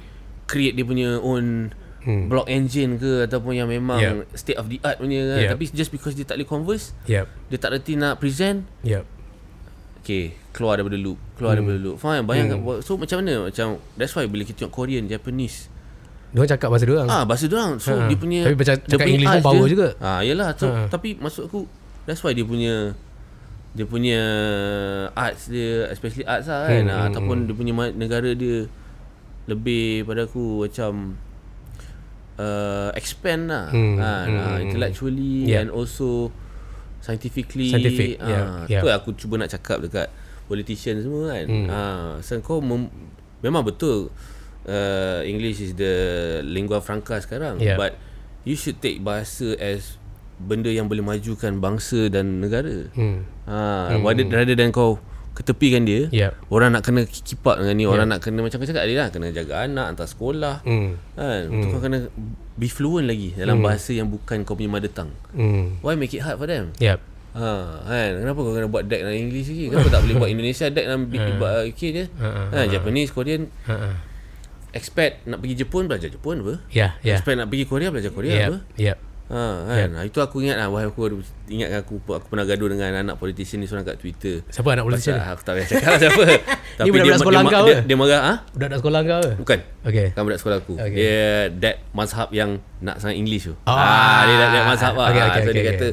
create 0.45 0.73
dia 0.73 0.83
punya 0.83 1.17
own 1.17 1.71
Hmm. 1.97 2.29
block 2.29 2.45
engine 2.45 3.01
ke 3.01 3.25
ataupun 3.25 3.57
yang 3.57 3.65
memang 3.65 3.97
Yep. 3.97 4.37
state 4.37 4.55
of 4.55 4.69
the 4.69 4.77
art 4.79 5.01
punya 5.01 5.25
kan. 5.25 5.39
Yep. 5.41 5.49
Tapi 5.51 5.63
just 5.73 5.89
because 5.89 6.13
dia 6.13 6.21
tak 6.21 6.37
boleh 6.37 6.45
converse, 6.45 6.93
Yep. 7.05 7.25
dia 7.49 7.57
tak 7.57 7.73
reti 7.73 7.97
nak 7.97 8.21
present, 8.21 8.61
Yep. 8.85 9.03
Okay 9.99 10.37
Keluar 10.53 10.77
daripada 10.77 10.93
loop 10.95 11.17
Keluar 11.33 11.57
hmm. 11.57 11.65
daripada 11.65 11.79
loop 11.81 11.95
Faham 11.97 12.29
Bayangkan 12.29 12.61
hmm. 12.61 12.85
So 12.85 12.93
macam 12.93 13.25
mana 13.25 13.49
Macam 13.49 13.81
That's 13.97 14.13
why 14.13 14.29
bila 14.29 14.45
kita 14.45 14.61
tengok 14.61 14.73
Korean 14.75 15.09
Japanese 15.09 15.65
Dia 16.29 16.37
orang 16.37 16.51
cakap 16.53 16.67
bahasa 16.69 16.85
dia 16.85 16.93
orang. 16.93 17.09
Ah 17.09 17.23
bahasa 17.25 17.43
dia 17.49 17.57
orang 17.57 17.73
So 17.81 17.89
Ha. 17.91 18.05
dia 18.05 18.13
punya 18.13 18.45
Tapi 18.45 18.53
macam 18.53 18.75
dia 18.75 18.85
cakap 18.85 19.07
English 19.09 19.25
pun 19.31 19.41
power 19.41 19.65
dia- 19.65 19.73
juga. 19.73 19.87
Ah 19.97 20.21
yalah 20.21 20.53
so, 20.53 20.69
Ha. 20.69 20.85
Tapi 20.87 21.17
maksud 21.17 21.49
aku 21.49 21.65
That's 22.05 22.21
why 22.21 22.37
dia 22.37 22.45
punya 22.45 22.93
Dia 23.75 23.85
punya 23.85 24.21
Arts 25.11 25.47
dia 25.47 25.85
Especially 25.87 26.23
arts 26.23 26.47
lah 26.47 26.63
kan 26.63 26.71
Hmm, 26.73 26.81
hmm, 26.81 26.95
hmm, 26.95 27.07
Ataupun 27.09 27.37
dia 27.43 27.53
punya 27.53 27.73
negara 27.91 28.31
dia 28.31 28.71
Lebih 29.45 30.03
pada 30.03 30.23
aku 30.23 30.63
Macam 30.63 31.19
uh, 32.37 32.89
Expand 32.93 33.41
lah 33.45 33.67
Hmm, 33.69 33.95
ha, 33.95 34.11
hmm, 34.21 34.31
hmm. 34.31 34.55
Intellectually 34.63 35.35
Yeah. 35.45 35.61
And 35.61 35.69
also 35.69 36.31
Scientifically 36.99 37.69
Scientific, 37.69 38.17
ah, 38.17 38.25
yeah, 38.25 38.45
yeah. 38.69 38.81
Tu 38.81 38.87
aku 38.89 39.13
cuba 39.13 39.37
nak 39.37 39.51
cakap 39.51 39.77
dekat 39.79 40.07
Politician 40.45 41.01
semua 41.01 41.33
kan 41.33 41.45
Hmm. 41.45 41.57
hmm. 41.59 41.69
ha, 41.69 41.81
So 42.19 42.39
kau 42.39 42.59
mem- 42.59 42.89
Memang 43.41 43.61
betul 43.61 44.09
uh, 44.63 45.21
English 45.21 45.61
is 45.61 45.75
the 45.75 45.93
Lingua 46.41 46.79
franca 46.79 47.19
sekarang 47.19 47.59
Yeah. 47.59 47.75
But 47.75 47.99
You 48.41 48.55
should 48.55 48.79
take 48.79 49.01
bahasa 49.01 49.53
as 49.57 49.97
Benda 50.35 50.67
yang 50.67 50.85
boleh 50.85 51.01
majukan 51.01 51.57
bangsa 51.57 52.07
dan 52.07 52.39
negara 52.39 52.87
Hmm. 52.91 53.23
Ha, 53.45 53.93
hmm. 53.93 54.01
rather, 54.01 54.25
rather 54.27 54.55
than 54.55 54.69
kau 54.69 54.97
ketepikan 55.35 55.83
dia 55.83 56.07
Yep. 56.07 56.47
orang 56.47 56.71
nak 56.71 56.87
kena 56.87 57.03
keep 57.03 57.43
up 57.43 57.59
dengan 57.59 57.75
ni 57.75 57.83
orang 57.83 58.07
nak 58.07 58.23
kena 58.23 58.39
macam 58.39 58.55
kau 58.55 58.67
cakap 58.67 58.87
tadi 58.87 58.95
lah 58.95 59.11
kena 59.11 59.35
jaga 59.35 59.67
anak 59.67 59.85
hantar 59.91 60.07
sekolah 60.07 60.63
Hmm. 60.63 60.95
kan 61.11 61.51
mm. 61.51 61.71
kau 61.75 61.79
kena 61.83 62.07
be 62.55 62.71
fluent 62.71 63.03
lagi 63.03 63.35
dalam 63.35 63.59
bahasa 63.59 63.91
yang 63.91 64.07
bukan 64.07 64.47
kau 64.47 64.55
punya 64.55 64.71
mother 64.71 64.87
tongue 64.87 65.11
Hmm. 65.35 65.75
why 65.83 65.91
make 65.99 66.15
it 66.15 66.23
hard 66.23 66.39
for 66.39 66.47
them 66.47 66.71
Yep. 66.79 67.03
Ha, 67.35 67.51
kan? 67.83 68.23
Kenapa 68.23 68.39
kau 68.39 68.55
kena 68.55 68.71
buat 68.71 68.87
deck 68.87 69.03
dalam 69.03 69.11
English 69.11 69.51
lagi? 69.51 69.67
Kenapa 69.67 69.87
tak 69.91 70.01
boleh 70.07 70.15
buat 70.15 70.31
Indonesia 70.31 70.65
deck 70.71 70.85
dalam 70.87 71.03
uh, 71.11 71.63
UK 71.67 71.81
je? 71.91 72.03
Ha, 72.15 72.63
Japanese, 72.71 73.11
Korean, 73.11 73.51
ah. 73.67 73.99
expat 74.71 75.19
nak 75.27 75.43
pergi 75.43 75.59
Jepun 75.59 75.91
belajar 75.91 76.07
Jepun 76.07 76.39
apa? 76.39 76.63
Ya, 76.71 76.95
ya. 77.03 77.19
Expat 77.19 77.35
nak 77.35 77.51
pergi 77.51 77.67
Korea 77.67 77.91
belajar 77.91 78.15
Korea 78.15 78.33
Yep. 78.39 78.47
apa? 78.47 78.59
Yep. 78.79 78.97
Ha, 79.25 79.65
kan? 79.65 79.89
Ha, 79.97 80.05
itu 80.05 80.21
aku 80.21 80.45
ingat 80.45 80.61
lah 80.61 80.69
Wahai 80.69 80.85
aku 80.85 81.09
ingat 81.49 81.73
aku 81.81 81.97
aku 82.13 82.29
pernah 82.29 82.45
gaduh 82.45 82.69
dengan 82.69 82.93
anak 82.93 83.17
politician 83.17 83.57
ni 83.57 83.65
seorang 83.65 83.81
kat 83.81 83.97
Twitter. 83.97 84.45
Siapa 84.53 84.69
anak 84.77 84.85
politician 84.85 85.17
Pasal, 85.17 85.33
aku 85.33 85.41
tak 85.41 85.53
payah 85.57 85.67
cakap 85.67 85.89
lah 85.89 85.99
siapa. 85.99 86.23
Tapi 86.77 86.89
budak-budak 86.93 87.19
sekolah 87.25 87.41
dia, 87.41 87.49
kau 87.49 87.65
dia, 87.65 87.73
ke? 87.73 87.77
dia, 87.89 87.95
marah 87.97 88.21
ha? 88.21 88.33
Budak-budak 88.53 88.79
sekolah 88.85 88.99
kau 89.01 89.17
ke? 89.17 89.31
Bukan. 89.41 89.59
Okay. 89.81 90.07
Bukan 90.13 90.23
budak 90.29 90.39
sekolah 90.45 90.57
aku. 90.61 90.73
Okay. 90.77 90.93
Dia 90.93 91.25
that 91.57 91.75
mazhab 91.97 92.29
yang 92.29 92.61
nak 92.85 92.95
sangat 93.01 93.17
English 93.17 93.49
tu. 93.49 93.53
Ah. 93.65 93.73
Ah, 93.73 94.19
dia 94.29 94.35
that, 94.37 94.49
that 94.53 94.63
mazhab 94.69 94.93
lah. 94.93 95.07
Okay, 95.09 95.21
Okay, 95.25 95.41
so 95.41 95.49
okay, 95.49 95.53
dia 95.57 95.63
okay. 95.65 95.73
kata, 95.73 95.87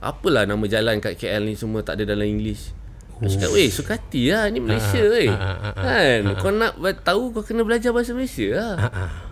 apalah 0.00 0.42
nama 0.48 0.64
jalan 0.64 0.96
kat 1.04 1.12
KL 1.20 1.42
ni 1.44 1.54
semua 1.60 1.84
tak 1.84 2.00
ada 2.00 2.16
dalam 2.16 2.24
English. 2.24 2.72
Aku 3.20 3.28
cakap, 3.28 3.52
weh 3.52 3.68
Sukati 3.68 4.32
lah 4.32 4.48
Ni 4.48 4.64
Malaysia 4.64 4.96
weh 4.96 5.28
ah, 5.28 5.36
ah, 5.36 5.76
ah, 5.76 5.84
Kan 5.84 6.40
Kau 6.40 6.48
nak 6.56 6.72
tahu 7.04 7.36
Kau 7.36 7.44
kena 7.44 7.68
belajar 7.68 7.92
bahasa 7.92 8.16
Malaysia 8.16 8.48
lah 8.56 8.74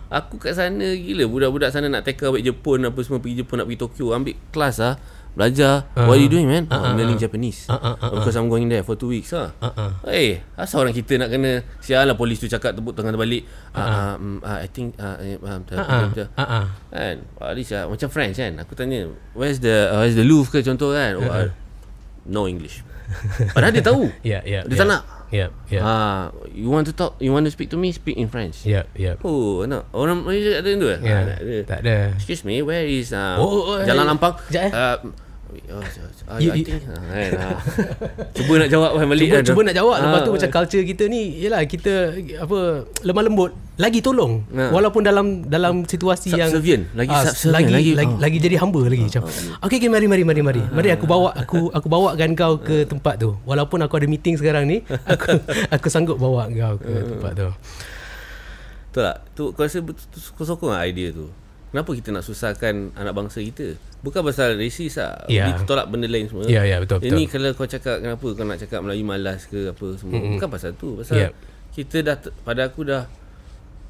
Aku 0.09 0.41
kat 0.41 0.57
sana 0.57 0.97
gila 0.97 1.29
Budak-budak 1.29 1.69
sana 1.69 1.85
nak 1.85 2.01
take 2.01 2.25
away 2.25 2.41
Jepun 2.41 2.81
Apa 2.81 2.97
semua 3.05 3.21
Pergi 3.21 3.45
Jepun 3.45 3.61
nak 3.61 3.69
pergi 3.69 3.81
Tokyo 3.85 4.05
Ambil 4.17 4.35
kelas 4.49 4.81
lah 4.81 4.97
Belajar. 5.29 5.85
What 5.93 6.17
are 6.17 6.21
you 6.25 6.27
doing 6.27 6.49
man? 6.49 6.65
Oh, 6.67 6.81
I'm 6.81 6.97
learning 6.97 7.21
Japanese. 7.21 7.69
Because 7.69 8.33
I'm 8.33 8.49
going 8.49 8.65
there 8.65 8.81
for 8.81 8.97
two 8.97 9.13
weeks 9.13 9.29
lah 9.29 9.53
Eh 10.09 10.41
Asal 10.57 10.83
orang 10.83 10.91
kita 10.91 11.21
nak 11.21 11.29
kena 11.29 11.61
Sial 11.79 12.09
lah 12.09 12.17
polis 12.17 12.41
tu 12.41 12.49
cakap 12.49 12.73
Tepuk 12.73 12.97
tangan 12.97 13.13
terbalik. 13.13 13.45
Ah, 13.71 13.79
ah, 13.79 14.13
mm, 14.17 14.41
ah, 14.41 14.57
I 14.59 14.67
think 14.67 14.97
ah, 14.97 15.15
eh, 15.21 15.37
ah, 15.39 15.61
ah, 15.77 16.11
Ah 16.33 16.43
ah. 16.43 16.65
Kan? 16.91 17.15
At 17.39 17.55
least 17.55 17.71
ah, 17.77 17.85
Macam 17.85 18.09
French 18.09 18.41
kan? 18.41 18.57
Aku 18.57 18.73
tanya 18.73 19.05
Where's 19.37 19.61
the 19.61 19.93
uh, 19.93 20.01
Where's 20.01 20.17
the 20.17 20.25
Louvre 20.25 20.49
ke 20.49 20.65
contoh 20.65 20.97
kan? 20.97 21.13
Oh, 21.15 21.29
uh, 21.29 21.53
No 22.25 22.49
English. 22.49 22.85
Padahal 23.55 23.73
dia 23.73 23.85
tahu. 23.85 24.05
Ya, 24.21 24.39
ya. 24.45 24.61
Dia 24.65 24.75
ya. 24.75 24.79
tak 24.81 24.87
nak 24.89 25.01
Yep, 25.29 25.51
yep. 25.69 25.81
Ah, 25.85 26.33
You 26.49 26.73
want 26.73 26.89
to 26.89 26.93
talk 26.93 27.21
You 27.21 27.29
want 27.29 27.45
to 27.45 27.53
speak 27.53 27.69
to 27.69 27.77
me 27.77 27.93
Speak 27.93 28.17
in 28.17 28.33
French 28.33 28.65
Yep, 28.65 28.97
yep. 28.97 29.21
Oh 29.21 29.61
nak 29.61 29.85
Orang 29.93 30.25
Malaysia 30.25 30.57
ada 30.57 30.69
tu 30.73 30.89
eh? 30.89 30.97
Ya, 31.05 31.17
Ah, 31.21 31.37
tak 31.69 31.79
ada. 31.85 32.17
Excuse 32.17 32.41
me 32.41 32.65
Where 32.65 32.81
is 32.81 33.13
uh, 33.13 33.37
Oh, 33.37 33.77
oh, 33.77 33.85
Jalan 33.85 34.05
eh, 34.05 34.09
Lampang 34.09 34.33
sekejap, 34.41 34.63
eh. 34.65 34.71
uh, 34.73 34.97
Oh, 35.49 35.81
uh, 36.29 36.37
You- 36.37 36.53
I 36.53 36.61
you- 36.61 36.61
think 36.63 36.85
uh, 36.85 36.93
kan, 36.93 37.31
ah. 37.35 37.57
Cuba 38.37 38.53
nak 38.57 38.69
jawab 38.69 38.91
kan 38.93 39.05
balik 39.07 39.25
Cuba, 39.27 39.35
kan. 39.35 39.43
cuba 39.43 39.61
nak 39.63 39.75
jawab 39.75 39.95
Lepas 39.97 40.13
Ah, 40.13 40.21
tu 40.21 40.31
macam 40.31 40.49
culture 40.51 40.83
kita 40.83 41.03
ni 41.05 41.21
Yelah 41.35 41.61
kita 41.63 41.93
Apa 42.37 42.57
Lemah 43.01 43.23
lembut 43.23 43.49
Lagi 43.75 43.97
tolong 43.99 44.45
Ha. 44.47 44.69
Walaupun 44.69 45.01
dalam 45.01 45.25
Dalam 45.43 45.83
situasi 45.83 46.29
yang 46.31 46.49
Subservient. 46.49 46.93
Lagi 46.93 47.09
ah, 47.11 47.23
subservient. 47.23 47.65
lagi, 47.65 47.73
Lagi- 47.73 47.95
lagi, 47.95 48.11
oh. 48.11 48.19
lagi 48.19 48.37
jadi 48.39 48.55
hamba 48.57 48.81
lagi 48.83 49.03
macam 49.03 49.21
Okay 49.59 49.75
okay 49.75 49.89
mari 49.89 50.05
mari 50.05 50.23
mari 50.23 50.41
mari 50.43 50.61
Mari 50.63 50.89
aku 50.91 51.05
bawa 51.05 51.29
Aku 51.35 51.59
aku 51.69 51.87
bawakan 51.87 52.29
kau 52.33 52.53
ke 52.57 52.85
tempat 52.85 53.17
tu 53.17 53.33
Walaupun 53.43 53.79
aku 53.79 53.93
ada 53.95 54.05
meeting 54.05 54.35
sekarang 54.35 54.63
ni 54.63 54.85
Aku 55.13 55.33
aku 55.67 55.87
sanggup 55.87 56.15
bawa 56.15 56.45
kau 56.47 56.77
ke 56.77 56.93
tempat 57.07 57.31
tu 57.35 57.49
Betul 58.87 59.01
tak? 59.03 59.17
Tu 59.33 59.43
kau 59.49 59.61
rasa 59.63 59.79
betul- 59.79 60.07
tu 60.07 60.17
kau 60.31 60.45
sokong 60.45 60.77
idea 60.79 61.09
tu? 61.09 61.25
Kenapa 61.69 61.89
kita 61.91 62.09
nak 62.11 62.21
susahkan 62.21 62.89
anak 62.91 63.13
bangsa 63.13 63.37
kita? 63.39 63.77
Bukan 63.99 64.23
pasal 64.23 64.55
racist 64.55 64.95
lah. 64.95 65.27
Ya. 65.27 65.51
Dia 65.51 65.67
tolak 65.67 65.91
benda 65.91 66.07
lain 66.07 66.25
semua. 66.25 66.47
Ya, 66.47 66.63
ya, 66.63 66.79
betul, 66.79 67.03
Ini 67.03 67.27
betul. 67.27 67.27
kalau 67.29 67.49
kau 67.53 67.67
cakap 67.67 67.99
kenapa 67.99 68.25
kau 68.31 68.45
nak 68.45 68.57
cakap 68.57 68.79
Melayu 68.79 69.03
malas 69.03 69.43
ke 69.43 69.69
apa 69.69 69.85
semua. 69.93 70.15
Mm-hmm. 70.15 70.33
Bukan 70.35 70.47
pasal 70.49 70.71
tu. 70.73 70.89
Pasal 70.95 71.15
Yep. 71.19 71.31
kita 71.69 71.97
dah 72.01 72.15
pada 72.41 72.61
aku 72.65 72.81
dah 72.83 73.03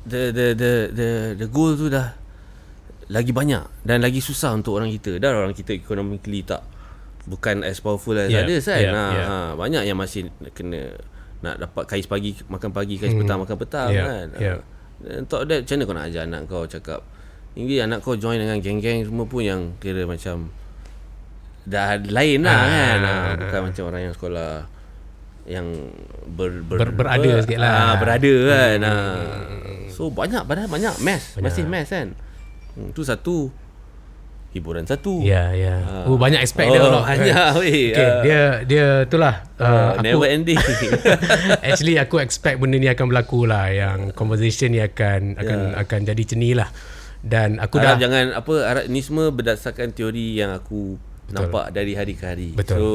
the 0.03 0.29
the 0.29 0.47
the 0.53 0.71
the 0.89 1.09
the 1.37 1.47
goal 1.47 1.73
tu 1.73 1.87
dah 1.87 2.17
lagi 3.07 3.29
banyak 3.29 3.65
dan 3.81 4.01
lagi 4.01 4.17
susah 4.17 4.53
untuk 4.53 4.77
orang 4.77 4.89
kita. 4.91 5.17
Dah 5.17 5.29
orang 5.31 5.53
kita 5.53 5.73
economically 5.73 6.41
tak 6.41 6.61
bukan 7.25 7.61
as 7.61 7.77
powerful 7.77 8.13
as 8.13 8.29
Yeah, 8.29 8.41
others 8.41 8.65
kan. 8.65 8.81
yeah, 8.81 8.93
ha, 8.93 9.05
yeah. 9.13 9.25
ha, 9.25 9.37
banyak 9.53 9.83
yang 9.85 9.97
masih 9.97 10.33
kena 10.51 10.97
nak 11.39 11.61
dapat 11.61 11.85
kais 11.85 12.09
pagi 12.09 12.33
makan 12.49 12.73
pagi, 12.73 12.97
kais 12.97 13.13
petang 13.13 13.39
makan 13.39 13.57
petang 13.57 13.89
Yeah, 13.93 14.05
kan. 14.05 14.27
yeah. 14.41 14.59
Dan 14.99 15.23
Untuk 15.23 15.45
that 15.45 15.63
Macam 15.63 15.75
mana 15.77 15.83
kau 15.85 15.95
nak 15.95 16.05
ajar 16.09 16.23
anak 16.25 16.41
kau 16.45 16.63
cakap 16.65 16.99
Ini 17.59 17.83
anak 17.83 17.99
kau 17.99 18.15
join 18.15 18.37
dengan 18.37 18.55
geng-geng 18.57 19.03
semua 19.03 19.25
pun 19.25 19.41
yang 19.41 19.75
Kira 19.77 20.03
macam 20.03 20.47
Dah 21.61 21.99
lain 21.99 22.41
lah 22.41 22.55
Ah. 22.55 22.65
kan. 22.65 22.97
Ah, 22.99 23.31
Bukan 23.37 23.59
macam 23.67 23.83
orang 23.85 24.01
yang 24.01 24.13
sekolah 24.13 24.51
Yang 25.43 25.67
ber, 26.29 26.49
ber, 26.63 26.77
Ber- 26.81 26.95
berada 26.95 27.31
sikit 27.43 27.59
lah. 27.59 27.69
ah, 27.69 27.95
Berada 27.95 28.33
kan. 28.47 28.77
Ah. 28.81 29.17
So 29.89 30.07
banyak 30.07 30.41
Padahal 30.41 30.65
banyak 30.67 30.95
Math 30.99 31.35
Masih 31.37 31.65
math 31.65 31.91
kan. 31.91 32.15
Hmm, 32.73 32.89
Tu 32.89 33.03
satu. 33.03 33.51
Hiburan 34.49 34.81
satu. 34.81 35.21
Ya 35.21 35.53
ya. 35.53 36.07
Oh 36.07 36.17
banyak 36.17 36.39
expect 36.39 36.73
dia 36.73 36.79
Oh, 36.79 36.89
kalau 36.89 37.01
banyak, 37.03 37.47
weh. 37.61 37.91
Okay 37.91 38.01
Ah. 38.01 38.21
dia 38.23 38.41
Dia 38.63 38.85
itulah 39.03 39.45
uh, 39.59 39.93
uh, 39.93 40.01
Never 40.01 40.25
ending. 40.25 40.57
Actually 41.61 41.97
aku 41.97 42.17
expect 42.17 42.57
benda 42.57 42.73
ni 42.75 42.87
akan 42.87 43.09
berlaku 43.09 43.45
lah. 43.45 43.67
Yang 43.67 44.15
conversation 44.15 44.71
ni 44.71 44.79
akan 44.79 45.35
Akan 45.35 45.57
Ya. 45.67 45.77
akan 45.77 45.99
jadi 46.03 46.23
ni 46.33 46.55
lah 46.55 46.71
Dan 47.19 47.59
aku 47.59 47.77
Harap 47.77 47.95
dah 47.95 47.95
jangan 47.99 48.25
apa 48.31 48.53
harap 48.63 48.83
ni 48.87 48.99
semua 48.99 49.27
berdasarkan 49.29 49.91
teori 49.91 50.39
yang 50.39 50.51
aku 50.51 50.95
Betul. 51.27 51.35
nampak 51.35 51.65
dari 51.69 51.93
hari 51.93 52.13
ke 52.13 52.25
hari. 52.25 52.49
Betul. 52.55 52.75
So 52.75 52.85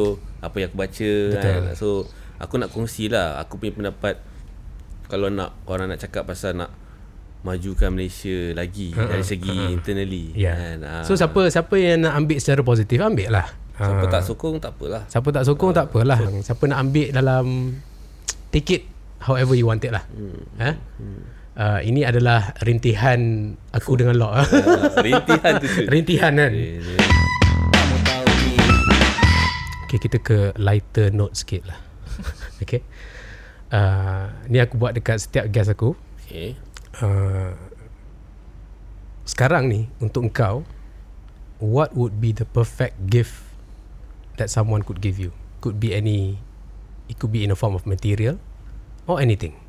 apa 0.40 0.56
yang 0.58 0.68
aku 0.68 0.78
baca 0.80 1.12
kan. 1.36 1.60
So 1.76 1.88
aku 2.36 2.54
nak 2.56 2.68
kongsi 2.68 3.06
lah 3.06 3.38
aku 3.38 3.56
punya 3.56 3.72
pendapat 3.72 4.18
kalau 5.06 5.28
nak 5.28 5.54
orang 5.64 5.92
nak 5.92 6.00
cakap 6.00 6.24
pasal 6.24 6.56
nak 6.56 6.72
majukan 7.44 7.92
Malaysia 7.92 8.56
lagi 8.56 8.90
uh-uh, 8.90 9.04
dari 9.06 9.20
segi 9.20 9.52
uh-uh. 9.52 9.74
internally 9.76 10.32
Ya 10.32 10.56
kan. 10.56 10.78
Ah, 10.80 11.04
So 11.04 11.12
siapa 11.12 11.52
siapa 11.52 11.76
yang 11.76 12.08
nak 12.08 12.16
ambil 12.16 12.40
secara 12.40 12.64
positif 12.64 12.96
Ambil 12.98 13.28
lah 13.28 13.44
siapa 13.76 14.06
Ah. 14.06 14.08
tak 14.08 14.22
sokong 14.22 14.56
tak 14.56 14.72
apalah. 14.78 15.02
Siapa 15.10 15.28
tak 15.28 15.44
sokong 15.44 15.74
tak 15.74 15.90
apalah 15.90 16.16
Siapa 16.40 16.62
nak 16.64 16.78
ambil 16.80 17.10
dalam 17.12 17.74
Take 18.48 18.70
it 18.72 18.82
However 19.20 19.52
you 19.52 19.68
want 19.68 19.84
it 19.84 19.92
lah 19.92 20.06
hmm. 20.08 20.40
Ha? 20.56 20.70
Uh, 21.54 21.78
ini 21.86 22.02
adalah 22.02 22.50
rintihan 22.66 23.54
aku 23.70 23.94
dengan 23.94 24.18
Lok. 24.18 24.32
Ah, 24.34 24.46
Rintihan 25.06 25.52
tu. 25.62 25.66
Rintihan 25.86 26.34
kan. 26.34 26.50
Kamu 26.50 27.96
tahu 28.02 28.26
ni. 28.26 28.52
Okay 29.86 29.98
kita 30.02 30.18
ke 30.18 30.38
lighter 30.58 31.14
note 31.14 31.38
sikit 31.38 31.62
lah. 31.70 31.78
Okay 32.62 32.82
uh, 33.70 34.30
Ni 34.50 34.58
aku 34.62 34.78
buat 34.78 34.94
dekat 34.98 35.22
setiap 35.22 35.46
guest 35.50 35.70
aku. 35.70 35.94
Okay. 36.26 36.58
uh, 37.02 37.54
Sekarang 39.26 39.68
ni 39.68 39.92
Untuk 40.00 40.30
engkau 40.30 40.64
What 41.60 41.92
would 41.92 42.18
be 42.22 42.32
the 42.32 42.48
perfect 42.48 42.96
gift 43.10 43.44
That 44.40 44.48
someone 44.48 44.86
could 44.86 45.04
give 45.04 45.20
you? 45.20 45.36
Could 45.60 45.82
be 45.82 45.92
any 45.92 46.40
It 47.10 47.20
could 47.20 47.30
be 47.34 47.44
in 47.44 47.52
a 47.52 47.58
form 47.58 47.76
of 47.76 47.84
material 47.84 48.40
Or 49.04 49.20
anything 49.20 49.63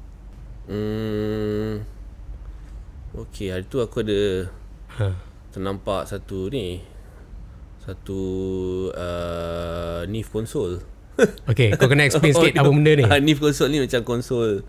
Hmm. 0.66 1.86
Okay, 3.16 3.48
hari 3.48 3.64
tu 3.64 3.80
aku 3.80 4.04
ada 4.04 4.50
ha. 4.98 5.16
ternampak 5.50 6.04
satu 6.04 6.50
ni 6.50 6.84
satu 7.80 8.20
uh, 8.92 10.02
NIF 10.06 10.30
konsol. 10.30 10.82
Okay 11.48 11.72
kau 11.72 11.88
kena 11.88 12.04
explain 12.04 12.36
sikit 12.36 12.60
Apa 12.60 12.68
benda 12.68 12.92
ni 12.92 13.08
Ah, 13.08 13.24
NIF 13.24 13.40
konsol 13.40 13.72
ni 13.72 13.80
macam 13.80 14.04
konsol 14.04 14.68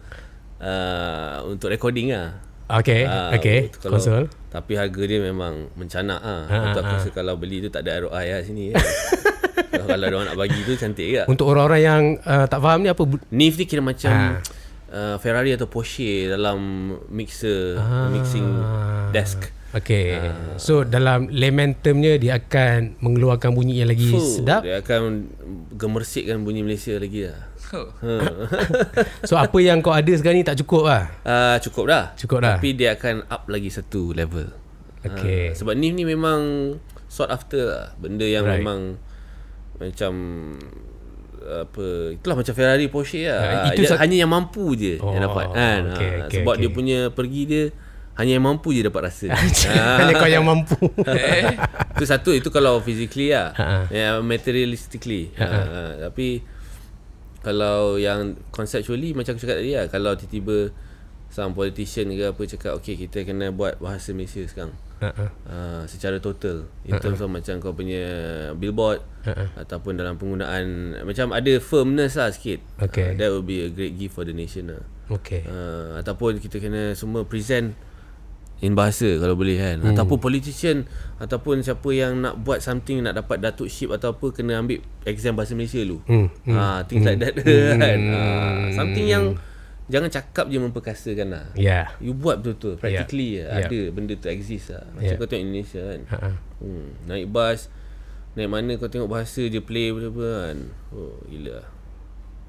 uh, 0.62 1.36
untuk 1.42 1.68
recording 1.68 2.14
lah. 2.14 2.38
Okay 2.68 3.02
Ah, 3.02 3.34
Okay 3.34 3.66
tu 3.66 3.82
kalau- 3.82 3.98
Konsol 3.98 4.30
Tapi 4.46 4.72
harga 4.74 5.02
dia 5.02 5.18
memang 5.18 5.74
mencanak 5.74 6.22
ah. 6.22 6.46
Ah, 6.46 6.70
Untuk 6.70 6.80
aku 6.82 6.92
rasa 6.94 7.10
kalau 7.10 7.34
beli 7.34 7.60
tu 7.60 7.68
tak 7.68 7.82
ada 7.82 7.98
ROI 8.00 8.26
lah 8.30 8.42
sini. 8.42 8.70
Kan. 8.70 8.78
kalau 9.74 9.86
kalau 9.90 10.06
orang 10.12 10.26
nak 10.28 10.38
bagi 10.38 10.60
tu 10.62 10.72
cantik 10.76 11.08
ke? 11.08 11.22
Untuk 11.26 11.50
orang-orang 11.50 11.82
yang 11.82 12.02
uh, 12.22 12.46
Tak 12.46 12.62
faham 12.62 12.78
ni 12.80 12.88
apa 12.88 13.02
NIF 13.28 13.54
ni 13.56 13.64
kira 13.66 13.82
macam 13.82 14.12
Ah. 14.12 14.38
Uh, 14.92 15.16
Ferrari 15.18 15.54
atau 15.54 15.66
Porsche 15.70 16.30
dalam 16.30 16.90
mixer 17.10 17.80
mixing 18.12 18.48
desk. 19.10 19.56
Okay 19.76 20.16
So 20.56 20.86
dalam 20.86 21.28
layman 21.28 21.76
termnya 21.76 22.16
Dia 22.16 22.40
akan 22.40 22.96
Mengeluarkan 23.02 23.52
bunyi 23.52 23.82
yang 23.82 23.92
lagi 23.92 24.08
Fuh, 24.08 24.40
sedap 24.40 24.64
Dia 24.64 24.80
akan 24.80 25.28
gemersikkan 25.74 26.40
bunyi 26.46 26.64
Malaysia 26.64 26.96
lagi 26.96 27.28
lah. 27.28 27.50
Oh. 27.74 27.90
So 29.28 29.36
apa 29.36 29.58
yang 29.58 29.82
kau 29.84 29.92
ada 29.92 30.08
sekarang 30.08 30.40
ni 30.40 30.46
Tak 30.46 30.62
cukup 30.64 30.86
lah 30.86 31.04
Uh, 31.26 31.58
cukup 31.60 31.84
dah. 31.90 32.04
Cukup 32.14 32.38
dah. 32.40 32.56
Tapi 32.56 32.78
dia 32.78 32.94
akan 32.94 33.26
up 33.26 33.50
lagi 33.50 33.66
satu 33.68 34.14
level. 34.14 34.48
Okay. 35.02 35.50
Ah, 35.50 35.58
sebab 35.58 35.74
ni 35.74 35.90
ni 35.90 36.06
memang 36.06 36.72
sought 37.10 37.34
after 37.34 37.62
lah. 37.66 37.86
Benda 37.98 38.22
yang 38.22 38.46
right. 38.46 38.62
memang 38.62 39.02
macam 39.82 40.12
apa 41.46 41.86
itulah 42.12 42.36
macam 42.36 42.52
Ferrari 42.52 42.86
Porsche 42.86 43.24
lah. 43.24 43.38
Ah, 43.38 43.46
Ah, 43.46 43.64
itu 43.70 43.80
dia 43.80 43.90
sa- 43.90 44.00
hanya 44.00 44.16
yang 44.16 44.28
mampu 44.28 44.74
je 44.74 44.98
oh, 44.98 45.10
yang 45.10 45.22
dapat 45.22 45.46
kan. 45.48 45.80
okay, 45.88 46.10
Ah, 46.12 46.26
okay, 46.26 46.34
sebab 46.36 46.54
okay. 46.54 46.60
dia 46.60 46.70
punya 46.70 46.98
pergi 47.08 47.42
dia 47.44 47.64
hanya 48.16 48.32
yang 48.34 48.44
mampu 48.44 48.72
je 48.72 48.80
dapat 48.80 49.12
rasa. 49.12 49.28
Hanya 50.00 50.16
kau 50.16 50.24
yang 50.24 50.40
mampu 50.40 50.72
Itu 51.92 52.04
satu 52.04 52.32
itu 52.32 52.48
kalau 52.48 52.80
physically 52.80 53.28
lah. 53.28 53.52
Ha-ha. 53.52 53.92
Ya 53.92 54.08
materialistically. 54.20 55.36
Ha, 55.36 55.44
ha. 55.44 55.82
tapi 56.08 56.40
kalau 57.40 57.94
yang 57.96 58.34
conceptually 58.50 59.12
macam 59.12 59.36
aku 59.36 59.44
cakap 59.44 59.60
tadi 59.60 59.72
lah 59.72 59.86
kalau 59.86 60.16
tiba-tiba 60.16 60.72
some 61.28 61.52
politician 61.52 62.10
ke 62.10 62.24
apa 62.24 62.42
cakap 62.42 62.72
okay 62.74 62.96
kita 62.96 63.22
kena 63.22 63.52
buat 63.52 63.78
bahasa 63.78 64.10
Malaysia 64.10 64.42
sekarang 64.42 64.74
Uh-uh. 64.96 65.28
uh, 65.44 65.82
secara 65.84 66.16
total 66.18 66.64
in 66.88 66.96
terms 66.96 67.20
of 67.20 67.28
macam 67.28 67.60
kau 67.60 67.76
punya 67.76 68.00
billboard 68.56 69.04
Uh-uh. 69.28 69.48
ataupun 69.60 70.00
dalam 70.00 70.16
penggunaan 70.16 70.96
macam 71.04 71.36
ada 71.36 71.52
firmness 71.60 72.16
lah 72.16 72.32
sikit 72.32 72.64
Okay. 72.80 73.12
uh, 73.12 73.20
that 73.20 73.28
will 73.28 73.44
be 73.44 73.60
a 73.60 73.68
great 73.68 73.92
gift 73.94 74.16
for 74.16 74.24
the 74.24 74.32
nation 74.32 74.72
lah 74.72 74.80
Okay. 75.06 75.44
uh, 75.44 76.00
ataupun 76.00 76.40
kita 76.40 76.58
kena 76.58 76.96
semua 76.96 77.28
present 77.28 77.76
in 78.64 78.72
bahasa 78.72 79.04
kalau 79.20 79.36
boleh 79.36 79.60
kan 79.60 79.84
hmm. 79.84 79.92
ataupun 79.92 80.16
politician 80.16 80.88
ataupun 81.20 81.60
siapa 81.60 81.84
yang 81.92 82.16
nak 82.24 82.40
buat 82.40 82.64
something 82.64 83.04
nak 83.04 83.12
dapat 83.12 83.44
datuk 83.44 83.68
ship 83.68 83.92
atau 83.92 84.16
apa 84.16 84.32
kena 84.32 84.56
ambil 84.56 84.80
exam 85.04 85.36
bahasa 85.36 85.52
Malaysia 85.52 85.76
dulu 85.84 86.00
Hmm, 86.08 86.32
hmm. 86.48 86.56
ha 86.56 86.80
things 86.88 87.04
like 87.04 87.20
that 87.20 87.36
kan 87.84 88.00
ha, 88.00 88.20
something 88.72 89.04
yang 89.04 89.36
jangan 89.86 90.10
cakap 90.10 90.50
je 90.50 90.58
memperkasakan 90.58 91.28
lah 91.30 91.46
Yeah. 91.54 91.94
you 92.02 92.10
buat 92.12 92.42
betul-betul 92.42 92.74
practically 92.78 93.38
Yeah. 93.38 93.46
yeah. 93.46 93.70
Yeah. 93.70 93.70
ada 93.70 93.78
benda 93.94 94.14
tu 94.18 94.26
exist 94.26 94.74
lah 94.74 94.84
macam 94.90 95.06
Yeah. 95.06 95.18
kau 95.18 95.26
tengok 95.30 95.44
Indonesia 95.46 95.82
kan 95.82 96.00
Uh-uh. 96.10 96.34
hmm. 96.62 96.86
naik 97.06 97.26
bas 97.30 97.60
naik 98.34 98.50
mana 98.50 98.72
kau 98.76 98.90
tengok 98.90 99.08
bahasa 99.08 99.42
je 99.46 99.60
play 99.62 99.94
apa-apa 99.94 100.28
kan 100.50 100.58
oh 100.92 101.16
gila 101.30 101.62
lah. 101.62 101.66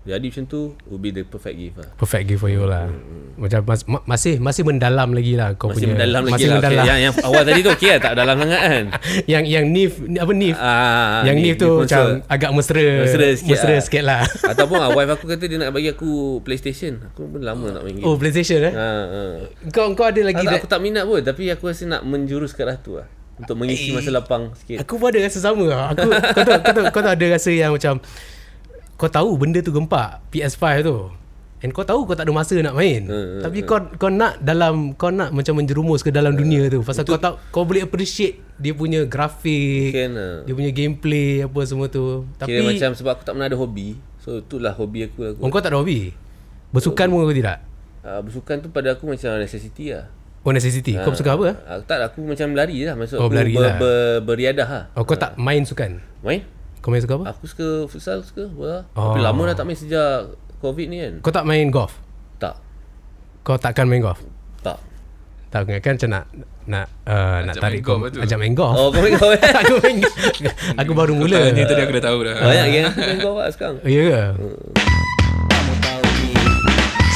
Jadi 0.10 0.24
macam 0.24 0.44
tu 0.46 0.60
will 0.86 0.98
be 0.98 1.12
the 1.12 1.22
perfect 1.22 1.54
gift 1.54 1.76
lah 1.76 1.90
Perfect 1.94 2.24
gift 2.26 2.40
for 2.40 2.48
you 2.48 2.64
lah. 2.64 2.88
Macam 3.36 3.60
mas, 3.62 3.84
ma- 3.84 4.02
masih 4.02 4.40
masih 4.40 4.64
mendalam 4.64 5.12
lagi 5.12 5.34
lah 5.34 5.54
kau 5.54 5.68
masih 5.68 5.84
punya. 5.84 5.94
mendalam 5.94 6.22
lagi 6.24 6.34
masih 6.34 6.48
lah 6.48 6.56
mendalam. 6.56 6.80
okay, 6.80 6.88
yang, 6.88 7.00
yang 7.00 7.14
awal 7.22 7.42
tadi 7.44 7.60
tu 7.60 7.70
okey 7.72 7.90
lah 7.90 8.00
tak 8.00 8.14
dalam 8.16 8.36
sangat 8.36 8.62
kan 8.62 8.84
yang 9.34 9.44
yang 9.44 9.66
Nif 9.68 9.92
apa 10.00 10.32
Nif? 10.32 10.56
Ah, 10.56 11.22
yang 11.22 11.36
ni- 11.36 11.44
Nif 11.44 11.56
tu 11.56 11.68
ni 11.68 11.78
macam 11.84 12.02
sponsor. 12.18 12.32
agak 12.32 12.50
mesra. 12.52 12.88
Mesra 12.98 13.28
sikit 13.34 13.52
mesra 13.52 13.70
lah. 13.70 13.82
sikit 13.84 14.04
lah. 14.04 14.22
Ataupun 14.52 14.78
ah, 14.78 14.90
wife 14.90 15.12
aku 15.12 15.26
kata 15.36 15.44
dia 15.44 15.58
nak 15.58 15.70
bagi 15.70 15.90
aku 15.90 16.10
PlayStation. 16.42 17.04
Aku 17.08 17.28
pun 17.28 17.40
lama 17.40 17.68
nak 17.70 17.84
main 17.84 17.94
game. 17.94 18.04
oh 18.04 18.16
PlayStation 18.16 18.64
eh? 18.64 18.72
Ha, 18.72 18.88
ha. 18.88 19.22
Kau 19.70 19.92
kau 19.92 20.06
ada 20.06 20.22
lagi 20.22 20.40
Tak, 20.40 20.58
aku 20.58 20.68
tak 20.68 20.80
minat 20.80 21.04
pun 21.04 21.20
tapi 21.20 21.46
aku 21.48 21.68
rasa 21.68 21.84
nak 21.86 22.02
menjurus 22.02 22.52
ke 22.52 22.64
arah 22.64 22.78
tu 22.78 22.96
lah. 22.96 23.06
Untuk 23.38 23.54
mengisi 23.54 23.94
masa 23.94 24.10
lapang 24.10 24.50
sikit. 24.56 24.82
Aku 24.82 24.98
pun 24.98 25.12
ada 25.12 25.22
rasa 25.22 25.38
sama 25.38 25.62
lah. 25.64 25.94
Aku 25.94 26.10
kau 26.10 26.42
tahu 26.42 26.58
kau 26.58 26.74
tahu 26.74 26.86
kau 26.90 27.02
tahu 27.02 27.14
ada 27.14 27.26
rasa 27.30 27.52
yang 27.52 27.70
macam 27.70 28.02
kau 28.98 29.08
tahu 29.08 29.38
benda 29.38 29.62
tu 29.62 29.70
gempak 29.70 30.26
PS5 30.30 30.64
tu. 30.82 30.98
And 31.58 31.74
kau 31.74 31.82
tahu 31.82 32.06
kau 32.06 32.14
tak 32.14 32.30
ada 32.30 32.34
masa 32.34 32.54
nak 32.58 32.78
main. 32.78 33.02
Hmm, 33.06 33.42
Tapi 33.42 33.66
kau 33.66 33.82
kau 33.98 34.14
nak 34.14 34.38
dalam 34.38 34.94
kau 34.94 35.10
nak 35.10 35.34
macam 35.34 35.58
menjerumus 35.58 36.06
ke 36.06 36.14
dalam 36.14 36.34
dunia 36.34 36.70
tu. 36.70 36.86
Pasal 36.86 37.02
kau 37.02 37.18
tahu 37.18 37.34
kau 37.50 37.66
boleh 37.66 37.82
appreciate 37.82 38.38
dia 38.58 38.74
punya 38.74 39.06
grafik, 39.06 39.90
Kan, 39.90 40.12
ah. 40.14 40.36
dia 40.46 40.54
punya 40.54 40.70
gameplay 40.70 41.42
apa 41.42 41.58
semua 41.66 41.90
tu. 41.90 42.30
Tapi 42.38 42.50
Kira 42.52 42.62
macam 42.62 42.90
sebab 42.94 43.12
aku 43.18 43.24
tak 43.26 43.34
pernah 43.34 43.50
ada 43.50 43.58
hobi. 43.58 43.98
So 44.22 44.38
itulah 44.38 44.74
hobi 44.74 45.10
aku. 45.10 45.34
aku. 45.34 45.40
oh, 45.42 45.50
kau 45.50 45.62
tak 45.62 45.74
ada 45.74 45.82
hobi. 45.82 46.14
Bersukan 46.70 47.10
pun 47.10 47.26
kau 47.26 47.34
tidak. 47.34 47.58
Uh, 48.02 48.22
bersukan 48.22 48.56
tu 48.62 48.70
pada 48.70 48.94
aku 48.94 49.10
macam 49.10 49.42
necessity 49.42 49.98
lah. 49.98 50.14
Oh 50.46 50.54
necessity. 50.54 50.94
Kau 50.94 51.10
bersukan 51.10 51.42
apa? 51.42 51.46
ah? 51.50 51.56
Uh, 51.74 51.80
tak 51.90 52.06
aku 52.06 52.22
macam 52.22 52.54
lari 52.54 52.86
lah. 52.86 52.94
Maksud 52.94 53.18
Oh, 53.18 53.26
aku 53.26 53.34
berlari 53.34 53.58
ber, 53.58 53.66
lah. 53.66 53.76
ber, 53.82 53.98
beriadah 54.30 54.68
lah. 54.70 54.84
Oh 54.94 55.10
kau 55.10 55.18
tak 55.18 55.34
main 55.42 55.66
sukan. 55.66 55.98
Main? 56.22 56.46
Kau 56.88 56.96
main 56.96 57.04
sukan 57.04 57.20
apa? 57.20 57.36
Aku 57.36 57.44
suka 57.52 57.68
futsal 57.92 58.24
suka 58.24 58.48
bola. 58.48 58.88
Oh. 58.96 59.12
Tapi 59.12 59.20
lama 59.20 59.52
dah 59.52 59.60
tak 59.60 59.68
main 59.68 59.76
sejak 59.76 60.32
COVID 60.64 60.88
ni 60.88 61.04
kan. 61.04 61.14
Kau 61.20 61.36
tak 61.36 61.44
main 61.44 61.68
golf. 61.68 61.92
Tak. 62.40 62.56
Kau 63.44 63.60
takkan 63.60 63.92
main 63.92 64.00
golf. 64.00 64.24
Tak. 64.64 64.80
Tak 65.52 65.68
kan 65.84 66.00
macam 66.00 66.10
nak 66.16 66.26
nak 66.64 66.88
uh, 67.04 67.44
nak 67.44 67.60
tarik 67.60 67.84
golf 67.84 68.08
kau 68.08 68.24
ajak 68.24 68.40
main 68.40 68.56
golf. 68.56 68.72
Oh 68.80 68.88
kau 68.88 69.04
main 69.04 69.20
kau 69.20 69.36
aku 69.68 69.84
main 69.84 70.00
aku 70.80 70.92
baru 70.96 71.12
mula. 71.20 71.52
Tanya 71.52 71.68
tadi 71.68 71.82
aku 71.84 71.92
dah 72.00 72.04
tahu 72.08 72.18
dah. 72.24 72.36
Banyak 72.40 72.68
geng 72.72 72.86
aku 72.88 73.00
main 73.04 73.20
golf 73.20 73.36
lah 73.36 73.48
sekarang. 73.52 73.78
Ya 73.84 74.02
ke? 74.08 74.22
Ni 74.40 74.50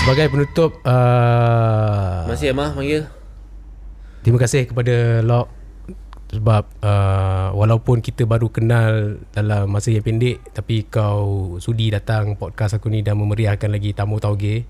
Sebagai 0.04 0.26
penutup 0.36 0.72
uh, 0.84 2.28
Masih 2.28 2.52
Emma 2.52 2.76
panggil? 2.76 3.08
terima 4.20 4.38
kasih 4.38 4.68
kepada 4.68 5.24
Lok 5.24 5.61
sebab 6.32 6.64
uh, 6.80 7.52
walaupun 7.52 8.00
kita 8.00 8.24
baru 8.24 8.48
kenal 8.48 9.20
dalam 9.36 9.68
masa 9.68 9.92
yang 9.92 10.00
pendek 10.00 10.40
tapi 10.56 10.88
kau 10.88 11.60
sudi 11.60 11.92
datang 11.92 12.40
podcast 12.40 12.80
aku 12.80 12.88
ni 12.88 13.04
dan 13.04 13.20
memeriahkan 13.20 13.68
lagi 13.68 13.92
tamu 13.92 14.16
tauge. 14.24 14.64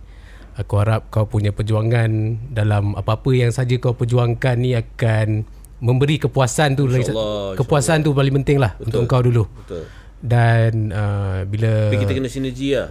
Aku 0.57 0.81
harap 0.81 1.07
kau 1.13 1.29
punya 1.29 1.53
perjuangan 1.53 2.09
dalam 2.51 2.97
apa-apa 2.97 3.29
yang 3.31 3.53
saja 3.53 3.77
kau 3.77 3.93
perjuangkan 3.93 4.57
ni 4.57 4.73
akan 4.75 5.47
memberi 5.79 6.17
kepuasan 6.19 6.75
tu 6.75 6.89
lagi 6.89 7.07
kepuasan 7.55 8.03
tu 8.03 8.11
paling 8.11 8.41
penting 8.41 8.57
lah 8.57 8.73
untuk 8.81 9.05
kau 9.05 9.21
dulu. 9.21 9.45
Betul. 9.45 9.85
Dan 10.21 10.89
uh, 10.89 11.45
bila 11.45 11.93
Tapi 11.93 12.01
kita 12.01 12.13
kena 12.17 12.29
sinergi 12.29 12.73
lah. 12.73 12.89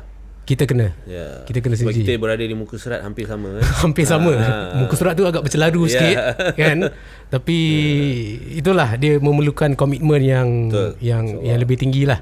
Kita 0.50 0.66
kena 0.66 0.90
Ya. 1.06 1.46
Kita 1.46 1.62
kena 1.62 1.78
Sebab 1.78 1.94
kita 1.94 2.18
berada 2.18 2.42
di 2.42 2.54
muka 2.58 2.74
serat 2.74 3.06
hampir 3.06 3.30
sama 3.30 3.54
kan. 3.54 3.62
hampir 3.86 4.02
sama. 4.02 4.32
Ah. 4.34 4.74
Muka 4.82 4.98
surat 4.98 5.14
tu 5.14 5.22
agak 5.22 5.46
bercelaru 5.46 5.86
Ya. 5.86 5.90
sikit 5.94 6.16
kan. 6.60 6.78
Tapi 7.30 7.58
itulah 8.58 8.98
dia 8.98 9.22
memerlukan 9.22 9.78
komitmen 9.78 10.18
yang 10.18 10.48
Betul. 10.66 10.90
yang 10.98 11.24
yang 11.46 11.58
lebih 11.62 11.78
tinggi 11.78 12.02
lah. 12.02 12.18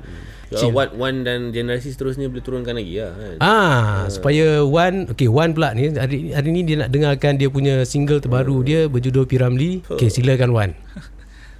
Ya, 0.48 0.64
one, 0.64 0.96
one 0.96 1.18
dan 1.28 1.52
generasi 1.52 1.92
seterusnya 1.92 2.32
boleh 2.32 2.40
turunkan 2.40 2.72
lagi 2.72 3.04
lah 3.04 3.12
kan. 3.12 3.34
Ah, 3.36 4.08
supaya 4.08 4.64
Wan, 4.64 5.04
okay 5.04 5.28
Wan 5.28 5.52
pula 5.52 5.76
ni 5.76 5.92
hari 5.92 6.32
hari 6.32 6.48
ni 6.48 6.64
dia 6.64 6.80
nak 6.80 6.88
dengarkan 6.88 7.36
dia 7.36 7.52
punya 7.52 7.84
single 7.84 8.16
terbaru 8.16 8.64
dia 8.64 8.88
berjudul 8.88 9.28
Piramli. 9.28 9.84
Okay, 9.84 10.08
silakan 10.08 10.52
Wan. 10.56 10.70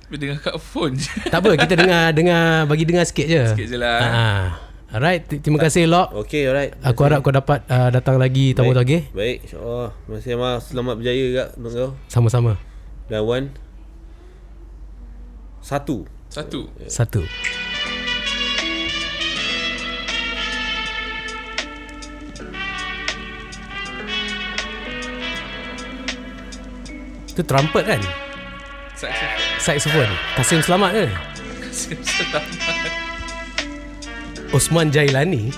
Tapi 0.09 0.17
dengar 0.17 0.41
kat 0.41 0.57
phone 0.57 0.97
je. 0.97 1.13
Tak 1.29 1.37
apa, 1.37 1.61
kita 1.61 1.75
dengar 1.77 2.17
dengar 2.17 2.65
bagi 2.65 2.89
dengar 2.89 3.05
sikit 3.05 3.29
je. 3.29 3.43
Sikit 3.53 3.67
je 3.69 3.77
lah. 3.77 4.01
Ah. 4.01 4.68
Alright, 4.89 5.29
terima 5.29 5.61
kasih 5.61 5.85
Lok. 5.85 6.17
Okay, 6.25 6.49
alright. 6.49 6.73
Aku 6.81 7.05
harap 7.05 7.21
kau 7.21 7.29
dapat 7.29 7.61
uh, 7.69 7.93
datang 7.93 8.17
lagi 8.17 8.57
tamu 8.57 8.73
Baik. 8.73 8.81
lagi. 8.81 8.99
Baik, 9.13 9.39
insyaAllah. 9.45 9.93
Terima 9.93 10.15
kasih 10.17 10.31
Emma. 10.33 10.51
Selamat 10.65 10.95
berjaya 10.97 11.27
kak 11.37 11.49
untuk 11.61 11.73
kau. 11.77 11.91
Sama-sama. 12.09 12.57
Dan 13.13 13.21
one. 13.29 13.47
Satu. 15.61 16.09
Satu. 16.33 16.73
Satu. 16.89 17.21
Itu 27.29 27.43
trumpet 27.45 27.85
kan? 27.85 28.01
Saxophone. 28.97 29.61
Saxophone. 29.61 30.13
Kasim 30.33 30.61
Selamat 30.65 30.91
ke? 30.97 31.05
Selamat. 31.77 33.05
Osman 34.53 34.89
Jailani. 34.89 35.53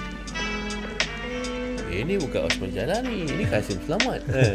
Eh, 1.91 2.03
ni 2.03 2.15
bukan 2.19 2.47
Osman 2.47 2.71
Jalani. 2.71 3.27
Ini 3.27 3.45
Kasim 3.47 3.79
Selamat. 3.87 4.21
Eh. 4.31 4.55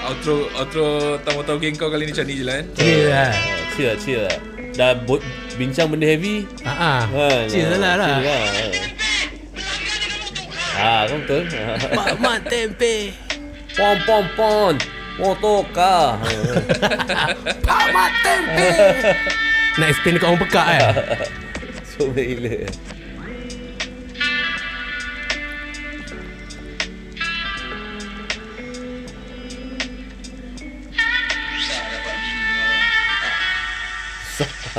Outro 0.00 0.50
outro 0.58 0.86
tamu-tamu 1.22 1.62
geng 1.62 1.78
kau 1.78 1.86
kali 1.86 2.02
ni 2.02 2.10
macam 2.10 2.26
ni 2.26 2.34
je 2.34 2.42
lah 2.42 2.58
kan. 2.58 2.66
Chill 2.74 3.02
lah. 3.06 3.30
Ah, 3.30 3.32
Chill 3.70 3.86
lah, 3.86 3.96
chill 4.02 4.20
lah. 4.26 4.36
Dah 4.74 4.90
bo- 4.98 5.22
bincang 5.54 5.86
benda 5.86 6.02
heavy. 6.02 6.50
Ah, 6.66 6.74
ah. 6.74 7.00
Kan, 7.06 7.46
Chill 7.46 7.70
ah, 7.70 7.78
lah 7.78 7.94
lah. 7.94 8.08
chill 8.10 8.26
lah. 8.26 8.42
Ah, 10.74 11.00
kan 11.06 11.18
betul. 11.22 11.42
Mak 11.94 12.10
mak 12.18 12.38
tempe. 12.50 13.14
Pom 13.70 13.96
pom 14.02 14.24
pom. 14.34 14.74
Motoka. 15.14 16.18
Pak 17.62 17.84
mak 17.94 18.10
tempe. 18.26 18.66
Nak 19.78 19.86
explain 19.94 20.18
dekat 20.18 20.28
orang 20.34 20.42
pekak 20.42 20.66
kan? 20.66 20.82
so 21.86 22.10
gila. 22.10 22.66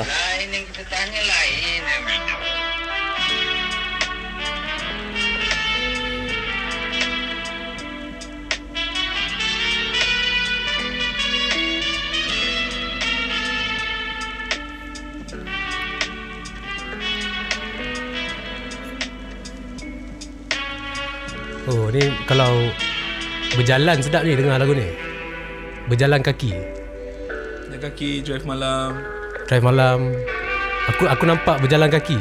Lain 0.01 0.49
yang 0.55 0.65
kita 0.71 0.83
tanya 0.89 1.21
lain 1.21 1.40
ni 21.91 22.11
kalau 22.25 22.71
berjalan 23.55 23.99
sedap 23.99 24.23
ni 24.23 24.35
dengar 24.35 24.57
lagu 24.59 24.71
ni. 24.71 24.87
Berjalan 25.91 26.23
kaki. 26.23 26.55
Jalan 27.67 27.79
kaki, 27.83 28.09
drive 28.23 28.45
malam. 28.47 28.99
Drive 29.47 29.65
malam. 29.65 29.99
Aku 30.95 31.03
aku 31.05 31.23
nampak 31.27 31.59
berjalan 31.59 31.91
kaki. 31.91 32.17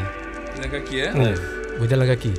Jalan 0.59 0.71
kaki 0.75 0.95
eh. 1.07 1.11
Hmm. 1.15 1.37
Berjalan 1.79 2.07
kaki. 2.11 2.33